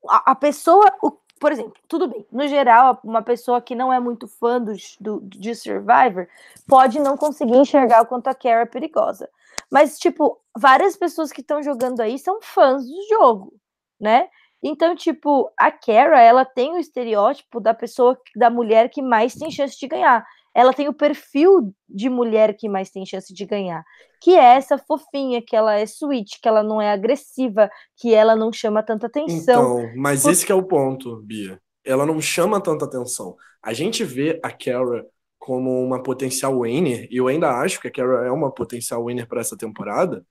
a, 0.09 0.31
a 0.31 0.35
pessoa, 0.35 0.91
o- 1.03 1.11
por 1.39 1.51
exemplo, 1.51 1.73
tudo 1.87 2.07
bem. 2.07 2.25
No 2.31 2.47
geral, 2.47 2.99
uma 3.03 3.21
pessoa 3.21 3.61
que 3.61 3.75
não 3.75 3.91
é 3.91 3.99
muito 3.99 4.27
fã 4.27 4.59
do, 4.59 4.73
do, 4.99 5.19
de 5.21 5.53
Survivor 5.53 6.27
pode 6.67 6.99
não 6.99 7.17
conseguir 7.17 7.57
enxergar 7.57 8.01
o 8.01 8.05
quanto 8.05 8.27
a 8.27 8.33
Kara 8.35 8.61
é 8.61 8.65
perigosa. 8.65 9.29
Mas, 9.69 9.99
tipo, 9.99 10.39
várias 10.57 10.95
pessoas 10.97 11.31
que 11.31 11.41
estão 11.41 11.61
jogando 11.61 11.99
aí 12.01 12.17
são 12.17 12.39
fãs 12.41 12.83
do 12.85 13.07
jogo, 13.09 13.53
né? 13.99 14.29
Então, 14.63 14.95
tipo, 14.95 15.51
a 15.57 15.71
Kara, 15.71 16.19
ela 16.21 16.45
tem 16.45 16.73
o 16.73 16.77
estereótipo 16.77 17.59
da 17.59 17.73
pessoa, 17.73 18.17
da 18.35 18.49
mulher 18.49 18.89
que 18.89 19.01
mais 19.01 19.35
tem 19.35 19.49
chance 19.51 19.77
de 19.79 19.87
ganhar. 19.87 20.25
Ela 20.53 20.73
tem 20.73 20.87
o 20.87 20.93
perfil 20.93 21.73
de 21.87 22.09
mulher 22.09 22.55
que 22.55 22.67
mais 22.69 22.89
tem 22.91 23.05
chance 23.05 23.33
de 23.33 23.45
ganhar 23.45 23.83
que 24.21 24.31
é 24.35 24.55
essa 24.55 24.77
fofinha, 24.77 25.41
que 25.41 25.55
ela 25.55 25.75
é 25.79 25.83
sweet, 25.83 26.39
que 26.39 26.47
ela 26.47 26.61
não 26.61 26.79
é 26.81 26.91
agressiva, 26.91 27.69
que 27.97 28.13
ela 28.13 28.35
não 28.35 28.53
chama 28.53 28.83
tanta 28.83 29.07
atenção. 29.07 29.67
Então, 29.67 29.91
mas 29.95 30.25
Por- 30.25 30.27
esse 30.27 30.45
que 30.45 30.51
é 30.51 30.55
o 30.55 30.63
ponto, 30.63 31.21
Bia. 31.21 31.61
Ela 31.83 32.05
não 32.05 32.19
chama 32.21 32.61
tanta 32.61 32.85
atenção. 32.85 33.35
A 33.61 33.73
gente 33.73 34.03
vê 34.03 34.39
a 34.43 34.51
Kara 34.51 35.05
como 35.39 35.83
uma 35.83 36.01
potencial 36.01 36.61
winner, 36.61 37.07
e 37.11 37.17
eu 37.17 37.27
ainda 37.27 37.49
acho 37.61 37.79
que 37.81 37.87
a 37.87 37.91
Kara 37.91 38.25
é 38.27 38.31
uma 38.31 38.51
potencial 38.53 39.05
winner 39.05 39.27
para 39.27 39.41
essa 39.41 39.57
temporada, 39.57 40.25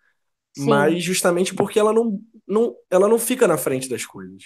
Sim. 0.56 0.68
mas 0.68 1.02
justamente 1.02 1.54
porque 1.54 1.78
ela 1.78 1.92
não, 1.92 2.18
não, 2.46 2.74
ela 2.90 3.08
não 3.08 3.18
fica 3.18 3.46
na 3.46 3.56
frente 3.56 3.88
das 3.88 4.04
coisas. 4.04 4.42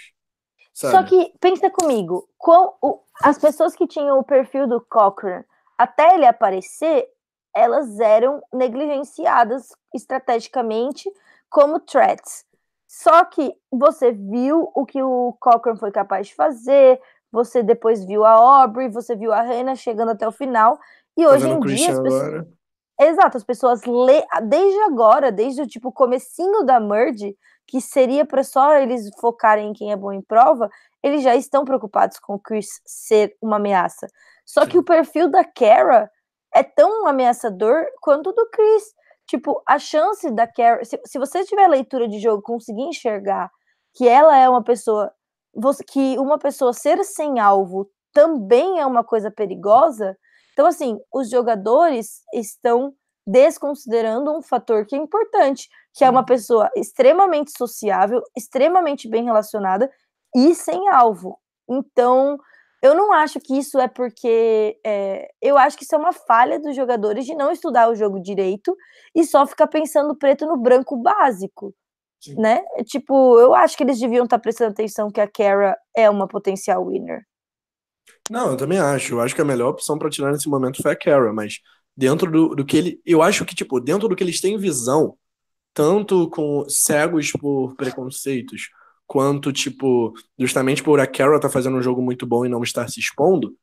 Só 0.72 0.90
Sabe? 0.90 1.08
que, 1.08 1.32
pensa 1.40 1.70
comigo, 1.70 2.28
qual, 2.36 2.76
o- 2.82 3.00
as 3.22 3.38
pessoas 3.38 3.74
que 3.74 3.86
tinham 3.86 4.18
o 4.18 4.24
perfil 4.24 4.66
do 4.66 4.80
Cochrane, 4.80 5.44
até 5.78 6.14
ele 6.14 6.26
aparecer, 6.26 7.08
elas 7.54 7.98
eram 8.00 8.42
negligenciadas 8.52 9.68
estrategicamente 9.94 11.08
como 11.48 11.78
threats. 11.80 12.44
Só 12.86 13.24
que 13.24 13.54
você 13.70 14.12
viu 14.12 14.70
o 14.74 14.84
que 14.84 15.02
o 15.02 15.36
Cochran 15.40 15.76
foi 15.76 15.90
capaz 15.90 16.28
de 16.28 16.34
fazer, 16.34 17.00
você 17.30 17.62
depois 17.62 18.04
viu 18.04 18.24
a 18.24 18.30
Aubrey, 18.30 18.88
você 18.88 19.16
viu 19.16 19.32
a 19.32 19.40
Hannah 19.40 19.74
chegando 19.76 20.10
até 20.10 20.26
o 20.26 20.32
final, 20.32 20.78
e 21.16 21.26
hoje 21.26 21.48
em 21.48 21.60
dia 21.60 21.90
as 21.90 22.00
pessoas... 22.00 22.46
Exato, 23.00 23.36
as 23.36 23.44
pessoas 23.44 23.82
lê 23.84 24.22
desde 24.44 24.80
agora, 24.82 25.32
desde 25.32 25.62
o 25.62 25.66
tipo 25.66 25.90
comecinho 25.92 26.64
da 26.64 26.78
merge, 26.78 27.36
que 27.66 27.80
seria 27.80 28.24
para 28.24 28.44
só 28.44 28.74
eles 28.76 29.10
focarem 29.20 29.70
em 29.70 29.72
quem 29.72 29.90
é 29.90 29.96
bom 29.96 30.12
em 30.12 30.22
prova, 30.22 30.70
eles 31.02 31.22
já 31.22 31.34
estão 31.34 31.64
preocupados 31.64 32.18
com 32.18 32.34
o 32.34 32.38
Chris 32.38 32.80
ser 32.84 33.36
uma 33.42 33.56
ameaça. 33.56 34.06
Só 34.46 34.62
Sim. 34.62 34.68
que 34.68 34.78
o 34.78 34.84
perfil 34.84 35.28
da 35.28 35.44
Kara 35.44 36.10
é 36.54 36.62
tão 36.62 37.06
ameaçador 37.06 37.84
quanto 38.00 38.30
o 38.30 38.32
do 38.32 38.48
Chris. 38.50 38.94
Tipo, 39.26 39.62
a 39.66 39.78
chance 39.78 40.30
da 40.30 40.46
Kara, 40.46 40.84
se, 40.84 41.00
se 41.04 41.18
você 41.18 41.44
tiver 41.44 41.66
leitura 41.66 42.06
de 42.06 42.18
jogo, 42.20 42.42
conseguir 42.42 42.82
enxergar 42.82 43.50
que 43.94 44.06
ela 44.06 44.36
é 44.36 44.48
uma 44.48 44.62
pessoa, 44.62 45.12
que 45.90 46.18
uma 46.18 46.38
pessoa 46.38 46.72
ser 46.72 47.02
sem 47.04 47.40
alvo 47.40 47.88
também 48.12 48.78
é 48.78 48.86
uma 48.86 49.02
coisa 49.02 49.30
perigosa, 49.30 50.16
então, 50.54 50.66
assim, 50.66 50.98
os 51.12 51.28
jogadores 51.28 52.22
estão 52.32 52.94
desconsiderando 53.26 54.30
um 54.30 54.40
fator 54.40 54.86
que 54.86 54.94
é 54.94 54.98
importante, 54.98 55.68
que 55.92 56.04
é 56.04 56.10
uma 56.10 56.24
pessoa 56.24 56.70
extremamente 56.76 57.50
sociável, 57.56 58.22
extremamente 58.36 59.08
bem 59.08 59.24
relacionada 59.24 59.90
e 60.34 60.54
sem 60.54 60.88
alvo. 60.88 61.38
Então, 61.68 62.38
eu 62.80 62.94
não 62.94 63.12
acho 63.12 63.40
que 63.40 63.58
isso 63.58 63.80
é 63.80 63.88
porque. 63.88 64.78
É, 64.86 65.28
eu 65.42 65.58
acho 65.58 65.76
que 65.76 65.84
isso 65.84 65.94
é 65.94 65.98
uma 65.98 66.12
falha 66.12 66.60
dos 66.60 66.76
jogadores 66.76 67.24
de 67.26 67.34
não 67.34 67.50
estudar 67.50 67.90
o 67.90 67.94
jogo 67.96 68.20
direito 68.20 68.76
e 69.14 69.24
só 69.24 69.46
ficar 69.46 69.66
pensando 69.66 70.16
preto 70.16 70.46
no 70.46 70.56
branco 70.56 70.96
básico. 70.96 71.74
Sim. 72.20 72.36
Né? 72.36 72.62
Tipo, 72.84 73.38
eu 73.40 73.54
acho 73.54 73.76
que 73.76 73.82
eles 73.82 73.98
deviam 73.98 74.24
estar 74.24 74.38
prestando 74.38 74.70
atenção 74.70 75.10
que 75.10 75.20
a 75.20 75.28
Kara 75.28 75.76
é 75.96 76.08
uma 76.08 76.28
potencial 76.28 76.86
winner. 76.86 77.22
Não, 78.30 78.52
eu 78.52 78.56
também 78.56 78.78
acho. 78.78 79.14
Eu 79.14 79.20
acho 79.20 79.34
que 79.34 79.40
a 79.40 79.44
melhor 79.44 79.70
opção 79.70 79.98
para 79.98 80.10
tirar 80.10 80.32
nesse 80.32 80.48
momento 80.48 80.82
foi 80.82 80.92
a 80.92 80.96
Kara, 80.96 81.32
mas 81.32 81.60
dentro 81.96 82.30
do, 82.30 82.54
do 82.54 82.64
que 82.64 82.76
ele. 82.76 83.00
Eu 83.04 83.22
acho 83.22 83.44
que, 83.44 83.54
tipo, 83.54 83.80
dentro 83.80 84.08
do 84.08 84.16
que 84.16 84.24
eles 84.24 84.40
têm 84.40 84.56
visão, 84.58 85.16
tanto 85.74 86.28
com 86.30 86.64
cegos 86.68 87.32
por 87.32 87.74
preconceitos, 87.76 88.70
quanto, 89.06 89.52
tipo, 89.52 90.14
justamente 90.38 90.82
por 90.82 91.00
a 91.00 91.06
Kara 91.06 91.40
tá 91.40 91.50
fazendo 91.50 91.76
um 91.76 91.82
jogo 91.82 92.00
muito 92.02 92.26
bom 92.26 92.46
e 92.46 92.48
não 92.48 92.62
estar 92.62 92.88
se 92.88 93.00
expondo, 93.00 93.54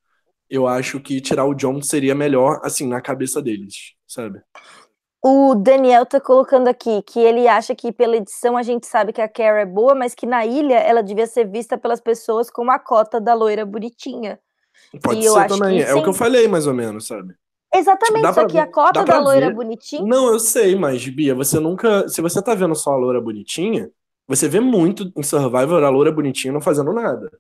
eu 0.50 0.68
acho 0.68 1.00
que 1.00 1.22
tirar 1.22 1.46
o 1.46 1.56
John 1.56 1.82
seria 1.82 2.14
melhor, 2.14 2.60
assim, 2.64 2.88
na 2.88 3.02
cabeça 3.02 3.42
deles, 3.42 3.94
sabe? 4.08 4.42
O 5.24 5.56
Daniel 5.56 6.06
tá 6.06 6.20
colocando 6.20 6.68
aqui 6.68 7.02
que 7.04 7.20
ele 7.20 7.48
acha 7.48 7.76
que 7.76 7.92
pela 7.92 8.18
edição 8.18 8.58
a 8.58 8.64
gente 8.64 8.88
sabe 8.88 9.14
que 9.14 9.22
a 9.22 9.30
Kara 9.30 9.62
é 9.62 9.66
boa, 9.66 9.96
mas 9.96 10.16
que 10.16 10.26
na 10.26 10.46
ilha 10.46 10.78
ela 10.80 11.02
devia 11.02 11.28
ser 11.28 11.48
vista 11.48 11.78
pelas 11.78 12.02
pessoas 12.02 12.50
como 12.50 12.72
a 12.72 12.80
cota 12.80 13.22
da 13.22 13.34
loira 13.34 13.66
bonitinha. 13.66 14.40
Pode 15.02 15.20
e 15.20 15.30
ser 15.30 15.48
também, 15.48 15.82
é 15.82 15.94
o 15.94 16.04
que 16.04 16.10
eu 16.10 16.14
falei 16.14 16.48
mais 16.48 16.68
ou 16.68 16.74
menos, 16.74 17.08
sabe? 17.08 17.34
Exatamente, 17.74 18.28
tipo, 18.28 18.34
só 18.34 18.48
que 18.48 18.58
a 18.58 18.68
cota 18.68 19.06
da 19.06 19.20
loira 19.20 19.48
ver. 19.48 19.56
bonitinha. 19.56 20.04
Não, 20.04 20.28
eu 20.28 20.40
sei, 20.40 20.76
mas, 20.76 21.08
Bia, 21.08 21.34
você 21.34 21.58
nunca. 21.58 22.08
Se 22.10 22.22
você 22.22 22.42
tá 22.42 22.54
vendo 22.54 22.76
só 22.76 22.92
a 22.92 22.98
loira 22.98 23.22
bonitinha, 23.22 23.90
você 24.28 24.50
vê 24.50 24.60
muito 24.60 25.12
em 25.16 25.24
Survivor 25.24 25.82
a 25.84 25.90
loira 25.90 26.12
bonitinha 26.12 26.52
não 26.52 26.60
fazendo 26.60 26.92
nada. 26.92 27.32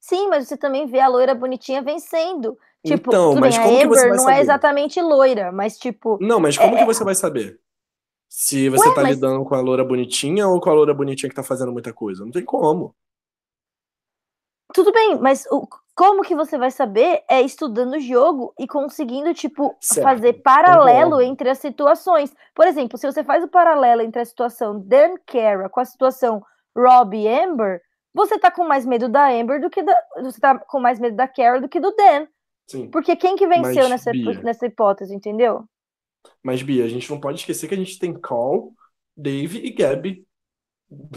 Sim, 0.00 0.28
mas 0.28 0.46
você 0.46 0.56
também 0.56 0.86
vê 0.86 1.00
a 1.00 1.08
loira 1.08 1.34
bonitinha 1.34 1.82
vencendo. 1.82 2.56
Tipo, 2.84 3.10
então, 3.10 3.34
mas 3.34 3.56
bem, 3.56 3.64
como 3.64 3.76
a 3.76 3.82
Amber 3.82 4.08
não 4.08 4.14
é 4.14 4.18
saber? 4.18 4.36
é 4.36 4.40
exatamente 4.40 5.02
loira, 5.02 5.50
mas 5.50 5.76
tipo. 5.76 6.16
Não, 6.20 6.38
mas 6.38 6.56
como 6.56 6.76
é... 6.76 6.78
que 6.78 6.84
você 6.84 7.02
vai 7.02 7.16
saber? 7.16 7.58
Se 8.28 8.68
você 8.68 8.88
Ué, 8.88 8.94
tá 8.94 9.02
mas... 9.02 9.16
lidando 9.16 9.44
com 9.44 9.54
a 9.56 9.60
loira 9.60 9.84
bonitinha 9.84 10.46
ou 10.46 10.60
com 10.60 10.70
a 10.70 10.74
loira 10.74 10.94
bonitinha 10.94 11.28
que 11.28 11.34
tá 11.34 11.42
fazendo 11.42 11.72
muita 11.72 11.92
coisa? 11.92 12.24
Não 12.24 12.30
tem 12.30 12.44
como. 12.44 12.94
Tudo 14.72 14.92
bem, 14.92 15.18
mas 15.18 15.44
o, 15.50 15.66
como 15.96 16.22
que 16.22 16.34
você 16.34 16.58
vai 16.58 16.70
saber 16.70 17.22
é 17.26 17.40
estudando 17.40 17.94
o 17.94 18.00
jogo 18.00 18.52
e 18.58 18.68
conseguindo, 18.68 19.32
tipo, 19.32 19.74
certo. 19.80 20.04
fazer 20.04 20.34
paralelo 20.34 21.22
entre 21.22 21.48
as 21.48 21.58
situações. 21.58 22.36
Por 22.54 22.66
exemplo, 22.66 22.98
se 22.98 23.10
você 23.10 23.24
faz 23.24 23.42
o 23.42 23.48
paralelo 23.48 24.02
entre 24.02 24.20
a 24.20 24.24
situação 24.26 24.78
Dan 24.78 25.14
Kara 25.24 25.70
com 25.70 25.80
a 25.80 25.84
situação 25.86 26.44
Rob 26.76 27.16
e 27.16 27.26
Amber, 27.26 27.80
você 28.12 28.38
tá 28.38 28.50
com 28.50 28.68
mais 28.68 28.84
medo 28.84 29.08
da 29.08 29.30
Amber 29.30 29.58
do 29.58 29.70
que 29.70 29.82
da. 29.82 29.96
Você 30.22 30.38
tá 30.38 30.58
com 30.58 30.78
mais 30.78 31.00
medo 31.00 31.16
da 31.16 31.26
Kara 31.26 31.62
do 31.62 31.68
que 31.68 31.80
do 31.80 31.90
Dan. 31.96 32.26
Sim. 32.66 32.90
Porque 32.90 33.16
quem 33.16 33.34
que 33.34 33.46
venceu 33.46 33.88
nessa, 33.88 34.12
Bia, 34.12 34.38
nessa 34.42 34.66
hipótese, 34.66 35.14
entendeu? 35.14 35.64
Mas, 36.42 36.62
Bia, 36.62 36.84
a 36.84 36.88
gente 36.88 37.08
não 37.08 37.18
pode 37.18 37.38
esquecer 37.38 37.68
que 37.68 37.74
a 37.74 37.78
gente 37.78 37.98
tem 37.98 38.12
Call, 38.12 38.74
Dave 39.16 39.64
e 39.64 39.70
Gabby 39.70 40.26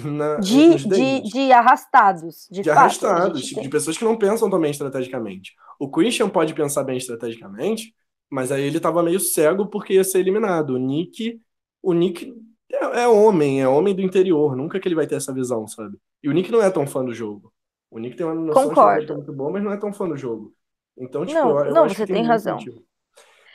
na, 0.04 0.38
de, 0.38 0.76
de, 0.76 1.22
de, 1.22 1.52
arrastados. 1.52 2.48
De, 2.50 2.62
de 2.62 2.70
fato, 2.70 2.80
arrastados, 2.80 3.42
de 3.44 3.70
pessoas 3.70 3.98
que 3.98 4.04
não 4.04 4.18
pensam 4.18 4.50
também 4.50 4.72
estrategicamente. 4.72 5.54
O 5.80 5.90
Christian 5.90 6.30
pode 6.30 6.54
pensar 6.54 6.84
bem 6.84 6.98
estrategicamente, 6.98 7.94
mas 8.30 8.52
aí 8.52 8.64
ele 8.64 8.80
tava 8.80 9.04
meio 9.04 9.20
cego 9.20 9.68
porque 9.68 9.94
ia 9.94 10.04
ser 10.04 10.20
eliminado. 10.20 10.72
O 10.72 10.78
Nick, 10.78 11.40
o 11.82 11.94
Nick 11.94 12.34
é, 12.72 13.02
é, 13.02 13.08
homem, 13.08 13.62
é 13.62 13.68
homem 13.68 13.96
do 13.96 14.02
interior, 14.02 14.56
nunca 14.56 14.80
que 14.80 14.88
ele 14.88 14.96
vai 14.96 15.08
ter 15.08 15.16
essa 15.16 15.34
visão, 15.34 15.68
sabe? 15.68 15.98
E 16.22 16.30
o 16.30 16.34
Nick 16.34 16.52
não 16.52 16.62
é 16.62 16.70
tão 16.70 16.86
fã 16.86 17.04
do 17.04 17.14
jogo. 17.14 17.54
O 17.92 18.00
Nick 18.00 18.16
tem 18.16 18.26
uma 18.26 18.36
noção 18.36 18.70
Concordo. 18.70 19.16
muito 19.16 19.34
boa, 19.34 19.52
mas 19.52 19.64
não 19.64 19.72
é 19.72 19.78
tão 19.78 19.92
fã 19.92 20.08
do 20.08 20.16
jogo. 20.16 20.54
Então, 20.98 21.26
tipo, 21.26 21.40
não, 21.40 21.60
eu, 21.60 21.66
eu 21.66 21.74
não, 21.74 21.88
você 21.88 22.06
tem, 22.06 22.18
tem 22.18 22.26
razão. 22.26 22.58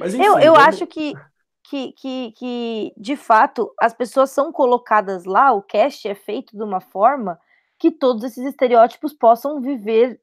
Mas, 0.00 0.14
enfim, 0.14 0.24
eu 0.24 0.38
eu 0.38 0.54
vamos... 0.54 0.68
acho 0.68 0.86
que 0.86 1.12
que, 1.64 1.92
que, 1.92 2.32
que, 2.32 2.92
de 2.96 3.16
fato, 3.16 3.72
as 3.80 3.94
pessoas 3.94 4.30
são 4.30 4.52
colocadas 4.52 5.24
lá, 5.24 5.52
o 5.52 5.62
cast 5.62 6.06
é 6.06 6.14
feito 6.14 6.56
de 6.56 6.62
uma 6.62 6.80
forma 6.80 7.38
que 7.78 7.90
todos 7.90 8.22
esses 8.22 8.44
estereótipos 8.44 9.12
possam 9.12 9.60
viver, 9.60 10.20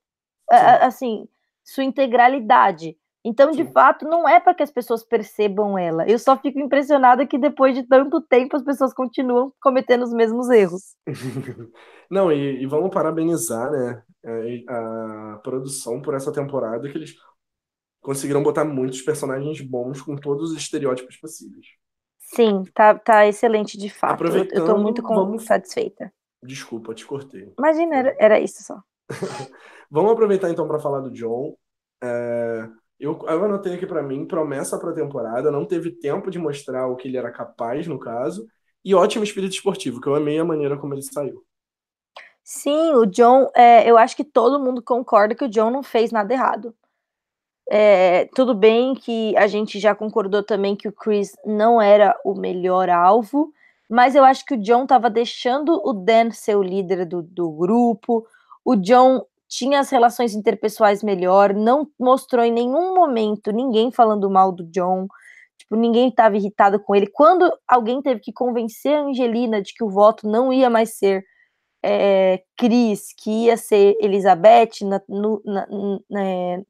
assim, 0.49 1.27
sua 1.63 1.83
integralidade. 1.83 2.95
Então, 3.23 3.51
de 3.51 3.63
Sim. 3.63 3.71
fato, 3.71 4.05
não 4.05 4.27
é 4.27 4.39
para 4.39 4.53
que 4.53 4.63
as 4.63 4.71
pessoas 4.71 5.03
percebam 5.03 5.77
ela. 5.77 6.07
Eu 6.07 6.17
só 6.17 6.35
fico 6.37 6.59
impressionada 6.59 7.25
que 7.25 7.37
depois 7.37 7.75
de 7.75 7.83
tanto 7.83 8.19
tempo 8.21 8.55
as 8.55 8.63
pessoas 8.63 8.93
continuam 8.93 9.53
cometendo 9.61 10.03
os 10.03 10.13
mesmos 10.13 10.49
erros. 10.49 10.95
não, 12.09 12.31
e, 12.31 12.63
e, 12.63 12.65
vamos 12.65 12.89
parabenizar, 12.89 13.69
né, 13.71 14.01
a, 14.67 15.33
a 15.33 15.39
produção 15.43 16.01
por 16.01 16.15
essa 16.15 16.31
temporada 16.31 16.89
que 16.89 16.97
eles 16.97 17.15
conseguiram 18.01 18.43
botar 18.43 18.65
muitos 18.65 19.01
personagens 19.01 19.61
bons 19.61 20.01
com 20.01 20.15
todos 20.15 20.51
os 20.51 20.57
estereótipos 20.57 21.17
possíveis. 21.17 21.67
Sim, 22.17 22.63
tá, 22.73 22.97
tá 22.97 23.27
excelente 23.27 23.77
de 23.77 23.89
fato. 23.89 24.25
Eu, 24.25 24.47
eu 24.51 24.65
tô 24.65 24.77
muito 24.77 25.01
vamos... 25.01 25.43
satisfeita. 25.43 26.11
Desculpa, 26.43 26.93
te 26.93 27.05
cortei. 27.05 27.53
Imagina, 27.57 27.95
era, 27.95 28.15
era 28.19 28.39
isso 28.39 28.63
só. 28.63 28.81
vamos 29.89 30.11
aproveitar 30.11 30.49
então 30.49 30.67
para 30.67 30.79
falar 30.79 31.01
do 31.01 31.11
John. 31.11 31.55
É, 32.03 32.67
eu, 32.99 33.19
eu 33.27 33.45
anotei 33.45 33.75
aqui 33.75 33.85
para 33.85 34.01
mim 34.01 34.25
promessa 34.25 34.79
para 34.79 34.91
a 34.91 34.95
temporada, 34.95 35.51
não 35.51 35.65
teve 35.65 35.91
tempo 35.91 36.31
de 36.31 36.39
mostrar 36.39 36.87
o 36.87 36.95
que 36.95 37.07
ele 37.07 37.17
era 37.17 37.31
capaz, 37.31 37.85
no 37.85 37.99
caso, 37.99 38.47
e 38.83 38.95
ótimo 38.95 39.23
espírito 39.23 39.53
esportivo, 39.53 39.99
que 39.99 40.07
eu 40.07 40.15
amei 40.15 40.39
a 40.39 40.45
maneira 40.45 40.77
como 40.77 40.93
ele 40.93 41.03
saiu. 41.03 41.43
Sim, 42.43 42.93
o 42.93 43.05
John, 43.05 43.49
é, 43.55 43.89
eu 43.89 43.97
acho 43.97 44.15
que 44.15 44.23
todo 44.23 44.63
mundo 44.63 44.81
concorda 44.81 45.35
que 45.35 45.45
o 45.45 45.49
John 45.49 45.69
não 45.69 45.83
fez 45.83 46.11
nada 46.11 46.33
errado. 46.33 46.75
É, 47.74 48.26
tudo 48.36 48.53
bem 48.53 48.93
que 48.93 49.33
a 49.37 49.47
gente 49.47 49.79
já 49.79 49.95
concordou 49.95 50.43
também 50.43 50.75
que 50.75 50.89
o 50.89 50.91
Chris 50.91 51.32
não 51.45 51.82
era 51.82 52.13
o 52.25 52.36
melhor 52.36 52.89
alvo, 52.89 53.54
mas 53.89 54.13
eu 54.13 54.25
acho 54.25 54.45
que 54.45 54.55
o 54.55 54.62
John 54.62 54.83
estava 54.83 55.09
deixando 55.09 55.82
o 55.82 55.93
Dan 55.93 56.32
ser 56.32 56.58
o 56.58 56.62
líder 56.62 57.05
do, 57.05 57.21
do 57.21 57.50
grupo. 57.50 58.28
O 58.66 58.75
John 58.75 59.25
tinha 59.47 59.79
as 59.79 59.89
relações 59.89 60.36
interpessoais 60.36 61.01
melhor, 61.01 61.54
não 61.54 61.87
mostrou 61.97 62.43
em 62.43 62.51
nenhum 62.51 62.93
momento 62.93 63.54
ninguém 63.54 63.89
falando 63.89 64.29
mal 64.29 64.51
do 64.51 64.66
John. 64.66 65.08
Tipo, 65.58 65.78
ninguém 65.78 66.09
estava 66.09 66.36
irritado 66.36 66.78
com 66.78 66.93
ele. 66.93 67.08
Quando 67.08 67.50
alguém 67.66 68.01
teve 68.01 68.20
que 68.20 68.33
convencer 68.33 68.97
a 68.97 69.04
Angelina 69.04 69.62
de 69.62 69.74
que 69.74 69.83
o 69.83 69.89
voto 69.89 70.28
não 70.28 70.51
ia 70.51 70.70
mais 70.70 70.97
ser 70.97 71.24
é, 71.83 72.43
Cris, 72.58 73.13
que 73.17 73.45
ia 73.45 73.58
ser 73.58 73.97
Elizabeth 73.99 74.83
na, 74.83 75.01
no, 75.08 75.41
na, 75.43 75.67
na, 76.09 76.21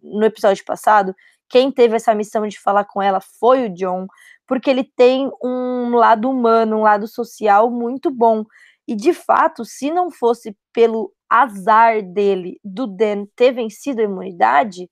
no 0.02 0.26
episódio 0.26 0.64
passado, 0.64 1.16
quem 1.50 1.72
teve 1.72 1.96
essa 1.96 2.16
missão 2.16 2.48
de 2.48 2.60
falar 2.60 2.86
com 2.86 3.02
ela 3.02 3.20
foi 3.20 3.66
o 3.66 3.74
John, 3.74 4.08
porque 4.48 4.70
ele 4.70 4.84
tem 4.84 5.30
um 5.44 5.96
lado 5.96 6.30
humano, 6.30 6.78
um 6.78 6.82
lado 6.82 7.08
social 7.08 7.70
muito 7.70 8.10
bom. 8.10 8.46
E 8.88 8.96
de 8.96 9.14
fato, 9.14 9.66
se 9.66 9.92
não 9.92 10.10
fosse 10.10 10.56
pelo 10.74 11.14
azar 11.30 12.02
dele, 12.02 12.60
do 12.64 12.88
Dan, 12.88 13.26
ter 13.36 13.52
vencido 13.52 14.02
a 14.02 14.06
imunidade, 14.06 14.90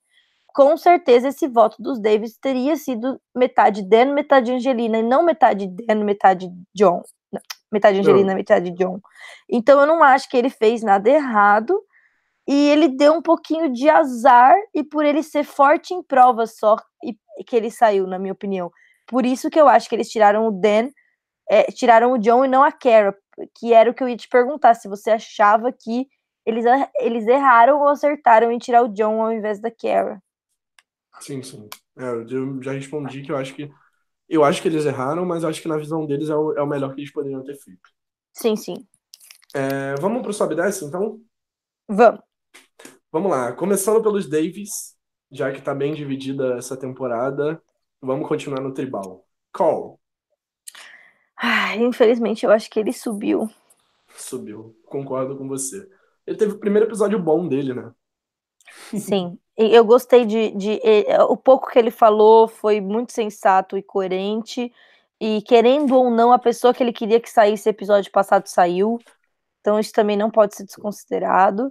com 0.48 0.76
certeza 0.76 1.28
esse 1.28 1.48
voto 1.48 1.76
dos 1.82 2.00
Davis 2.00 2.36
teria 2.36 2.76
sido 2.76 3.20
metade 3.34 3.82
Dan, 3.82 4.12
metade 4.12 4.52
Angelina, 4.52 4.98
e 4.98 5.02
não 5.02 5.24
metade 5.24 5.66
Dan, 5.66 6.04
metade 6.04 6.50
John 6.74 7.02
metade 7.70 7.98
Angelina, 7.98 8.34
metade 8.34 8.70
John. 8.72 9.00
Então 9.48 9.80
eu 9.80 9.86
não 9.86 10.02
acho 10.02 10.28
que 10.28 10.36
ele 10.36 10.50
fez 10.50 10.82
nada 10.82 11.08
errado. 11.08 11.80
E 12.48 12.68
ele 12.68 12.88
deu 12.88 13.12
um 13.14 13.22
pouquinho 13.22 13.72
de 13.72 13.88
azar, 13.88 14.56
e 14.74 14.82
por 14.82 15.04
ele 15.04 15.22
ser 15.22 15.44
forte 15.44 15.94
em 15.94 16.02
prova 16.02 16.48
só, 16.48 16.76
e, 17.04 17.14
que 17.44 17.54
ele 17.54 17.70
saiu, 17.70 18.08
na 18.08 18.18
minha 18.18 18.32
opinião. 18.32 18.72
Por 19.06 19.24
isso 19.24 19.48
que 19.48 19.60
eu 19.60 19.68
acho 19.68 19.88
que 19.88 19.94
eles 19.94 20.08
tiraram 20.08 20.48
o 20.48 20.50
Dan, 20.50 20.90
é, 21.48 21.64
tiraram 21.64 22.12
o 22.12 22.18
John 22.18 22.44
e 22.44 22.48
não 22.48 22.64
a 22.64 22.72
Kara. 22.72 23.16
que 23.56 23.72
era 23.72 23.90
o 23.90 23.94
que 23.94 24.02
eu 24.02 24.08
ia 24.08 24.16
te 24.16 24.28
perguntar, 24.28 24.74
se 24.74 24.88
você 24.88 25.12
achava 25.12 25.70
que 25.70 26.08
eles, 26.44 26.64
eles 26.98 27.26
erraram 27.26 27.80
ou 27.80 27.88
acertaram 27.88 28.50
em 28.50 28.58
tirar 28.58 28.82
o 28.82 28.88
John 28.88 29.22
ao 29.22 29.32
invés 29.32 29.60
da 29.60 29.70
Kara. 29.70 30.20
Sim, 31.20 31.42
sim. 31.42 31.68
É, 31.96 32.04
eu 32.04 32.62
já 32.62 32.72
respondi 32.72 33.22
que 33.22 33.30
eu 33.30 33.36
acho 33.36 33.54
que 33.54 33.70
eu 34.30 34.44
acho 34.44 34.62
que 34.62 34.68
eles 34.68 34.86
erraram, 34.86 35.26
mas 35.26 35.44
acho 35.44 35.60
que 35.60 35.66
na 35.68 35.76
visão 35.76 36.06
deles 36.06 36.30
é 36.30 36.36
o, 36.36 36.52
é 36.56 36.62
o 36.62 36.66
melhor 36.66 36.94
que 36.94 37.00
eles 37.00 37.12
poderiam 37.12 37.42
ter 37.42 37.56
feito. 37.56 37.90
Sim, 38.32 38.54
sim. 38.54 38.86
É, 39.52 39.96
vamos 39.96 40.22
pro 40.22 40.32
Sobe 40.32 40.54
10, 40.54 40.82
então? 40.82 41.20
Vamos. 41.88 42.20
Vamos 43.10 43.30
lá. 43.32 43.52
Começando 43.52 44.00
pelos 44.00 44.28
Davis, 44.28 44.96
já 45.32 45.50
que 45.52 45.60
tá 45.60 45.74
bem 45.74 45.92
dividida 45.92 46.54
essa 46.56 46.76
temporada, 46.76 47.60
vamos 48.00 48.28
continuar 48.28 48.60
no 48.60 48.72
tribal. 48.72 49.26
Call. 49.52 50.00
Ah, 51.36 51.74
infelizmente, 51.76 52.46
eu 52.46 52.52
acho 52.52 52.70
que 52.70 52.78
ele 52.78 52.92
subiu. 52.92 53.50
Subiu. 54.14 54.76
Concordo 54.86 55.36
com 55.36 55.48
você. 55.48 55.88
Ele 56.24 56.36
teve 56.36 56.52
o 56.52 56.60
primeiro 56.60 56.86
episódio 56.86 57.18
bom 57.18 57.48
dele, 57.48 57.74
né? 57.74 57.92
Sim. 58.96 59.38
Eu 59.68 59.84
gostei 59.84 60.24
de, 60.24 60.50
de, 60.52 60.80
O 61.28 61.36
pouco 61.36 61.70
que 61.70 61.78
ele 61.78 61.90
falou 61.90 62.48
foi 62.48 62.80
muito 62.80 63.12
sensato 63.12 63.76
e 63.76 63.82
coerente. 63.82 64.72
E 65.20 65.42
querendo 65.42 65.94
ou 65.94 66.10
não, 66.10 66.32
a 66.32 66.38
pessoa 66.38 66.72
que 66.72 66.82
ele 66.82 66.92
queria 66.92 67.20
que 67.20 67.28
saísse 67.28 67.68
episódio 67.68 68.10
passado 68.10 68.46
saiu. 68.46 68.98
Então 69.60 69.78
isso 69.78 69.92
também 69.92 70.16
não 70.16 70.30
pode 70.30 70.56
ser 70.56 70.64
desconsiderado. 70.64 71.70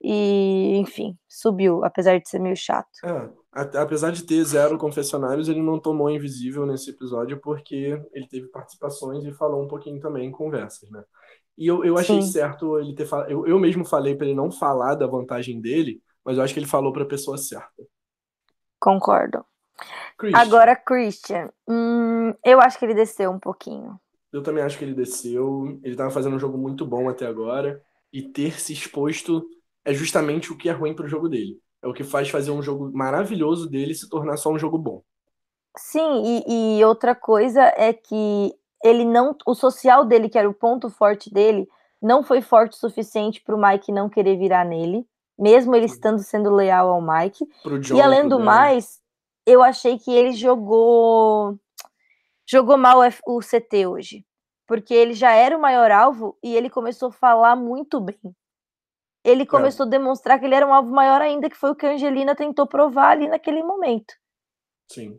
E, 0.00 0.76
enfim, 0.76 1.18
subiu, 1.26 1.82
apesar 1.82 2.20
de 2.20 2.28
ser 2.28 2.38
meio 2.38 2.56
chato. 2.56 2.88
É, 3.02 3.30
apesar 3.78 4.12
de 4.12 4.24
ter 4.24 4.44
zero 4.44 4.78
confessionários, 4.78 5.48
ele 5.48 5.62
não 5.62 5.80
tomou 5.80 6.10
invisível 6.10 6.66
nesse 6.66 6.90
episódio 6.90 7.40
porque 7.40 8.00
ele 8.12 8.28
teve 8.28 8.46
participações 8.48 9.24
e 9.24 9.32
falou 9.32 9.62
um 9.62 9.68
pouquinho 9.68 9.98
também 9.98 10.28
em 10.28 10.30
conversas, 10.30 10.90
né? 10.90 11.02
E 11.58 11.66
eu, 11.66 11.82
eu 11.82 11.96
achei 11.96 12.20
Sim. 12.20 12.30
certo 12.30 12.78
ele 12.78 12.94
ter 12.94 13.06
falado. 13.06 13.30
Eu, 13.30 13.46
eu 13.46 13.58
mesmo 13.58 13.84
falei 13.84 14.14
para 14.14 14.26
ele 14.26 14.36
não 14.36 14.50
falar 14.50 14.94
da 14.94 15.06
vantagem 15.06 15.58
dele, 15.60 16.02
mas 16.26 16.36
eu 16.36 16.42
acho 16.42 16.52
que 16.52 16.58
ele 16.58 16.66
falou 16.66 16.92
para 16.92 17.04
a 17.04 17.08
pessoa 17.08 17.38
certa. 17.38 17.86
Concordo. 18.80 19.44
Christian. 20.18 20.40
Agora, 20.40 20.74
Christian, 20.74 21.50
hum, 21.68 22.34
eu 22.44 22.60
acho 22.60 22.76
que 22.76 22.84
ele 22.84 22.94
desceu 22.94 23.30
um 23.30 23.38
pouquinho. 23.38 24.00
Eu 24.32 24.42
também 24.42 24.64
acho 24.64 24.76
que 24.76 24.84
ele 24.84 24.94
desceu. 24.94 25.78
Ele 25.84 25.92
estava 25.92 26.10
fazendo 26.10 26.34
um 26.34 26.38
jogo 26.38 26.58
muito 26.58 26.84
bom 26.84 27.08
até 27.08 27.26
agora. 27.26 27.80
E 28.12 28.22
ter 28.22 28.58
se 28.60 28.72
exposto 28.72 29.46
é 29.84 29.94
justamente 29.94 30.52
o 30.52 30.56
que 30.56 30.68
é 30.68 30.72
ruim 30.72 30.94
para 30.94 31.06
o 31.06 31.08
jogo 31.08 31.28
dele. 31.28 31.60
É 31.80 31.86
o 31.86 31.92
que 31.92 32.02
faz 32.02 32.28
fazer 32.28 32.50
um 32.50 32.62
jogo 32.62 32.90
maravilhoso 32.92 33.70
dele 33.70 33.94
se 33.94 34.08
tornar 34.08 34.36
só 34.36 34.50
um 34.50 34.58
jogo 34.58 34.78
bom. 34.78 35.02
Sim, 35.78 36.42
e, 36.48 36.78
e 36.78 36.84
outra 36.84 37.14
coisa 37.14 37.62
é 37.76 37.92
que 37.92 38.52
ele 38.82 39.04
não. 39.04 39.36
O 39.46 39.54
social 39.54 40.04
dele, 40.04 40.28
que 40.28 40.38
era 40.38 40.48
o 40.48 40.54
ponto 40.54 40.90
forte 40.90 41.32
dele, 41.32 41.68
não 42.02 42.24
foi 42.24 42.40
forte 42.40 42.72
o 42.72 42.80
suficiente 42.80 43.40
para 43.42 43.54
o 43.54 43.60
Mike 43.60 43.92
não 43.92 44.08
querer 44.08 44.36
virar 44.36 44.64
nele 44.64 45.06
mesmo 45.38 45.74
ele 45.74 45.86
estando 45.86 46.18
sendo 46.18 46.50
leal 46.50 46.88
ao 46.88 47.02
Mike. 47.02 47.46
John, 47.80 47.96
e 47.96 48.00
além 48.00 48.28
do 48.28 48.40
mais, 48.40 49.00
eu 49.44 49.62
achei 49.62 49.98
que 49.98 50.10
ele 50.10 50.32
jogou 50.32 51.58
jogou 52.48 52.78
mal 52.78 53.00
o 53.26 53.40
CT 53.40 53.86
hoje, 53.86 54.26
porque 54.66 54.94
ele 54.94 55.12
já 55.12 55.32
era 55.32 55.56
o 55.56 55.60
maior 55.60 55.90
alvo 55.90 56.38
e 56.42 56.54
ele 56.56 56.70
começou 56.70 57.08
a 57.08 57.12
falar 57.12 57.56
muito 57.56 58.00
bem. 58.00 58.16
Ele 59.24 59.42
é. 59.42 59.46
começou 59.46 59.84
é. 59.84 59.88
a 59.88 59.90
demonstrar 59.90 60.38
que 60.38 60.46
ele 60.46 60.54
era 60.54 60.66
um 60.66 60.72
alvo 60.72 60.92
maior 60.92 61.20
ainda, 61.20 61.50
que 61.50 61.56
foi 61.56 61.70
o 61.70 61.74
que 61.74 61.84
a 61.84 61.92
Angelina 61.92 62.36
tentou 62.36 62.66
provar 62.66 63.10
ali 63.10 63.26
naquele 63.26 63.62
momento. 63.62 64.14
Sim. 64.88 65.18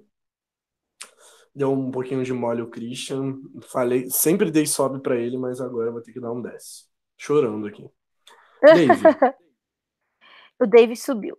Deu 1.54 1.74
um 1.74 1.92
pouquinho 1.92 2.24
de 2.24 2.32
mole 2.32 2.62
o 2.62 2.70
Christian. 2.70 3.36
Falei, 3.64 4.10
sempre 4.10 4.50
dei 4.50 4.66
sobe 4.66 5.02
para 5.02 5.18
ele, 5.18 5.38
mas 5.38 5.60
agora 5.60 5.92
vou 5.92 6.02
ter 6.02 6.14
que 6.14 6.22
dar 6.22 6.32
um 6.32 6.42
10. 6.42 6.88
Chorando 7.18 7.68
aqui. 7.68 7.90
Dave, 8.64 9.04
o 10.60 10.66
Davis 10.66 11.04
subiu. 11.04 11.38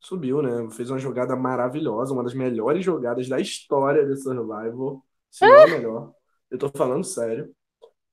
Subiu, 0.00 0.42
né? 0.42 0.68
Fez 0.70 0.90
uma 0.90 0.98
jogada 0.98 1.34
maravilhosa, 1.34 2.12
uma 2.12 2.22
das 2.22 2.34
melhores 2.34 2.84
jogadas 2.84 3.28
da 3.28 3.40
história 3.40 4.06
de 4.06 4.16
Survival. 4.16 5.04
Se 5.30 5.46
não 5.46 5.62
a 5.62 5.66
melhor. 5.66 6.12
Eu 6.50 6.58
tô 6.58 6.68
falando 6.68 7.04
sério. 7.04 7.52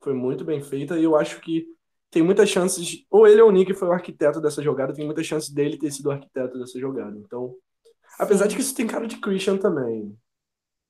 Foi 0.01 0.13
muito 0.13 0.43
bem 0.43 0.61
feita 0.61 0.97
e 0.97 1.03
eu 1.03 1.15
acho 1.15 1.39
que 1.39 1.65
tem 2.09 2.21
muitas 2.21 2.49
chances. 2.49 3.05
Ou 3.09 3.27
ele 3.27 3.41
ou 3.41 3.49
o 3.49 3.51
Nick 3.51 3.73
foi 3.73 3.87
o 3.87 3.91
arquiteto 3.91 4.41
dessa 4.41 4.61
jogada, 4.61 4.93
tem 4.93 5.05
muitas 5.05 5.25
chances 5.25 5.49
dele 5.49 5.77
ter 5.77 5.91
sido 5.91 6.07
o 6.07 6.11
arquiteto 6.11 6.57
dessa 6.57 6.79
jogada. 6.79 7.17
Então, 7.17 7.53
apesar 8.19 8.45
Sim. 8.45 8.49
de 8.49 8.55
que 8.55 8.61
isso 8.61 8.75
tem 8.75 8.87
cara 8.87 9.07
de 9.07 9.17
Christian 9.17 9.57
também. 9.57 10.17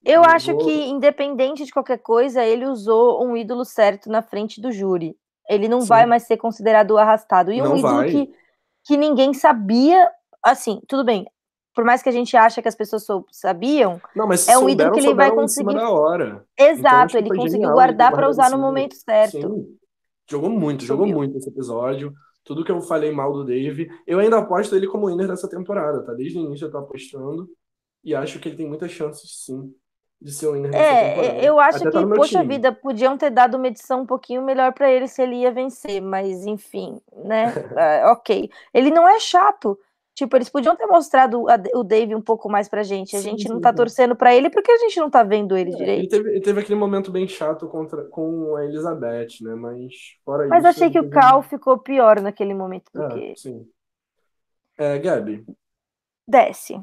Eu, 0.05 0.21
acho 0.23 0.51
vou... 0.51 0.65
que, 0.65 0.71
independente 0.71 1.63
de 1.63 1.71
qualquer 1.71 1.99
coisa, 1.99 2.43
ele 2.43 2.65
usou 2.65 3.23
um 3.25 3.37
ídolo 3.37 3.63
certo 3.63 4.09
na 4.09 4.21
frente 4.21 4.59
do 4.59 4.71
júri. 4.71 5.15
Ele 5.49 5.69
não 5.69 5.81
Sim. 5.81 5.87
vai 5.87 6.05
mais 6.05 6.23
ser 6.23 6.37
considerado 6.37 6.97
arrastado. 6.97 7.51
E 7.51 7.61
não 7.61 7.73
um 7.73 7.77
ídolo 7.77 7.95
vai. 7.95 8.11
que 8.11 8.33
que 8.85 8.97
ninguém 8.97 9.34
sabia. 9.34 10.10
Assim, 10.43 10.81
tudo 10.88 11.05
bem. 11.05 11.26
Por 11.73 11.84
mais 11.84 12.03
que 12.03 12.10
a 12.10 12.11
gente 12.11 12.38
ache 12.38 12.61
que 12.61 12.68
as 12.68 12.76
pessoas 12.76 13.03
sabiam, 13.31 13.99
não, 14.15 14.27
mas 14.27 14.47
é 14.47 14.57
um 14.57 14.69
ídolo 14.69 14.91
que 14.91 14.99
ele 14.99 15.15
vai 15.15 15.31
conseguir. 15.31 15.76
Exato, 16.55 17.18
então, 17.18 17.19
ele 17.19 17.35
conseguiu 17.35 17.72
guardar 17.72 18.11
para 18.11 18.30
usar 18.30 18.51
no 18.51 18.60
momento 18.60 18.95
certo. 18.95 19.41
Sim. 19.41 19.77
Jogou 20.30 20.49
muito, 20.49 20.85
jogou 20.85 21.07
muito 21.07 21.38
esse 21.38 21.49
episódio. 21.49 22.14
Tudo 22.43 22.64
que 22.64 22.72
eu 22.72 22.81
falei 22.81 23.11
mal 23.11 23.34
do 23.34 23.43
Dave, 23.45 23.89
eu 24.05 24.19
ainda 24.19 24.38
aposto 24.38 24.76
ele 24.76 24.88
como 24.88 25.07
winner 25.07 25.27
dessa 25.27 25.49
temporada, 25.49 26.03
tá? 26.03 26.14
Desde 26.14 26.38
o 26.38 26.41
início 26.41 26.68
eu 26.68 26.72
tô 26.72 26.77
apostando. 26.77 27.49
E 28.03 28.14
acho 28.14 28.38
que 28.39 28.49
ele 28.49 28.57
tem 28.57 28.68
muitas 28.68 28.91
chances, 28.91 29.45
sim, 29.45 29.73
de 30.23 30.31
ser 30.31 30.47
o 30.47 30.53
winner 30.53 30.73
É, 30.73 31.45
eu 31.45 31.59
acho 31.59 31.79
Até 31.79 31.91
que, 31.91 32.07
tá 32.07 32.15
poxa 32.15 32.39
time. 32.39 32.55
vida, 32.55 32.71
podiam 32.71 33.17
ter 33.17 33.29
dado 33.29 33.57
uma 33.57 33.67
edição 33.67 34.01
um 34.01 34.05
pouquinho 34.05 34.41
melhor 34.41 34.71
para 34.71 34.89
ele 34.89 35.05
se 35.05 35.21
ele 35.21 35.35
ia 35.35 35.51
vencer, 35.51 36.01
mas 36.01 36.45
enfim, 36.45 36.97
né? 37.25 37.53
uh, 38.07 38.11
ok. 38.13 38.49
Ele 38.73 38.89
não 38.89 39.07
é 39.07 39.19
chato. 39.19 39.77
Tipo, 40.15 40.37
eles 40.37 40.47
podiam 40.47 40.75
ter 40.75 40.85
mostrado 40.85 41.49
a, 41.49 41.55
o 41.73 41.83
Dave 41.83 42.15
um 42.15 42.21
pouco 42.21 42.47
mais 42.47 42.69
pra 42.69 42.83
gente. 42.83 43.15
A 43.15 43.19
sim, 43.19 43.31
gente 43.31 43.49
não 43.49 43.59
tá 43.59 43.71
sim. 43.71 43.75
torcendo 43.75 44.15
para 44.15 44.33
ele 44.33 44.49
porque 44.49 44.71
a 44.71 44.77
gente 44.77 44.97
não 44.99 45.09
tá 45.09 45.23
vendo 45.23 45.57
ele 45.57 45.73
é, 45.73 45.75
direito. 45.75 45.99
Ele 45.99 46.07
teve, 46.07 46.29
ele 46.29 46.41
teve, 46.41 46.61
aquele 46.61 46.79
momento 46.79 47.11
bem 47.11 47.27
chato 47.27 47.67
contra, 47.67 48.05
com 48.05 48.55
a 48.55 48.63
Elizabeth, 48.63 49.41
né? 49.41 49.55
Mas 49.55 49.93
fora 50.23 50.47
Mas 50.47 50.59
isso, 50.59 50.67
achei 50.69 50.91
que 50.91 50.99
o 50.99 51.09
Cal 51.09 51.41
ficou 51.41 51.79
pior 51.79 52.21
naquele 52.21 52.53
momento 52.53 52.91
do 52.93 53.03
é, 53.03 53.09
que. 53.09 53.35
Sim. 53.35 53.67
É, 54.77 54.99
Gabi. 54.99 55.43
Desce. 56.27 56.79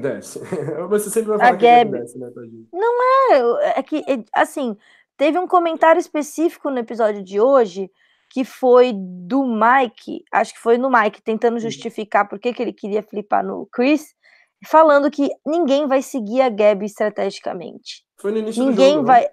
Desce. 0.00 0.40
Você 0.88 1.10
sempre 1.10 1.30
vai 1.30 1.38
falar 1.38 1.50
a 1.50 1.56
que 1.56 1.64
Gabi... 1.64 1.98
desce, 1.98 2.18
né, 2.18 2.30
Tadinho? 2.34 2.68
Não 2.72 3.02
é, 3.32 3.78
é 3.78 3.82
que, 3.82 3.98
é, 4.06 4.22
assim, 4.34 4.76
teve 5.16 5.38
um 5.38 5.46
comentário 5.46 5.98
específico 5.98 6.70
no 6.70 6.78
episódio 6.78 7.22
de 7.22 7.40
hoje 7.40 7.90
que 8.30 8.44
foi 8.44 8.92
do 8.94 9.44
Mike, 9.44 10.24
acho 10.30 10.54
que 10.54 10.60
foi 10.60 10.78
no 10.78 10.88
Mike, 10.88 11.20
tentando 11.20 11.54
uhum. 11.54 11.60
justificar 11.60 12.28
por 12.28 12.38
que, 12.38 12.52
que 12.52 12.62
ele 12.62 12.72
queria 12.72 13.02
flipar 13.02 13.44
no 13.44 13.66
Chris, 13.72 14.14
falando 14.66 15.10
que 15.10 15.28
ninguém 15.44 15.88
vai 15.88 16.00
seguir 16.00 16.40
a 16.42 16.48
Gabi 16.48 16.86
estrategicamente. 16.86 18.04
Foi 18.20 18.30
no 18.30 18.38
início 18.38 18.64
ninguém 18.64 18.90
do 18.90 18.94
jogo, 18.94 19.06
vai... 19.06 19.28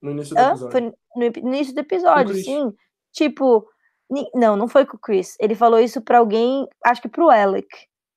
No 0.00 0.10
início 0.12 0.34
do 0.34 0.40
episódio. 0.40 0.70
Foi 0.70 0.80
no 1.14 1.24
início 1.24 1.74
do 1.74 1.80
episódio, 1.80 2.34
sim. 2.36 2.72
Tipo, 3.12 3.68
não, 4.34 4.56
não 4.56 4.66
foi 4.66 4.86
com 4.86 4.96
o 4.96 5.00
Chris. 5.00 5.36
Ele 5.38 5.54
falou 5.54 5.78
isso 5.78 6.00
para 6.00 6.18
alguém, 6.18 6.66
acho 6.84 7.02
que 7.02 7.08
pro 7.08 7.28
Alec. 7.28 7.68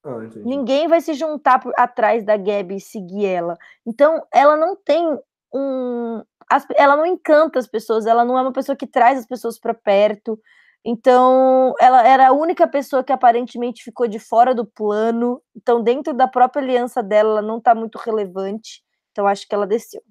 Ah, 0.05 0.19
Ninguém 0.35 0.87
vai 0.87 1.01
se 1.01 1.15
juntar 1.15 1.59
por, 1.59 1.73
atrás 1.75 2.23
da 2.23 2.37
Gabi 2.37 2.75
e 2.75 2.79
seguir 2.79 3.25
ela. 3.25 3.57
Então, 3.83 4.21
ela 4.31 4.55
não 4.55 4.75
tem 4.75 5.03
um. 5.51 6.23
As, 6.47 6.63
ela 6.75 6.95
não 6.95 7.07
encanta 7.07 7.57
as 7.57 7.65
pessoas, 7.65 8.05
ela 8.05 8.23
não 8.23 8.37
é 8.37 8.41
uma 8.43 8.53
pessoa 8.53 8.75
que 8.75 8.85
traz 8.85 9.17
as 9.17 9.25
pessoas 9.25 9.57
para 9.59 9.73
perto. 9.73 10.39
Então, 10.85 11.73
ela 11.79 12.07
era 12.07 12.27
a 12.27 12.31
única 12.31 12.67
pessoa 12.67 13.03
que 13.03 13.11
aparentemente 13.11 13.83
ficou 13.83 14.07
de 14.07 14.19
fora 14.19 14.53
do 14.53 14.63
plano. 14.63 15.41
Então, 15.55 15.81
dentro 15.81 16.13
da 16.13 16.27
própria 16.27 16.61
aliança 16.61 17.01
dela, 17.01 17.39
ela 17.39 17.41
não 17.41 17.57
está 17.57 17.73
muito 17.73 17.97
relevante. 17.97 18.83
Então, 19.11 19.25
acho 19.25 19.47
que 19.47 19.55
ela 19.55 19.65
desceu. 19.65 20.03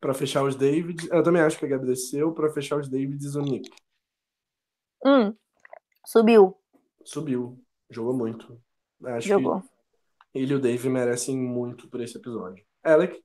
Para 0.00 0.12
fechar 0.12 0.42
os 0.42 0.56
Davids, 0.56 1.08
eu 1.08 1.22
também 1.22 1.40
acho 1.40 1.56
que 1.56 1.64
a 1.66 1.68
Gabi 1.68 1.86
desceu. 1.86 2.32
Para 2.32 2.50
fechar 2.50 2.80
os 2.80 2.88
Davids, 2.88 3.36
o 3.36 3.42
Nick. 3.42 3.70
Hum, 5.06 5.32
subiu. 6.04 6.58
Subiu. 7.04 7.56
Jogou 7.88 8.12
muito. 8.12 8.60
Acho 9.06 9.28
Jogou. 9.28 9.60
que 9.60 10.38
ele 10.38 10.52
e 10.52 10.56
o 10.56 10.60
Dave 10.60 10.88
merecem 10.88 11.36
muito 11.36 11.88
por 11.88 12.00
esse 12.00 12.16
episódio. 12.16 12.64
Alec? 12.82 13.22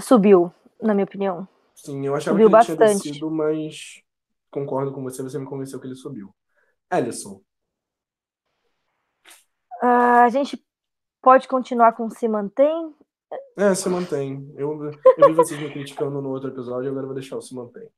Subiu, 0.00 0.52
na 0.82 0.92
minha 0.94 1.04
opinião. 1.04 1.48
Sim, 1.74 2.06
eu 2.06 2.14
achava 2.14 2.36
subiu 2.36 2.48
que 2.48 2.54
ele 2.56 2.76
bastante. 2.76 3.02
tinha 3.02 3.12
descido, 3.12 3.30
mas 3.30 4.02
concordo 4.50 4.92
com 4.92 5.02
você, 5.02 5.22
você 5.22 5.38
me 5.38 5.46
convenceu 5.46 5.80
que 5.80 5.86
ele 5.86 5.94
subiu. 5.94 6.34
Ellison. 6.90 7.40
Uh, 9.82 10.24
a 10.24 10.28
gente 10.28 10.62
pode 11.22 11.46
continuar 11.46 11.92
com 11.92 12.10
se 12.10 12.26
mantém? 12.26 12.94
É, 13.56 13.74
se 13.74 13.88
mantém. 13.88 14.52
Eu, 14.56 14.90
eu 15.18 15.28
vi 15.28 15.34
vocês 15.34 15.60
me 15.60 15.70
criticando 15.70 16.20
no 16.20 16.30
outro 16.30 16.50
episódio, 16.50 16.90
agora 16.90 17.06
vou 17.06 17.14
deixar 17.14 17.36
o 17.36 17.42
se 17.42 17.54
mantém. 17.54 17.88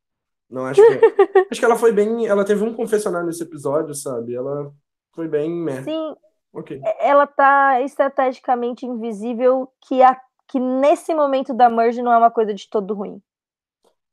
Não 0.49 0.67
acho 0.67 0.81
que. 0.81 0.89
acho 1.51 1.61
que 1.61 1.65
ela 1.65 1.77
foi 1.77 1.93
bem. 1.93 2.27
Ela 2.27 2.45
teve 2.45 2.65
um 2.65 2.75
confessionário 2.75 3.27
nesse 3.27 3.43
episódio, 3.43 3.95
sabe? 3.95 4.35
Ela 4.35 4.73
foi 5.19 5.27
bem 5.27 5.51
meh. 5.51 5.83
Sim. 5.83 6.15
Ok. 6.53 6.81
Ela 7.01 7.27
tá 7.27 7.81
estrategicamente 7.81 8.87
invisível, 8.87 9.69
que, 9.81 10.01
a, 10.01 10.17
que 10.47 10.61
nesse 10.61 11.13
momento 11.13 11.53
da 11.53 11.69
merge 11.69 12.01
não 12.01 12.13
é 12.13 12.17
uma 12.17 12.31
coisa 12.31 12.55
de 12.55 12.71
todo 12.71 12.95
ruim. 12.95 13.21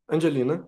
Angelina. 0.10 0.68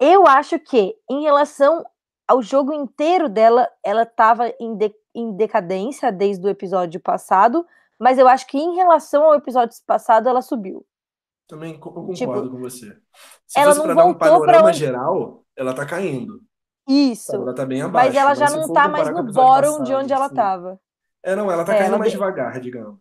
Eu 0.00 0.26
acho 0.26 0.58
que, 0.58 0.96
em 1.10 1.20
relação 1.20 1.84
ao 2.26 2.40
jogo 2.40 2.72
inteiro 2.72 3.28
dela, 3.28 3.70
ela 3.84 4.04
estava 4.04 4.50
em, 4.58 4.74
de, 4.74 4.94
em 5.14 5.36
decadência 5.36 6.10
desde 6.10 6.46
o 6.46 6.48
episódio 6.48 6.98
passado, 7.00 7.66
mas 7.98 8.18
eu 8.18 8.26
acho 8.26 8.46
que 8.46 8.56
em 8.56 8.76
relação 8.76 9.24
ao 9.24 9.34
episódio 9.34 9.76
passado, 9.86 10.26
ela 10.26 10.40
subiu. 10.40 10.86
Também 11.46 11.78
concordo 11.78 12.14
tipo, 12.14 12.32
com 12.32 12.60
você. 12.60 12.96
Se 13.46 13.60
ela 13.60 13.74
fosse 13.74 13.84
para 13.84 13.94
dar 13.94 14.06
um 14.06 14.14
panorama 14.14 14.70
um... 14.70 14.72
geral, 14.72 15.44
ela 15.54 15.74
tá 15.74 15.84
caindo. 15.84 16.40
Isso. 16.90 17.36
Ela 17.36 17.54
tá 17.54 17.64
bem 17.64 17.82
abaixo. 17.82 18.08
Mas 18.08 18.16
ela 18.16 18.34
já 18.34 18.50
não 18.50 18.72
tá 18.72 18.88
mais 18.88 19.08
no 19.08 19.32
passado, 19.32 19.84
de 19.84 19.94
onde 19.94 20.12
ela 20.12 20.28
tava. 20.28 20.80
É, 21.22 21.36
não, 21.36 21.48
ela 21.48 21.64
tá 21.64 21.72
é, 21.74 21.78
caindo 21.78 21.90
ela 21.90 21.98
mais 21.98 22.10
devagar, 22.10 22.60
digamos. 22.60 22.98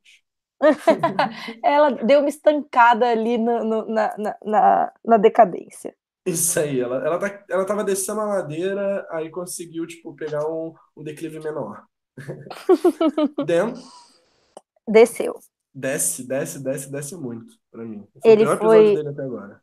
ela 1.64 1.90
deu 1.90 2.20
uma 2.20 2.30
estancada 2.30 3.10
ali 3.10 3.38
no, 3.38 3.64
no, 3.64 3.86
na, 3.88 4.16
na, 4.46 4.94
na, 5.04 5.18
decadência. 5.18 5.96
Isso 6.26 6.60
aí, 6.60 6.80
ela, 6.80 6.98
ela, 6.98 7.18
tá, 7.18 7.44
ela 7.50 7.66
tava 7.66 7.84
descendo 7.84 8.20
a 8.20 8.26
ladeira, 8.26 9.08
aí 9.10 9.32
conseguiu, 9.32 9.88
tipo, 9.88 10.14
pegar 10.14 10.48
um, 10.48 10.74
um 10.96 11.04
declive 11.04 11.40
menor. 11.40 11.84
Dan? 13.48 13.74
Desceu. 14.88 15.40
Desce, 15.74 16.28
desce, 16.28 16.64
desce, 16.64 16.92
desce 16.92 17.16
muito 17.16 17.54
pra 17.72 17.84
mim. 17.84 18.06
Foi 18.22 18.32
ele 18.32 18.46
o 18.46 18.58
foi... 18.58 18.96
dele 18.96 19.10
até 19.10 19.24
agora. 19.24 19.62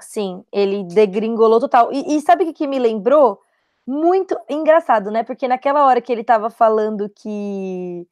Sim, 0.00 0.44
ele 0.52 0.84
degringolou 0.84 1.58
total. 1.58 1.90
E, 1.92 2.16
e 2.16 2.20
sabe 2.20 2.44
o 2.44 2.46
que, 2.48 2.52
que 2.52 2.66
me 2.66 2.78
lembrou? 2.78 3.40
Muito 3.86 4.38
engraçado, 4.48 5.10
né? 5.10 5.22
Porque 5.22 5.46
naquela 5.46 5.84
hora 5.86 6.00
que 6.00 6.12
ele 6.12 6.24
tava 6.24 6.50
falando 6.50 7.08
que 7.08 8.06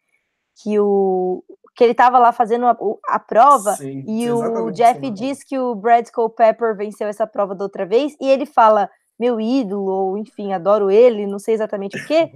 que 0.62 0.78
o 0.78 1.42
que 1.74 1.82
ele 1.82 1.94
tava 1.94 2.18
lá 2.18 2.32
fazendo 2.32 2.66
a, 2.66 2.76
a 3.08 3.18
prova 3.18 3.72
Sim, 3.72 4.04
e 4.06 4.30
o 4.30 4.70
Jeff 4.70 5.10
diz 5.10 5.42
que 5.42 5.58
o 5.58 5.74
Brad 5.74 6.06
Culpepper 6.10 6.76
venceu 6.76 7.08
essa 7.08 7.26
prova 7.26 7.54
da 7.54 7.64
outra 7.64 7.86
vez 7.86 8.14
e 8.20 8.28
ele 8.28 8.44
fala 8.44 8.90
meu 9.18 9.40
ídolo 9.40 9.90
ou 9.90 10.18
enfim 10.18 10.52
adoro 10.52 10.90
ele 10.90 11.26
não 11.26 11.38
sei 11.38 11.54
exatamente 11.54 11.96
o 11.96 12.06
que 12.06 12.30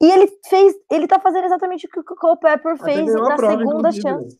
e 0.00 0.10
ele 0.10 0.28
fez 0.48 0.72
ele 0.88 1.08
tá 1.08 1.18
fazendo 1.18 1.46
exatamente 1.46 1.86
o 1.86 1.90
que 1.90 1.98
o 1.98 2.04
Culpepper 2.04 2.76
fez 2.78 3.12
na 3.12 3.36
segunda 3.36 3.90
chance. 3.90 4.38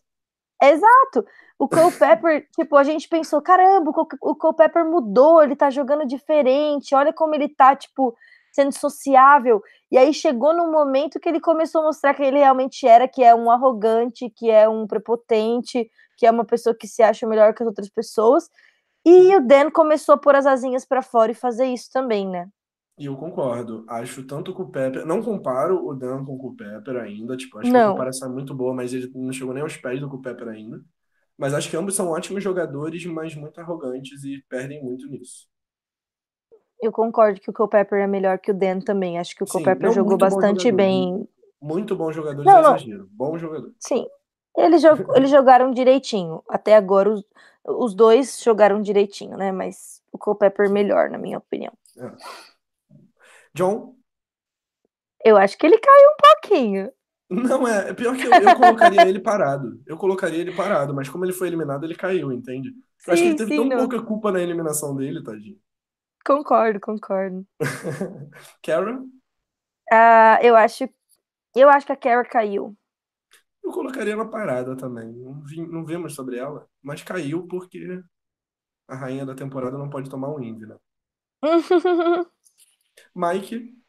Exato 0.63 1.27
o 1.61 1.69
Culpepper 1.69 2.49
tipo 2.57 2.77
a 2.77 2.83
gente 2.83 3.09
pensou 3.09 3.41
caramba 3.43 3.93
o 4.21 4.35
Culpepper 4.35 4.85
mudou 4.85 5.43
ele 5.43 5.55
tá 5.55 5.71
jogando 5.71 6.07
diferente 6.07 6.95
olha 6.95 7.13
como 7.13 7.35
ele 7.35 7.49
tá 7.49 7.77
tipo 7.77 8.17
sendo 8.53 8.73
sociável. 8.73 9.63
E 9.91 9.99
aí 9.99 10.13
chegou 10.13 10.55
num 10.55 10.71
momento 10.71 11.21
que 11.21 11.29
ele 11.29 11.41
começou 11.41 11.81
a 11.83 11.85
mostrar 11.85 12.15
que 12.15 12.23
ele 12.23 12.39
realmente 12.39 12.87
era, 12.87 13.09
que 13.09 13.23
é 13.23 13.35
um 13.35 13.51
arrogante, 13.51 14.31
que 14.31 14.51
é 14.51 14.69
um 14.69 14.87
prepotente, 14.87 15.91
que 16.17 16.27
é 16.27 16.31
uma 16.31 16.45
pessoa 16.45 16.75
que 16.75 16.87
se 16.87 17.03
acha 17.03 17.27
melhor 17.27 17.55
que 17.55 17.63
as 17.63 17.69
outras 17.69 17.89
pessoas. 17.89 18.49
E 19.05 19.35
o 19.35 19.41
Dan 19.41 19.71
começou 19.71 20.15
a 20.15 20.19
pôr 20.19 20.35
as 20.35 20.47
asinhas 20.47 20.85
para 20.85 21.03
fora 21.03 21.33
e 21.33 21.35
fazer 21.35 21.67
isso 21.67 21.91
também, 21.93 22.29
né? 22.29 22.49
E 22.99 23.07
eu 23.07 23.17
concordo. 23.17 23.85
Acho 23.89 24.27
tanto 24.27 24.53
com 24.53 24.65
o 24.65 24.71
Pepper. 24.71 25.07
Não 25.07 25.23
comparo 25.23 25.87
o 25.87 25.95
Dan 25.95 26.23
com 26.23 26.35
o 26.35 26.55
Pepper 26.55 26.97
ainda. 26.97 27.35
Tipo, 27.35 27.59
acho 27.59 27.73
não. 27.73 27.81
que 27.81 27.87
a 27.87 27.91
comparação 27.93 28.29
é 28.29 28.33
muito 28.33 28.55
boa, 28.55 28.75
mas 28.75 28.93
ele 28.93 29.11
não 29.15 29.33
chegou 29.33 29.55
nem 29.55 29.63
aos 29.63 29.77
pés 29.79 29.99
do 29.99 30.21
Pepper 30.21 30.49
ainda. 30.49 30.83
Mas 31.41 31.55
acho 31.55 31.71
que 31.71 31.77
ambos 31.77 31.97
são 31.97 32.11
ótimos 32.11 32.45
jogadores, 32.45 33.03
mas 33.07 33.35
muito 33.35 33.59
arrogantes 33.59 34.23
e 34.25 34.45
perdem 34.47 34.85
muito 34.85 35.09
nisso. 35.09 35.49
Eu 36.83 36.93
concordo 36.93 37.41
que 37.41 37.49
o 37.49 37.53
Culpepper 37.53 38.03
é 38.03 38.07
melhor 38.07 38.39
que 38.39 38.51
o 38.51 38.55
Dan 38.55 38.81
também. 38.81 39.19
Acho 39.19 39.35
que 39.35 39.43
o 39.43 39.47
Culpepper 39.47 39.91
jogou 39.91 40.19
bastante 40.19 40.71
bem. 40.71 41.27
Muito 41.59 41.97
bom 41.97 42.13
jogador, 42.13 42.45
não, 42.45 42.61
não. 42.61 42.77
exagero. 42.77 43.09
Bom 43.11 43.39
jogador. 43.39 43.73
Sim. 43.79 44.07
Eles, 44.55 44.83
jog... 44.83 45.03
eles 45.17 45.31
jogaram 45.31 45.73
direitinho. 45.73 46.43
Até 46.47 46.77
agora, 46.77 47.09
os, 47.09 47.25
os 47.65 47.95
dois 47.95 48.39
jogaram 48.43 48.83
direitinho, 48.83 49.39
né? 49.39 49.51
Mas 49.51 50.03
o 50.13 50.19
Culpepper 50.19 50.69
melhor, 50.69 51.09
na 51.09 51.17
minha 51.17 51.39
opinião. 51.39 51.73
É. 51.97 52.13
John? 53.55 53.95
Eu 55.25 55.39
acho 55.39 55.57
que 55.57 55.65
ele 55.65 55.79
caiu 55.79 56.11
um 56.11 56.17
pouquinho. 56.17 56.93
Não, 57.31 57.67
é, 57.67 57.91
é 57.91 57.95
pior 57.95 58.17
que 58.17 58.27
eu, 58.27 58.33
eu 58.33 58.57
colocaria 58.57 59.09
ele 59.09 59.21
parado. 59.21 59.81
Eu 59.87 59.97
colocaria 59.97 60.41
ele 60.41 60.53
parado, 60.53 60.93
mas 60.93 61.09
como 61.09 61.25
ele 61.25 61.33
foi 61.33 61.47
eliminado, 61.47 61.85
ele 61.85 61.95
caiu, 61.95 62.33
entende? 62.33 62.75
Eu 63.07 63.13
acho 63.13 63.23
que 63.23 63.29
ele 63.29 63.37
teve 63.37 63.51
sim, 63.53 63.57
tão 63.57 63.67
não. 63.67 63.79
pouca 63.79 64.03
culpa 64.03 64.33
na 64.33 64.41
eliminação 64.41 64.97
dele, 64.97 65.23
tadinho. 65.23 65.57
Concordo, 66.27 66.81
concordo. 66.81 67.47
Karen? 68.63 69.05
Uh, 69.93 70.43
eu 70.43 70.57
acho 70.57 70.89
eu 71.55 71.69
acho 71.69 71.87
que 71.87 71.93
a 71.93 71.97
Karen 71.97 72.29
caiu. 72.29 72.77
Eu 73.63 73.71
colocaria 73.73 74.13
ela 74.13 74.29
parada 74.29 74.77
também. 74.77 75.13
Não, 75.13 75.41
vi, 75.43 75.67
não 75.67 75.85
vimos 75.85 76.15
sobre 76.15 76.37
ela, 76.37 76.67
mas 76.83 77.03
caiu 77.03 77.47
porque 77.47 78.03
a 78.89 78.97
rainha 78.97 79.27
da 79.27 79.35
temporada 79.35 79.79
não 79.79 79.91
pode 79.91 80.11
tomar 80.11 80.31
um 80.31 80.43
Indy, 80.43 80.67
né? 80.67 80.77
Mike? 83.15 83.80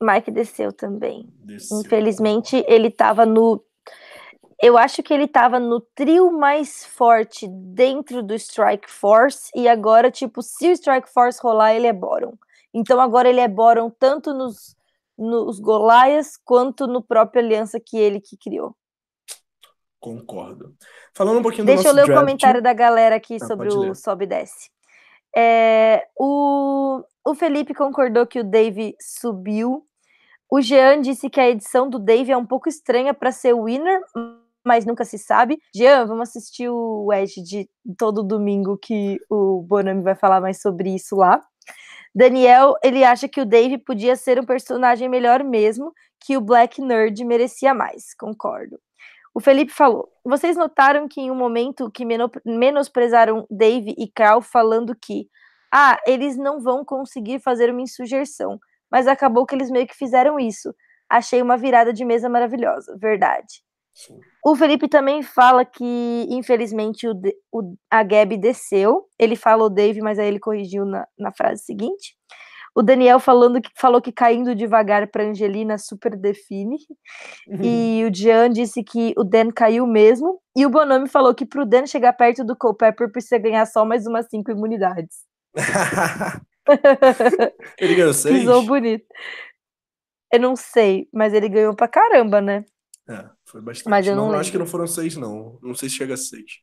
Mike 0.00 0.30
desceu 0.30 0.72
também. 0.72 1.28
Desceu. 1.44 1.80
Infelizmente, 1.80 2.64
ele 2.66 2.88
estava 2.88 3.26
no 3.26 3.62
eu 4.62 4.76
acho 4.76 5.02
que 5.02 5.14
ele 5.14 5.24
estava 5.24 5.58
no 5.58 5.80
trio 5.80 6.30
mais 6.30 6.84
forte 6.84 7.48
dentro 7.48 8.22
do 8.22 8.34
Strike 8.34 8.90
Force 8.90 9.50
e 9.54 9.66
agora, 9.66 10.10
tipo, 10.10 10.42
se 10.42 10.68
o 10.68 10.72
Strike 10.72 11.10
Force 11.10 11.40
rolar, 11.42 11.74
ele 11.74 11.86
é 11.86 11.92
Boron. 11.94 12.34
Então 12.72 13.00
agora 13.00 13.28
ele 13.28 13.40
é 13.40 13.48
Boron 13.48 13.88
tanto 13.88 14.34
nos, 14.34 14.76
nos 15.16 15.58
Golias 15.58 16.36
quanto 16.44 16.86
no 16.86 17.02
próprio 17.02 17.42
Aliança 17.42 17.80
que 17.80 17.96
ele 17.96 18.20
que 18.20 18.36
criou. 18.36 18.76
Concordo. 19.98 20.74
Falando 21.14 21.38
um 21.38 21.42
pouquinho 21.42 21.66
Deixa 21.66 21.84
do 21.84 21.88
eu 21.88 21.94
ler 21.94 22.04
draft... 22.04 22.18
o 22.18 22.20
comentário 22.20 22.62
da 22.62 22.72
galera 22.72 23.16
aqui 23.16 23.36
ah, 23.36 23.46
sobre 23.46 23.68
o 23.68 23.94
sobe 23.94 24.24
e 24.24 24.28
desce. 24.28 24.70
É, 25.34 26.06
o, 26.18 27.02
o 27.24 27.34
Felipe 27.34 27.74
concordou 27.74 28.26
que 28.26 28.40
o 28.40 28.44
Dave 28.44 28.94
subiu. 29.00 29.86
O 30.50 30.60
Jean 30.60 31.00
disse 31.00 31.30
que 31.30 31.40
a 31.40 31.48
edição 31.48 31.88
do 31.88 31.98
Dave 31.98 32.32
é 32.32 32.36
um 32.36 32.44
pouco 32.44 32.68
estranha 32.68 33.14
para 33.14 33.30
ser 33.30 33.54
winner, 33.54 34.00
mas 34.64 34.84
nunca 34.84 35.04
se 35.04 35.16
sabe. 35.16 35.60
Jean, 35.74 36.06
vamos 36.06 36.28
assistir 36.28 36.68
o 36.68 37.12
Edge 37.12 37.40
de 37.42 37.68
todo 37.96 38.22
domingo 38.22 38.76
que 38.76 39.18
o 39.30 39.62
Bonami 39.62 40.02
vai 40.02 40.16
falar 40.16 40.40
mais 40.40 40.60
sobre 40.60 40.92
isso 40.94 41.14
lá. 41.14 41.40
Daniel, 42.12 42.74
ele 42.82 43.04
acha 43.04 43.28
que 43.28 43.40
o 43.40 43.46
Dave 43.46 43.78
podia 43.78 44.16
ser 44.16 44.40
um 44.40 44.44
personagem 44.44 45.08
melhor 45.08 45.44
mesmo, 45.44 45.92
que 46.18 46.36
o 46.36 46.40
Black 46.40 46.82
Nerd 46.82 47.24
merecia 47.24 47.72
mais. 47.72 48.12
Concordo. 48.14 48.78
O 49.32 49.40
Felipe 49.40 49.72
falou: 49.72 50.08
Vocês 50.24 50.56
notaram 50.56 51.06
que 51.06 51.20
em 51.20 51.30
um 51.30 51.36
momento 51.36 51.90
que 51.90 52.04
menosprezaram 52.44 53.46
Dave 53.48 53.94
e 53.96 54.08
Carl 54.08 54.42
falando 54.42 54.96
que 55.00 55.28
ah, 55.72 56.00
eles 56.04 56.36
não 56.36 56.60
vão 56.60 56.84
conseguir 56.84 57.38
fazer 57.38 57.70
uma 57.70 57.82
insurreição, 57.82 58.58
mas 58.90 59.06
acabou 59.06 59.46
que 59.46 59.54
eles 59.54 59.70
meio 59.70 59.86
que 59.86 59.96
fizeram 59.96 60.38
isso. 60.38 60.74
Achei 61.08 61.42
uma 61.42 61.56
virada 61.56 61.92
de 61.92 62.04
mesa 62.04 62.28
maravilhosa, 62.28 62.96
verdade. 63.00 63.62
Sim. 63.94 64.18
O 64.44 64.56
Felipe 64.56 64.88
também 64.88 65.22
fala 65.22 65.64
que, 65.64 66.26
infelizmente, 66.30 67.06
o, 67.06 67.20
o, 67.52 67.74
a 67.90 68.02
Gabi 68.02 68.36
desceu. 68.36 69.04
Ele 69.18 69.36
falou 69.36 69.68
Dave, 69.68 70.00
mas 70.00 70.18
aí 70.18 70.28
ele 70.28 70.38
corrigiu 70.38 70.84
na, 70.84 71.06
na 71.18 71.32
frase 71.32 71.64
seguinte. 71.64 72.16
O 72.74 72.82
Daniel 72.82 73.18
falando 73.18 73.60
que, 73.60 73.68
falou 73.74 74.00
que 74.00 74.12
caindo 74.12 74.54
devagar 74.54 75.08
para 75.08 75.24
Angelina 75.24 75.76
super 75.76 76.16
define. 76.16 76.76
Uhum. 77.48 77.58
E 77.62 78.04
o 78.04 78.14
Jean 78.14 78.48
disse 78.48 78.82
que 78.84 79.12
o 79.18 79.24
Dan 79.24 79.50
caiu 79.50 79.86
mesmo. 79.86 80.40
E 80.56 80.64
o 80.64 80.70
Bonami 80.70 81.08
falou 81.08 81.34
que 81.34 81.44
para 81.44 81.62
o 81.62 81.66
Dan 81.66 81.86
chegar 81.86 82.12
perto 82.12 82.44
do 82.44 82.56
Culpepper 82.56 83.10
precisa 83.10 83.38
ganhar 83.38 83.66
só 83.66 83.84
mais 83.84 84.06
umas 84.06 84.28
cinco 84.30 84.50
imunidades. 84.52 85.16
ele 87.78 87.94
ganhou 87.94 88.12
seis? 88.14 88.40
Pisou 88.40 88.62
bonito. 88.64 89.06
Eu 90.32 90.40
não 90.40 90.54
sei, 90.54 91.08
mas 91.12 91.32
ele 91.32 91.48
ganhou 91.48 91.74
pra 91.74 91.88
caramba, 91.88 92.40
né? 92.40 92.64
É, 93.08 93.28
foi 93.44 93.60
bastante. 93.60 93.88
Mas 93.88 94.06
eu 94.06 94.14
não, 94.14 94.30
não 94.30 94.38
acho 94.38 94.52
que 94.52 94.58
não 94.58 94.66
foram 94.66 94.86
seis, 94.86 95.16
não. 95.16 95.58
Não 95.62 95.74
sei 95.74 95.88
se 95.88 95.96
chega 95.96 96.14
a 96.14 96.16
seis. 96.16 96.60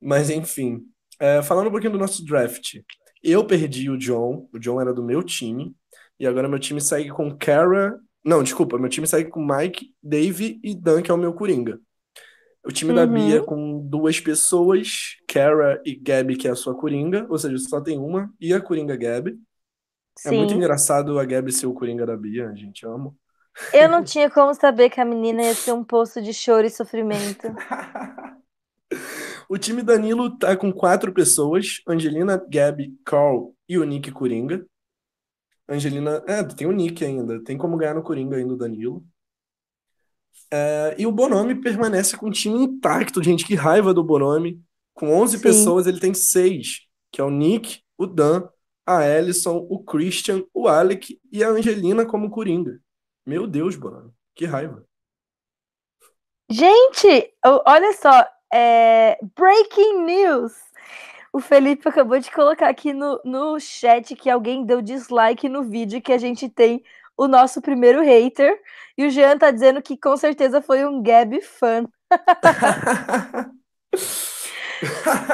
Mas 0.00 0.30
enfim. 0.30 0.82
É, 1.20 1.42
falando 1.42 1.68
um 1.68 1.70
pouquinho 1.70 1.92
do 1.92 1.98
nosso 1.98 2.24
draft. 2.24 2.76
Eu 3.22 3.46
perdi 3.46 3.90
o 3.90 3.98
John. 3.98 4.48
O 4.52 4.58
John 4.58 4.80
era 4.80 4.92
do 4.92 5.02
meu 5.02 5.22
time. 5.22 5.74
E 6.18 6.26
agora 6.26 6.48
meu 6.48 6.58
time 6.58 6.80
segue 6.80 7.10
com 7.10 7.36
Kara. 7.36 7.98
Não, 8.24 8.42
desculpa. 8.42 8.78
Meu 8.78 8.88
time 8.88 9.06
segue 9.06 9.30
com 9.30 9.44
Mike, 9.44 9.94
Dave 10.02 10.60
e 10.62 10.74
Dan, 10.74 11.02
que 11.02 11.10
é 11.10 11.14
o 11.14 11.18
meu 11.18 11.32
Coringa. 11.32 11.80
O 12.68 12.72
time 12.72 12.90
uhum. 12.90 12.96
da 12.96 13.06
Bia 13.06 13.42
com 13.42 13.80
duas 13.80 14.20
pessoas, 14.20 15.16
Kara 15.26 15.80
e 15.86 15.94
Gabi, 15.94 16.36
que 16.36 16.46
é 16.46 16.50
a 16.50 16.54
sua 16.54 16.74
Coringa. 16.74 17.26
Ou 17.30 17.38
seja, 17.38 17.56
só 17.56 17.80
tem 17.80 17.98
uma. 17.98 18.30
E 18.38 18.52
a 18.52 18.60
Coringa 18.60 18.94
Gabi. 18.94 19.38
É 20.26 20.30
muito 20.30 20.52
engraçado 20.52 21.18
a 21.18 21.24
Gabi 21.24 21.50
ser 21.50 21.66
o 21.66 21.72
Coringa 21.72 22.04
da 22.04 22.14
Bia, 22.14 22.50
a 22.50 22.54
gente 22.54 22.84
ama. 22.84 23.14
Eu 23.72 23.88
não 23.88 24.04
tinha 24.04 24.28
como 24.28 24.52
saber 24.52 24.90
que 24.90 25.00
a 25.00 25.04
menina 25.04 25.44
ia 25.44 25.54
ser 25.54 25.72
um 25.72 25.82
poço 25.82 26.20
de 26.20 26.34
choro 26.34 26.66
e 26.66 26.70
sofrimento. 26.70 27.46
o 29.48 29.56
time 29.56 29.82
Danilo 29.82 30.36
tá 30.36 30.54
com 30.54 30.70
quatro 30.70 31.10
pessoas: 31.14 31.80
Angelina, 31.88 32.36
Gabi, 32.50 32.94
Carl 33.02 33.54
e 33.66 33.78
o 33.78 33.84
Nick 33.84 34.12
Coringa. 34.12 34.66
Angelina. 35.66 36.22
É, 36.26 36.44
tem 36.44 36.66
o 36.66 36.72
Nick 36.72 37.02
ainda. 37.02 37.42
Tem 37.42 37.56
como 37.56 37.78
ganhar 37.78 37.94
no 37.94 38.02
Coringa 38.02 38.36
ainda 38.36 38.52
o 38.52 38.58
Danilo. 38.58 39.02
É, 40.50 40.94
e 40.98 41.06
o 41.06 41.12
Bonome 41.12 41.54
permanece 41.54 42.16
com 42.16 42.28
o 42.28 42.32
time 42.32 42.64
intacto, 42.64 43.22
gente. 43.22 43.44
Que 43.44 43.54
raiva 43.54 43.92
do 43.92 44.02
Bonome. 44.02 44.62
Com 44.94 45.12
11 45.12 45.36
Sim. 45.36 45.42
pessoas, 45.42 45.86
ele 45.86 46.00
tem 46.00 46.12
seis, 46.12 46.80
que 47.12 47.20
é 47.20 47.24
o 47.24 47.30
Nick, 47.30 47.82
o 47.96 48.06
Dan, 48.06 48.48
a 48.84 49.06
Ellison, 49.06 49.66
o 49.68 49.82
Christian, 49.84 50.42
o 50.52 50.66
Alec 50.66 51.20
e 51.30 51.44
a 51.44 51.50
Angelina 51.50 52.04
como 52.04 52.30
Coringa. 52.30 52.80
Meu 53.26 53.46
Deus, 53.46 53.76
Bono, 53.76 54.12
que 54.34 54.44
raiva. 54.44 54.84
Gente, 56.50 57.30
olha 57.44 57.92
só, 57.92 58.26
é... 58.52 59.18
breaking 59.36 60.04
news. 60.04 60.52
O 61.30 61.40
Felipe 61.40 61.86
acabou 61.86 62.18
de 62.18 62.32
colocar 62.32 62.68
aqui 62.68 62.94
no, 62.94 63.20
no 63.24 63.60
chat 63.60 64.16
que 64.16 64.30
alguém 64.30 64.64
deu 64.64 64.80
dislike 64.80 65.48
no 65.48 65.62
vídeo 65.62 66.00
que 66.00 66.12
a 66.12 66.18
gente 66.18 66.48
tem 66.48 66.82
o 67.18 67.26
nosso 67.26 67.60
primeiro 67.60 68.00
hater. 68.00 68.58
E 68.96 69.04
o 69.06 69.10
Jean 69.10 69.36
tá 69.36 69.50
dizendo 69.50 69.82
que 69.82 69.96
com 69.96 70.16
certeza 70.16 70.62
foi 70.62 70.86
um 70.86 71.02
Gab 71.02 71.40
fã. 71.42 71.84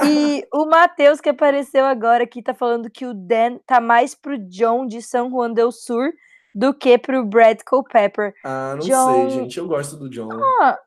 e 0.04 0.46
o 0.52 0.64
Matheus, 0.64 1.20
que 1.20 1.28
apareceu 1.28 1.84
agora 1.84 2.24
aqui, 2.24 2.42
tá 2.42 2.54
falando 2.54 2.90
que 2.90 3.06
o 3.06 3.12
Dan 3.14 3.58
tá 3.66 3.80
mais 3.80 4.14
pro 4.14 4.38
John 4.48 4.86
de 4.86 5.02
São 5.02 5.30
Juan 5.30 5.52
del 5.52 5.70
Sur 5.70 6.10
do 6.54 6.72
que 6.72 6.96
pro 6.98 7.24
Brad 7.24 7.60
Culpepper. 7.64 8.34
Ah, 8.44 8.76
não 8.78 8.86
John... 8.86 9.12
sei, 9.12 9.30
gente. 9.30 9.58
Eu 9.58 9.68
gosto 9.68 9.96
do 9.96 10.08
John. 10.08 10.30
Ah, 10.60 10.78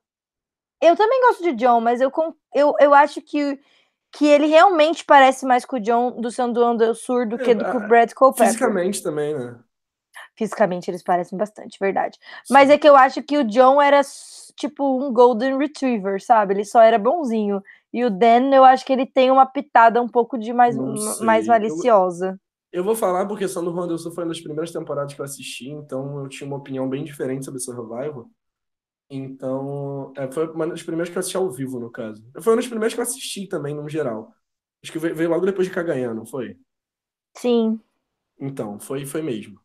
eu 0.81 0.95
também 0.95 1.21
gosto 1.21 1.43
de 1.43 1.53
John, 1.53 1.79
mas 1.81 2.01
eu, 2.01 2.11
eu, 2.53 2.73
eu 2.79 2.93
acho 2.93 3.21
que, 3.21 3.59
que 4.11 4.25
ele 4.25 4.47
realmente 4.47 5.03
parece 5.03 5.45
mais 5.45 5.65
com 5.65 5.75
o 5.75 5.79
John 5.79 6.19
do 6.19 6.31
São 6.31 6.53
Juan 6.53 6.75
del 6.75 6.95
Sur 6.95 7.27
do 7.27 7.37
que 7.37 7.51
é, 7.51 7.55
do 7.55 7.65
que 7.65 7.77
o 7.77 7.87
Brad 7.87 8.11
Culpepper. 8.13 8.47
Fisicamente 8.47 9.03
também, 9.03 9.35
né? 9.35 9.59
Fisicamente 10.37 10.89
eles 10.89 11.03
parecem 11.03 11.37
bastante, 11.37 11.77
verdade. 11.79 12.17
Mas 12.49 12.69
é 12.69 12.77
que 12.77 12.87
eu 12.87 12.95
acho 12.95 13.23
que 13.23 13.37
o 13.37 13.43
John 13.43 13.81
era 13.81 14.01
tipo 14.55 14.83
um 14.83 15.11
Golden 15.11 15.57
Retriever, 15.57 16.21
sabe? 16.23 16.53
Ele 16.53 16.65
só 16.65 16.81
era 16.81 16.99
bonzinho. 16.99 17.61
E 17.93 18.03
o 18.05 18.09
Dan, 18.09 18.53
eu 18.53 18.63
acho 18.63 18.85
que 18.85 18.93
ele 18.93 19.05
tem 19.05 19.31
uma 19.31 19.45
pitada 19.45 20.01
um 20.01 20.07
pouco 20.07 20.37
de 20.37 20.53
mais, 20.53 20.75
mais 21.21 21.47
maliciosa. 21.47 22.39
Eu, 22.71 22.79
eu, 22.79 22.83
vou 22.83 22.95
falar 22.95 23.25
porque 23.25 23.47
Sandro 23.47 23.71
Rondelson 23.71 24.11
foi 24.11 24.23
uma 24.23 24.29
das 24.29 24.41
primeiras 24.41 24.71
temporadas 24.71 25.13
que 25.13 25.21
eu 25.21 25.25
assisti, 25.25 25.69
então 25.69 26.19
eu 26.19 26.27
tinha 26.27 26.47
uma 26.47 26.57
opinião 26.57 26.87
bem 26.89 27.03
diferente 27.03 27.45
sobre 27.45 27.59
Survival. 27.59 28.29
Então, 29.09 30.11
é, 30.17 30.29
foi 30.29 30.47
uma 30.51 30.67
das 30.67 30.83
primeiras 30.83 31.09
que 31.09 31.17
eu 31.17 31.19
assisti 31.19 31.37
ao 31.37 31.49
vivo, 31.49 31.79
no 31.79 31.89
caso. 31.89 32.21
Foi 32.41 32.53
uma 32.53 32.57
das 32.57 32.67
primeiras 32.67 32.93
que 32.93 32.99
eu 32.99 33.03
assisti 33.03 33.47
também, 33.47 33.73
no 33.73 33.87
geral. 33.87 34.33
Acho 34.83 34.91
que 34.91 34.99
veio 34.99 35.29
logo 35.29 35.45
depois 35.45 35.67
de 35.67 35.73
Caganhar, 35.73 36.13
não 36.13 36.25
foi? 36.25 36.57
Sim. 37.35 37.79
Então, 38.39 38.79
foi, 38.79 39.05
foi 39.05 39.21
mesmo. 39.21 39.59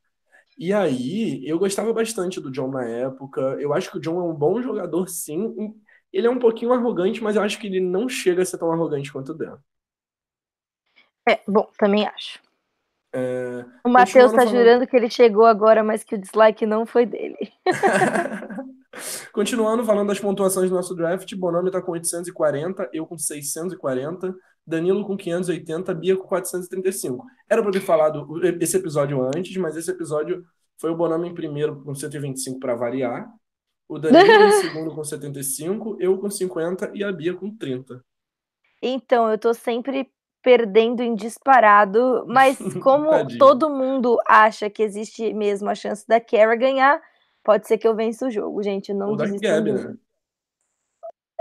E 0.58 0.72
aí, 0.72 1.46
eu 1.46 1.58
gostava 1.58 1.92
bastante 1.92 2.40
do 2.40 2.50
John 2.50 2.70
na 2.70 2.84
época. 2.84 3.40
Eu 3.58 3.72
acho 3.72 3.90
que 3.90 3.98
o 3.98 4.00
John 4.00 4.20
é 4.20 4.22
um 4.22 4.34
bom 4.34 4.60
jogador, 4.60 5.08
sim. 5.08 5.74
Ele 6.12 6.26
é 6.26 6.30
um 6.30 6.38
pouquinho 6.38 6.72
arrogante, 6.72 7.22
mas 7.22 7.36
eu 7.36 7.42
acho 7.42 7.58
que 7.58 7.66
ele 7.66 7.80
não 7.80 8.08
chega 8.08 8.42
a 8.42 8.44
ser 8.44 8.58
tão 8.58 8.70
arrogante 8.70 9.12
quanto 9.12 9.32
o 9.32 9.34
Dan. 9.34 9.58
É, 11.28 11.40
bom, 11.46 11.70
também 11.78 12.06
acho. 12.06 12.40
É... 13.14 13.64
O 13.84 13.88
Matheus 13.88 14.32
tá 14.32 14.38
falando... 14.38 14.56
jurando 14.56 14.86
que 14.86 14.96
ele 14.96 15.10
chegou 15.10 15.44
agora, 15.44 15.84
mas 15.84 16.02
que 16.02 16.14
o 16.14 16.18
dislike 16.18 16.64
não 16.66 16.86
foi 16.86 17.06
dele. 17.06 17.52
Continuando 19.32 19.84
falando 19.84 20.08
das 20.08 20.20
pontuações 20.20 20.68
do 20.68 20.76
nosso 20.76 20.94
draft, 20.94 21.34
Bonami 21.34 21.70
tá 21.70 21.80
com 21.80 21.92
840, 21.92 22.90
eu 22.92 23.06
com 23.06 23.16
640, 23.16 24.34
Danilo 24.66 25.05
com 25.05 25.16
580, 25.16 25.94
Bia 25.94 26.16
com 26.16 26.26
435. 26.26 27.24
Era 27.48 27.62
para 27.62 27.72
ter 27.72 27.80
falado 27.80 28.26
esse 28.60 28.76
episódio 28.76 29.22
antes, 29.22 29.56
mas 29.56 29.76
esse 29.76 29.90
episódio 29.90 30.44
foi 30.78 30.90
o 30.90 30.97
Bonami 30.97 31.28
em 31.28 31.34
primeiro 31.34 31.82
com 31.82 31.94
125 31.94 32.59
para 32.59 32.74
variar. 32.74 33.28
O 33.89 33.98
Danilo 33.98 34.24
em 34.24 34.51
segundo 34.62 34.94
com 34.94 35.05
75, 35.05 35.97
eu 36.01 36.18
com 36.18 36.30
50 36.30 36.93
e 36.94 37.05
a 37.05 37.12
Bia 37.12 37.34
com 37.34 37.55
30. 37.55 38.02
Então, 38.80 39.30
eu 39.30 39.39
tô 39.39 39.52
sempre 39.55 40.10
perdendo 40.43 41.02
em 41.02 41.14
disparado, 41.14 42.24
mas 42.26 42.59
como 42.82 43.10
todo 43.39 43.70
mundo 43.70 44.18
acha 44.26 44.68
que 44.68 44.82
existe 44.82 45.32
mesmo 45.32 45.68
a 45.68 45.74
chance 45.74 46.06
da 46.06 46.20
Kara 46.20 46.56
ganhar, 46.56 47.01
pode 47.44 47.68
ser 47.68 47.78
que 47.78 47.86
eu 47.86 47.94
vença 47.94 48.26
o 48.26 48.30
jogo, 48.30 48.62
gente. 48.62 48.93
Não 48.93 49.10
Ou 49.10 49.16
da 49.16 49.26
né? 49.26 49.97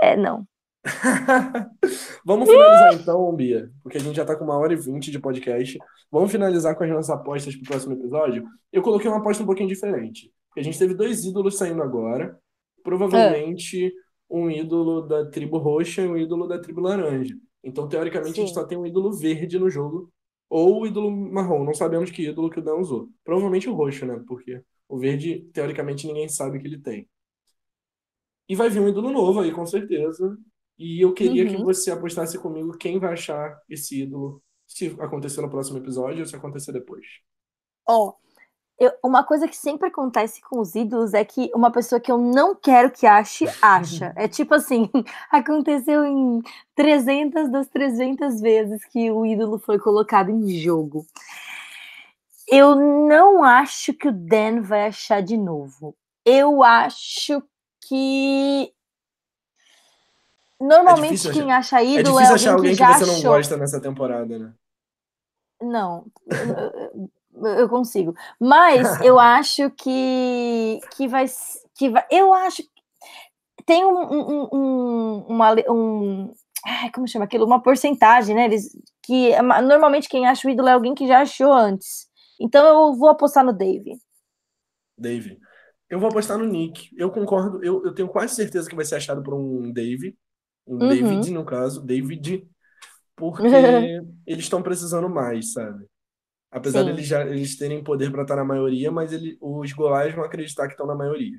É, 0.00 0.16
não. 0.16 0.46
Vamos 2.24 2.48
finalizar 2.48 2.94
então, 2.94 3.34
Bia, 3.34 3.70
porque 3.82 3.98
a 3.98 4.00
gente 4.00 4.16
já 4.16 4.24
tá 4.24 4.34
com 4.34 4.44
uma 4.44 4.58
hora 4.58 4.72
e 4.72 4.76
vinte 4.76 5.10
de 5.10 5.18
podcast. 5.18 5.78
Vamos 6.10 6.32
finalizar 6.32 6.76
com 6.76 6.84
as 6.84 6.90
nossas 6.90 7.10
apostas 7.10 7.54
pro 7.54 7.68
próximo 7.68 7.94
episódio. 7.94 8.44
Eu 8.72 8.82
coloquei 8.82 9.08
uma 9.08 9.18
aposta 9.18 9.42
um 9.42 9.46
pouquinho 9.46 9.68
diferente. 9.68 10.32
Porque 10.48 10.60
a 10.60 10.64
gente 10.64 10.78
teve 10.78 10.94
dois 10.94 11.24
ídolos 11.24 11.56
saindo 11.56 11.82
agora. 11.82 12.38
Provavelmente 12.82 13.86
é. 13.86 13.90
um 14.28 14.50
ídolo 14.50 15.02
da 15.02 15.30
tribo 15.30 15.58
roxa 15.58 16.02
e 16.02 16.08
um 16.08 16.16
ídolo 16.16 16.46
da 16.46 16.58
tribo 16.58 16.80
laranja. 16.80 17.34
Então, 17.62 17.88
teoricamente, 17.88 18.34
Sim. 18.34 18.42
a 18.42 18.46
gente 18.46 18.54
só 18.54 18.64
tem 18.64 18.76
um 18.76 18.84
ídolo 18.84 19.12
verde 19.12 19.58
no 19.58 19.70
jogo. 19.70 20.12
Ou 20.50 20.82
o 20.82 20.86
ídolo 20.86 21.10
marrom. 21.10 21.64
Não 21.64 21.72
sabemos 21.72 22.10
que 22.10 22.28
ídolo 22.28 22.50
que 22.50 22.58
o 22.58 22.62
Dan 22.62 22.74
usou. 22.74 23.08
Provavelmente 23.24 23.68
o 23.68 23.74
roxo, 23.74 24.04
né? 24.04 24.22
Porque 24.26 24.62
o 24.88 24.98
verde, 24.98 25.48
teoricamente, 25.52 26.06
ninguém 26.06 26.28
sabe 26.28 26.58
que 26.58 26.66
ele 26.66 26.78
tem. 26.78 27.08
E 28.48 28.54
vai 28.54 28.68
vir 28.68 28.80
um 28.80 28.88
ídolo 28.88 29.10
novo 29.10 29.40
aí, 29.40 29.52
com 29.52 29.64
certeza. 29.64 30.36
E 30.82 31.00
eu 31.00 31.14
queria 31.14 31.44
uhum. 31.44 31.54
que 31.54 31.62
você 31.62 31.92
apostasse 31.92 32.36
comigo 32.36 32.76
quem 32.76 32.98
vai 32.98 33.12
achar 33.12 33.56
esse 33.70 34.02
ídolo, 34.02 34.42
se 34.66 34.88
acontecer 34.98 35.40
no 35.40 35.48
próximo 35.48 35.78
episódio 35.78 36.22
ou 36.22 36.26
se 36.26 36.34
acontecer 36.34 36.72
depois. 36.72 37.06
Ó, 37.88 38.08
oh, 38.08 38.90
uma 39.04 39.22
coisa 39.22 39.46
que 39.46 39.56
sempre 39.56 39.86
acontece 39.86 40.40
com 40.40 40.58
os 40.58 40.74
ídolos 40.74 41.14
é 41.14 41.24
que 41.24 41.52
uma 41.54 41.70
pessoa 41.70 42.00
que 42.00 42.10
eu 42.10 42.18
não 42.18 42.56
quero 42.56 42.90
que 42.90 43.06
ache, 43.06 43.46
acha. 43.62 44.12
É 44.18 44.26
tipo 44.26 44.54
assim, 44.54 44.90
aconteceu 45.30 46.04
em 46.04 46.42
300 46.74 47.48
das 47.48 47.68
300 47.68 48.40
vezes 48.40 48.84
que 48.86 49.08
o 49.08 49.24
ídolo 49.24 49.60
foi 49.60 49.78
colocado 49.78 50.30
em 50.30 50.48
jogo. 50.58 51.06
Eu 52.48 52.74
não 52.74 53.44
acho 53.44 53.94
que 53.94 54.08
o 54.08 54.12
Dan 54.12 54.62
vai 54.62 54.88
achar 54.88 55.22
de 55.22 55.36
novo. 55.36 55.94
Eu 56.26 56.64
acho 56.64 57.40
que 57.86 58.74
normalmente 60.62 61.28
é 61.28 61.32
quem 61.32 61.52
achar, 61.52 61.78
acha 61.78 61.82
ídolo 61.82 62.20
é, 62.20 62.24
é 62.24 62.26
achar 62.26 62.54
alguém 62.54 62.76
que, 62.76 62.84
que, 62.84 62.92
você 62.94 63.06
não 63.06 63.22
gosta 63.22 63.56
nessa 63.56 63.80
temporada, 63.80 64.38
né? 64.38 64.52
Não 65.60 66.04
eu 67.48 67.68
consigo. 67.68 68.14
Mas 68.38 68.82
eu 69.00 69.18
acho 69.18 69.70
que, 69.70 70.80
que 70.96 71.08
vai. 71.08 71.26
Que 71.76 71.90
vai 71.90 72.04
eu 72.10 72.32
acho. 72.32 72.62
Tem 73.64 73.84
um, 73.84 73.98
um, 73.98 74.48
um 74.52 75.26
uma. 75.28 75.54
Um, 75.68 76.32
como 76.94 77.08
chama 77.08 77.24
aquilo? 77.24 77.46
Uma 77.46 77.62
porcentagem, 77.62 78.34
né? 78.34 78.44
Eles, 78.44 78.76
que 79.02 79.30
normalmente 79.42 80.08
quem 80.08 80.26
acha 80.26 80.46
o 80.46 80.50
ídolo 80.50 80.68
é 80.68 80.72
alguém 80.72 80.94
que 80.94 81.06
já 81.06 81.20
achou 81.20 81.52
antes. 81.52 82.08
Então 82.40 82.66
eu 82.66 82.94
vou 82.94 83.08
apostar 83.08 83.44
no 83.44 83.52
Dave. 83.52 83.98
Dave. 84.98 85.38
Eu 85.88 86.00
vou 86.00 86.08
apostar 86.08 86.38
no 86.38 86.46
Nick. 86.46 86.88
Eu 86.96 87.10
concordo, 87.10 87.62
eu, 87.62 87.84
eu 87.84 87.94
tenho 87.94 88.08
quase 88.08 88.34
certeza 88.34 88.68
que 88.68 88.74
vai 88.74 88.84
ser 88.84 88.96
achado 88.96 89.22
por 89.22 89.34
um 89.34 89.72
Dave. 89.72 90.16
Um 90.66 90.74
uhum. 90.74 90.88
David, 90.88 91.30
no 91.32 91.44
caso, 91.44 91.84
David, 91.84 92.48
porque 93.16 93.42
eles 94.26 94.44
estão 94.44 94.62
precisando 94.62 95.08
mais, 95.08 95.52
sabe? 95.52 95.86
Apesar 96.50 96.82
deles 96.82 97.06
de 97.06 97.14
eles, 97.14 97.32
eles 97.32 97.56
terem 97.56 97.82
poder 97.82 98.10
para 98.10 98.22
estar 98.22 98.36
na 98.36 98.44
maioria, 98.44 98.90
mas 98.90 99.12
ele, 99.12 99.38
os 99.40 99.72
Goliaths 99.72 100.14
vão 100.14 100.24
acreditar 100.24 100.66
que 100.66 100.74
estão 100.74 100.86
na 100.86 100.94
maioria. 100.94 101.38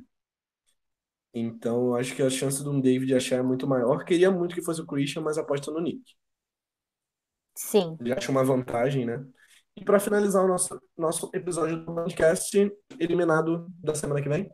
Então, 1.33 1.95
acho 1.95 2.15
que 2.15 2.21
a 2.21 2.29
chance 2.29 2.61
de 2.61 2.69
um 2.69 2.79
David 2.79 3.15
achar 3.15 3.37
é 3.37 3.41
muito 3.41 3.67
maior. 3.67 4.03
Queria 4.05 4.29
muito 4.29 4.53
que 4.53 4.61
fosse 4.61 4.81
o 4.81 4.85
Christian, 4.85 5.21
mas 5.21 5.37
aposto 5.37 5.71
no 5.71 5.81
Nick. 5.81 6.03
Sim. 7.55 7.97
Ele 7.99 8.13
acha 8.13 8.31
uma 8.31 8.43
vantagem, 8.43 9.05
né? 9.05 9.23
E 9.75 9.83
para 9.83 9.99
finalizar 9.99 10.43
o 10.45 10.47
nosso, 10.47 10.79
nosso 10.95 11.31
episódio 11.33 11.83
do 11.83 11.93
podcast, 11.93 12.71
eliminado 12.99 13.67
da 13.79 13.95
semana 13.95 14.21
que 14.21 14.29
vem? 14.29 14.51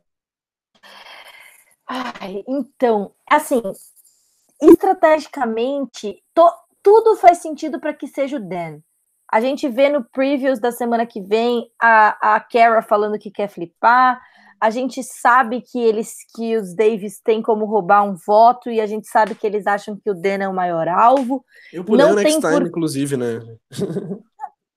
Ai, 1.85 2.43
então, 2.47 3.13
assim, 3.29 3.61
estrategicamente, 4.61 6.21
to, 6.33 6.49
tudo 6.81 7.15
faz 7.15 7.39
sentido 7.39 7.79
para 7.79 7.93
que 7.93 8.07
seja 8.07 8.37
o 8.37 8.39
Dan. 8.39 8.79
A 9.31 9.39
gente 9.41 9.69
vê 9.69 9.89
no 9.89 10.03
previews 10.03 10.59
da 10.59 10.71
semana 10.71 11.05
que 11.05 11.21
vem 11.21 11.69
a, 11.79 12.35
a 12.35 12.39
Kara 12.39 12.81
falando 12.81 13.19
que 13.19 13.29
quer 13.29 13.47
flipar. 13.47 14.19
A 14.59 14.69
gente 14.71 15.03
sabe 15.03 15.61
que 15.61 15.79
eles 15.79 16.15
que 16.35 16.57
os 16.57 16.75
Davis 16.75 17.21
têm 17.21 17.41
como 17.41 17.65
roubar 17.65 18.03
um 18.03 18.15
voto 18.15 18.69
e 18.69 18.81
a 18.81 18.87
gente 18.87 19.07
sabe 19.07 19.35
que 19.35 19.45
eles 19.45 19.67
acham 19.67 19.95
que 19.95 20.09
o 20.09 20.15
Dan 20.15 20.43
é 20.43 20.47
o 20.47 20.53
maior 20.53 20.87
alvo. 20.87 21.45
Eu 21.71 21.85
pulei 21.85 22.05
não 22.05 22.13
o 22.13 22.15
Next 22.15 22.41
Time, 22.41 22.53
por... 22.53 22.67
inclusive, 22.67 23.15
né? 23.15 23.39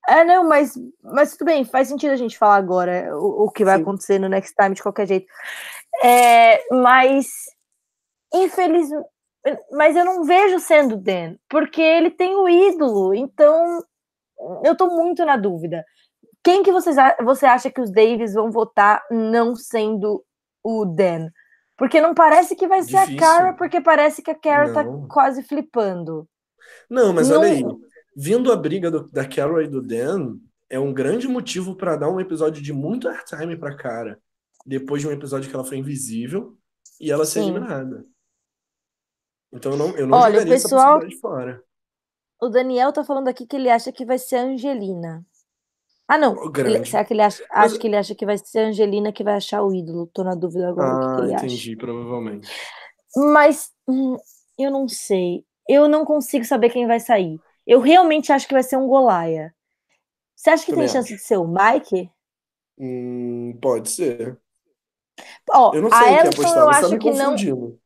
É, 0.09 0.25
não, 0.25 0.47
mas, 0.47 0.75
mas 1.03 1.33
tudo 1.33 1.47
bem, 1.47 1.65
faz 1.65 1.89
sentido 1.89 2.11
a 2.11 2.17
gente 2.17 2.37
falar 2.37 2.57
agora 2.57 3.17
o, 3.17 3.45
o 3.45 3.51
que 3.51 3.65
vai 3.65 3.77
Sim. 3.77 3.83
acontecer 3.83 4.19
no 4.19 4.29
Next 4.29 4.55
Time 4.55 4.75
de 4.75 4.83
qualquer 4.83 5.07
jeito. 5.07 5.27
É, 6.05 6.61
mas, 6.71 7.29
infelizmente, 8.35 9.07
mas 9.73 9.97
eu 9.97 10.05
não 10.05 10.24
vejo 10.24 10.59
sendo 10.60 10.97
Dan, 10.97 11.36
porque 11.48 11.81
ele 11.81 12.10
tem 12.10 12.35
o 12.36 12.48
ídolo, 12.48 13.14
então 13.14 13.82
eu 14.64 14.77
tô 14.77 14.86
muito 14.86 15.24
na 15.24 15.36
dúvida. 15.36 15.85
Quem 16.43 16.62
que 16.62 16.73
vocês, 16.73 16.97
você 17.24 17.47
acha 17.47 17.70
que 17.70 17.81
os 17.81 17.93
Davis 17.93 18.35
vão 18.35 18.51
votar 18.51 19.05
não 19.10 19.55
sendo 19.55 20.24
o 20.62 20.85
Dan? 20.85 21.28
Porque 21.77 22.01
não 22.01 22.14
parece 22.14 22.55
que 22.55 22.69
vai 22.69 22.81
Difícil. 22.81 23.06
ser 23.06 23.14
a 23.14 23.19
Cara, 23.19 23.52
porque 23.55 23.81
parece 23.81 24.23
que 24.23 24.31
a 24.31 24.35
Cara 24.35 24.73
tá 24.73 24.85
quase 25.09 25.43
flipando. 25.43 26.28
Não, 26.89 27.12
mas 27.12 27.28
não... 27.28 27.40
olha 27.40 27.51
aí. 27.51 27.64
Vindo 28.14 28.52
a 28.52 28.56
briga 28.56 28.90
do, 28.90 29.10
da 29.10 29.27
Carol 29.27 29.62
e 29.62 29.66
do 29.66 29.81
Dan, 29.81 30.36
é 30.69 30.78
um 30.78 30.93
grande 30.93 31.27
motivo 31.27 31.74
para 31.74 31.97
dar 31.97 32.10
um 32.10 32.20
episódio 32.20 32.62
de 32.62 32.73
muito 32.73 33.09
airtime 33.09 33.56
pra 33.56 33.77
cara, 33.77 34.19
depois 34.66 35.01
de 35.01 35.09
um 35.09 35.12
episódio 35.12 35.48
que 35.48 35.55
ela 35.55 35.64
foi 35.64 35.78
invisível 35.78 36.56
e 37.01 37.10
ela 37.10 37.24
ser 37.24 37.40
Sim. 37.40 37.51
eliminada. 37.51 38.05
Então 39.53 39.73
eu 39.73 39.79
não, 39.79 39.97
eu 39.97 40.07
não 40.07 40.19
Olha, 40.19 40.31
o 40.31 40.33
jogaria 40.41 40.55
essa 40.55 40.65
pessoal- 40.69 40.95
possibilidade 41.01 41.20
fora. 41.20 41.62
O 42.41 42.49
Daniel 42.49 42.93
tá 42.93 43.05
falando 43.05 43.29
aqui 43.29 43.47
que 43.47 43.55
ele 43.57 43.70
acha 43.70 43.93
que 43.93 44.05
vai 44.05 44.19
ser 44.19 44.37
a 44.37 44.43
Angelina. 44.43 45.24
Ah, 46.09 46.19
não. 46.19 46.35
Oh, 46.35 46.53
Ele- 46.59 46.85
será 46.85 47.05
que 47.05 47.15
ele 47.15 47.23
acha, 47.23 47.43
Mas- 47.51 47.66
acho 47.73 47.79
que 47.81 47.87
ele 47.87 47.97
acha 47.97 48.15
que 48.15 48.27
vai 48.27 48.37
ser 48.37 48.59
a 48.59 48.66
Angelina 48.69 49.12
que 49.12 49.23
vai 49.23 49.35
achar 49.35 49.62
o 49.62 49.73
ídolo? 49.74 50.09
Tô 50.12 50.24
na 50.24 50.35
dúvida 50.35 50.69
agora 50.69 50.97
o 50.97 51.01
que, 51.01 51.07
que 51.16 51.20
Ah, 51.23 51.24
ele 51.24 51.35
acha. 51.35 51.47
entendi, 51.47 51.77
provavelmente. 51.77 52.51
Mas 53.16 53.70
hum, 53.87 54.16
eu 54.59 54.70
não 54.70 54.89
sei. 54.89 55.45
Eu 55.69 55.89
não 55.89 56.05
consigo 56.05 56.45
saber 56.45 56.70
quem 56.70 56.87
vai 56.87 56.99
sair. 56.99 57.39
Eu 57.66 57.81
realmente 57.81 58.33
acho 58.33 58.49
que 58.49 58.55
vai 58.55 58.62
ser 58.65 58.77
um 58.77 58.89
Golaia. 58.89 59.55
Você 60.35 60.51
acha 60.51 60.65
que 60.66 60.73
Também 60.73 60.87
tem 60.87 60.93
chance 60.93 61.12
acho. 61.15 61.23
de 61.23 61.27
ser 61.29 61.37
o 61.37 61.47
Mike? 61.47 62.11
Hum, 62.79 63.57
pode 63.62 63.89
ser. 63.91 64.37
Ó, 65.51 65.73
Eu 65.74 65.83
não 65.83 65.89
a 65.93 65.97
sei 65.99 66.05
quem 66.09 66.16
Ellison 66.19 66.43
apostar, 66.43 66.59
eu 66.59 66.70
tá 66.70 66.79
acho 66.79 66.99
que 66.99 67.11
não. 67.12 67.79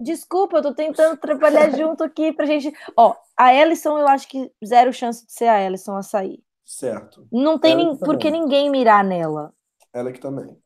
Desculpa, 0.00 0.58
eu 0.58 0.62
tô 0.62 0.74
tentando 0.74 1.16
trabalhar 1.18 1.70
junto 1.76 2.04
aqui 2.04 2.32
pra 2.32 2.46
gente. 2.46 2.72
Ó, 2.96 3.14
a 3.36 3.54
Ellison 3.54 3.98
eu 3.98 4.08
acho 4.08 4.28
que 4.28 4.50
zero 4.64 4.92
chance 4.92 5.24
de 5.26 5.32
ser 5.32 5.48
a 5.48 5.60
Ellison 5.62 5.96
a 5.96 6.02
sair. 6.02 6.42
Certo. 6.64 7.26
Não 7.30 7.58
tem 7.58 7.72
Ela 7.72 7.84
nem 7.84 7.96
que 7.96 8.04
por 8.04 8.16
que 8.18 8.30
também. 8.30 8.40
ninguém 8.42 8.70
mirar 8.70 9.04
nela. 9.04 9.52
Ela 9.92 10.12
que 10.12 10.20
também. 10.20 10.56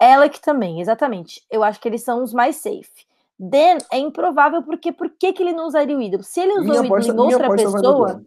Ela 0.00 0.28
que 0.28 0.40
também, 0.40 0.80
exatamente. 0.80 1.44
Eu 1.50 1.62
acho 1.62 1.80
que 1.80 1.88
eles 1.88 2.02
são 2.02 2.22
os 2.22 2.32
mais 2.32 2.56
safe. 2.56 3.06
Dan 3.38 3.78
é 3.90 3.98
improvável 3.98 4.62
porque 4.62 4.92
por 4.92 5.10
que, 5.10 5.32
que 5.32 5.42
ele 5.42 5.52
não 5.52 5.66
usaria 5.66 5.96
o 5.96 6.02
ídolo? 6.02 6.22
Se 6.22 6.40
ele 6.40 6.52
usou 6.58 6.62
Minha 6.62 6.82
o 6.82 6.84
ídolo 6.84 6.94
aposta, 6.94 7.12
em 7.12 7.34
outra 7.34 7.50
pessoa. 7.50 8.24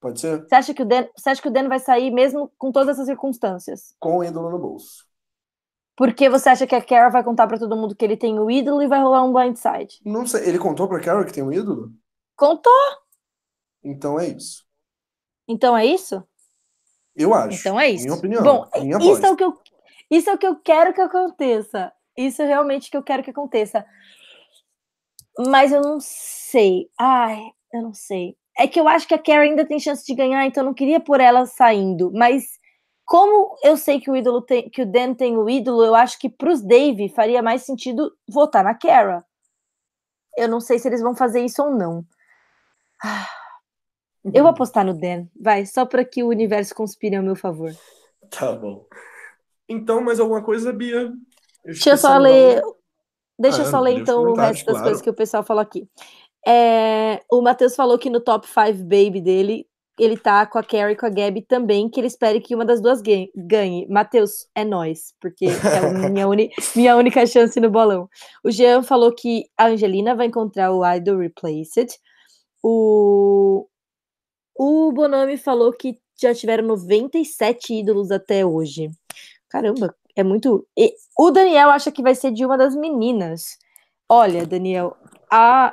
Pode 0.00 0.20
ser? 0.20 0.46
você 0.46 0.54
acha, 0.54 0.74
que 0.74 0.82
o 0.82 0.86
Dan, 0.86 1.06
você 1.16 1.30
acha 1.30 1.42
que 1.42 1.48
o 1.48 1.50
Dan 1.50 1.68
vai 1.68 1.80
sair 1.80 2.10
mesmo 2.10 2.52
com 2.58 2.70
todas 2.70 2.90
essas 2.90 3.06
circunstâncias? 3.06 3.94
Com 3.98 4.18
o 4.18 4.24
ídolo 4.24 4.50
no 4.50 4.58
bolso. 4.58 5.07
Porque 5.98 6.30
você 6.30 6.48
acha 6.48 6.64
que 6.64 6.76
a 6.76 6.80
Kara 6.80 7.10
vai 7.10 7.24
contar 7.24 7.48
pra 7.48 7.58
todo 7.58 7.76
mundo 7.76 7.96
que 7.96 8.04
ele 8.04 8.16
tem 8.16 8.38
o 8.38 8.48
ídolo 8.48 8.80
e 8.80 8.86
vai 8.86 9.02
rolar 9.02 9.24
um 9.24 9.32
blindside? 9.32 10.00
Não 10.04 10.24
sei. 10.24 10.48
Ele 10.48 10.56
contou 10.56 10.86
pra 10.88 11.00
Carol 11.00 11.24
que 11.24 11.32
tem 11.32 11.42
um 11.42 11.52
ídolo? 11.52 11.90
Contou? 12.36 12.72
Então 13.82 14.18
é 14.18 14.28
isso. 14.28 14.64
Então 15.48 15.76
é 15.76 15.84
isso? 15.84 16.22
Eu 17.16 17.34
acho. 17.34 17.58
Então 17.58 17.80
é 17.80 17.90
isso. 17.90 18.04
Minha 18.04 18.16
opinião. 18.16 18.42
Bom, 18.44 18.68
minha 18.76 18.96
isso 18.98 19.08
é 19.08 19.10
aposta. 19.10 19.32
o 19.32 19.36
que 19.36 19.42
eu 19.42 19.58
isso 20.08 20.30
é 20.30 20.34
o 20.34 20.38
que 20.38 20.46
eu 20.46 20.54
quero 20.54 20.94
que 20.94 21.00
aconteça. 21.00 21.92
Isso 22.16 22.40
é 22.42 22.46
realmente 22.46 22.90
que 22.90 22.96
eu 22.96 23.02
quero 23.02 23.24
que 23.24 23.30
aconteça. 23.30 23.84
Mas 25.48 25.72
eu 25.72 25.82
não 25.82 25.98
sei. 26.00 26.88
Ai, 26.96 27.40
eu 27.72 27.82
não 27.82 27.92
sei. 27.92 28.36
É 28.56 28.68
que 28.68 28.78
eu 28.78 28.86
acho 28.86 29.06
que 29.06 29.14
a 29.14 29.18
Carrie 29.18 29.50
ainda 29.50 29.66
tem 29.66 29.78
chance 29.78 30.04
de 30.06 30.14
ganhar, 30.14 30.46
então 30.46 30.62
eu 30.62 30.66
não 30.66 30.74
queria 30.74 31.00
por 31.00 31.20
ela 31.20 31.44
saindo. 31.44 32.10
Mas 32.12 32.57
como 33.08 33.56
eu 33.64 33.74
sei 33.78 33.98
que 33.98 34.10
o 34.10 34.14
ídolo 34.16 34.42
tem, 34.42 34.68
que 34.68 34.82
o 34.82 34.86
Dan 34.86 35.14
tem 35.14 35.38
o 35.38 35.48
ídolo, 35.48 35.82
eu 35.82 35.94
acho 35.94 36.18
que 36.18 36.28
pros 36.28 36.60
Dave 36.60 37.08
faria 37.08 37.42
mais 37.42 37.62
sentido 37.62 38.14
votar 38.28 38.62
na 38.62 38.74
Kara. 38.74 39.24
Eu 40.36 40.46
não 40.46 40.60
sei 40.60 40.78
se 40.78 40.86
eles 40.86 41.00
vão 41.00 41.14
fazer 41.14 41.40
isso 41.40 41.62
ou 41.62 41.70
não. 41.70 42.04
Ah, 43.02 43.26
Eu 44.22 44.42
vou 44.42 44.50
apostar 44.50 44.84
no 44.84 44.92
Dan, 44.92 45.26
vai, 45.40 45.64
só 45.64 45.86
para 45.86 46.04
que 46.04 46.22
o 46.22 46.28
universo 46.28 46.74
conspire 46.74 47.16
ao 47.16 47.22
meu 47.22 47.34
favor. 47.34 47.72
Tá 48.30 48.52
bom. 48.52 48.84
Então, 49.66 50.02
mais 50.02 50.20
alguma 50.20 50.44
coisa, 50.44 50.70
Bia? 50.70 51.00
Eu 51.00 51.14
Deixa 51.64 51.90
eu 51.90 51.96
só 51.96 52.18
ler. 52.18 52.62
Deixa 53.38 53.62
eu 53.62 53.66
Ah, 53.66 53.70
só 53.70 53.80
ler 53.80 53.94
os 53.94 54.00
então 54.02 54.22
o 54.22 54.34
resto 54.34 54.66
das 54.66 54.74
claro. 54.74 54.84
coisas 54.84 55.02
que 55.02 55.08
o 55.08 55.14
pessoal 55.14 55.42
falou 55.42 55.62
aqui. 55.62 55.88
É, 56.46 57.22
o 57.32 57.40
Matheus 57.40 57.74
falou 57.74 57.98
que 57.98 58.10
no 58.10 58.20
top 58.20 58.46
5 58.46 58.84
baby 58.84 59.22
dele, 59.22 59.66
ele 59.98 60.16
tá 60.16 60.46
com 60.46 60.58
a 60.58 60.62
Carrie 60.62 60.94
e 60.94 60.96
com 60.96 61.06
a 61.06 61.10
Gabi 61.10 61.42
também, 61.42 61.88
que 61.88 61.98
ele 62.00 62.06
espere 62.06 62.40
que 62.40 62.54
uma 62.54 62.64
das 62.64 62.80
duas 62.80 63.00
ganhe. 63.34 63.86
Matheus, 63.88 64.46
é 64.54 64.64
nós, 64.64 65.14
porque 65.20 65.46
é 65.46 65.78
a 65.78 66.08
minha, 66.10 66.28
uni- 66.28 66.50
minha 66.76 66.96
única 66.96 67.26
chance 67.26 67.58
no 67.60 67.70
bolão. 67.70 68.08
O 68.44 68.50
Jean 68.50 68.82
falou 68.82 69.12
que 69.14 69.46
a 69.56 69.66
Angelina 69.68 70.14
vai 70.14 70.26
encontrar 70.26 70.72
o 70.72 70.84
Idol 70.94 71.18
Replaced. 71.18 71.88
O, 72.62 73.66
o 74.58 74.92
Bonami 74.92 75.36
falou 75.36 75.72
que 75.72 75.98
já 76.20 76.34
tiveram 76.34 76.66
97 76.66 77.74
ídolos 77.74 78.10
até 78.10 78.44
hoje. 78.44 78.90
Caramba, 79.48 79.94
é 80.16 80.22
muito. 80.24 80.66
e 80.76 80.92
o 81.18 81.30
Daniel 81.30 81.70
acha 81.70 81.90
que 81.92 82.02
vai 82.02 82.14
ser 82.14 82.32
de 82.32 82.44
uma 82.44 82.58
das 82.58 82.74
meninas. 82.74 83.56
Olha, 84.08 84.44
Daniel, 84.46 84.96
a, 85.30 85.72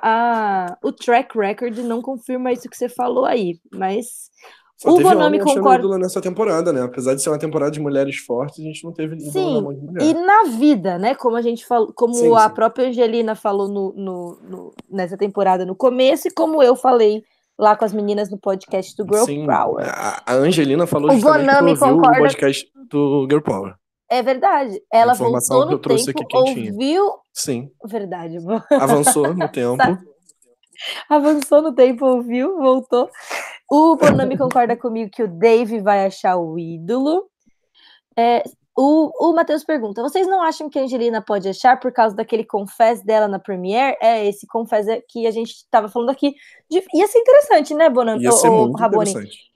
a, 0.72 0.78
o 0.84 0.92
track 0.92 1.38
record 1.38 1.78
não 1.80 2.02
confirma 2.02 2.52
isso 2.52 2.70
que 2.70 2.78
você 2.78 2.90
falou 2.90 3.26
aí, 3.26 3.60
mas 3.74 4.30
Só 4.78 4.90
O 4.94 5.00
achando 5.00 5.40
concorda- 5.44 5.98
nessa 5.98 6.20
temporada, 6.22 6.74
né? 6.74 6.82
Apesar 6.82 7.16
de 7.16 7.22
ser 7.22 7.30
uma 7.30 7.40
temporada 7.40 7.72
de 7.72 7.80
mulheres 7.80 8.18
fortes, 8.18 8.60
a 8.60 8.64
gente 8.64 8.84
não 8.84 8.92
teve 8.92 9.18
Sim, 9.22 9.62
na 9.62 9.72
de 9.74 9.82
mulher. 9.82 10.04
E 10.04 10.14
na 10.14 10.44
vida, 10.58 10.98
né? 11.00 11.16
Como 11.16 11.38
a 11.38 11.42
gente 11.42 11.66
falou, 11.66 11.94
como 11.96 12.14
Sim, 12.14 12.36
a 12.36 12.50
sim. 12.50 12.54
própria 12.56 12.88
Angelina 12.90 13.36
falou 13.36 13.68
no, 13.70 13.94
no- 13.96 14.40
no- 14.50 14.74
nessa 14.90 15.16
temporada 15.18 15.66
no 15.66 15.76
começo, 15.76 16.28
e 16.28 16.32
como 16.32 16.62
eu 16.62 16.76
falei 16.76 17.24
lá 17.58 17.74
com 17.76 17.86
as 17.86 17.94
meninas 17.94 18.30
no 18.30 18.38
podcast 18.38 18.94
do 18.98 19.06
Girl 19.10 19.24
Sim, 19.26 19.46
Power. 19.46 19.86
a, 19.88 20.22
a 20.26 20.34
Angelina 20.34 20.86
falou 20.86 21.10
O 21.10 21.14
justamente 21.14 21.46
Bonami 21.46 21.78
que 21.78 21.84
ouviu 21.84 21.96
concorda- 21.96 22.18
o 22.20 22.22
podcast 22.24 22.72
do 22.90 23.28
Girl 23.30 23.42
Power. 23.42 23.76
É 24.10 24.22
verdade. 24.22 24.82
Ela 24.92 25.14
informação 25.14 25.58
voltou 25.58 25.68
que 25.68 25.74
eu 25.74 25.78
no 25.78 25.82
trouxe 25.82 26.06
tempo, 26.14 26.20
aqui 26.22 26.28
quentinha. 26.38 26.72
ouviu. 26.72 27.12
Sim, 27.34 27.72
Verdade, 27.84 28.38
avançou 28.72 29.34
no 29.34 29.48
tempo. 29.50 29.84
avançou 31.10 31.62
no 31.62 31.74
tempo, 31.74 32.06
ouviu, 32.06 32.58
voltou. 32.58 33.10
O 33.70 33.96
Bonami 33.96 34.38
concorda 34.38 34.78
comigo 34.78 35.10
que 35.12 35.24
o 35.24 35.28
Dave 35.28 35.80
vai 35.80 36.06
achar 36.06 36.38
o 36.38 36.58
ídolo. 36.60 37.26
É, 38.18 38.44
o 38.78 39.30
o 39.30 39.34
Matheus 39.34 39.64
pergunta: 39.64 40.02
vocês 40.02 40.28
não 40.28 40.42
acham 40.42 40.70
que 40.70 40.78
a 40.78 40.84
Angelina 40.84 41.22
pode 41.22 41.50
achar 41.50 41.80
por 41.80 41.92
causa 41.92 42.16
daquele 42.16 42.46
confess 42.46 43.04
dela 43.04 43.28
na 43.28 43.40
Premiere? 43.40 43.98
É 44.02 44.26
esse 44.28 44.46
confess 44.48 44.86
que 45.10 45.26
a 45.26 45.32
gente 45.32 45.52
estava 45.52 45.90
falando 45.90 46.10
aqui. 46.12 46.36
De- 46.70 46.86
ia 46.94 47.08
ser 47.08 47.20
interessante, 47.20 47.74
né, 47.74 47.90
Bonami? 47.90 48.24
Ia 48.24 48.32
ser 48.32 48.50
muito 48.52 48.78
interessante. 48.82 49.55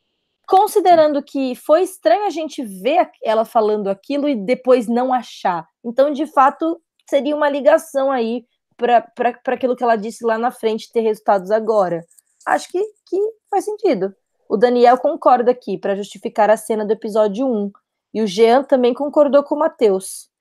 Considerando 0.49 1.21
que 1.21 1.53
foi 1.53 1.83
estranho 1.83 2.25
a 2.25 2.31
gente 2.31 2.63
ver 2.63 3.07
ela 3.23 3.45
falando 3.45 3.87
aquilo 3.87 4.27
e 4.27 4.35
depois 4.35 4.87
não 4.87 5.13
achar. 5.13 5.67
Então, 5.85 6.11
de 6.11 6.25
fato, 6.25 6.81
seria 7.07 7.35
uma 7.35 7.47
ligação 7.47 8.11
aí 8.11 8.43
para 8.75 9.53
aquilo 9.53 9.75
que 9.75 9.83
ela 9.83 9.95
disse 9.95 10.25
lá 10.25 10.39
na 10.39 10.49
frente 10.49 10.91
ter 10.91 11.01
resultados 11.01 11.51
agora. 11.51 12.03
Acho 12.47 12.67
que, 12.71 12.83
que 13.05 13.17
faz 13.47 13.63
sentido. 13.63 14.11
O 14.49 14.57
Daniel 14.57 14.97
concorda 14.97 15.51
aqui 15.51 15.77
para 15.77 15.95
justificar 15.95 16.49
a 16.49 16.57
cena 16.57 16.83
do 16.83 16.93
episódio 16.93 17.45
1. 17.45 17.71
E 18.15 18.23
o 18.23 18.25
Jean 18.25 18.63
também 18.63 18.91
concordou 18.91 19.43
com 19.43 19.53
o 19.53 19.59
Matheus. 19.59 20.31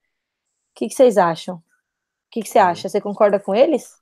O 0.71 0.77
que, 0.77 0.89
que 0.89 0.95
vocês 0.95 1.19
acham? 1.19 1.57
O 1.57 1.63
que, 2.31 2.41
que 2.41 2.49
você 2.49 2.59
acha? 2.59 2.89
Você 2.89 2.99
concorda 2.99 3.39
com 3.39 3.55
eles? 3.55 3.93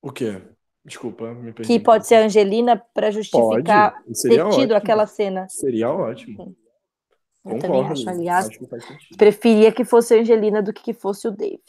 O 0.00 0.12
quê? 0.12 0.40
Desculpa, 0.88 1.32
me 1.34 1.52
perdi. 1.52 1.72
Que 1.72 1.78
pode 1.78 2.06
ser 2.06 2.16
a 2.16 2.24
Angelina 2.24 2.82
para 2.92 3.10
justificar 3.10 4.02
ter 4.04 4.28
tido 4.28 4.46
ótimo. 4.48 4.74
aquela 4.74 5.06
cena. 5.06 5.46
Seria 5.48 5.90
ótimo. 5.90 6.56
Eu 7.44 7.58
também 7.58 7.82
Concordo. 7.82 7.92
acho, 7.92 8.10
aliás. 8.10 8.46
Acho 8.46 8.58
que. 8.58 9.16
Preferia 9.16 9.70
que 9.70 9.84
fosse 9.84 10.14
a 10.14 10.20
Angelina 10.20 10.62
do 10.62 10.72
que 10.72 10.82
que 10.82 10.92
fosse 10.92 11.28
o 11.28 11.30
Dave. 11.30 11.62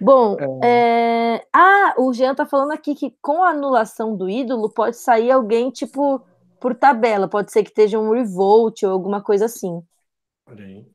Bom, 0.00 0.36
é, 0.64 1.46
ah, 1.52 1.94
o 1.96 2.12
Jean 2.12 2.34
tá 2.34 2.44
falando 2.44 2.72
aqui 2.72 2.94
que 2.94 3.14
com 3.20 3.42
a 3.42 3.50
anulação 3.50 4.16
do 4.16 4.28
ídolo 4.28 4.68
pode 4.68 4.96
sair 4.96 5.30
alguém, 5.30 5.70
tipo, 5.70 6.20
por 6.60 6.74
tabela. 6.74 7.28
Pode 7.28 7.52
ser 7.52 7.62
que 7.62 7.70
esteja 7.70 7.98
um 8.00 8.10
revolt 8.10 8.82
ou 8.82 8.90
alguma 8.90 9.22
coisa 9.22 9.44
assim. 9.44 9.80
Olha 10.46 10.64
aí. 10.64 10.86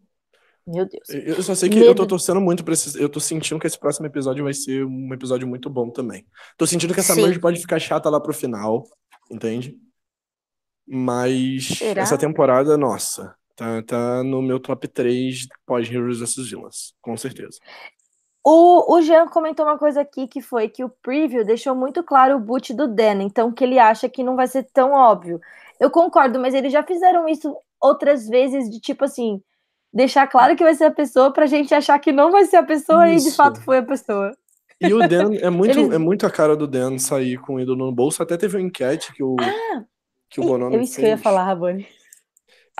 Meu 0.67 0.85
Deus. 0.85 1.07
Eu 1.09 1.41
só 1.41 1.55
sei 1.55 1.69
que 1.69 1.75
Medo. 1.75 1.87
eu 1.87 1.95
tô 1.95 2.05
torcendo 2.05 2.41
muito 2.41 2.61
pra 2.61 2.73
esse. 2.73 3.01
Eu 3.01 3.07
tô 3.07 3.21
sentindo 3.21 3.59
que 3.59 3.65
esse 3.65 3.79
próximo 3.79 4.05
episódio 4.05 4.43
vai 4.43 4.53
ser 4.53 4.85
um 4.85 5.13
episódio 5.13 5.47
muito 5.47 5.69
bom 5.69 5.89
também. 5.89 6.25
Tô 6.57 6.67
sentindo 6.67 6.93
que 6.93 6.99
essa 6.99 7.15
merge 7.15 7.39
pode 7.39 7.59
ficar 7.59 7.79
chata 7.79 8.09
lá 8.09 8.19
pro 8.19 8.33
final, 8.33 8.83
entende? 9.31 9.77
Mas 10.85 11.67
Será? 11.77 12.01
essa 12.01 12.17
temporada, 12.17 12.77
nossa, 12.77 13.33
tá, 13.55 13.81
tá 13.83 14.23
no 14.23 14.41
meu 14.41 14.59
top 14.59 14.87
3 14.89 15.47
pós-Heroes 15.65 16.19
vs 16.19 16.49
Villains, 16.49 16.93
com 17.01 17.15
certeza. 17.15 17.59
O, 18.43 18.95
o 18.95 19.01
Jean 19.01 19.27
comentou 19.27 19.65
uma 19.65 19.77
coisa 19.77 20.01
aqui 20.01 20.27
que 20.27 20.41
foi 20.41 20.69
que 20.69 20.83
o 20.83 20.89
preview 21.01 21.45
deixou 21.45 21.75
muito 21.75 22.01
claro 22.03 22.37
o 22.37 22.39
boot 22.39 22.73
do 22.73 22.87
Dan, 22.87 23.23
então 23.23 23.51
que 23.51 23.63
ele 23.63 23.79
acha 23.79 24.07
que 24.07 24.23
não 24.23 24.35
vai 24.35 24.47
ser 24.47 24.63
tão 24.71 24.91
óbvio. 24.91 25.39
Eu 25.79 25.91
concordo, 25.91 26.39
mas 26.39 26.53
eles 26.53 26.71
já 26.71 26.83
fizeram 26.83 27.27
isso 27.27 27.55
outras 27.81 28.27
vezes, 28.27 28.69
de 28.69 28.79
tipo 28.79 29.03
assim, 29.03 29.41
deixar 29.97 30.27
claro 30.27 30.55
que 30.55 30.63
vai 30.63 30.75
ser 30.75 30.85
a 30.85 30.91
pessoa 30.91 31.33
pra 31.33 31.45
gente 31.47 31.73
achar 31.73 31.97
que 31.99 32.11
não 32.11 32.31
vai 32.31 32.45
ser 32.45 32.57
a 32.57 32.63
pessoa 32.63 33.09
e 33.09 33.15
de 33.17 33.27
Isso. 33.27 33.35
fato 33.35 33.59
foi 33.61 33.79
a 33.79 33.83
pessoa. 33.83 34.31
E 34.79 34.93
o 34.93 34.99
Dan, 35.07 35.33
é 35.41 35.49
muito, 35.49 35.79
Eles- 35.79 35.91
é 35.91 35.97
muito 35.97 36.25
a 36.25 36.29
cara 36.29 36.55
do 36.55 36.67
Dan 36.67 36.99
sair 36.99 37.37
com 37.39 37.55
o 37.55 37.59
ídolo 37.59 37.85
no 37.87 37.91
bolso. 37.91 38.21
Até 38.21 38.37
teve 38.37 38.55
uma 38.57 38.63
enquete 38.63 39.11
que 39.13 39.23
o, 39.23 39.35
que 40.29 40.39
o 40.39 40.43
Bonomi 40.43 40.75
Eu 40.75 40.81
isso 40.81 40.95
que 40.97 41.01
eu 41.01 41.07
ia 41.07 41.17
fez. 41.17 41.23
falar, 41.23 41.43
Rabone. 41.45 41.87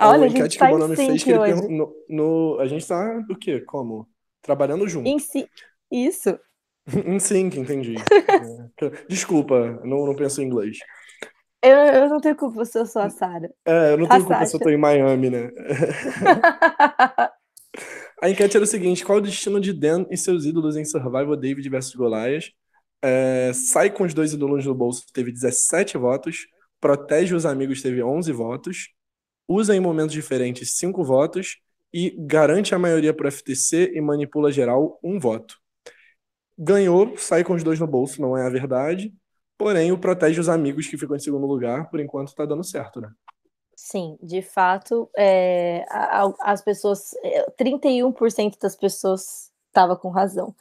É 0.00 0.04
Olha, 0.06 0.18
uma 0.18 0.26
a 0.26 0.28
enquete 0.28 0.50
que 0.56 0.58
tá 0.58 0.66
o 0.66 0.68
em 0.68 0.72
Bonomi 0.72 0.94
fez 0.96 1.24
que 1.24 1.30
ele 1.32 1.54
no, 1.76 1.92
no- 2.08 2.60
A 2.60 2.66
gente 2.68 2.86
tá 2.86 3.18
do 3.26 3.36
quê? 3.36 3.60
Como? 3.60 4.08
Trabalhando 4.40 4.86
junto. 4.88 5.08
Em 5.08 5.18
si. 5.18 5.48
Isso. 5.90 6.38
Em 7.04 7.18
sync, 7.18 7.58
entendi. 7.58 7.96
É. 8.80 8.90
Desculpa, 9.08 9.80
não, 9.84 10.06
não 10.06 10.14
penso 10.14 10.40
em 10.40 10.44
inglês. 10.46 10.78
Eu, 11.62 11.76
eu 11.76 12.08
não 12.08 12.20
tenho 12.20 12.36
culpa 12.36 12.64
se 12.64 12.78
eu 12.78 12.86
sou 12.86 13.02
a 13.02 13.10
Sarah. 13.10 13.50
É, 13.66 13.92
eu 13.92 13.98
não 13.98 14.08
tenho 14.08 14.22
a 14.22 14.24
culpa 14.24 14.40
Sasha. 14.40 14.46
se 14.46 14.56
eu 14.56 14.60
tô 14.60 14.70
em 14.70 14.76
Miami, 14.76 15.30
né? 15.30 15.50
a 18.22 18.30
enquete 18.30 18.56
era 18.56 18.64
o 18.64 18.66
seguinte: 18.66 19.04
qual 19.04 19.18
o 19.18 19.20
destino 19.20 19.60
de 19.60 19.72
Dan 19.72 20.06
e 20.10 20.16
seus 20.16 20.44
ídolos 20.44 20.76
em 20.76 20.84
Survival 20.84 21.36
David 21.36 21.68
vs 21.68 21.94
Goliath? 21.94 22.46
É, 23.02 23.52
sai 23.54 23.90
com 23.90 24.04
os 24.04 24.14
dois 24.14 24.32
ídolos 24.32 24.66
no 24.66 24.74
bolso, 24.74 25.04
teve 25.12 25.32
17 25.32 25.98
votos. 25.98 26.46
Protege 26.80 27.34
os 27.34 27.44
amigos, 27.44 27.82
teve 27.82 28.02
11 28.02 28.30
votos. 28.32 28.90
Usa 29.48 29.74
em 29.74 29.80
momentos 29.80 30.12
diferentes, 30.12 30.76
5 30.76 31.02
votos. 31.02 31.58
E 31.92 32.14
garante 32.18 32.74
a 32.74 32.78
maioria 32.78 33.14
para 33.14 33.28
o 33.28 33.32
FTC 33.32 33.92
e 33.94 34.00
manipula 34.00 34.52
geral, 34.52 34.98
um 35.02 35.18
voto. 35.18 35.56
Ganhou, 36.56 37.16
sai 37.16 37.42
com 37.42 37.54
os 37.54 37.64
dois 37.64 37.80
no 37.80 37.86
bolso, 37.86 38.20
não 38.20 38.36
é 38.36 38.46
a 38.46 38.50
verdade. 38.50 39.12
Porém, 39.58 39.90
o 39.90 39.98
protege 39.98 40.40
os 40.40 40.48
amigos 40.48 40.86
que 40.86 40.96
ficam 40.96 41.16
em 41.16 41.20
segundo 41.20 41.44
lugar, 41.44 41.90
por 41.90 41.98
enquanto 41.98 42.32
tá 42.34 42.46
dando 42.46 42.62
certo, 42.62 43.00
né? 43.00 43.10
Sim, 43.74 44.16
de 44.22 44.40
fato, 44.40 45.10
é, 45.16 45.84
as 46.40 46.62
pessoas, 46.62 47.14
31% 47.60 48.54
é, 48.54 48.58
das 48.60 48.76
pessoas 48.76 49.50
estava 49.66 49.96
com 49.96 50.10
razão. 50.10 50.54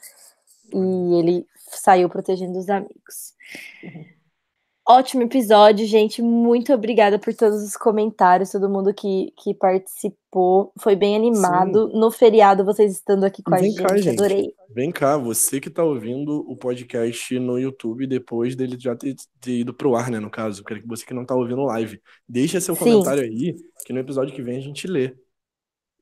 E 0.74 1.20
ele 1.20 1.48
saiu 1.56 2.10
protegendo 2.10 2.58
os 2.58 2.70
amigos. 2.70 3.36
Uhum. 3.84 4.17
Ótimo 4.90 5.24
episódio, 5.24 5.86
gente. 5.86 6.22
Muito 6.22 6.74
obrigada 6.74 7.20
por 7.20 7.34
todos 7.34 7.62
os 7.62 7.76
comentários, 7.76 8.52
todo 8.52 8.70
mundo 8.70 8.94
que, 8.94 9.34
que 9.38 9.54
participou. 9.54 10.72
Foi 10.80 10.96
bem 10.96 11.14
animado. 11.14 11.92
Sim. 11.92 12.00
No 12.00 12.10
feriado, 12.10 12.64
vocês 12.64 12.94
estando 12.94 13.26
aqui 13.26 13.44
com 13.44 13.52
Vem 13.52 13.78
a 13.78 13.84
cá, 13.84 13.98
gente. 13.98 14.18
Adorei. 14.18 14.54
Vem 14.74 14.90
cá, 14.90 15.18
você 15.18 15.60
que 15.60 15.68
está 15.68 15.84
ouvindo 15.84 16.50
o 16.50 16.56
podcast 16.56 17.38
no 17.38 17.60
YouTube 17.60 18.08
depois 18.08 18.56
dele 18.56 18.78
já 18.80 18.96
ter, 18.96 19.14
ter 19.42 19.60
ido 19.60 19.74
pro 19.74 19.94
ar, 19.94 20.10
né? 20.10 20.22
No 20.22 20.30
caso, 20.30 20.64
você 20.86 21.06
que 21.06 21.14
não 21.14 21.24
está 21.24 21.36
ouvindo 21.36 21.66
live. 21.66 22.02
Deixa 22.26 22.62
seu 22.62 22.74
Sim. 22.74 22.86
comentário 22.86 23.24
aí, 23.24 23.56
que 23.86 23.92
no 23.92 24.00
episódio 24.00 24.34
que 24.34 24.42
vem 24.42 24.58
a 24.58 24.62
gente 24.62 24.88
lê. 24.88 25.14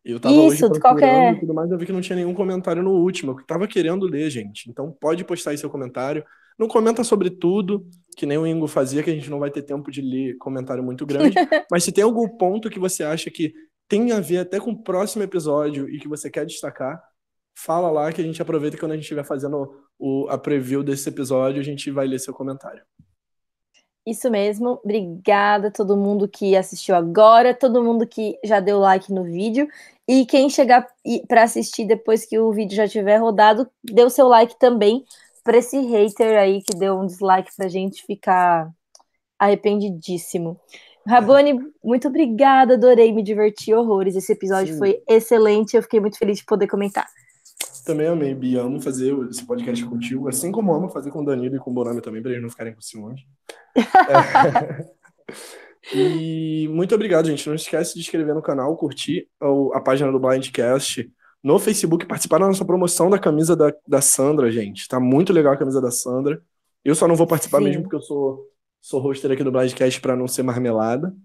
Eu 0.03 0.19
tava 0.19 0.35
Isso, 0.35 0.69
hoje 0.69 0.79
qualquer... 0.79 1.33
e 1.33 1.39
tudo 1.39 1.55
mais, 1.55 1.71
eu 1.71 1.77
vi 1.79 1.87
que 1.87 1.91
não 1.91 2.01
tinha 2.01 2.17
nenhum 2.17 2.35
comentário 2.35 2.83
no 2.83 2.91
último. 2.91 3.31
Eu 3.31 3.45
tava 3.47 3.67
querendo 3.67 4.05
ler, 4.05 4.29
gente. 4.29 4.69
Então 4.69 4.95
pode 5.01 5.23
postar 5.23 5.49
aí 5.49 5.57
seu 5.57 5.71
comentário. 5.71 6.23
Não 6.57 6.67
comenta 6.67 7.03
sobre 7.03 7.29
tudo, 7.29 7.85
que 8.15 8.25
nem 8.25 8.37
o 8.37 8.47
Ingo 8.47 8.67
fazia, 8.67 9.03
que 9.03 9.09
a 9.09 9.13
gente 9.13 9.29
não 9.29 9.39
vai 9.39 9.51
ter 9.51 9.61
tempo 9.61 9.91
de 9.91 10.01
ler 10.01 10.37
comentário 10.37 10.83
muito 10.83 11.05
grande. 11.05 11.35
mas 11.69 11.83
se 11.83 11.91
tem 11.91 12.03
algum 12.03 12.27
ponto 12.27 12.69
que 12.69 12.79
você 12.79 13.03
acha 13.03 13.29
que 13.29 13.53
tem 13.87 14.11
a 14.11 14.19
ver 14.19 14.39
até 14.39 14.59
com 14.59 14.71
o 14.71 14.83
próximo 14.83 15.23
episódio 15.23 15.89
e 15.89 15.99
que 15.99 16.07
você 16.07 16.29
quer 16.29 16.45
destacar, 16.45 17.01
fala 17.55 17.91
lá 17.91 18.11
que 18.11 18.21
a 18.21 18.23
gente 18.23 18.41
aproveita 18.41 18.77
quando 18.77 18.91
a 18.91 18.95
gente 18.95 19.03
estiver 19.03 19.25
fazendo 19.25 19.85
o, 19.99 20.27
a 20.29 20.37
preview 20.37 20.83
desse 20.83 21.07
episódio, 21.09 21.59
a 21.59 21.63
gente 21.63 21.91
vai 21.91 22.07
ler 22.07 22.19
seu 22.19 22.33
comentário. 22.33 22.83
Isso 24.05 24.29
mesmo. 24.29 24.79
Obrigada 24.83 25.69
a 25.69 25.71
todo 25.71 25.97
mundo 25.97 26.27
que 26.27 26.55
assistiu 26.55 26.95
agora, 26.95 27.55
todo 27.55 27.83
mundo 27.83 28.05
que 28.05 28.37
já 28.43 28.59
deu 28.59 28.77
like 28.77 29.11
no 29.11 29.23
vídeo 29.23 29.67
e 30.07 30.25
quem 30.27 30.47
chegar 30.47 30.87
para 31.27 31.43
assistir 31.43 31.85
depois 31.85 32.23
que 32.23 32.37
o 32.37 32.51
vídeo 32.51 32.75
já 32.75 32.87
tiver 32.87 33.17
rodado, 33.17 33.67
dê 33.83 34.03
o 34.03 34.09
seu 34.09 34.27
like 34.27 34.59
também 34.59 35.03
para 35.45 35.57
esse 35.57 35.77
hater 35.77 36.37
aí 36.39 36.61
que 36.63 36.75
deu 36.75 36.99
um 36.99 37.05
dislike 37.05 37.51
pra 37.55 37.67
gente 37.67 38.03
ficar 38.03 38.67
arrependidíssimo. 39.37 40.59
Rabone, 41.07 41.71
muito 41.83 42.07
obrigada, 42.07 42.73
adorei, 42.73 43.13
me 43.13 43.21
diverti 43.21 43.71
horrores. 43.71 44.15
Esse 44.15 44.33
episódio 44.33 44.73
Sim. 44.73 44.79
foi 44.79 45.03
excelente, 45.07 45.77
eu 45.77 45.83
fiquei 45.83 45.99
muito 45.99 46.17
feliz 46.17 46.39
de 46.39 46.45
poder 46.45 46.67
comentar. 46.67 47.05
Também 47.85 48.07
amei, 48.07 48.33
Bia. 48.33 48.63
Amo 48.63 48.81
fazer 48.81 49.15
esse 49.29 49.45
podcast 49.45 49.85
contigo, 49.85 50.27
assim 50.27 50.51
como 50.51 50.73
amo 50.73 50.89
fazer 50.89 51.11
com 51.11 51.21
o 51.21 51.25
Danilo 51.25 51.55
e 51.55 51.59
com 51.59 51.69
o 51.69 51.73
Bonami 51.73 52.01
também, 52.01 52.23
para 52.23 52.31
eles 52.31 52.41
não 52.41 52.49
ficarem 52.49 52.73
com 52.73 52.81
ciúmes. 52.81 53.21
é. 53.77 54.95
E 55.93 56.67
muito 56.71 56.95
obrigado, 56.95 57.27
gente. 57.27 57.47
Não 57.47 57.53
esquece 57.53 57.93
de 57.93 57.99
inscrever 57.99 58.33
no 58.33 58.41
canal, 58.41 58.75
curtir 58.75 59.27
a 59.73 59.79
página 59.79 60.11
do 60.11 60.19
Blindcast 60.19 61.07
no 61.45 61.59
Facebook, 61.59 62.07
participar 62.07 62.39
da 62.39 62.47
nossa 62.47 62.65
promoção 62.65 63.07
da 63.07 63.19
camisa 63.19 63.55
da, 63.55 63.71
da 63.87 64.01
Sandra, 64.01 64.49
gente. 64.49 64.87
Tá 64.87 64.99
muito 64.99 65.31
legal 65.31 65.53
a 65.53 65.57
camisa 65.57 65.79
da 65.79 65.91
Sandra. 65.91 66.41
Eu 66.83 66.95
só 66.95 67.07
não 67.07 67.15
vou 67.15 67.27
participar 67.27 67.59
Sim. 67.59 67.65
mesmo 67.65 67.83
porque 67.83 67.97
eu 67.97 68.01
sou, 68.01 68.49
sou 68.81 68.99
hoster 68.99 69.31
aqui 69.31 69.43
do 69.43 69.51
Blindcast 69.51 70.01
para 70.01 70.15
não 70.15 70.27
ser 70.27 70.41
marmelada. 70.41 71.15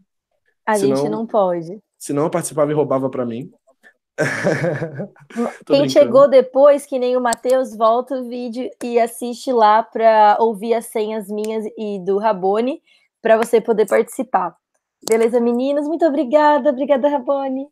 A 0.67 0.75
senão, 0.75 0.97
gente 0.97 1.09
não 1.09 1.27
pode. 1.27 1.79
Senão 1.99 2.25
eu 2.25 2.31
participava 2.31 2.71
e 2.71 2.75
roubava 2.75 3.09
para 3.09 3.25
mim. 3.25 3.51
Quem 5.65 5.89
chegou 5.89 6.29
depois, 6.29 6.85
que 6.85 6.99
nem 6.99 7.17
o 7.17 7.21
Matheus, 7.23 7.75
volta 7.75 8.17
o 8.17 8.29
vídeo 8.29 8.69
e 8.85 9.01
assiste 9.01 9.51
lá 9.51 9.83
para 9.83 10.37
ouvir 10.39 10.75
as 10.75 10.85
senhas 10.85 11.29
minhas 11.29 11.65
e 11.79 11.99
do 12.05 12.19
Rabone 12.19 12.83
para 13.23 13.39
você 13.39 13.59
poder 13.59 13.89
participar. 13.89 14.55
Beleza, 15.09 15.41
meninos? 15.41 15.89
Muito 15.89 16.05
obrigada. 16.05 16.69
Obrigada, 16.69 17.09
Rabone. 17.09 17.67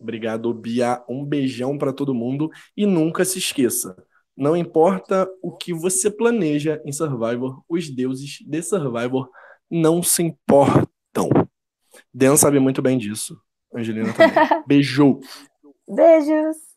Obrigado, 0.00 0.52
Bia. 0.54 1.02
Um 1.08 1.24
beijão 1.24 1.76
para 1.76 1.92
todo 1.92 2.14
mundo 2.14 2.50
e 2.76 2.86
nunca 2.86 3.24
se 3.24 3.38
esqueça. 3.38 3.94
Não 4.36 4.56
importa 4.56 5.28
o 5.42 5.54
que 5.54 5.74
você 5.74 6.10
planeja 6.10 6.80
em 6.84 6.92
Survivor, 6.92 7.62
os 7.68 7.90
deuses 7.90 8.38
de 8.40 8.62
Survivor 8.62 9.28
não 9.70 10.02
se 10.02 10.22
importam. 10.22 11.28
Dan 12.12 12.36
sabe 12.36 12.58
muito 12.58 12.80
bem 12.80 12.96
disso. 12.96 13.38
Angelina 13.74 14.12
também. 14.14 14.32
Beijo. 14.66 15.20
Beijos. 15.86 16.69